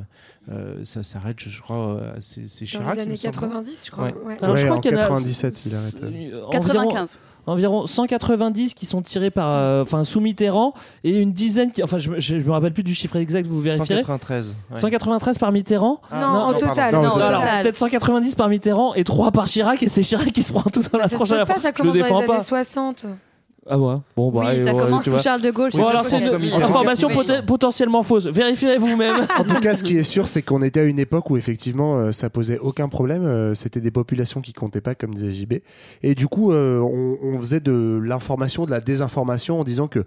euh, 0.51 0.84
ça 0.84 1.03
s'arrête, 1.03 1.39
je, 1.39 1.49
je 1.49 1.61
crois, 1.61 1.77
euh, 1.77 2.13
c'est 2.21 2.47
c'est 2.49 2.65
Dans 2.65 2.69
Chirac. 2.80 2.95
les 2.95 3.01
années 3.03 3.17
semble. 3.17 3.34
90, 3.34 3.86
je 3.86 3.91
crois. 3.91 4.05
Ouais. 4.05 4.15
ouais. 4.25 4.38
Alors, 4.41 4.57
je 4.57 4.61
Ouais, 4.63 4.67
crois 4.67 4.77
en 4.77 4.82
qu'il 4.82 4.91
y 4.91 4.95
en 4.95 4.97
a- 4.97 5.01
97, 5.01 5.65
il 5.65 5.75
arrête. 5.75 5.95
euh, 6.03 6.07
environ- 6.47 6.49
95. 6.49 7.19
Environ 7.45 7.86
190 7.86 8.73
qui 8.73 8.86
sont 8.86 9.01
tirés 9.01 9.30
par, 9.32 9.49
euh, 9.49 9.82
enfin, 9.82 10.03
sous 10.03 10.19
Mitterrand 10.21 10.73
et 11.03 11.19
une 11.21 11.34
dizaine 11.34 11.71
qui, 11.71 11.84
enfin, 11.84 11.97
je, 11.97 12.09
me- 12.11 12.19
je, 12.19 12.39
je 12.39 12.45
me 12.45 12.51
rappelle 12.51 12.73
plus 12.73 12.84
du 12.84 12.93
chiffre 12.95 13.15
exact, 13.17 13.45
vous 13.47 13.61
vérifierez. 13.61 14.01
193. 14.01 14.55
ouais. 14.71 14.80
193 14.80 15.38
par 15.38 15.51
Mitterrand. 15.51 16.01
Non, 16.11 16.17
en 16.19 16.53
total. 16.53 16.93
Non, 16.95 17.11
total. 17.11 17.61
peut-être 17.63 17.75
190 17.77 18.34
par 18.36 18.49
Mitterrand 18.49 18.93
et 18.95 19.03
3 19.03 19.32
par 19.32 19.45
Chirac 19.45 19.84
et 19.84 19.89
c'est 19.89 20.01
Chirac 20.01 20.32
qui 20.32 20.41
se 20.43 20.51
prend 20.53 20.61
tout 20.69 20.82
dans 20.91 20.97
la 20.97 21.07
Ça 21.09 21.15
à 21.17 21.38
la 21.38 21.45
ça 21.45 21.69
Je 21.69 21.73
commence 21.73 21.95
dans 21.95 22.01
défends 22.03 22.21
les 22.21 22.27
pas. 22.27 22.34
années 22.36 22.43
60. 22.43 23.05
Ah 23.72 23.78
ouais. 23.78 23.95
Bon 24.17 24.32
bah. 24.32 24.51
Oui, 24.51 24.65
ça 24.65 24.74
ouais, 24.74 24.82
commence 24.82 25.03
sous. 25.05 25.20
Charles 25.20 25.41
de 25.41 25.51
Gaulle. 25.51 25.70
Bon 25.74 25.88
alors 25.88 26.03
c'est 26.03 26.17
une 26.17 26.53
information 26.63 27.07
poten- 27.09 27.45
potentiellement 27.45 28.01
fausse. 28.01 28.26
Vérifiez 28.26 28.78
vous-même. 28.78 29.15
En 29.39 29.43
tout 29.43 29.59
cas, 29.61 29.76
ce 29.76 29.84
qui 29.84 29.95
est 29.97 30.03
sûr, 30.03 30.28
c'est 30.28 30.41
qu'on 30.41 30.61
était 30.61 30.80
à 30.82 30.86
une 30.86 30.99
époque 30.99 31.30
où 31.30 31.38
effectivement 31.38 31.97
euh, 31.97 32.11
ça 32.11 32.30
posait 32.30 32.57
aucun 32.57 32.89
problème. 32.89 33.24
Euh, 33.24 33.53
C'était 33.55 33.80
des 33.82 33.91
populations 33.91 34.41
qui 34.41 34.53
comptaient 34.53 34.82
pas, 34.82 34.95
comme 34.95 35.13
disait 35.13 35.32
JB. 35.32 35.53
Et 36.03 36.15
du 36.15 36.28
coup, 36.28 36.51
euh, 36.51 36.80
on, 36.80 37.17
on 37.22 37.38
faisait 37.39 37.59
de 37.59 38.01
l'information, 38.03 38.65
de 38.65 38.72
la 38.72 38.82
désinformation 38.82 39.59
en 39.59 39.63
disant 39.63 39.88
que 39.88 40.03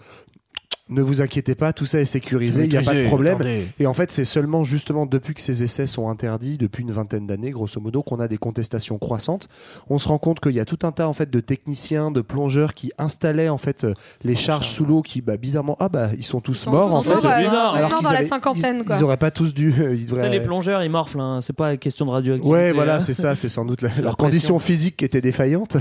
ne 0.89 1.01
vous 1.01 1.23
inquiétez 1.23 1.55
pas, 1.55 1.73
tout 1.73 1.87
ça 1.87 2.01
est 2.01 2.05
sécurisé, 2.05 2.65
il 2.65 2.71
n'y 2.71 2.77
a 2.77 2.83
pas 2.83 2.93
de 2.93 3.07
problème. 3.07 3.37
attendez. 3.37 3.67
Et 3.79 3.87
en 3.87 3.95
fait, 3.95 4.11
c'est 4.11 4.25
seulement 4.25 4.65
justement 4.65 5.07
depuis 5.07 5.33
que 5.33 5.41
ces 5.41 5.63
essais 5.63 5.87
sont 5.87 6.09
interdits, 6.11 6.59
depuis 6.59 6.83
une 6.83 6.91
vingtaine 6.91 7.27
d'années, 7.27 7.51
grosso 7.51 7.81
modo, 7.81 8.03
qu'on 8.03 8.19
a 8.21 8.27
des 8.29 8.37
contestations 8.37 8.99
croissantes. 8.99 9.49
On 9.89 9.99
se 9.99 10.09
rend 10.09 10.19
compte 10.19 10.41
qu'il 10.41 10.53
y 10.53 10.61
a 10.61 10.65
tout 10.65 10.81
un 10.83 10.91
tas 10.93 11.09
en 11.09 11.13
fait 11.13 11.31
de 11.31 11.41
techniciens, 11.41 12.11
de 12.11 12.21
plongeurs 12.21 12.75
qui 12.75 12.91
installaient 12.99 13.49
en 13.49 13.59
fait 13.59 13.85
euh, 13.85 13.95
les 14.25 14.35
charges 14.37 14.69
sous 14.69 14.85
l'eau, 14.85 15.03
qui 15.03 15.23
bah, 15.23 15.37
bizarrement, 15.37 15.77
ah 15.81 15.89
bah 15.89 16.11
ils 16.19 16.25
sont 16.25 16.41
tous 16.41 16.55
sont 16.55 16.73
morts 16.73 17.03
tous 17.05 17.11
en 17.11 17.15
fait. 17.21 17.27
euh, 17.29 17.39
bizarre. 17.45 17.77
morts 17.79 17.89
qu'ils 17.99 18.05
dans 18.05 18.13
la 18.13 18.27
cinquantaine, 18.27 18.79
ils, 18.81 18.85
quoi. 18.85 18.97
ils 18.99 19.05
auraient 19.05 19.17
pas 19.17 19.31
tous 19.31 19.55
dû. 19.55 19.73
euh, 19.79 19.95
ils 19.95 20.07
devraient- 20.07 20.29
les 20.31 20.41
plongeurs 20.41 20.83
ils 20.83 20.91
morflent, 20.91 21.21
hein. 21.21 21.41
c'est 21.43 21.53
pas 21.55 21.77
question 21.77 22.07
de 22.07 22.11
radioactivité. 22.11 22.53
Ouais, 22.53 22.73
voilà, 22.73 22.97
hein. 22.97 23.01
c'est 23.01 23.15
ça, 23.15 23.35
c'est 23.37 23.49
sans 23.49 23.65
doute 23.65 23.83
la- 23.83 23.89
pression. 23.89 24.05
leurs 24.05 24.17
conditions 24.17 24.59
physiques 24.59 24.97
qui 24.97 25.05
étaient 25.05 25.21
défaillantes. 25.21 25.77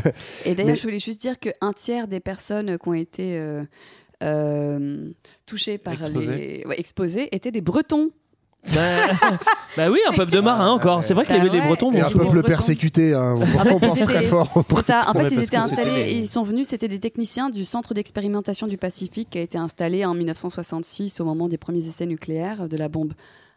Et 0.45 0.53
d'ailleurs, 0.53 0.67
Mais- 0.71 0.75
je 0.75 0.83
voulais 0.83 0.99
juste 0.99 1.19
dire 1.19 1.39
qu'un 1.39 1.73
tiers 1.75 2.07
des 2.07 2.19
personnes 2.19 2.77
qui 2.77 2.87
ont 2.87 2.93
été 2.93 3.37
euh, 3.39 3.63
euh, 4.21 5.09
touchées 5.45 5.77
par 5.77 5.95
les 6.09 6.63
ouais, 6.65 6.79
exposées 6.79 7.29
étaient 7.35 7.51
des 7.51 7.61
Bretons. 7.61 8.11
Bah, 8.75 8.81
bah 9.77 9.89
oui, 9.89 9.97
un 10.07 10.11
peuple 10.13 10.31
de 10.31 10.39
marins 10.39 10.69
encore. 10.69 11.03
C'est 11.03 11.15
vrai 11.15 11.25
que 11.25 11.31
Bah 11.31 11.39
les, 11.39 11.49
les 11.49 11.59
ouais. 11.59 11.65
Bretons 11.65 11.91
Et 11.91 11.99
vont 11.99 12.05
un 12.05 12.11
peuple 12.11 12.25
Bretons. 12.33 12.47
persécuté, 12.47 13.13
hein, 13.15 13.35
on, 13.39 13.45
fait, 13.45 13.87
pense 13.87 13.99
ils 13.99 14.05
très 14.05 14.21
fort. 14.21 14.63
aux 14.67 14.83
ça. 14.83 15.09
En 15.09 15.13
fait, 15.13 15.29
ils 15.31 15.41
étaient 15.41 15.57
installés 15.57 16.11
ils 16.11 16.27
sont 16.27 16.43
venus. 16.43 16.67
C'était 16.67 16.87
des 16.87 16.99
techniciens 16.99 17.49
du 17.49 17.65
centre 17.65 17.95
d'expérimentation 17.95 18.67
du 18.67 18.77
Pacifique 18.77 19.29
qui 19.31 19.39
a 19.39 19.41
été 19.41 19.57
installé 19.57 20.05
en 20.05 20.13
1966 20.13 21.19
au 21.21 21.25
moment 21.25 21.47
des 21.47 21.57
premiers 21.57 21.87
essais 21.87 22.05
nucléaires 22.05 22.69
de 22.69 22.77
la 22.77 22.87
bombe 22.87 23.13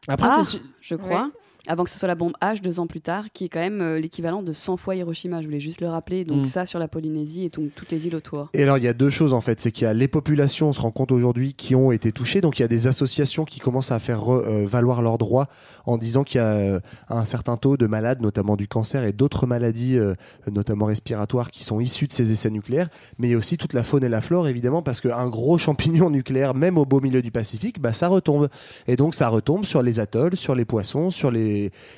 Après, 0.09 0.29
Ah, 0.31 0.43
je 0.81 0.95
crois. 0.95 1.31
Avant 1.67 1.85
que 1.85 1.91
ce 1.91 1.99
soit 1.99 2.09
la 2.09 2.15
bombe 2.15 2.35
H 2.43 2.61
deux 2.61 2.79
ans 2.79 2.87
plus 2.87 3.01
tard, 3.01 3.25
qui 3.33 3.45
est 3.47 3.49
quand 3.49 3.61
même 3.61 3.81
euh, 3.81 3.99
l'équivalent 3.99 4.43
de 4.43 4.53
100 4.53 4.77
fois 4.77 4.95
Hiroshima. 4.97 5.41
Je 5.41 5.47
voulais 5.47 5.61
juste 5.61 5.81
le 5.81 5.89
rappeler. 5.89 6.25
Donc 6.25 6.43
Mm. 6.43 6.45
ça 6.45 6.67
sur 6.67 6.79
la 6.79 6.89
Polynésie 6.89 7.45
et 7.45 7.49
donc 7.49 7.71
toutes 7.75 7.91
les 7.91 8.07
îles 8.07 8.15
autour. 8.17 8.49
Et 8.53 8.62
alors, 8.62 8.77
il 8.77 8.85
y 8.85 8.89
a 8.89 8.93
deux 8.93 9.09
choses 9.09 9.33
en 9.33 9.41
fait. 9.41 9.61
C'est 9.61 9.73
qu'il 9.73 9.85
y 9.85 9.89
a 9.89 9.95
les 9.95 10.09
populations, 10.09 10.69
on 10.69 10.73
se 10.73 10.81
rend 10.81 10.91
compte 10.91 11.11
aujourd'hui, 11.11 11.55
qui 11.55 11.75
ont 11.75 11.91
été 11.91 12.12
touchées. 12.12 12.41
Donc, 12.43 12.59
il 12.59 12.62
y 12.62 12.65
a 12.65 12.69
des 12.69 12.87
associations 12.87 13.45
qui 13.47 13.61
commencent 13.61 13.93
à 13.93 13.99
faire 13.99 14.21
re- 14.21 14.43
euh, 14.47 14.67
valoir 14.67 15.01
leurs 15.01 15.17
droits 15.17 15.49
en 15.87 15.97
disant 15.97 16.23
qu'il 16.23 16.39
y 16.39 16.45
a 16.45 16.49
euh, 16.49 16.81
un 17.09 17.25
certain 17.25 17.57
taux 17.57 17.77
de 17.79 17.87
malades, 17.87 18.21
notamment 18.21 18.57
du 18.57 18.69
cancer 18.69 19.05
et 19.05 19.12
d'autres 19.15 19.47
maladies, 19.47 19.97
euh, 19.97 20.15
notamment 20.53 20.85
respiratoires, 20.85 21.51
qui 21.51 21.65
sont 21.65 21.81
issues 21.81 22.07
de 22.07 22.12
ces 22.12 22.31
essais 22.31 22.51
nucléaires. 22.51 22.89
Mais 23.19 23.29
il 23.29 23.31
y 23.31 23.35
a 23.35 23.39
aussi 23.39 23.57
toute 23.57 23.73
la 23.73 23.83
faune 23.85 24.05
et 24.05 24.09
la 24.11 24.21
flore, 24.21 24.49
évidemment, 24.49 24.83
parce 24.83 25.01
qu'un 25.01 25.29
gros 25.31 25.57
champignon 25.57 26.11
nucléaire, 26.19 26.55
même 26.55 26.77
au 26.77 26.85
beau 26.85 27.01
milieu 27.01 27.23
du 27.23 27.31
Pacifique, 27.31 27.81
bah, 27.81 27.95
ça 27.95 28.09
retombe. 28.09 28.49
Et 28.87 28.97
donc, 28.97 29.15
ça 29.15 29.29
retombe 29.29 29.65
sur 29.65 29.83
les 29.83 29.99
atolls, 29.99 30.37
sur 30.37 30.55
les 30.55 30.65
poissons, 30.67 31.09
sur 31.11 31.31
les, 31.31 31.54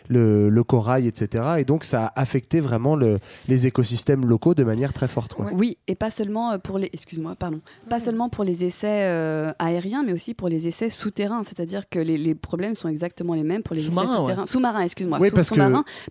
le, 0.08 0.48
le 0.48 0.62
corail, 0.64 1.06
etc. 1.06 1.44
Et 1.58 1.64
donc, 1.64 1.84
ça 1.84 2.06
a 2.06 2.20
affecté 2.20 2.60
vraiment 2.60 2.96
le- 2.96 3.18
les 3.48 3.66
écosystèmes 3.66 4.24
locaux 4.26 4.54
de 4.54 4.64
manière 4.64 4.92
très 4.92 5.08
forte. 5.08 5.34
quoi. 5.34 5.50
Oui, 5.52 5.78
et 5.86 5.94
pas 5.94 6.10
seulement 6.10 6.52
euh, 6.52 6.58
pour 6.58 6.78
les, 6.78 6.90
excuse-moi, 6.92 7.34
pardon, 7.36 7.60
pas 7.88 8.00
seulement 8.00 8.28
pour 8.28 8.44
les 8.44 8.64
essais 8.64 9.02
euh, 9.04 9.52
aériens, 9.58 10.02
mais 10.04 10.12
aussi 10.12 10.34
pour 10.34 10.48
les 10.48 10.66
essais 10.68 10.88
souterrains. 10.88 11.42
C'est-à-dire 11.44 11.88
que 11.88 11.98
les, 11.98 12.16
les 12.16 12.34
problèmes 12.34 12.74
sont 12.74 12.88
exactement 12.88 13.34
les 13.34 13.44
mêmes 13.44 13.62
pour 13.62 13.74
les 13.74 13.80
essais 13.82 13.90
Sous-marins, 13.90 14.16
souterrains, 14.16 14.46
sous-marins, 14.46 14.80
excuse-moi, 14.82 15.18
Oui, 15.20 15.28
sous- 15.28 15.34
parce 15.34 15.50
que- 15.50 15.56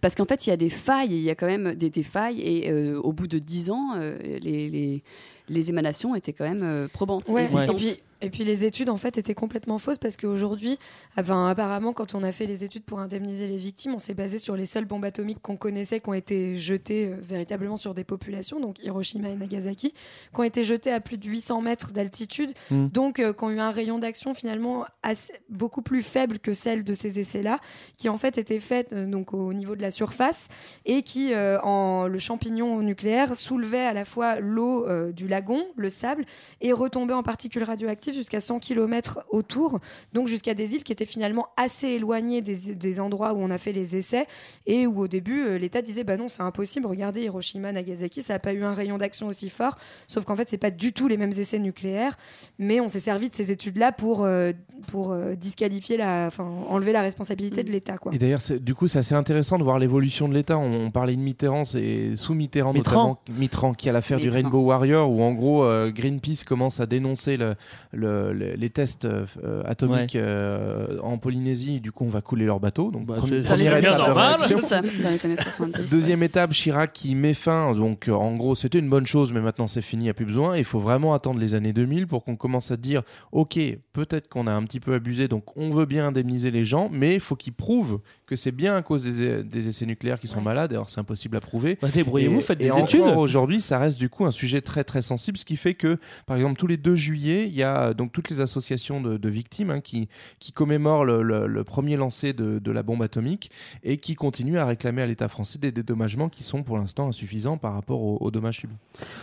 parce 0.02 0.16
qu'en 0.16 0.26
fait 0.26 0.46
il 0.48 0.50
y 0.50 0.54
a 0.54 0.58
des 0.58 0.70
failles, 0.70 1.10
il 1.12 1.22
y 1.22 1.30
a 1.30 1.36
quand 1.36 1.48
même 1.48 1.76
des, 1.76 1.90
des 1.90 2.04
failles, 2.04 2.42
et 2.42 2.72
euh, 2.72 3.00
au 3.00 3.14
bout 3.14 3.28
de 3.28 3.40
10 3.40 3.72
ans, 3.72 3.94
euh, 3.98 4.18
les, 4.42 4.70
les, 4.70 5.04
les 5.50 5.70
émanations 5.70 6.16
étaient 6.16 6.34
quand 6.34 6.46
même 6.48 6.64
euh, 6.64 6.88
probantes. 6.88 7.30
Ouais, 7.30 7.46
et, 7.46 7.74
puis, 7.76 7.98
et 8.22 8.30
puis 8.30 8.44
les 8.44 8.64
études 8.66 8.90
en 8.90 8.98
fait 8.98 9.18
étaient 9.18 9.34
complètement 9.36 9.78
fausses 9.78 9.98
parce 10.00 10.18
qu'aujourd'hui, 10.18 10.80
enfin, 11.18 11.48
apparemment, 11.48 11.94
quand 11.94 12.16
on 12.16 12.24
a 12.24 12.32
fait 12.32 12.48
les 12.48 12.64
études 12.64 12.84
pour 12.84 13.00
indemniser 13.00 13.48
les 13.48 13.58
victimes, 13.58 13.94
on 13.94 14.00
s'est 14.00 14.14
basé 14.16 14.40
sur 14.40 14.56
les 14.56 14.66
seules 14.66 14.86
bombes 14.86 15.06
atomiques 15.06 15.42
qu'on 15.42 15.58
connaissait 15.58 16.00
qui 16.00 16.10
ont 16.10 16.14
été 16.14 16.58
jetées 16.58 17.08
euh, 17.10 17.16
véritablement 17.22 17.78
sur 17.78 17.94
des 17.94 18.04
populations, 18.04 18.60
donc 18.60 18.84
Hiroshima 18.84 19.30
et 19.30 19.36
Nagasaki, 19.36 19.92
qui 19.92 20.40
ont 20.40 20.44
été 20.44 20.64
jetées 20.64 20.92
à 20.92 21.00
plus 21.00 21.18
de 21.18 21.28
800 21.28 21.62
mètres 21.62 21.92
d'altitude, 21.94 22.54
Mm. 22.72 22.88
donc 22.88 23.20
euh, 23.20 23.34
qui 23.34 23.44
ont 23.44 23.52
eu 23.52 23.60
un 23.60 23.70
rayon 23.72 24.00
d'action 24.00 24.34
finalement 24.34 24.86
assez- 25.04 25.34
beaucoup 25.50 25.82
plus 25.82 26.02
faible 26.02 26.40
que 26.40 26.54
celle 26.54 26.84
de 26.84 26.94
ces 26.94 27.20
essais-là, 27.20 27.60
qui 27.98 28.10
en 28.10 28.18
fait 28.18 28.38
étaient 28.38 28.60
faites 28.60 28.94
euh, 28.94 29.06
donc 29.06 29.34
au 29.34 29.54
niveau 29.54 29.76
de 29.76 29.82
la 29.82 29.92
surface 29.92 30.48
et 30.86 31.02
qui, 31.04 31.34
euh, 31.34 31.60
en 31.62 32.08
le 32.08 32.18
champignon 32.18 32.82
nucléaire, 32.82 33.36
soulevait 33.36 33.86
à 33.86 33.94
la 33.94 34.06
fois 34.06 34.40
l'eau 34.40 34.88
euh, 34.88 35.12
du 35.12 35.28
lagon, 35.36 35.62
le 35.76 35.90
sable, 35.90 36.26
et 36.62 36.72
retombait 36.74 37.14
en 37.14 37.24
particules 37.24 37.64
radioactives 37.64 38.14
jusqu'à 38.14 38.40
100 38.40 38.60
km 38.60 39.20
autour, 39.30 39.80
donc 40.14 40.28
jusqu'à 40.28 40.54
des 40.54 40.76
îles 40.76 40.84
qui 40.84 40.92
étaient 40.94 41.06
finalement 41.16 41.48
assez 41.58 41.88
éloignées 41.90 42.42
des, 42.42 42.74
des 42.76 43.00
endroits 43.00 43.34
où 43.34 43.40
on 43.40 43.50
a 43.52 43.58
fait 43.58 43.74
les 43.74 43.96
essais, 43.98 44.26
et 44.66 44.88
où 44.88 45.00
au 45.02 45.08
début 45.08 45.42
euh, 45.46 45.58
l'État 45.58 45.82
disait 45.82 46.04
bah 46.04 46.18
non 46.18 46.28
c'est 46.30 46.42
impossible, 46.44 46.86
regardez 46.88 47.22
Hiroshima, 47.24 47.72
Nagasaki, 47.72 48.22
ça 48.24 48.34
n'a 48.34 48.40
pas 48.40 48.54
eu 48.54 48.64
un 48.64 48.74
rayon 48.74 48.98
d'action 48.98 49.28
aussi 49.28 49.50
fort, 49.50 49.78
sauf 50.08 50.24
qu'en 50.26 50.36
fait 50.36 50.50
c'est 50.50 50.58
pas 50.58 50.72
du 50.72 50.94
tout 50.94 51.08
les 51.08 51.18
mêmes 51.18 51.34
essais 51.38 51.60
nucléaires, 51.60 52.18
mais 52.60 52.80
on 52.80 52.88
s'est 52.88 53.00
servi 53.00 53.30
de 53.30 53.36
ces 53.36 53.52
études-là 53.52 53.92
pour, 53.92 54.24
euh, 54.24 54.54
pour 54.88 55.12
euh, 55.12 55.36
disqualifier 55.36 55.98
la, 55.98 56.26
enfin 56.28 56.46
enlever 56.70 56.92
la 56.94 57.02
responsabilité 57.02 57.64
de 57.64 57.72
l'État 57.72 57.98
quoi. 57.98 58.14
Et 58.14 58.18
d'ailleurs, 58.18 58.42
c'est- 58.42 58.60
du 58.60 58.74
coup, 58.76 58.88
c'est 58.88 59.00
assez 59.00 59.16
intéressant 59.16 59.58
de 59.58 59.64
voir 59.64 59.80
l'évolution 59.80 60.28
de 60.30 60.34
l'État. 60.34 60.58
On, 60.58 60.72
on 60.86 60.92
parlait 60.92 61.16
de 61.16 61.22
Mitterrand, 61.22 61.66
c'est 61.66 62.16
sous 62.16 62.34
Mitterrand, 62.34 62.72
Mitterrand. 62.74 63.08
notamment 63.10 63.40
Mitterrand, 63.40 63.74
qui 63.74 63.90
a 63.90 63.92
l'affaire 63.92 64.20
du. 64.20 64.30
Rainbow 64.30 64.60
Warrior, 64.62 65.10
où 65.10 65.22
en 65.26 65.34
gros 65.34 65.64
euh, 65.64 65.92
Greenpeace 65.92 66.44
commence 66.46 66.80
à 66.80 66.86
dénoncer 66.86 67.38
le, 67.38 67.56
le- 67.92 68.34
le- 68.34 68.54
les 68.56 68.70
tests 68.70 69.06
euh, 69.06 69.26
atomiques 69.66 70.16
euh, 70.16 70.98
en 71.02 71.18
Polynésie. 71.18 71.80
Du 71.82 71.92
coup, 71.92 72.06
on 72.06 72.10
va 72.10 72.22
couler 72.22 72.46
leur 72.46 72.60
bateau. 72.60 72.92
Donc, 72.92 73.06
Bah, 73.06 73.16
première 73.18 73.52
années 73.52 73.66
étape 73.68 73.82
de 73.82 73.98
normal. 74.08 74.40
70, 74.40 74.72
réaction. 74.72 75.04
dans 75.04 75.10
les 75.10 75.26
années 75.26 75.36
70. 75.38 75.90
Deuxième 75.92 76.24
étape, 76.24 76.52
Chirac 76.52 76.94
qui 76.94 77.16
met 77.16 77.34
fin. 77.34 77.74
Donc, 77.74 78.08
euh, 78.08 78.14
en 78.14 78.36
gros, 78.36 78.56
c'était 78.56 78.80
une 78.80 78.90
bonne 78.90 79.08
chose, 79.08 79.34
mais 79.34 79.42
maintenant 79.42 79.68
c'est 79.68 79.82
fini, 79.82 80.04
il 80.04 80.08
n'y 80.08 80.10
a 80.12 80.14
plus 80.14 80.26
besoin. 80.26 80.58
Il 80.58 80.66
faut 80.66 80.80
vraiment 80.80 81.14
attendre 81.14 81.40
les 81.40 81.56
années 81.56 81.74
2000 81.74 82.08
pour 82.08 82.24
qu'on 82.24 82.36
commence 82.36 82.72
à 82.72 82.78
dire 82.78 83.02
Ok, 83.32 83.58
peut-être 83.94 84.28
qu'on 84.30 84.48
a 84.48 84.52
un 84.54 84.64
petit 84.64 84.80
peu 84.80 84.94
abusé, 84.94 85.28
donc 85.28 85.56
on 85.58 85.70
veut 85.72 85.86
bien 85.86 86.08
indemniser 86.08 86.52
les 86.52 86.66
gens, 86.66 86.90
mais 86.92 87.16
il 87.16 87.20
faut 87.20 87.36
qu'ils 87.36 87.54
prouvent 87.54 88.00
que 88.26 88.36
c'est 88.36 88.52
bien 88.52 88.76
à 88.76 88.82
cause 88.82 89.04
des, 89.04 89.44
des 89.44 89.68
essais 89.68 89.86
nucléaires 89.86 90.20
qui 90.20 90.28
sont 90.28 90.42
malades. 90.42 90.74
Alors, 90.74 90.90
c'est 90.90 91.00
impossible 91.00 91.38
à 91.38 91.40
prouver. 91.40 91.78
Bah, 91.82 91.90
débrouillez-vous, 91.94 92.40
Et- 92.40 92.42
faites 92.42 92.62
et 92.62 92.66
des 92.66 92.72
encore 92.72 92.84
études. 92.86 93.02
Aujourd'hui, 93.16 93.62
ça 93.62 93.78
reste 93.80 93.98
du 94.00 94.10
coup 94.10 94.26
un 94.26 94.32
sujet 94.32 94.62
très 94.62 94.84
très 94.84 95.02
sensible, 95.02 95.15
ce 95.18 95.46
qui 95.46 95.58
fait 95.58 95.74
que, 95.74 95.98
par 96.26 96.38
exemple, 96.38 96.60
tous 96.60 96.68
les 96.68 96.78
2 96.78 96.96
juillet, 96.96 97.46
il 97.48 97.54
y 97.54 97.64
a 97.64 97.94
donc 97.94 98.12
toutes 98.12 98.30
les 98.30 98.42
associations 98.42 99.02
de, 99.02 99.30
victimes 99.30 99.70
hein, 99.70 99.82
qui, 99.82 100.08
qui 100.40 100.52
commémorent 100.52 101.06
le, 101.06 101.64
premier 101.64 101.98
lancer 101.98 102.34
de, 102.34 102.72
la 102.72 102.84
bombe 102.84 103.02
atomique 103.02 103.52
et 103.84 103.98
qui 103.98 104.16
continuent 104.16 104.58
à 104.58 104.66
réclamer 104.66 105.02
à 105.02 105.08
l'État 105.08 105.28
français 105.28 105.58
des 105.58 105.72
dédommagements 105.72 106.30
qui 106.30 106.44
sont 106.44 106.64
pour 106.64 106.78
l'instant 106.78 107.08
insuffisants 107.08 107.58
par 107.58 107.74
rapport 107.74 108.02
aux, 108.02 108.18
aux 108.20 108.32
dommages 108.32 108.60
subis. 108.60 108.76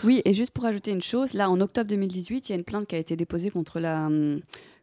Oui, 0.05 0.23
et 0.25 0.35
juste 0.35 0.53
pour 0.53 0.65
ajouter 0.65 0.91
une 0.91 1.03
chose, 1.03 1.35
là, 1.35 1.51
en 1.51 1.61
octobre 1.61 1.89
2018, 1.89 2.49
il 2.49 2.53
y 2.53 2.55
a 2.55 2.59
une 2.59 2.65
plainte 2.65 2.87
qui 2.87 2.95
a 2.95 2.99
été 2.99 3.17
déposée 3.17 3.51
contre 3.51 3.81
la 3.81 4.07
hum, 4.07 4.41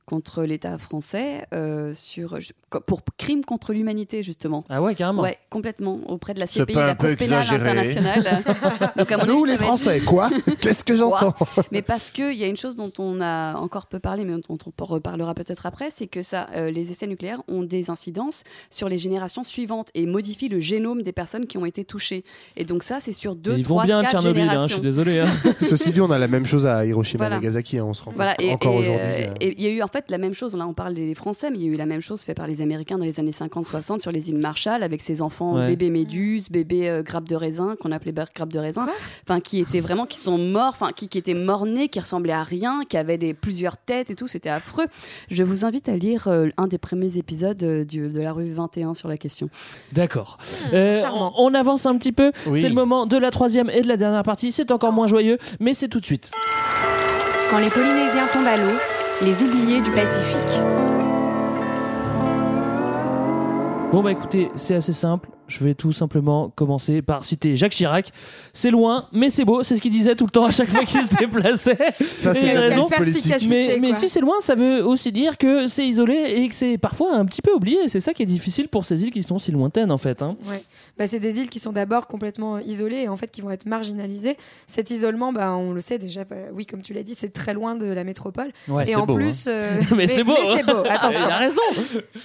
contre 0.10 0.41
l'État 0.41 0.80
français 0.80 1.45
euh, 1.53 1.93
sur 1.93 2.39
pour 2.88 3.01
crime 3.16 3.45
contre 3.45 3.74
l'humanité 3.74 4.24
justement. 4.24 4.66
Ah 4.68 4.82
ouais, 4.82 4.95
carrément. 4.95 5.22
Ouais, 5.22 5.38
complètement 5.51 5.99
auprès 6.07 6.34
de 6.34 6.39
la 6.39 6.47
CPI, 6.47 6.74
pas 6.74 6.84
un 6.84 6.88
la 6.88 6.95
peu 6.95 7.10
Cour 7.10 7.18
pénale 7.18 7.39
exagéré 7.41 7.70
internationale. 7.70 8.43
Donc, 8.97 9.12
à 9.12 9.18
mon 9.18 9.24
avis, 9.24 9.32
Nous, 9.32 9.45
les 9.45 9.57
Français, 9.57 9.99
quoi 10.05 10.32
Qu'est-ce 10.62 10.84
que 10.84 10.95
j'entends 10.95 11.36
mais 11.72 11.84
parce 11.84 12.10
qu'il 12.10 12.34
y 12.34 12.43
a 12.43 12.47
une 12.47 12.57
chose 12.57 12.76
dont 12.76 12.91
on 12.97 13.22
a 13.22 13.53
encore 13.55 13.86
peu 13.86 13.99
parlé, 13.99 14.24
mais 14.26 14.34
dont 14.47 14.57
on 14.66 14.86
reparlera 14.86 15.36
peut-être 15.36 15.68
après, 15.68 15.89
c'est 15.95 16.07
que 16.07 16.24
ça, 16.24 16.47
euh, 16.55 16.72
les 16.72 16.89
essais 16.89 17.05
nucléaires 17.05 17.41
ont 17.47 17.62
des 17.62 17.91
incidences 17.91 18.43
sur 18.72 18.89
les 18.89 18.97
générations 18.97 19.43
suivantes 19.43 19.89
et 19.93 20.07
modifient 20.07 20.49
le 20.49 20.60
génome 20.60 21.03
des 21.03 21.12
personnes 21.12 21.45
qui 21.45 21.60
ont 21.60 21.66
été 21.66 21.86
touchées. 21.86 22.24
Et 22.55 22.66
donc 22.66 22.82
ça, 22.82 22.97
c'est 22.99 23.12
sur 23.14 23.36
deux, 23.36 23.57
Ils 23.57 23.64
vont 23.64 23.76
trois, 23.76 23.86
bien, 23.86 24.01
quatre 24.01 24.12
Tchernobyl, 24.24 24.49
hein, 24.49 24.66
je 24.68 24.74
suis 24.74 24.82
désolé. 24.82 25.20
hein. 25.20 25.28
Ceci 25.60 25.91
dit, 25.93 26.01
on 26.01 26.10
a 26.10 26.18
la 26.18 26.28
même 26.28 26.47
chose 26.47 26.66
à 26.66 26.84
Hiroshima 26.86 27.26
Voilà. 27.26 27.36
et 27.36 27.39
Nagasaki, 27.39 27.78
hein, 27.78 27.86
on 27.88 27.93
se 27.93 28.01
rend 28.01 28.12
Voilà, 28.16 28.34
compte 28.36 28.45
et 28.45 28.51
encore 28.53 28.74
et, 28.74 28.78
aujourd'hui. 28.80 28.99
euh, 28.99 29.28
euh. 29.30 29.53
il 29.57 29.62
y 29.62 29.68
a 29.68 29.72
eu 29.72 29.82
en 29.84 29.88
fait 29.88 29.99
la 30.10 30.18
même 30.18 30.34
chose. 30.34 30.56
Là, 30.56 30.66
on 30.68 30.74
parle 30.74 30.93
des 30.93 31.14
Français, 31.16 31.52
mais 31.52 31.58
il 31.58 31.64
y 31.64 31.70
a 31.70 31.72
eu 31.72 31.76
la 31.76 31.86
même 31.86 32.02
chose 32.02 32.22
fait 32.22 32.34
par 32.34 32.47
les 32.47 32.62
Américains 32.62 32.97
dans 32.97 33.06
les 33.06 33.20
années 33.20 33.32
50-60 33.32 34.00
sur 34.00 34.12
les 34.12 34.30
îles 34.30 34.38
Marshall 34.38 34.84
avec 34.84 35.02
ces 35.02 35.22
enfants 35.22 35.56
Ouais. 35.56 35.68
bébés 35.70 35.89
méduses, 35.89 36.50
bébés 36.50 36.89
euh, 36.89 37.04
grappes 37.04 37.28
de 37.28 37.36
raisin 37.36 37.76
qu'on 37.80 37.91
appelait 37.91 38.14
grappes 38.14 38.54
de 38.54 38.60
raisin, 38.60 38.88
enfin 39.28 39.39
qui 39.39 39.60
étaient 39.60 39.80
vraiment 39.80 40.06
qui 40.06 40.18
sont 40.20 40.38
morts, 40.38 40.70
enfin 40.74 40.91
qui, 40.95 41.08
qui 41.10 41.18
étaient 41.18 41.34
morts-nés, 41.34 41.88
qui 41.89 42.00
ressemblaient 42.00 42.34
à 42.34 42.43
rien, 42.43 42.82
qui 42.88 42.97
avaient 42.97 43.18
des 43.18 43.34
plusieurs 43.34 43.78
têtes 43.78 44.10
et 44.10 44.16
tout. 44.16 44.28
C'était 44.28 44.50
affreux. 44.50 44.86
Je 45.30 45.43
vous 45.43 45.66
invite 45.66 45.89
à 45.89 45.95
lire 45.95 46.28
euh, 46.28 46.47
un 46.58 46.68
des 46.68 46.78
premiers 46.78 47.18
épisodes 47.18 47.62
euh, 47.64 47.84
du- 47.86 48.10
de 48.10 48.22
la 48.22 48.34
rue 48.34 48.52
21 48.52 48.93
sur 48.93 49.08
la 49.10 49.18
question. 49.18 49.50
D'accord. 49.91 50.38
Euh, 50.74 51.02
on, 51.14 51.32
on 51.38 51.54
avance 51.54 51.86
un 51.86 51.97
petit 51.97 52.12
peu. 52.12 52.32
Oui. 52.47 52.62
C'est 52.62 52.70
le 52.70 52.76
moment 52.76 53.06
de 53.06 53.18
la 53.18 53.32
troisième 53.32 53.70
et 53.70 53.82
de 53.82 53.88
la 53.88 53.97
dernière 53.97 54.24
partie. 54.24 54.52
C'est 54.52 54.72
encore 54.72 54.91
moins 54.91 55.08
joyeux, 55.08 55.38
mais 55.60 55.74
c'est 55.74 55.88
tout 55.88 56.00
de 56.00 56.06
suite. 56.06 56.32
Quand 57.50 57.58
les 57.60 57.70
Polynésiens 57.70 58.28
tombent 58.32 58.45
à 58.45 58.58
l'eau, 58.58 58.78
les 59.22 59.43
oubliés 59.43 59.82
du 59.82 59.91
Pacifique. 59.91 60.61
Bon 63.91 64.01
bah 64.01 64.11
écoutez, 64.11 64.49
c'est 64.55 64.76
assez 64.76 64.93
simple. 64.93 65.30
Je 65.50 65.64
vais 65.64 65.74
tout 65.74 65.91
simplement 65.91 66.50
commencer 66.50 67.02
par 67.02 67.26
citer 67.26 67.56
Jacques 67.56 67.74
Chirac. 67.74 68.12
C'est 68.54 68.70
loin, 68.72 69.08
mais 69.12 69.30
c'est 69.30 69.43
beau. 69.45 69.64
C'est 69.64 69.76
ce 69.76 69.82
qu'il 69.82 69.91
disait 69.91 70.16
tout 70.16 70.26
le 70.26 70.32
temps 70.32 70.45
à 70.45 70.52
chaque 70.52 70.70
fois 70.70 70.86
qu'il 70.86 71.02
se 71.04 71.16
déplaçait. 71.18 71.78
Ça, 72.06 72.34
c'est 72.34 72.54
la 72.54 72.62
raison. 72.62 72.88
Mais, 73.50 73.78
mais 73.82 73.93
si 73.93 74.08
c'est 74.08 74.22
loin, 74.22 74.36
ça 74.39 74.56
veut 74.56 74.86
aussi 74.86 75.12
dire 75.12 75.38
que 75.38 75.68
c'est 75.68 75.86
isolé 75.86 76.16
et 76.38 76.47
que 76.47 76.56
c'est 76.56 76.78
parfois 76.78 77.14
un 77.16 77.26
petit 77.26 77.41
peu 77.41 77.52
oublié. 77.54 77.88
C'est 77.88 78.00
ça 78.00 78.14
qui 78.14 78.24
est 78.24 78.28
difficile 78.28 78.68
pour 78.70 78.86
ces 78.86 79.04
îles 79.04 79.12
qui 79.12 79.24
sont 79.24 79.39
si 79.39 79.52
lointaines 79.52 79.91
en 79.91 79.97
fait. 79.97 80.22
hein. 80.22 80.38
Ouais. 80.47 80.64
Bah, 80.97 81.08
c'est 81.08 81.20
des 81.20 81.39
îles 81.39 81.50
qui 81.50 81.60
sont 81.60 81.72
d'abord 81.72 82.08
complètement 82.08 82.60
isolées 82.60 83.02
et 83.04 83.08
en 83.10 83.18
fait 83.18 83.30
qui 83.32 83.41
vont 83.41 83.52
être 83.52 83.66
marginalisées. 83.66 84.38
Cet 84.68 84.91
isolement, 84.91 85.34
bah, 85.34 85.54
on 85.56 85.72
le 85.74 85.82
sait 85.82 85.97
déjà, 85.97 86.24
bah, 86.26 86.36
oui, 86.54 86.66
comme 86.66 86.82
tu 86.82 86.93
l'as 86.93 87.04
dit, 87.04 87.16
c'est 87.18 87.34
très 87.34 87.54
loin 87.54 87.76
de 87.76 87.88
la 87.88 88.04
métropole. 88.04 88.52
Ouais, 88.68 88.84
et 88.84 88.88
c'est 88.88 88.95
en 88.95 89.06
beau, 89.06 89.16
plus, 89.16 89.47
hein. 89.47 89.52
euh, 89.52 89.82
Mais 89.95 90.08
c'est 90.08 90.24
beau, 90.24 90.34
Mais 90.39 90.58
c'est 90.58 90.64
beau, 90.66 90.78
hein. 90.80 90.84
attention. 90.89 91.26
Il 91.26 91.32
a 91.32 91.38
raison. 91.38 91.62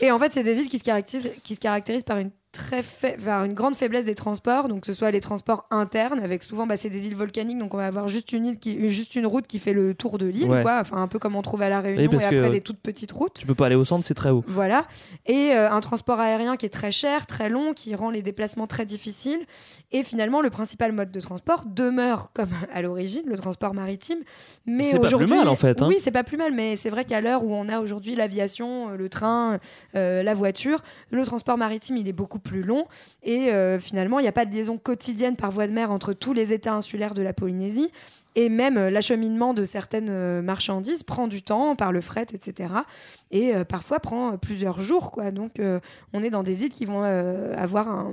Et 0.01 0.11
en 0.11 0.19
fait, 0.19 0.33
c'est 0.33 0.43
des 0.43 0.59
îles 0.59 0.69
qui 0.69 0.79
se 0.79 0.85
caractérisent, 0.85 1.31
qui 1.43 1.55
se 1.55 1.61
caractérisent 1.61 2.05
par 2.05 2.19
une 2.19 2.31
très 2.55 2.83
une 3.47 3.53
grande 3.53 3.75
faiblesse 3.75 4.05
des 4.05 4.15
transports, 4.15 4.69
donc 4.69 4.81
que 4.81 4.87
ce 4.87 4.93
soit 4.93 5.11
les 5.11 5.21
transports 5.21 5.67
internes, 5.71 6.21
avec 6.21 6.43
souvent 6.43 6.67
bah, 6.67 6.77
c'est 6.77 6.89
des 6.89 7.07
îles 7.07 7.17
volcaniques, 7.17 7.59
donc 7.59 7.75
on 7.75 7.77
va 7.77 7.87
avoir 7.87 8.09
juste 8.09 8.33
une 8.33 8.47
île 8.47 8.59
qui, 8.59 8.89
juste 8.89 9.17
une 9.17 9.27
route 9.27 9.47
qui 9.47 9.59
fait 9.59 9.73
le 9.73 9.95
tour 9.95 10.17
de 10.19 10.27
l'île, 10.27 10.49
Ouais. 10.49 10.63
quoi, 10.63 10.79
enfin 10.81 10.99
un 10.99 11.09
peu 11.09 11.19
comme 11.19 11.37
on 11.37 11.43
trouve 11.43 11.63
à 11.63 11.69
la 11.69 11.81
Réunion 11.81 12.11
et 12.11 12.25
après 12.25 12.37
euh, 12.37 12.49
des 12.51 12.61
toutes 12.61 12.79
petites 12.79 13.13
routes. 13.13 13.35
Tu 13.35 13.47
peux 13.47 13.55
pas 13.55 13.67
aller 13.67 13.75
au 13.75 13.85
centre, 13.85 14.05
c'est 14.07 14.15
très 14.15 14.31
haut. 14.31 14.45
Voilà. 14.47 14.87
Et 15.27 15.53
euh, 15.53 15.71
un 15.71 15.81
transport 15.81 16.21
aérien 16.21 16.57
qui 16.57 16.67
est 16.67 16.71
très 16.71 16.93
cher, 16.93 17.27
très 17.27 17.49
long, 17.49 17.73
qui 17.75 17.95
rend 17.95 18.11
les 18.11 18.23
déplacements 18.23 18.67
très 18.67 18.87
difficiles. 18.87 19.41
Et 19.93 20.03
finalement, 20.03 20.41
le 20.41 20.51
principal 20.51 20.93
mode 20.93 21.11
de 21.11 21.21
transport 21.21 21.65
demeure 21.67 22.31
comme 22.35 22.51
à 22.73 22.83
l'origine, 22.83 23.23
le 23.27 23.37
transport 23.37 23.75
maritime. 23.75 24.19
Mais 24.67 24.85
C'est 24.85 24.93
pas 24.93 24.99
plus 25.01 25.07
aujourd'hui, 25.15 25.37
mal, 25.37 25.49
en 25.49 25.57
fait, 25.57 25.83
hein. 25.83 25.89
Oui, 25.89 25.97
c'est 25.99 26.11
pas 26.11 26.25
plus 26.25 26.37
mal, 26.37 26.53
mais 26.53 26.77
c'est 26.77 26.91
vrai 26.91 27.05
qu'à 27.05 27.21
l'heure 27.21 27.45
où 27.45 27.55
on 27.55 27.69
a 27.69 27.81
aujourd'hui 27.81 28.15
l'aviation, 28.15 28.91
euh, 28.91 28.97
le 28.97 29.09
train, 29.09 29.59
euh, 29.97 30.23
la 30.23 30.35
voiture, 30.35 30.83
le 31.11 31.25
transport 31.25 31.57
maritime, 31.59 31.97
il 31.97 32.09
est 32.09 32.13
beaucoup 32.13 32.39
plus 32.45 32.63
long. 32.63 32.87
Et 33.25 33.51
euh, 33.51 33.81
finalement, 33.81 34.21
il 34.21 34.23
n'y 34.23 34.29
a 34.29 34.33
pas 34.33 34.45
de 34.45 34.55
liaison 34.55 34.79
quotidienne 34.79 35.35
par 35.35 35.51
voie 35.51 35.67
de 35.67 35.73
mer 35.73 35.91
entre 35.91 36.13
tous 36.13 36.33
les 36.33 36.53
États 36.53 36.75
insulaires 36.75 37.15
de 37.15 37.23
la 37.23 37.33
Polynésie. 37.33 37.91
Et 38.37 38.49
même 38.49 38.77
euh, 38.77 38.91
l'acheminement 38.91 39.55
de 39.55 39.65
certaines 39.65 40.11
euh, 40.11 40.43
marchandises 40.43 41.03
prend 41.03 41.27
du 41.27 41.43
temps 41.43 41.75
par 41.75 41.91
le 41.91 42.01
fret, 42.01 42.27
etc. 42.33 42.73
Et 43.33 43.53
parfois 43.69 43.99
prend 43.99 44.37
plusieurs 44.37 44.81
jours. 44.81 45.11
Quoi. 45.11 45.33
Donc 45.33 45.61
on 46.13 46.23
est 46.23 46.31
dans 46.31 46.45
des 46.45 46.65
îles 46.65 46.71
qui 46.71 46.85
vont 46.85 47.03
avoir 47.03 47.89
un, 47.89 48.13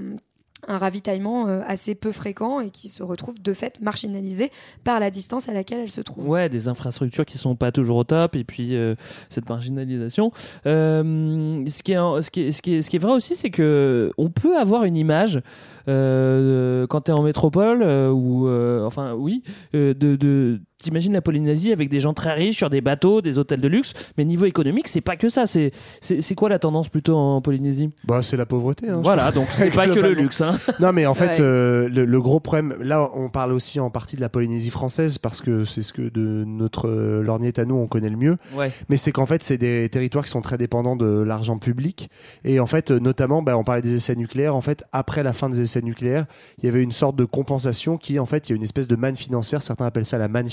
un 0.67 0.77
ravitaillement 0.77 1.47
euh, 1.47 1.61
assez 1.65 1.95
peu 1.95 2.11
fréquent 2.11 2.59
et 2.59 2.69
qui 2.69 2.89
se 2.89 3.03
retrouvent 3.03 3.41
de 3.41 3.53
fait 3.53 3.79
marginalisées 3.81 4.51
par 4.83 4.99
la 4.99 5.09
distance 5.09 5.49
à 5.49 5.53
laquelle 5.53 5.79
elles 5.79 5.91
se 5.91 6.01
trouvent. 6.01 6.27
Ouais, 6.27 6.49
des 6.49 6.67
infrastructures 6.67 7.25
qui 7.25 7.37
sont 7.37 7.55
pas 7.55 7.71
toujours 7.71 7.97
au 7.97 8.03
top 8.03 8.35
et 8.35 8.43
puis 8.43 8.75
euh, 8.75 8.95
cette 9.29 9.49
marginalisation. 9.49 10.31
Euh, 10.65 11.63
ce, 11.67 11.83
qui 11.83 11.93
est, 11.93 12.21
ce, 12.21 12.31
qui 12.31 12.41
est, 12.41 12.51
ce, 12.51 12.61
qui 12.61 12.75
est, 12.75 12.81
ce 12.81 12.89
qui 12.89 12.95
est 12.97 12.99
vrai 12.99 13.13
aussi, 13.13 13.35
c'est 13.35 13.49
que 13.49 14.11
on 14.17 14.29
peut 14.29 14.57
avoir 14.57 14.83
une 14.83 14.95
image 14.95 15.41
euh, 15.87 16.87
quand 16.87 17.01
tu 17.01 17.11
es 17.11 17.13
en 17.13 17.23
métropole 17.23 17.81
euh, 17.83 18.11
ou 18.11 18.47
euh, 18.47 18.85
enfin 18.85 19.13
oui, 19.13 19.43
de, 19.73 19.93
de 19.93 20.61
T'imagines 20.81 21.13
la 21.13 21.21
Polynésie 21.21 21.71
avec 21.71 21.89
des 21.89 21.99
gens 21.99 22.13
très 22.13 22.33
riches 22.33 22.57
sur 22.57 22.69
des 22.69 22.81
bateaux, 22.81 23.21
des 23.21 23.37
hôtels 23.37 23.61
de 23.61 23.67
luxe, 23.67 23.93
mais 24.17 24.25
niveau 24.25 24.45
économique, 24.45 24.87
c'est 24.87 25.01
pas 25.01 25.15
que 25.15 25.29
ça. 25.29 25.45
C'est 25.45 25.71
c'est 26.01 26.35
quoi 26.35 26.49
la 26.49 26.59
tendance 26.59 26.89
plutôt 26.89 27.15
en 27.15 27.41
Polynésie? 27.41 27.89
Bah, 28.05 28.21
c'est 28.23 28.37
la 28.37 28.45
pauvreté. 28.45 28.89
hein, 28.89 29.01
Voilà, 29.03 29.31
donc 29.31 29.47
c'est 29.51 29.71
pas 29.71 29.87
que 29.87 29.99
le 29.99 30.13
luxe. 30.13 30.41
Hein. 30.41 30.57
Non, 30.79 30.91
mais 30.91 31.05
en 31.05 31.13
fait, 31.13 31.21
Ouais. 31.39 31.41
euh, 31.41 31.87
le, 31.89 32.05
le 32.05 32.21
gros 32.21 32.39
problème, 32.39 32.75
là, 32.81 33.09
on 33.13 33.29
parle 33.29 33.53
aussi 33.53 33.79
en 33.79 33.89
partie 33.89 34.15
de 34.15 34.21
la 34.21 34.29
Polynésie 34.29 34.69
française 34.71 35.17
parce 35.17 35.41
que 35.41 35.65
c'est 35.65 35.81
ce 35.83 35.93
que 35.93 36.09
de 36.09 36.43
notre 36.45 36.89
euh, 36.89 37.21
lorgnette 37.21 37.59
à 37.59 37.65
nous, 37.65 37.75
on 37.75 37.87
connaît 37.87 38.09
le 38.09 38.17
mieux. 38.17 38.37
Ouais. 38.55 38.71
Mais 38.89 38.97
c'est 38.97 39.11
qu'en 39.11 39.25
fait, 39.25 39.43
c'est 39.43 39.57
des 39.57 39.87
territoires 39.89 40.25
qui 40.25 40.31
sont 40.31 40.41
très 40.41 40.57
dépendants 40.57 40.95
de 40.95 41.05
l'argent 41.21 41.57
public. 41.57 42.09
Et 42.43 42.59
en 42.59 42.65
fait, 42.67 42.91
euh, 42.91 42.99
notamment, 42.99 43.41
bah, 43.41 43.57
on 43.57 43.63
parlait 43.63 43.81
des 43.81 43.93
essais 43.95 44.15
nucléaires. 44.15 44.55
En 44.55 44.61
fait, 44.61 44.83
après 44.91 45.23
la 45.23 45.33
fin 45.33 45.49
des 45.49 45.61
essais 45.61 45.81
nucléaires, 45.81 46.25
il 46.57 46.65
y 46.65 46.67
avait 46.67 46.83
une 46.83 46.91
sorte 46.91 47.15
de 47.15 47.25
compensation 47.25 47.97
qui, 47.97 48.19
en 48.19 48.25
fait, 48.25 48.49
il 48.49 48.51
y 48.51 48.53
a 48.53 48.55
une 48.55 48.63
espèce 48.63 48.87
de 48.87 48.95
manne 48.95 49.15
financière. 49.15 49.61
Certains 49.61 49.85
appellent 49.85 50.05
ça 50.05 50.17
la 50.17 50.27
manne 50.27 50.49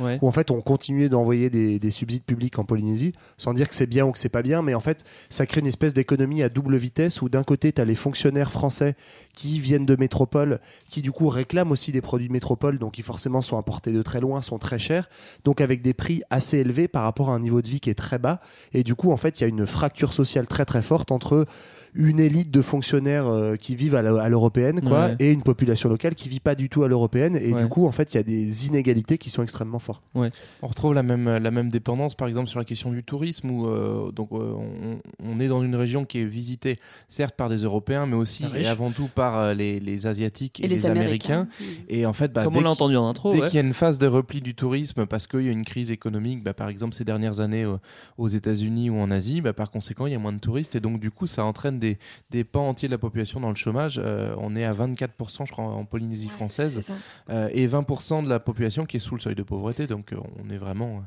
Ouais. 0.00 0.18
où 0.20 0.28
en 0.28 0.32
fait, 0.32 0.50
on 0.50 0.60
continuait 0.60 1.08
d'envoyer 1.08 1.50
des, 1.50 1.78
des 1.78 1.90
subsides 1.90 2.24
publics 2.24 2.58
en 2.58 2.64
Polynésie, 2.64 3.14
sans 3.36 3.52
dire 3.52 3.68
que 3.68 3.74
c'est 3.74 3.86
bien 3.86 4.04
ou 4.06 4.12
que 4.12 4.18
c'est 4.18 4.28
pas 4.28 4.42
bien. 4.42 4.62
Mais 4.62 4.74
en 4.74 4.80
fait, 4.80 5.04
ça 5.30 5.46
crée 5.46 5.60
une 5.60 5.66
espèce 5.66 5.94
d'économie 5.94 6.42
à 6.42 6.48
double 6.48 6.76
vitesse 6.76 7.22
où 7.22 7.28
d'un 7.28 7.44
côté, 7.44 7.72
tu 7.72 7.80
as 7.80 7.84
les 7.84 7.94
fonctionnaires 7.94 8.50
français 8.50 8.94
qui 9.34 9.60
viennent 9.60 9.86
de 9.86 9.96
métropole, 9.96 10.60
qui 10.90 11.02
du 11.02 11.12
coup 11.12 11.28
réclament 11.28 11.70
aussi 11.70 11.92
des 11.92 12.00
produits 12.00 12.28
de 12.28 12.32
métropole, 12.32 12.78
donc 12.78 12.94
qui 12.94 13.02
forcément 13.02 13.42
sont 13.42 13.58
importés 13.58 13.92
de 13.92 14.02
très 14.02 14.20
loin, 14.20 14.42
sont 14.42 14.58
très 14.58 14.78
chers, 14.78 15.08
donc 15.44 15.60
avec 15.60 15.82
des 15.82 15.94
prix 15.94 16.22
assez 16.30 16.58
élevés 16.58 16.88
par 16.88 17.04
rapport 17.04 17.30
à 17.30 17.34
un 17.34 17.40
niveau 17.40 17.62
de 17.62 17.68
vie 17.68 17.80
qui 17.80 17.90
est 17.90 17.94
très 17.94 18.18
bas. 18.18 18.40
Et 18.72 18.82
du 18.82 18.94
coup, 18.94 19.12
en 19.12 19.16
fait, 19.16 19.40
il 19.40 19.42
y 19.42 19.44
a 19.44 19.48
une 19.48 19.66
fracture 19.66 20.12
sociale 20.12 20.46
très 20.46 20.64
très 20.64 20.82
forte 20.82 21.10
entre 21.10 21.46
une 21.94 22.20
élite 22.20 22.50
de 22.50 22.62
fonctionnaires 22.62 23.26
euh, 23.26 23.56
qui 23.56 23.76
vivent 23.76 23.94
à 23.94 24.28
l'européenne, 24.28 24.80
quoi, 24.80 25.06
Ouais. 25.06 25.16
et 25.18 25.32
une 25.32 25.42
population 25.42 25.88
locale 25.88 26.14
qui 26.14 26.28
vit 26.28 26.40
pas 26.40 26.54
du 26.54 26.68
tout 26.68 26.82
à 26.84 26.88
l'européenne. 26.88 27.36
Et 27.36 27.52
Ouais. 27.52 27.62
du 27.62 27.68
coup, 27.68 27.86
en 27.86 27.92
fait, 27.92 28.14
il 28.14 28.16
y 28.16 28.20
a 28.20 28.22
des 28.22 28.66
inégalités 28.66 29.18
qui 29.18 29.28
sont 29.30 29.42
extrêmement 29.42 29.78
fortes. 29.78 30.02
Ouais. 30.14 30.30
On 30.62 30.68
retrouve 30.68 30.94
la 30.94 31.02
même, 31.02 31.28
la 31.28 31.50
même 31.50 31.68
dépendance, 31.68 32.14
par 32.14 32.28
exemple, 32.28 32.48
sur 32.48 32.58
la 32.58 32.64
question 32.64 32.90
du 32.90 33.02
tourisme, 33.04 33.50
où 33.50 33.66
euh, 33.66 34.10
donc, 34.12 34.30
euh, 34.32 34.54
on, 34.56 34.98
on 35.22 35.40
est 35.40 35.48
dans 35.48 35.62
une 35.62 35.74
région 35.76 36.04
qui 36.04 36.18
est 36.20 36.24
visitée, 36.24 36.78
certes, 37.08 37.34
par 37.36 37.48
des 37.48 37.58
Européens, 37.58 38.06
mais 38.06 38.16
aussi 38.16 38.46
Riche. 38.46 38.66
et 38.66 38.68
avant 38.68 38.90
tout 38.90 39.08
par 39.14 39.38
euh, 39.38 39.54
les, 39.54 39.78
les 39.80 40.06
Asiatiques 40.06 40.60
et, 40.60 40.64
Et 40.64 40.68
les 40.68 40.76
les 40.76 40.86
Américains. 40.86 41.46
Américains. 41.60 41.84
Et 41.88 42.06
en 42.06 42.12
fait, 42.12 42.32
bah, 42.32 42.44
Comme 42.44 42.54
dès 42.54 42.58
on 42.60 42.62
l'a 42.62 42.68
qu'il- 42.70 42.72
entendu 42.72 42.96
en 42.96 43.08
intro. 43.08 43.32
Dès 43.32 43.40
ouais. 43.40 43.46
qu'il 43.48 43.56
y 43.56 43.62
a 43.62 43.66
une 43.66 43.74
phase 43.74 43.98
de 43.98 44.06
repli 44.06 44.40
du 44.40 44.54
tourisme, 44.54 45.04
parce 45.06 45.26
qu'il 45.26 45.42
y 45.42 45.48
a 45.48 45.52
une 45.52 45.64
crise 45.64 45.90
économique, 45.90 46.42
bah, 46.42 46.54
par 46.54 46.68
exemple 46.68 46.94
ces 46.94 47.04
dernières 47.04 47.40
années 47.40 47.64
euh, 47.64 47.76
aux 48.16 48.28
États-Unis 48.28 48.88
ou 48.90 48.96
en 48.96 49.10
Asie, 49.10 49.40
bah, 49.42 49.52
par 49.52 49.70
conséquent, 49.70 50.06
il 50.06 50.12
y 50.12 50.16
a 50.16 50.18
moins 50.18 50.32
de 50.32 50.38
touristes 50.38 50.74
et 50.74 50.80
donc 50.80 50.98
du 51.00 51.10
coup, 51.10 51.26
ça 51.26 51.44
entraîne 51.44 51.78
des, 51.82 51.98
des 52.30 52.44
pans 52.44 52.68
entiers 52.68 52.88
de 52.88 52.92
la 52.92 52.98
population 52.98 53.40
dans 53.40 53.50
le 53.50 53.54
chômage. 53.56 54.00
Euh, 54.02 54.34
on 54.38 54.56
est 54.56 54.64
à 54.64 54.72
24%, 54.72 55.46
je 55.46 55.52
crois, 55.52 55.64
en 55.64 55.84
Polynésie 55.84 56.28
française, 56.28 56.80
ça. 56.80 56.94
euh, 57.30 57.48
et 57.52 57.66
20% 57.66 58.24
de 58.24 58.28
la 58.30 58.38
population 58.40 58.86
qui 58.86 58.96
est 58.96 59.00
sous 59.00 59.14
le 59.16 59.20
seuil 59.20 59.34
de 59.34 59.42
pauvreté. 59.42 59.86
Donc, 59.86 60.12
euh, 60.12 60.16
on 60.42 60.48
est 60.50 60.58
vraiment 60.58 61.02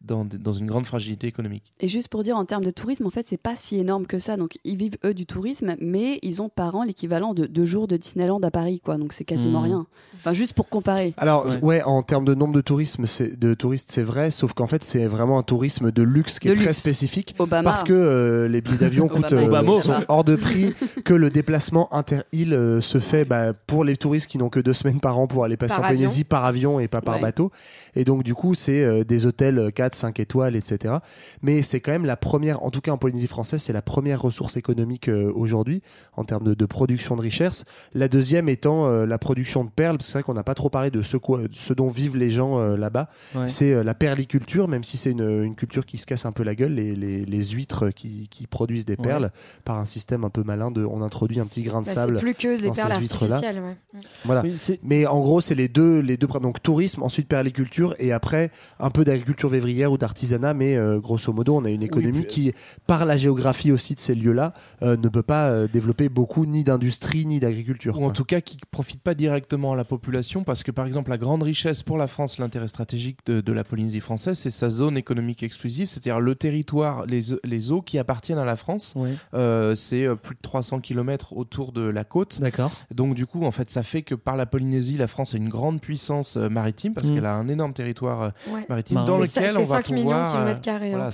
dans, 0.00 0.24
dans 0.24 0.52
une 0.52 0.66
grande 0.66 0.86
fragilité 0.86 1.26
économique. 1.26 1.64
Et 1.80 1.88
juste 1.88 2.08
pour 2.08 2.22
dire, 2.22 2.36
en 2.36 2.44
termes 2.44 2.64
de 2.64 2.70
tourisme, 2.70 3.06
en 3.06 3.10
fait, 3.10 3.26
c'est 3.28 3.36
pas 3.36 3.54
si 3.56 3.76
énorme 3.78 4.06
que 4.06 4.18
ça. 4.18 4.36
Donc, 4.36 4.58
ils 4.64 4.76
vivent, 4.76 4.96
eux, 5.04 5.14
du 5.14 5.26
tourisme, 5.26 5.76
mais 5.80 6.18
ils 6.22 6.40
ont 6.40 6.48
par 6.48 6.74
an 6.76 6.82
l'équivalent 6.84 7.34
de 7.34 7.46
deux 7.46 7.64
jours 7.64 7.88
de 7.88 7.96
Disneyland 7.96 8.40
à 8.40 8.50
Paris, 8.50 8.80
quoi. 8.80 8.96
Donc, 8.96 9.12
c'est 9.12 9.24
quasiment 9.24 9.60
Mhm. 9.60 9.64
rien. 9.66 9.86
Enfin, 10.16 10.32
juste 10.32 10.52
pour 10.54 10.68
comparer. 10.68 11.14
Alors 11.16 11.46
ouais. 11.62 11.82
en 11.82 12.02
termes 12.02 12.24
de 12.24 12.34
nombre 12.34 12.54
de 12.54 12.60
tourisme, 12.60 13.06
c'est 13.06 13.38
de 13.38 13.54
touristes, 13.54 13.90
c'est 13.92 14.02
vrai, 14.02 14.30
sauf 14.30 14.52
qu'en 14.52 14.66
fait 14.66 14.82
c'est 14.82 15.06
vraiment 15.06 15.38
un 15.38 15.42
tourisme 15.44 15.92
de 15.92 16.02
luxe 16.02 16.38
qui 16.40 16.48
De 16.48 16.54
est 16.54 16.56
très 16.56 16.72
spécifique 16.72 17.36
Obama. 17.38 17.62
parce 17.62 17.84
que 17.84 17.92
euh, 17.92 18.48
les 18.48 18.60
billets 18.60 18.78
d'avion 18.78 19.06
coûtent 19.08 19.32
euh, 19.32 19.76
sont 19.80 20.04
hors 20.08 20.24
de 20.24 20.34
prix, 20.34 20.72
que 21.04 21.14
le 21.14 21.30
déplacement 21.30 21.92
inter-île 21.94 22.52
euh, 22.52 22.80
se 22.80 22.98
fait 22.98 23.24
bah, 23.24 23.52
pour 23.52 23.84
les 23.84 23.96
touristes 23.96 24.26
qui 24.28 24.38
n'ont 24.38 24.48
que 24.48 24.58
deux 24.60 24.72
semaines 24.72 24.98
par 25.00 25.18
an 25.18 25.26
pour 25.28 25.44
aller 25.44 25.56
passer 25.56 25.76
Par 25.76 25.84
en 25.84 25.88
Polynésie 25.88 26.24
par 26.24 26.44
avion 26.44 26.80
et 26.80 26.88
pas 26.88 27.00
par 27.00 27.16
Ouais. 27.16 27.20
bateau. 27.22 27.52
Et 27.98 28.04
donc 28.04 28.22
du 28.22 28.34
coup 28.34 28.54
c'est 28.54 28.82
euh, 28.84 29.02
des 29.04 29.26
hôtels 29.26 29.72
4, 29.74 29.94
5 29.94 30.20
étoiles, 30.20 30.54
etc. 30.56 30.94
Mais 31.42 31.62
c'est 31.62 31.80
quand 31.80 31.90
même 31.92 32.06
la 32.06 32.16
première, 32.16 32.62
en 32.62 32.70
tout 32.70 32.80
cas 32.80 32.92
en 32.92 32.96
Polynésie 32.98 33.26
française, 33.26 33.60
c'est 33.60 33.72
la 33.72 33.82
première 33.82 34.22
ressource 34.22 34.56
économique 34.56 35.08
euh, 35.08 35.32
aujourd'hui 35.34 35.82
en 36.16 36.24
termes 36.24 36.44
de, 36.44 36.54
de 36.54 36.64
production 36.66 37.16
de 37.16 37.22
richesse. 37.22 37.64
La 37.94 38.08
deuxième 38.08 38.48
étant 38.48 38.86
euh, 38.86 39.04
la 39.04 39.18
production 39.18 39.64
de 39.64 39.70
perles. 39.70 39.96
parce 39.98 40.06
que 40.06 40.12
C'est 40.12 40.18
vrai 40.18 40.22
qu'on 40.22 40.34
n'a 40.34 40.44
pas 40.44 40.54
trop 40.54 40.70
parlé 40.70 40.90
de 40.90 41.02
ce, 41.02 41.16
quoi- 41.16 41.40
ce 41.52 41.72
dont 41.74 41.88
vivent 41.88 42.16
les 42.16 42.30
gens 42.30 42.58
euh, 42.60 42.76
là-bas. 42.76 43.08
Ouais. 43.34 43.48
C'est 43.48 43.72
euh, 43.74 43.82
la 43.82 43.94
perliculture, 43.94 44.68
même 44.68 44.84
si 44.84 44.96
c'est 44.96 45.10
une, 45.10 45.42
une 45.44 45.54
culture 45.56 45.84
qui 45.84 45.98
se 45.98 46.06
casse 46.06 46.24
un 46.24 46.32
peu 46.32 46.44
la 46.44 46.54
gueule, 46.54 46.74
les, 46.74 46.94
les, 46.94 47.24
les 47.24 47.44
huîtres 47.46 47.90
qui, 47.90 48.28
qui 48.28 48.46
produisent 48.46 48.84
des 48.84 48.96
Ouais. 48.98 49.04
perles 49.06 49.30
par 49.64 49.76
un 49.78 49.84
système 49.84 50.24
un 50.24 50.30
peu 50.30 50.42
malin 50.44 50.70
de, 50.70 50.84
on 50.84 51.02
introduit 51.02 51.40
un 51.40 51.46
petit 51.46 51.62
grain 51.62 51.80
de 51.82 51.86
Bah, 51.86 51.92
sable 51.92 52.16
c'est 52.16 52.22
plus 52.22 52.34
que 52.34 52.60
des 52.60 52.66
dans 52.68 52.74
ces 52.74 52.82
perles 52.82 53.00
huîtres-là. 53.00 53.34
artificielles. 53.36 53.62
ouais. 53.64 53.76
Mm. 53.94 54.00
Voilà. 54.24 54.42
Mais 54.82 55.06
en 55.06 55.20
gros, 55.20 55.40
c'est 55.40 55.54
les 55.54 55.68
deux, 55.68 56.00
les 56.00 56.16
deux, 56.16 56.26
donc 56.26 56.62
tourisme, 56.62 57.02
ensuite 57.02 57.26
perliculture, 57.28 57.87
et 57.98 58.12
après 58.12 58.50
un 58.78 58.90
peu 58.90 59.04
d'agriculture 59.04 59.48
vévrière 59.48 59.92
ou 59.92 59.98
d'artisanat, 59.98 60.54
mais 60.54 60.76
euh, 60.76 61.00
grosso 61.00 61.32
modo, 61.32 61.56
on 61.56 61.64
a 61.64 61.70
une 61.70 61.82
économie 61.82 62.24
qui, 62.24 62.52
par 62.86 63.04
la 63.04 63.16
géographie 63.16 63.72
aussi 63.72 63.94
de 63.94 64.00
ces 64.00 64.14
lieux-là, 64.14 64.54
euh, 64.82 64.96
ne 64.96 65.08
peut 65.08 65.22
pas 65.22 65.48
euh, 65.48 65.68
développer 65.68 66.08
beaucoup 66.08 66.46
ni 66.46 66.64
d'industrie 66.64 67.26
ni 67.26 67.40
d'agriculture. 67.40 67.98
Ou 68.00 68.04
en 68.04 68.10
tout 68.10 68.24
cas 68.24 68.40
qui 68.40 68.56
ne 68.56 68.66
profite 68.70 69.02
pas 69.02 69.14
directement 69.14 69.72
à 69.72 69.76
la 69.76 69.84
population, 69.84 70.44
parce 70.44 70.62
que 70.62 70.70
par 70.70 70.86
exemple, 70.86 71.10
la 71.10 71.18
grande 71.18 71.42
richesse 71.42 71.82
pour 71.82 71.98
la 71.98 72.06
France, 72.06 72.38
l'intérêt 72.38 72.68
stratégique 72.68 73.18
de, 73.26 73.40
de 73.40 73.52
la 73.52 73.64
Polynésie 73.64 74.00
française, 74.00 74.38
c'est 74.38 74.50
sa 74.50 74.68
zone 74.68 74.96
économique 74.96 75.42
exclusive, 75.42 75.88
c'est-à-dire 75.88 76.20
le 76.20 76.34
territoire, 76.34 77.06
les, 77.06 77.20
les 77.44 77.72
eaux 77.72 77.82
qui 77.82 77.98
appartiennent 77.98 78.38
à 78.38 78.44
la 78.44 78.56
France. 78.56 78.94
Euh, 79.34 79.74
c'est 79.74 80.04
euh, 80.04 80.14
plus 80.14 80.34
de 80.34 80.40
300 80.40 80.80
km 80.80 81.36
autour 81.36 81.72
de 81.72 81.82
la 81.82 82.04
côte. 82.04 82.40
D'accord. 82.40 82.70
Donc 82.94 83.14
du 83.14 83.26
coup, 83.26 83.44
en 83.44 83.50
fait, 83.50 83.70
ça 83.70 83.82
fait 83.82 84.02
que 84.02 84.14
par 84.14 84.36
la 84.36 84.46
Polynésie, 84.46 84.96
la 84.96 85.08
France 85.08 85.34
est 85.34 85.38
une 85.38 85.48
grande 85.48 85.80
puissance 85.80 86.36
maritime 86.36 86.94
parce 86.94 87.08
Mm. 87.08 87.14
qu'elle 87.14 87.26
a 87.26 87.34
un 87.34 87.48
énorme 87.48 87.72
territoire 87.78 88.22
euh, 88.22 88.28
Ouais. 88.52 88.64
maritime 88.68 89.04
dans 89.06 89.18
lequel 89.18 89.50
on 89.56 89.60
c'est 89.60 89.68
va 89.68 89.76
5 89.76 89.90
millions 89.90 90.02
pouvoir. 90.04 90.24
de 90.26 90.30
euh, 90.30 90.32
kilomètres 90.34 90.60
carrés 90.60 90.92
hein, 90.94 91.08
euh, 91.08 91.10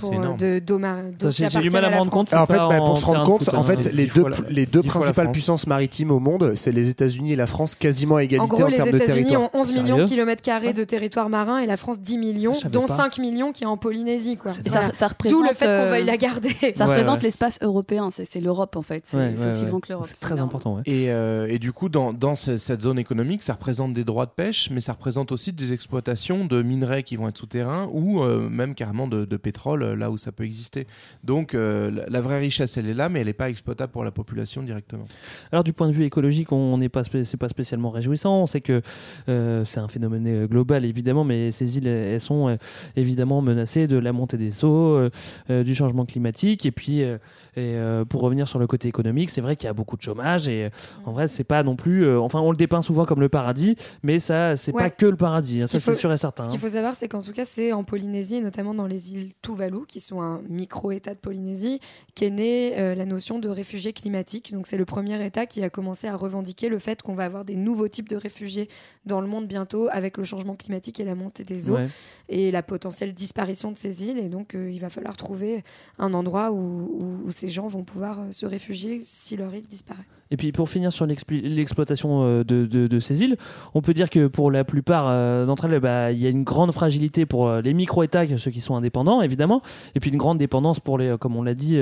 j'ai- 1.31 1.59
du 1.61 1.69
mal 1.69 1.85
à 1.85 1.89
me 1.91 1.95
rendre 1.95 2.11
compte, 2.11 2.33
en 2.33 2.45
fait, 2.45 2.57
bah, 2.57 2.67
en 2.81 2.85
pour 2.85 2.97
se 2.97 3.05
rendre 3.05 3.23
compte, 3.25 3.49
en 3.53 3.63
fait, 3.63 3.91
les 3.93 4.07
deux, 4.07 4.27
la- 4.27 4.37
les 4.49 4.65
deux 4.65 4.83
principales 4.83 5.31
puissances 5.31 5.67
maritimes 5.67 6.11
au 6.11 6.19
monde, 6.19 6.53
c'est 6.55 6.71
les 6.71 6.89
États-Unis 6.89 7.33
et 7.33 7.35
la 7.35 7.47
France, 7.47 7.75
quasiment 7.75 8.15
à 8.15 8.19
En 8.19 8.21
égalité 8.21 8.53
en, 8.53 8.57
gros, 8.57 8.67
les 8.67 8.75
termes 8.75 8.91
de 8.91 8.95
États-Unis 8.97 9.23
territoire. 9.29 9.55
ont 9.55 9.59
11 9.59 9.75
millions 9.75 9.97
de 9.99 10.03
kilomètres 10.05 10.41
carrés 10.41 10.73
de 10.73 10.83
territoire 10.83 11.29
marin 11.29 11.59
et 11.59 11.65
la 11.65 11.77
France 11.77 11.99
10 11.99 12.17
millions, 12.17 12.53
dont 12.71 12.85
pas. 12.85 12.95
5 12.95 13.17
millions 13.19 13.51
qui 13.51 13.63
est 13.63 13.67
en 13.67 13.77
Polynésie. 13.77 14.37
Quoi. 14.37 14.51
Et 14.65 14.69
ça, 14.69 15.07
représente. 15.07 15.39
D'où 15.39 15.47
le 15.47 15.53
fait 15.53 15.65
qu'on 15.65 15.71
euh, 15.71 15.89
veuille 15.91 16.03
la 16.05 16.17
garder. 16.17 16.49
Ça 16.75 16.85
Ouais, 16.85 16.91
représente 16.93 17.17
ouais. 17.17 17.23
l'espace 17.23 17.59
européen, 17.61 18.09
c'est 18.11 18.39
l'Europe 18.39 18.75
en 18.75 18.81
fait. 18.81 19.03
C'est 19.05 19.17
Ouais, 19.17 19.33
aussi 19.47 19.65
grand 19.65 19.79
que 19.79 19.89
l'Europe. 19.89 20.05
C'est 20.09 20.19
très 20.19 20.39
important. 20.39 20.79
Et, 20.85 21.11
euh, 21.11 21.47
et 21.49 21.59
du 21.59 21.71
coup, 21.71 21.89
dans, 21.89 22.13
dans 22.13 22.35
ce- 22.35 22.57
cette 22.57 22.81
zone 22.81 22.99
économique, 22.99 23.41
ça 23.43 23.53
représente 23.53 23.93
des 23.93 24.03
droits 24.03 24.25
de 24.25 24.31
pêche, 24.31 24.69
mais 24.71 24.81
ça 24.81 24.93
représente 24.93 25.31
aussi 25.31 25.51
des 25.53 25.73
exploitations 25.73 26.44
de 26.45 26.61
minerais 26.61 27.03
qui 27.03 27.15
vont 27.15 27.27
être 27.27 27.37
souterrains 27.37 27.87
ou 27.91 28.21
euh, 28.21 28.49
même 28.49 28.75
carrément 28.75 29.07
de, 29.07 29.25
de 29.25 29.37
pétrole 29.37 29.83
euh, 29.83 29.95
là 29.95 30.11
où 30.11 30.17
ça 30.17 30.31
peut 30.31 30.43
exister. 30.43 30.87
Donc 31.23 31.53
euh, 31.53 31.91
la, 32.07 32.21
vraie 32.21 32.39
richesse, 32.39 32.77
elle 32.77 32.87
est 32.87 32.93
là, 32.93 33.09
mais 33.09 33.19
elle 33.21 33.27
n'est 33.27 33.33
pas 33.33 33.49
exploitable 33.49 33.91
pour 33.91 34.03
la 34.03 34.11
population 34.11 34.63
directement. 34.63 35.05
Alors 35.51 35.63
du 35.63 35.73
point 35.73 35.87
de 35.87 35.93
vue 35.93 36.03
écologique, 36.05 36.51
on 36.51 36.77
n'est 36.77 36.89
pas, 36.89 37.03
c'est 37.03 37.37
pas 37.37 37.49
spécialement 37.49 37.89
réjouissant. 37.89 38.41
On 38.43 38.47
sait 38.47 38.61
que 38.61 38.81
euh, 39.29 39.65
c'est 39.65 39.79
un 39.79 39.87
phénomène 39.87 40.45
global 40.47 40.85
évidemment, 40.85 41.23
mais 41.23 41.51
ces 41.51 41.77
îles, 41.77 41.87
elles 41.87 42.19
sont 42.19 42.49
euh, 42.49 42.55
évidemment 42.95 43.41
menacées 43.41 43.87
de 43.87 43.97
la 43.97 44.13
montée 44.13 44.37
des 44.37 44.63
eaux, 44.65 45.09
du 45.49 45.75
changement 45.75 46.05
climatique, 46.05 46.65
et 46.65 46.71
puis 46.71 47.03
euh, 47.03 47.17
et, 47.55 47.75
euh, 47.75 48.03
pour 48.05 48.21
revenir 48.21 48.47
sur 48.47 48.59
le 48.59 48.67
côté 48.67 48.87
économique, 48.87 49.29
c'est 49.29 49.41
vrai 49.41 49.55
qu'il 49.55 49.67
y 49.67 49.69
a 49.69 49.73
beaucoup 49.73 49.95
de 49.95 50.01
chômage 50.01 50.47
et 50.47 50.65
euh, 50.65 50.69
en 51.05 51.13
vrai 51.13 51.27
c'est 51.27 51.43
pas 51.43 51.63
non 51.63 51.75
plus, 51.75 52.03
euh, 52.05 52.19
enfin 52.19 52.39
on 52.41 52.51
le 52.51 52.57
dépeint 52.57 52.81
souvent 52.81 53.05
comme 53.05 53.21
le 53.21 53.29
paradis, 53.29 53.75
mais 54.03 54.19
ça 54.19 54.57
c'est 54.57 54.73
Ouais. 54.75 54.83
pas 54.83 54.89
que 54.89 55.05
le 55.05 55.15
paradis, 55.15 55.61
hein, 55.61 55.67
ça 55.67 55.79
c'est 55.79 55.95
sûr 55.95 56.11
et 56.11 56.17
certain. 56.17 56.34
Ce 56.43 56.49
qu'il 56.49 56.59
faut 56.59 56.69
savoir, 56.69 56.95
c'est 56.95 57.07
qu'en 57.07 57.21
tout 57.21 57.31
cas, 57.31 57.45
c'est 57.45 57.71
en 57.71 57.83
Polynésie, 57.83 58.35
et 58.35 58.41
notamment 58.41 58.73
dans 58.73 58.87
les 58.87 59.13
îles 59.13 59.31
Tuvalu, 59.41 59.85
qui 59.87 59.99
sont 59.99 60.21
un 60.21 60.41
micro-État 60.49 61.13
de 61.13 61.19
Polynésie, 61.19 61.79
qu'est 62.13 62.29
née 62.29 62.73
euh, 62.77 62.93
la 62.95 63.05
notion 63.05 63.39
de 63.39 63.47
réfugiés 63.49 63.93
climatiques. 63.93 64.51
Donc, 64.53 64.67
c'est 64.67 64.77
le 64.77 64.85
premier 64.85 65.23
État 65.25 65.45
qui 65.45 65.63
a 65.63 65.69
commencé 65.69 66.07
à 66.07 66.15
revendiquer 66.15 66.67
le 66.69 66.79
fait 66.79 67.01
qu'on 67.01 67.13
va 67.13 67.25
avoir 67.25 67.45
des 67.45 67.55
nouveaux 67.55 67.87
types 67.87 68.09
de 68.09 68.15
réfugiés 68.17 68.67
dans 69.05 69.21
le 69.21 69.27
monde 69.27 69.47
bientôt, 69.47 69.87
avec 69.91 70.17
le 70.17 70.23
changement 70.25 70.55
climatique 70.55 70.99
et 70.99 71.05
la 71.05 71.15
montée 71.15 71.43
des 71.43 71.69
eaux, 71.69 71.75
Ouais. 71.75 71.87
et 72.29 72.51
la 72.51 72.63
potentielle 72.63 73.13
disparition 73.13 73.71
de 73.71 73.77
ces 73.77 74.05
îles. 74.05 74.17
Et 74.19 74.29
donc, 74.29 74.55
euh, 74.55 74.69
il 74.71 74.79
va 74.79 74.89
falloir 74.89 75.15
trouver 75.15 75.63
un 75.99 76.13
endroit 76.13 76.51
où, 76.51 76.57
où- 76.57 77.21
où 77.25 77.31
ces 77.31 77.49
gens 77.49 77.67
vont 77.67 77.83
pouvoir 77.83 78.19
euh, 78.21 78.31
se 78.31 78.45
réfugier 78.45 78.99
si 79.01 79.37
leur 79.37 79.53
île 79.55 79.67
disparaît. 79.67 80.03
Et 80.31 80.37
puis 80.37 80.51
pour 80.51 80.69
finir 80.69 80.91
sur 80.91 81.05
l'exploitation 81.05 82.23
euh, 82.23 82.43
de, 82.43 82.99
ces 82.99 83.23
îles, 83.23 83.37
on 83.73 83.81
peut 83.81 83.93
dire 83.93 84.09
que 84.09 84.27
pour 84.27 84.51
la 84.51 84.63
plupart 84.63 85.07
euh, 85.07 85.45
d'entre 85.45 85.65
elles, 85.65 85.79
bah, 85.79 86.11
il 86.11 86.19
y 86.19 86.25
a 86.25 86.29
une 86.29 86.43
grande 86.43 86.71
fragilité 86.71 87.25
pour 87.25 87.47
euh, 87.47 87.61
les 87.61 87.73
micro-États, 87.73 88.25
ceux 88.37 88.51
qui 88.51 88.61
sont 88.61 88.75
indépendants 88.75 89.21
évidemment, 89.21 89.61
et 89.93 89.99
puis 89.99 90.09
une 90.09 90.17
grande 90.17 90.37
dépendance 90.37 90.79
pour 90.79 90.97
les, 90.97 91.15
comme 91.19 91.35
on 91.35 91.43
l'a 91.43 91.53
dit, 91.53 91.79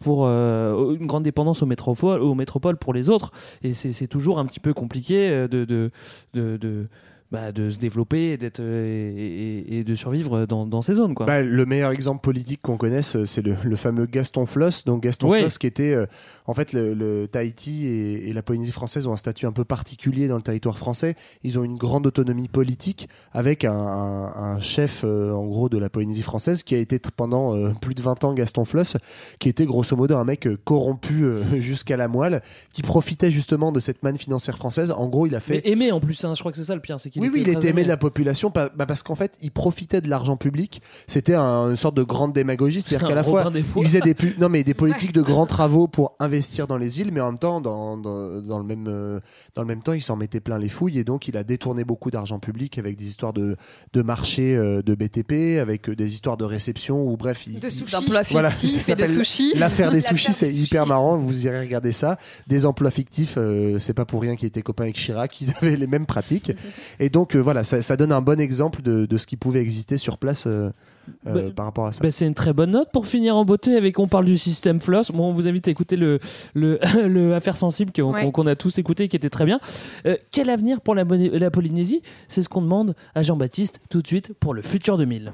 pour 0.00 0.26
une 0.26 1.06
grande 1.06 1.22
dépendance 1.22 1.62
aux 1.62 1.66
métropoles, 1.66 2.20
aux 2.20 2.34
métropoles 2.34 2.76
pour 2.76 2.94
les 2.94 3.10
autres. 3.10 3.30
Et 3.62 3.72
c'est 3.72 4.06
toujours 4.06 4.38
un 4.38 4.46
petit 4.46 4.60
peu 4.60 4.72
compliqué 4.74 5.46
de- 5.48 5.90
bah, 7.32 7.50
de 7.50 7.70
se 7.70 7.78
développer 7.78 8.32
et, 8.32 8.36
d'être, 8.36 8.60
euh, 8.60 9.12
et, 9.16 9.76
et- 9.76 9.78
et 9.80 9.84
de 9.84 9.94
survivre 9.94 10.46
dans, 10.46 10.66
dans 10.66 10.82
ces 10.82 10.94
zones. 10.94 11.14
Quoi. 11.14 11.26
Bah, 11.26 11.42
le 11.42 11.66
meilleur 11.66 11.90
exemple 11.90 12.20
politique 12.20 12.60
qu'on 12.62 12.76
connaisse, 12.76 13.16
euh, 13.16 13.24
c'est 13.24 13.42
le, 13.42 13.56
le 13.64 13.76
fameux 13.76 14.06
Gaston 14.06 14.46
Floss. 14.46 14.84
Donc 14.84 15.02
Gaston. 15.02 15.30
Floss, 15.32 15.58
qui 15.58 15.66
était 15.66 15.94
euh, 15.94 16.06
en 16.46 16.54
fait 16.54 16.72
le, 16.72 16.94
le 16.94 17.26
Tahiti 17.26 17.86
et, 17.86 18.28
et 18.28 18.32
la 18.32 18.42
Polynésie 18.42 18.70
française 18.72 19.06
ont 19.06 19.12
un 19.12 19.16
statut 19.16 19.46
un 19.46 19.52
peu 19.52 19.64
particulier 19.64 20.28
dans 20.28 20.36
le 20.36 20.42
territoire 20.42 20.78
français. 20.78 21.14
Ils 21.42 21.58
ont 21.58 21.64
une 21.64 21.76
grande 21.78 22.06
autonomie 22.06 22.48
politique 22.48 23.08
avec 23.32 23.64
un, 23.64 23.72
un- 23.72 24.32
un 24.56 24.60
chef 24.60 25.02
euh, 25.04 25.32
en 25.32 25.46
gros 25.46 25.68
de 25.68 25.78
la 25.78 25.88
Polynésie 25.88 26.22
française 26.22 26.62
qui 26.62 26.74
a 26.74 26.78
été 26.78 26.98
pendant 27.16 27.56
euh, 27.56 27.72
plus 27.80 27.94
de 27.94 28.02
20 28.02 28.24
ans 28.24 28.34
Gaston 28.34 28.64
Floss, 28.66 28.96
qui 29.38 29.48
était 29.48 29.64
grosso 29.64 29.96
modo 29.96 30.16
un 30.16 30.24
mec 30.24 30.46
corrompu 30.64 31.24
jusqu'à 31.60 31.96
la 31.96 32.08
moelle, 32.08 32.42
qui 32.72 32.82
profitait 32.82 33.30
justement 33.30 33.72
de 33.72 33.80
cette 33.80 34.02
manne 34.02 34.18
financière 34.18 34.56
française. 34.56 34.90
En 34.90 35.08
gros, 35.08 35.26
il 35.26 35.34
a 35.34 35.40
fait 35.40 35.62
Mais 35.64 35.70
aimé 35.72 35.92
en 35.92 36.00
plus, 36.00 36.22
hein, 36.24 36.34
je 36.34 36.40
crois 36.40 36.52
que 36.52 36.58
c'est 36.58 36.64
ça 36.64 36.74
le 36.74 36.80
pire, 36.80 36.98
c'est 37.00 37.10
qu'il 37.10 37.21
oui, 37.22 37.30
oui, 37.34 37.40
il 37.42 37.48
était 37.48 37.68
aimé 37.68 37.82
de 37.82 37.88
la 37.88 37.96
population 37.96 38.50
bah, 38.54 38.68
parce 38.86 39.02
qu'en 39.02 39.14
fait, 39.14 39.36
il 39.42 39.50
profitait 39.50 40.00
de 40.00 40.08
l'argent 40.08 40.36
public. 40.36 40.82
C'était 41.06 41.34
un- 41.34 41.70
une 41.70 41.76
sorte 41.76 41.94
de 41.96 42.02
grande 42.02 42.32
démagogie, 42.32 42.82
c'est-à-dire 42.82 43.08
qu'à 43.08 43.14
la 43.14 43.22
fois, 43.24 43.50
il 43.76 43.82
faisait 43.84 44.00
des, 44.00 44.14
pu- 44.14 44.34
non, 44.38 44.48
mais 44.48 44.64
des 44.64 44.74
politiques 44.74 45.12
de 45.12 45.22
grands 45.22 45.46
travaux 45.46 45.88
pour 45.88 46.12
investir 46.20 46.66
dans 46.66 46.76
les 46.76 47.00
îles, 47.00 47.10
mais 47.12 47.20
en 47.20 47.30
même 47.32 47.38
temps, 47.38 47.60
dans, 47.60 47.96
dans, 47.96 48.40
dans 48.40 48.58
le, 48.58 48.64
même, 48.64 48.86
euh, 48.88 49.20
dans 49.54 49.62
le 49.62 49.68
même 49.68 49.82
temps, 49.82 49.92
il 49.92 50.02
s'en 50.02 50.16
mettait 50.16 50.40
plein 50.40 50.58
les 50.58 50.68
fouilles 50.68 50.98
et 50.98 51.04
donc 51.04 51.28
il 51.28 51.36
a 51.36 51.44
détourné 51.44 51.84
beaucoup 51.84 52.10
d'argent 52.10 52.38
public 52.38 52.78
avec 52.78 52.96
des 52.96 53.06
histoires 53.06 53.32
de, 53.32 53.56
de 53.92 54.02
marché 54.02 54.56
euh, 54.56 54.82
de 54.82 54.94
BTP, 54.94 55.58
avec 55.60 55.88
euh, 55.88 55.96
des 55.96 56.12
histoires 56.12 56.36
de 56.36 56.44
réception 56.44 57.02
ou 57.06 57.16
bref. 57.16 57.46
Il, 57.46 57.60
De 57.60 57.68
sushis. 57.68 57.92
D'emplois 57.92 58.22
voilà, 58.30 58.50
ça 58.78 58.94
de. 58.94 59.00
L'affaire 59.56 59.90
des 59.90 60.00
sushis, 60.16 60.32
c'est 60.32 60.52
hyper 60.52 60.86
marrant. 60.86 61.16
Vous 61.18 61.46
irez 61.46 61.60
regarder 61.60 61.92
ça. 61.92 62.18
Des 62.46 62.66
emplois 62.66 62.90
fictifs, 62.90 63.34
euh, 63.36 63.78
c'est 63.78 63.94
pas 63.94 64.04
pour 64.04 64.20
rien 64.22 64.36
qu'ils 64.36 64.48
étaient 64.48 64.62
copains 64.62 64.84
avec 64.84 64.96
Chirac. 64.96 65.40
Ils 65.40 65.50
avaient 65.60 65.76
les 65.76 65.86
mêmes 65.86 66.06
pratiques. 66.06 66.52
Et 67.00 67.08
donc, 67.12 67.36
euh, 67.36 67.38
voilà, 67.40 67.62
ça, 67.64 67.82
ça 67.82 67.96
donne 67.96 68.12
un 68.12 68.20
bon 68.22 68.40
exemple 68.40 68.82
de, 68.82 69.06
de 69.06 69.18
ce 69.18 69.26
qui 69.26 69.36
pouvait 69.36 69.60
exister 69.60 69.96
sur 69.96 70.18
place 70.18 70.44
euh, 70.46 70.70
euh, 71.26 71.34
Bah, 71.48 71.52
par 71.54 71.64
rapport 71.66 71.86
à 71.86 71.92
ça. 71.92 72.02
Bah, 72.02 72.10
c'est 72.10 72.26
une 72.26 72.34
très 72.34 72.52
bonne 72.52 72.70
note 72.72 72.90
pour 72.92 73.06
finir 73.06 73.36
en 73.36 73.44
beauté 73.44 73.76
avec 73.76 73.98
on 73.98 74.08
parle 74.08 74.24
du 74.24 74.38
système 74.38 74.80
Floss. 74.80 75.10
Bon, 75.12 75.28
on 75.28 75.32
vous 75.32 75.46
invite 75.48 75.68
à 75.68 75.70
écouter 75.70 75.96
le, 75.96 76.18
le, 76.54 76.78
le 77.06 77.34
Affaire 77.34 77.56
sensible 77.56 77.92
qu'on 77.94 78.12
Ouais. 78.12 78.50
a 78.50 78.56
tous 78.56 78.78
écouté 78.78 79.08
qui 79.08 79.16
était 79.16 79.30
très 79.30 79.44
bien. 79.44 79.60
Euh, 80.06 80.16
quel 80.30 80.48
avenir 80.50 80.80
pour 80.80 80.94
la 80.94 81.04
Polynésie? 81.50 82.02
C'est 82.28 82.42
ce 82.42 82.48
qu'on 82.48 82.62
demande 82.62 82.94
à 83.14 83.22
Jean-Baptiste 83.22 83.80
tout 83.90 84.00
de 84.02 84.06
suite 84.06 84.32
pour 84.40 84.54
le 84.54 84.62
futur 84.62 84.96
2000. 84.96 85.32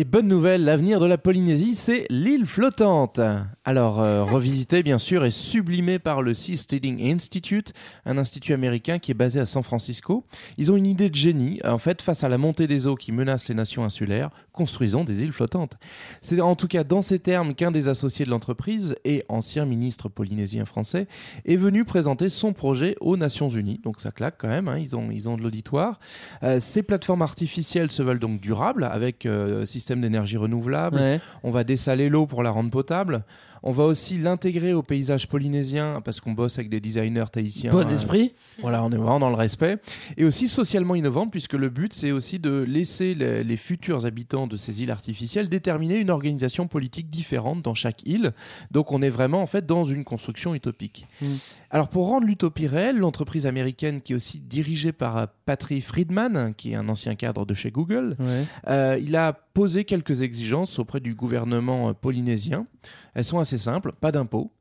Et 0.00 0.04
bonne 0.04 0.28
nouvelle, 0.28 0.64
l'avenir 0.64 0.98
de 0.98 1.04
la 1.04 1.18
Polynésie, 1.18 1.74
c'est 1.74 2.06
l'île 2.08 2.46
flottante. 2.46 3.20
Alors, 3.66 4.00
euh, 4.00 4.24
revisité 4.24 4.82
bien 4.82 4.96
sûr 4.96 5.26
et 5.26 5.30
sublimé 5.30 5.98
par 5.98 6.22
le 6.22 6.32
Sea 6.32 6.56
Steading 6.56 7.12
Institute, 7.12 7.74
un 8.06 8.16
institut 8.16 8.54
américain 8.54 8.98
qui 8.98 9.10
est 9.10 9.14
basé 9.14 9.40
à 9.40 9.44
San 9.44 9.62
Francisco. 9.62 10.24
Ils 10.56 10.72
ont 10.72 10.76
une 10.76 10.86
idée 10.86 11.10
de 11.10 11.14
génie. 11.14 11.60
En 11.66 11.76
fait, 11.76 12.00
face 12.00 12.24
à 12.24 12.30
la 12.30 12.38
montée 12.38 12.66
des 12.66 12.86
eaux 12.86 12.94
qui 12.94 13.12
menace 13.12 13.46
les 13.48 13.54
nations 13.54 13.84
insulaires, 13.84 14.30
construisons 14.52 15.04
des 15.04 15.22
îles 15.22 15.32
flottantes. 15.32 15.74
C'est 16.22 16.40
en 16.40 16.54
tout 16.54 16.66
cas 16.66 16.82
dans 16.82 17.02
ces 17.02 17.18
termes 17.18 17.54
qu'un 17.54 17.70
des 17.70 17.88
associés 17.88 18.24
de 18.24 18.30
l'entreprise 18.30 18.96
et 19.04 19.24
ancien 19.28 19.66
ministre 19.66 20.08
polynésien 20.08 20.64
français 20.64 21.08
est 21.44 21.56
venu 21.56 21.84
présenter 21.84 22.30
son 22.30 22.54
projet 22.54 22.96
aux 23.02 23.18
Nations 23.18 23.50
Unies. 23.50 23.80
Donc 23.84 24.00
ça 24.00 24.12
claque 24.12 24.36
quand 24.38 24.48
même, 24.48 24.68
hein, 24.68 24.78
ils, 24.78 24.96
ont, 24.96 25.10
ils 25.10 25.28
ont 25.28 25.36
de 25.36 25.42
l'auditoire. 25.42 26.00
Euh, 26.42 26.58
ces 26.58 26.82
plateformes 26.82 27.20
artificielles 27.20 27.90
se 27.90 28.02
veulent 28.02 28.18
donc 28.18 28.40
durables 28.40 28.84
avec 28.84 29.26
euh, 29.26 29.66
d'énergie 29.96 30.36
renouvelable. 30.36 30.96
Ouais. 30.96 31.20
On 31.42 31.50
va 31.50 31.64
dessaler 31.64 32.08
l'eau 32.08 32.26
pour 32.26 32.42
la 32.42 32.50
rendre 32.50 32.70
potable. 32.70 33.24
On 33.62 33.72
va 33.72 33.84
aussi 33.84 34.16
l'intégrer 34.18 34.72
au 34.72 34.82
paysage 34.82 35.28
polynésien 35.28 36.00
parce 36.04 36.20
qu'on 36.20 36.32
bosse 36.32 36.58
avec 36.58 36.70
des 36.70 36.80
designers 36.80 37.26
tahitiens. 37.32 37.70
Bon 37.70 37.86
Euh, 37.86 37.94
esprit. 37.94 38.32
voilà, 38.60 38.82
on 38.84 38.90
est 38.90 38.96
vraiment 38.96 39.20
dans 39.20 39.28
le 39.28 39.34
respect. 39.36 39.78
Et 40.16 40.24
aussi 40.24 40.48
socialement 40.48 40.94
innovante, 40.94 41.30
puisque 41.30 41.52
le 41.54 41.68
but, 41.68 41.92
c'est 41.92 42.10
aussi 42.12 42.38
de 42.38 42.64
laisser 42.66 43.14
les, 43.14 43.44
les 43.44 43.56
futurs 43.56 44.06
habitants 44.06 44.46
de 44.46 44.56
ces 44.56 44.82
îles 44.82 44.90
artificielles 44.90 45.48
déterminer 45.48 45.96
une 45.96 46.10
organisation 46.10 46.66
politique 46.68 47.10
différente 47.10 47.62
dans 47.62 47.74
chaque 47.74 48.02
île. 48.06 48.32
Donc 48.70 48.92
on 48.92 49.02
est 49.02 49.10
vraiment 49.10 49.42
en 49.42 49.46
fait 49.46 49.66
dans 49.66 49.84
une 49.84 50.04
construction 50.04 50.54
utopique. 50.54 51.06
Mm. 51.20 51.26
Alors 51.72 51.88
pour 51.88 52.08
rendre 52.08 52.26
l'utopie 52.26 52.66
réelle, 52.66 52.98
l'entreprise 52.98 53.46
américaine 53.46 54.00
qui 54.00 54.12
est 54.12 54.16
aussi 54.16 54.38
dirigée 54.40 54.92
par 54.92 55.16
euh, 55.18 55.26
Patrick 55.44 55.84
Friedman, 55.84 56.52
qui 56.56 56.72
est 56.72 56.74
un 56.74 56.88
ancien 56.88 57.14
cadre 57.14 57.46
de 57.46 57.54
chez 57.54 57.70
Google, 57.70 58.16
Ouais. 58.18 58.44
euh, 58.68 58.98
il 59.00 59.14
a 59.16 59.32
posé 59.32 59.84
quelques 59.84 60.20
exigences 60.22 60.78
auprès 60.78 61.00
du 61.00 61.14
gouvernement 61.14 61.92
polynésien. 61.94 62.66
Elles 63.14 63.24
sont 63.24 63.38
assez 63.38 63.58
simples, 63.58 63.92
pas 63.92 64.12
d'impôts 64.12 64.52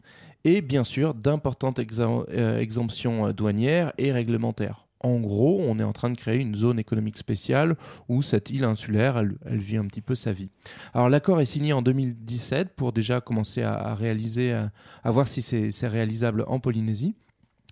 et 0.44 0.62
bien 0.62 0.84
sûr 0.84 1.14
d'importantes 1.14 1.80
euh, 1.80 2.60
exemptions 2.60 3.28
euh, 3.28 3.34
douanières 3.34 3.94
et 3.98 4.12
réglementaires. 4.12 4.86
En 5.02 5.22
gros, 5.22 5.62
on 5.62 5.80
est 5.80 5.84
en 5.84 5.94
train 5.94 6.10
de 6.10 6.18
créer 6.18 6.40
une 6.40 6.56
zone 6.56 6.78
économique 6.78 7.18
spéciale 7.18 7.78
où 8.10 8.22
cette 8.22 8.50
île 8.50 8.66
insulaire, 8.66 9.18
elle, 9.18 9.38
vit 9.58 9.78
un 9.78 9.86
petit 9.86 10.02
peu 10.02 10.14
sa 10.14 10.34
vie. 10.34 10.50
Alors 10.94 11.08
l'accord 11.08 11.40
est 11.40 11.46
signé 11.46 11.72
en 11.72 11.82
2017 11.82 12.76
pour 12.76 12.92
déjà 12.92 13.22
commencer 13.22 13.62
à, 13.62 13.96
réaliser, 13.96 14.52
à, 14.52 15.12
voir 15.12 15.26
si 15.26 15.42
c'est 15.42 15.88
réalisable 15.88 16.44
en 16.48 16.60
Polynésie 16.60 17.16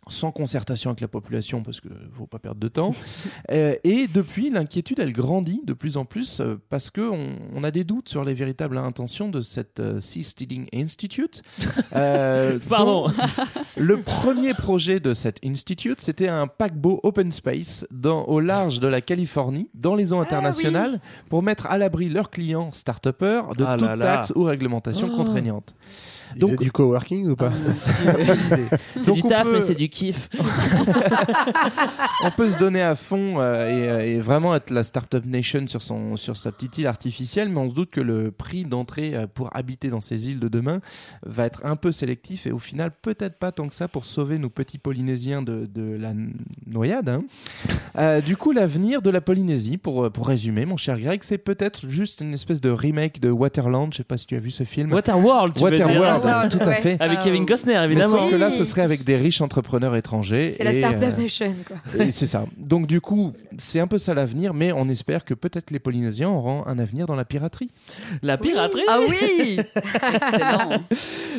sans 0.10 0.32
concertation 0.32 0.90
avec 0.92 1.02
la 1.02 1.08
population 1.10 1.64
parce 1.64 1.82
que 1.82 1.90
faut 2.14 2.28
pas 2.28 2.40
perdre 2.40 2.60
de 2.60 2.68
temps. 2.68 2.94
Euh, 3.52 3.76
et 3.86 4.08
depuis, 4.14 4.50
l'inquiétude 4.50 5.00
elle 5.00 5.14
grandit 5.14 5.62
de 5.66 5.72
plus 5.74 5.96
en 5.96 6.04
plus 6.06 6.42
euh, 6.42 6.58
parce 6.70 6.90
que 6.90 7.02
on, 7.02 7.30
on 7.56 7.64
a 7.64 7.72
des 7.72 7.84
doutes 7.86 8.10
sur 8.10 8.26
les 8.26 8.34
véritables 8.34 8.78
intentions 8.78 9.30
de 9.30 9.40
cette 9.40 9.80
euh, 9.80 10.00
Sea 10.02 10.24
Steading 10.24 10.68
Institute. 10.74 11.42
Euh, 11.96 12.60
Pardon. 12.70 13.08
Le 13.78 13.98
premier 14.02 14.54
projet 14.54 15.00
de 15.00 15.14
cet 15.14 15.40
institute, 15.46 16.02
c'était 16.02 16.28
un 16.28 16.46
paquebot 16.48 17.00
open 17.04 17.32
space 17.32 17.88
dans, 17.92 18.24
au 18.26 18.40
large 18.40 18.80
de 18.82 18.88
la 18.88 19.00
Californie, 19.02 19.70
dans 19.74 19.96
les 19.96 20.12
eaux 20.14 20.20
internationales, 20.20 21.00
pour 21.30 21.42
mettre 21.42 21.66
à 21.68 21.78
l'abri 21.78 22.10
leurs 22.10 22.30
clients 22.30 22.72
start 22.74 23.08
de 23.08 23.14
Ah 23.66 23.78
toute 23.78 23.88
là 23.88 23.96
là. 23.96 24.06
taxe 24.18 24.34
ou 24.36 24.44
réglementation 24.44 25.10
Oh. 25.12 25.16
contraignante. 25.16 25.76
Donc- 26.36 26.60
du 26.62 26.72
coworking 26.72 27.30
ou 27.30 27.36
pas 27.36 27.52
C'est 29.00 29.06
Donc 29.06 29.16
du 29.16 29.22
taf, 29.24 29.44
peut- 29.48 29.54
mais 29.54 29.62
c'est 29.62 29.76
du 29.76 29.88
kiff. 29.98 30.30
on 32.24 32.32
peut 32.32 32.50
se 32.50 32.58
donner 32.58 32.82
à 32.82 32.96
fond 32.96 33.36
euh, 33.40 33.68
et, 33.68 33.90
euh, 33.90 34.06
et 34.18 34.20
vraiment 34.20 34.56
être 34.56 34.70
la 34.70 34.84
Startup 34.84 35.26
Nation 35.26 35.66
sur, 35.68 35.82
son, 35.82 36.16
sur 36.16 36.38
sa 36.38 36.52
petite 36.52 36.78
île 36.78 36.88
artificielle, 36.88 37.50
mais 37.50 37.58
on 37.60 37.70
se 37.70 37.74
doute 37.76 37.90
que 37.90 38.02
le 38.02 38.32
prix 38.32 38.66
d'entrée 38.66 39.16
euh, 39.16 39.28
pour 39.32 39.56
habiter 39.56 39.90
dans 39.90 40.02
ces 40.02 40.30
îles 40.30 40.40
de 40.40 40.48
demain 40.48 40.80
va 41.26 41.46
être 41.46 41.62
un 41.66 41.76
peu 41.76 41.92
sélectif 41.92 42.48
et 42.48 42.52
au 42.52 42.60
final 42.60 42.92
peut-être 43.02 43.38
pas 43.38 43.52
tant 43.52 43.68
que 43.68 43.76
ça 43.76 43.88
pour 43.88 44.06
sauver 44.06 44.38
nos 44.38 44.50
petits 44.50 44.78
Polynésiens 44.78 45.42
de, 45.42 45.68
de 45.74 45.98
la 46.00 46.12
noyade. 46.66 47.10
hein. 47.10 47.24
Euh, 47.98 48.22
du 48.22 48.38
coup, 48.38 48.52
l'avenir 48.52 49.02
de 49.02 49.10
la 49.10 49.22
Polynésie, 49.22 49.78
pour, 49.78 50.12
pour 50.12 50.28
résumer, 50.28 50.68
mon 50.68 50.78
cher 50.78 51.00
Greg, 51.00 51.22
c'est 51.24 51.40
peut-être 51.40 51.90
juste 51.90 52.22
une 52.22 52.32
espèce 52.36 52.62
de 52.62 52.70
remake 52.70 53.20
de 53.20 53.32
Waterland. 53.32 53.92
Je 53.92 53.98
sais 53.98 54.04
pas 54.04 54.18
si 54.18 54.28
tu 54.28 54.36
as 54.36 54.40
vu 54.40 54.52
ce 54.52 54.66
film. 54.66 54.94
Waterworld, 54.94 55.56
tu 55.56 55.64
veux 55.64 55.72
dire. 55.72 55.88
Waterworld, 55.88 56.24
Waterworld, 56.24 56.52
tout 56.52 56.70
à 56.70 56.74
fait. 56.74 56.98
Avec 57.00 57.22
Kevin. 57.22 57.48
Costner, 57.48 57.74
Mais 57.74 57.86
évidemment. 57.86 58.20
sauf 58.20 58.30
que 58.30 58.36
là, 58.36 58.52
ce 58.52 58.66
serait 58.66 58.84
avec 58.84 59.04
des 59.04 59.16
riches 59.16 59.42
entrepreneurs 59.42 59.77
étrangers. 59.96 60.52
C'est 60.52 60.64
la 60.64 60.74
Startup 60.74 61.14
euh, 61.18 61.22
Nation, 61.22 61.56
quoi. 61.66 61.78
c'est 62.12 62.26
ça. 62.26 62.46
Donc 62.58 62.88
du 62.88 63.02
coup, 63.02 63.34
c'est 63.58 63.80
un 63.80 63.88
peu 63.88 63.98
ça 63.98 64.14
l'avenir, 64.14 64.54
mais 64.54 64.72
on 64.72 64.90
espère 64.90 65.26
que 65.26 65.34
peut-être 65.34 65.72
les 65.72 65.80
Polynésiens 65.80 66.30
auront 66.30 66.66
un 66.66 66.80
avenir 66.80 67.06
dans 67.06 67.16
la 67.16 67.26
piraterie. 67.26 67.70
La 68.22 68.38
piraterie. 68.38 68.84
Ah 68.88 69.00
oui 69.08 69.60
Excellent. 70.14 70.82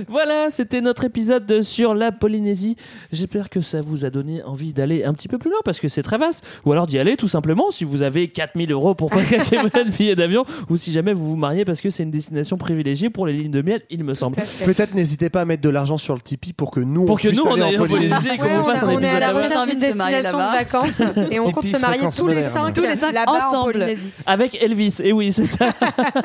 Voilà, 0.08 0.50
c'était 0.50 0.80
notre 0.80 1.04
épisode 1.04 1.62
sur 1.62 1.94
la 1.94 2.12
Polynésie. 2.12 2.76
J'espère 3.12 3.50
que 3.50 3.60
ça 3.60 3.80
vous 3.80 4.04
a 4.04 4.10
donné 4.10 4.42
envie 4.42 4.72
d'aller 4.72 5.04
un 5.04 5.14
petit 5.14 5.28
peu 5.28 5.38
plus 5.38 5.50
loin 5.50 5.60
parce 5.64 5.80
que 5.80 5.88
c'est 5.88 6.02
très 6.02 6.18
vaste. 6.18 6.44
Ou 6.64 6.72
alors 6.72 6.86
d'y 6.86 6.98
aller 6.98 7.16
tout 7.16 7.28
simplement 7.28 7.70
si 7.70 7.84
vous 7.84 8.02
avez 8.02 8.28
4000 8.28 8.72
euros 8.72 8.94
pour 8.94 9.10
pas 9.10 9.24
cacher 9.30 9.56
votre 9.58 9.84
billet 9.96 10.16
d'avion 10.16 10.44
ou 10.68 10.76
si 10.76 10.92
jamais 10.92 11.12
vous 11.12 11.28
vous 11.28 11.36
mariez 11.36 11.64
parce 11.64 11.80
que 11.80 11.90
c'est 11.90 12.02
une 12.02 12.10
destination 12.10 12.56
privilégiée 12.56 13.10
pour 13.10 13.26
les 13.26 13.32
lignes 13.32 13.50
de 13.50 13.62
miel, 13.62 13.82
il 13.90 14.04
me 14.04 14.14
semble. 14.14 14.36
Peut-être 14.64 14.94
n'hésitez 14.94 15.30
pas 15.30 15.42
à 15.42 15.44
mettre 15.44 15.62
de 15.62 15.68
l'argent 15.68 15.98
sur 15.98 16.14
le 16.14 16.20
Tipeee 16.20 16.52
pour 16.52 16.70
que 16.70 16.80
nous 16.80 17.04
Pour 17.04 17.14
on 17.14 17.16
que 17.16 17.28
puisse 17.28 17.38
nous, 17.44 17.52
aller 17.52 17.76
en 17.76 17.86
Polynésie. 17.86 18.27
Et 18.34 18.36
qu'on 18.36 18.42
qu'on 18.44 18.48
Ouais, 18.48 18.56
vous 18.58 18.64
fasse 18.64 18.82
on, 18.82 18.98
est 19.00 19.08
à 19.08 19.20
la 19.20 19.32
recherche 19.32 19.68
d'une 19.70 19.78
destination 19.78 20.38
de 20.38 20.56
vacances 20.56 21.02
et 21.30 21.38
on 21.40 21.50
compte 21.52 21.66
se 21.66 21.76
marier 21.76 22.00
tous 22.16 22.28
les 22.28 22.42
cinq, 22.42 22.72
Tous 22.74 22.82
les 22.82 22.96
cinq 22.96 23.12
là-bas 23.12 23.32
en 23.32 23.36
ensemble. 23.36 23.72
Polynésie. 23.72 24.12
Avec 24.26 24.56
Elvis, 24.62 24.98
et 25.02 25.12
oui, 25.12 25.32
c'est 25.32 25.46
ça. 25.46 25.72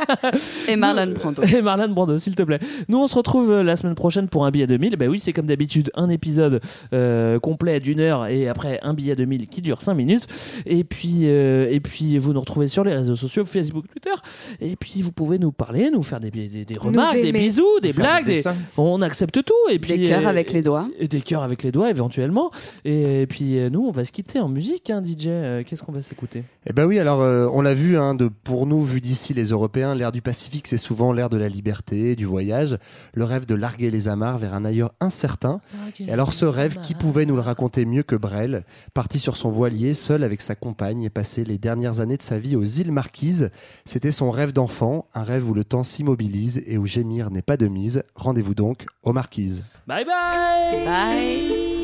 Et 0.68 0.76
Marlon 0.76 1.14
Brando. 1.14 1.44
Et 1.56 1.62
Marlon 1.62 1.90
Brando, 1.90 2.18
s'il 2.18 2.36
te 2.36 2.44
plaît. 2.44 2.60
Nous, 2.88 2.98
on 2.98 3.08
se 3.08 3.16
retrouve 3.16 3.52
euh, 3.52 3.64
la 3.64 3.76
semaine 3.76 3.96
prochaine 3.96 4.28
pour 4.28 4.46
un 4.46 4.52
billet 4.52 4.68
2000. 4.68 4.96
Ben 4.96 5.10
oui, 5.10 5.20
c'est 5.20 5.34
comme 5.34 5.46
d'habitude, 5.46 5.92
un 5.96 6.10
épisode 6.10 6.62
euh, 6.94 7.40
complet 7.40 7.80
d'une 7.80 8.00
heure 8.00 8.28
et 8.28 8.48
après 8.48 8.80
un 8.84 8.94
billet 8.94 9.16
2000 9.16 9.48
qui 9.48 9.62
dure 9.62 9.82
5 9.82 9.94
minutes. 9.94 10.28
Et 10.66 10.84
puis, 10.84 11.22
euh, 11.24 11.68
et 11.72 11.80
puis, 11.80 12.18
vous 12.18 12.34
nous 12.34 12.40
retrouvez 12.40 12.68
sur 12.68 12.84
les 12.84 12.94
réseaux 12.94 13.16
sociaux, 13.16 13.46
Facebook, 13.46 13.86
Twitter. 13.92 14.14
Et 14.62 14.76
puis, 14.76 15.02
vous 15.02 15.12
pouvez 15.12 15.40
nous 15.40 15.52
parler, 15.52 15.90
nous 15.92 16.04
faire 16.04 16.20
des, 16.20 16.32
des, 16.32 16.48
des 16.66 16.78
remarques, 16.78 17.20
des 17.20 17.32
bisous, 17.32 17.80
des 17.82 17.94
blagues. 17.94 18.26
des 18.26 18.32
des- 18.32 18.38
dessins. 18.38 18.56
On 18.78 19.02
accepte 19.02 19.44
tout. 19.44 19.54
Et 19.70 19.80
puis, 19.80 19.98
Des 19.98 20.08
cœurs 20.08 20.28
avec 20.28 20.52
les 20.52 20.62
doigts. 20.62 20.88
Et 21.00 21.08
des 21.08 21.22
cœurs 21.22 21.44
avec 21.44 21.64
les 21.64 21.72
doigts, 21.72 21.90
éventuellement. 21.94 22.52
Et, 22.86 23.22
et 23.22 23.28
puis, 23.28 23.58
euh, 23.58 23.70
nous, 23.70 23.82
on 23.82 23.92
va 23.92 24.04
se 24.04 24.12
quitter 24.12 24.40
en 24.40 24.50
musique, 24.50 24.90
hein, 24.90 25.02
DJ. 25.04 25.28
Euh, 25.28 25.64
Qu'est-ce 25.66 25.84
qu'on 25.84 25.92
va 25.92 26.02
s'écouter? 26.02 26.44
Eh 26.68 26.74
ben 26.74 26.86
oui, 26.86 27.00
alors 27.00 27.22
euh, 27.22 27.48
on 27.54 27.62
l'a 27.62 27.74
vu, 27.74 27.98
hein, 27.98 28.16
de, 28.16 28.30
pour 28.44 28.66
nous, 28.68 28.84
vu 28.84 29.00
d'ici 29.02 29.34
les 29.34 29.46
Européens, 29.46 29.96
l'ère 29.96 30.12
du 30.12 30.22
Pacifique, 30.22 30.68
c'est 30.68 30.78
souvent 30.78 31.14
l'ère 31.14 31.30
de 31.30 31.38
la 31.38 31.48
liberté, 31.48 32.16
du 32.16 32.26
voyage, 32.26 32.78
le 33.14 33.24
rêve 33.24 33.46
de 33.46 33.56
larguer 33.56 33.90
les 33.90 34.08
amarres 34.08 34.38
vers 34.38 34.54
un 34.54 34.66
ailleurs 34.66 34.94
incertain. 35.00 35.62
Et 36.00 36.12
alors 36.12 36.34
ce 36.34 36.46
rêve, 36.46 36.76
qui 36.82 36.94
pouvait 36.96 37.26
nous 37.26 37.36
le 37.36 37.42
raconter 37.42 37.86
mieux 37.86 38.04
que 38.04 38.16
Brel 38.16 38.64
Parti 38.94 39.20
sur 39.20 39.38
son 39.38 39.50
voilier, 39.50 39.94
seul 39.94 40.24
avec 40.24 40.42
sa 40.42 40.56
compagne, 40.56 41.04
et 41.04 41.10
passé 41.10 41.44
les 41.44 41.58
dernières 41.58 42.00
années 42.00 42.18
de 42.18 42.22
sa 42.22 42.40
vie 42.40 42.56
aux 42.56 42.64
îles 42.64 42.92
Marquises. 42.92 43.50
C'était 43.86 44.12
son 44.12 44.32
rêve 44.32 44.54
d'enfant, 44.54 45.06
un 45.14 45.24
rêve 45.24 45.50
où 45.50 45.54
le 45.54 45.64
temps 45.64 45.84
s'immobilise 45.84 46.62
et 46.66 46.78
où 46.78 46.86
gémir 46.86 47.32
n'est 47.32 47.42
pas 47.42 47.58
de 47.58 47.68
mise. 47.68 48.04
Rendez-vous 48.16 48.56
donc 48.56 48.86
aux 49.04 49.14
Marquises. 49.14 49.64
Bye 49.88 50.06
bye 50.06 50.86
Bye. 50.86 51.83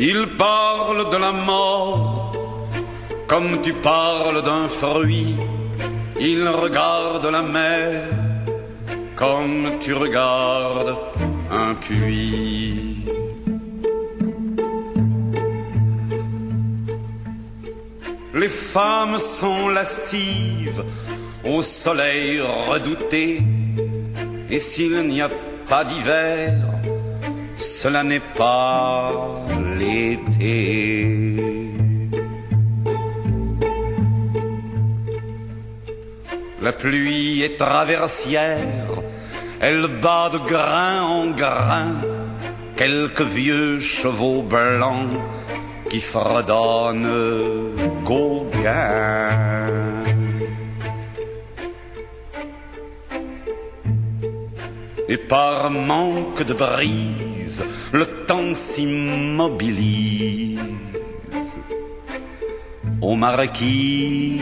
Il 0.00 0.36
parle 0.36 1.08
de 1.10 1.16
la 1.16 1.32
mort 1.32 2.32
comme 3.26 3.62
tu 3.62 3.72
parles 3.72 4.42
d'un 4.42 4.68
fruit. 4.68 5.34
Il 6.20 6.46
regarde 6.48 7.26
la 7.26 7.42
mer 7.42 8.08
comme 9.16 9.78
tu 9.80 9.94
regardes 9.94 10.96
un 11.50 11.74
puits. 11.74 13.04
Les 18.34 18.48
femmes 18.48 19.18
sont 19.18 19.68
lascives 19.68 20.84
au 21.44 21.62
soleil 21.62 22.40
redouté. 22.40 23.40
Et 24.50 24.58
s'il 24.58 25.06
n'y 25.06 25.22
a 25.22 25.30
pas 25.68 25.84
d'hiver, 25.84 26.52
cela 27.56 28.02
n'est 28.02 28.28
pas 28.36 29.12
l'été. 29.78 31.36
La 36.60 36.72
pluie 36.72 37.42
est 37.42 37.56
traversière, 37.56 38.88
elle 39.60 39.86
bat 40.00 40.30
de 40.32 40.38
grain 40.38 41.02
en 41.02 41.26
grain 41.26 42.00
quelques 42.74 43.20
vieux 43.20 43.78
chevaux 43.78 44.42
blancs 44.42 45.20
qui 45.94 46.00
fredonnent 46.00 47.76
Gauguin. 48.02 49.28
Et 55.08 55.18
par 55.18 55.70
manque 55.70 56.42
de 56.42 56.54
brise, 56.54 57.64
le 57.92 58.06
temps 58.26 58.54
s'immobilise 58.54 60.58
aux 63.00 63.14
marquises. 63.14 64.40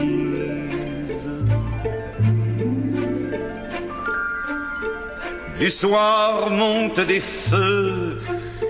Du 5.60 5.68
soir 5.68 6.48
montent 6.48 7.00
des 7.00 7.20
feux 7.20 8.11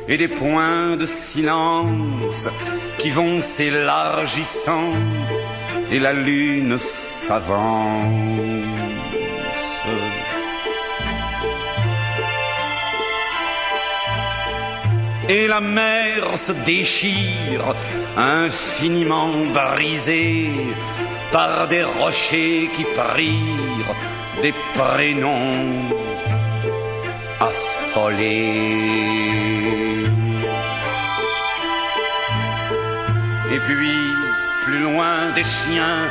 et 0.08 0.16
des 0.16 0.28
points 0.28 0.96
de 0.96 1.06
silence 1.06 2.48
qui 2.98 3.10
vont 3.10 3.40
s'élargissant 3.40 4.92
et 5.90 5.98
la 5.98 6.12
lune 6.12 6.78
s'avance. 6.78 8.42
Et 15.28 15.46
la 15.46 15.60
mer 15.60 16.36
se 16.36 16.52
déchire, 16.52 17.74
infiniment 18.16 19.30
brisée 19.52 20.50
par 21.30 21.68
des 21.68 21.84
rochers 21.84 22.68
qui 22.74 22.84
prirent 22.84 23.94
des 24.42 24.54
prénoms 24.74 25.88
affolés. 27.40 28.72
Et 33.52 33.60
puis, 33.60 34.16
plus 34.62 34.78
loin 34.78 35.30
des 35.34 35.44
chiens, 35.44 36.08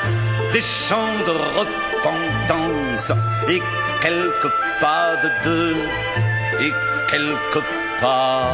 des 0.54 0.62
chants 0.62 1.18
de 1.26 1.32
repentance, 1.60 3.12
et 3.50 3.62
quelques 4.00 4.52
pas 4.80 5.16
de 5.24 5.30
deux, 5.44 5.76
et 6.60 6.72
quelques 7.10 7.64
pas 8.00 8.54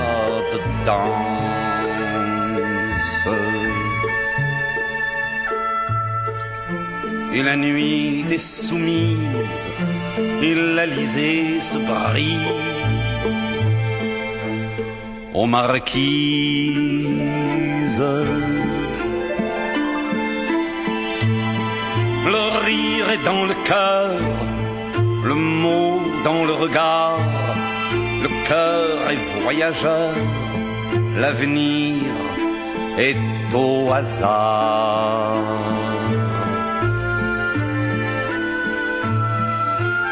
de 0.54 0.60
danse. 0.86 1.18
Et 7.34 7.44
la 7.44 7.56
nuit 7.58 8.24
des 8.24 8.38
soumises, 8.38 9.72
et 10.42 10.56
l'Alizé 10.56 11.60
se 11.60 11.78
brise 11.78 12.38
aux 15.34 15.46
marquises. 15.46 15.98
Le 22.34 22.44
rire 22.66 23.10
est 23.10 23.24
dans 23.24 23.46
le 23.46 23.54
cœur, 23.64 24.20
le 25.24 25.34
mot 25.34 26.02
dans 26.26 26.44
le 26.44 26.52
regard, 26.52 27.20
le 28.22 28.30
cœur 28.46 29.12
est 29.12 29.42
voyageur, 29.44 30.14
l'avenir 31.16 32.04
est 32.98 33.16
au 33.56 33.94
hasard. 33.94 35.38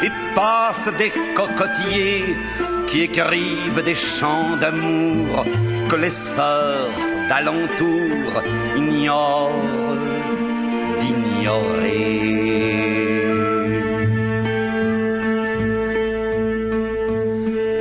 Et 0.01 0.11
passent 0.33 0.93
des 0.97 1.11
cocotiers 1.33 2.37
qui 2.87 3.01
écrivent 3.01 3.83
des 3.83 3.95
chants 3.95 4.55
d'amour 4.61 5.43
que 5.89 5.97
les 5.97 6.11
sœurs 6.11 6.91
d'alentour 7.27 8.41
ignorent 8.77 10.14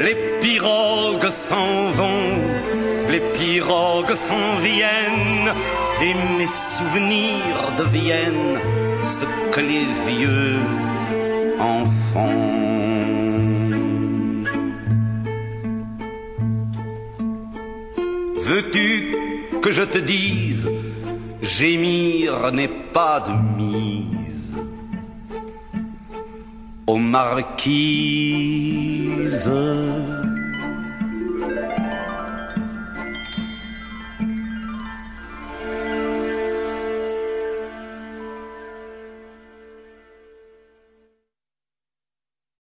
Les 0.00 0.16
pirogues 0.42 1.30
s'en 1.30 1.90
vont, 1.90 2.42
les 3.08 3.20
pirogues 3.20 4.14
s'en 4.14 4.56
viennent, 4.60 5.50
et 6.02 6.14
mes 6.36 6.46
souvenirs 6.46 7.72
deviennent 7.78 8.60
ce 9.06 9.24
que 9.50 9.60
les 9.60 9.86
vieux 10.08 10.58
en 11.58 11.86
font. 12.12 12.64
Veux-tu 18.36 19.16
que 19.62 19.70
je 19.72 19.82
te 19.82 19.96
dise, 19.96 20.70
gémir 21.44 22.50
n'est 22.52 22.68
pas 22.68 23.20
de 23.20 23.32
mise 23.56 24.56
aux 26.86 26.98
marquises 26.98 27.54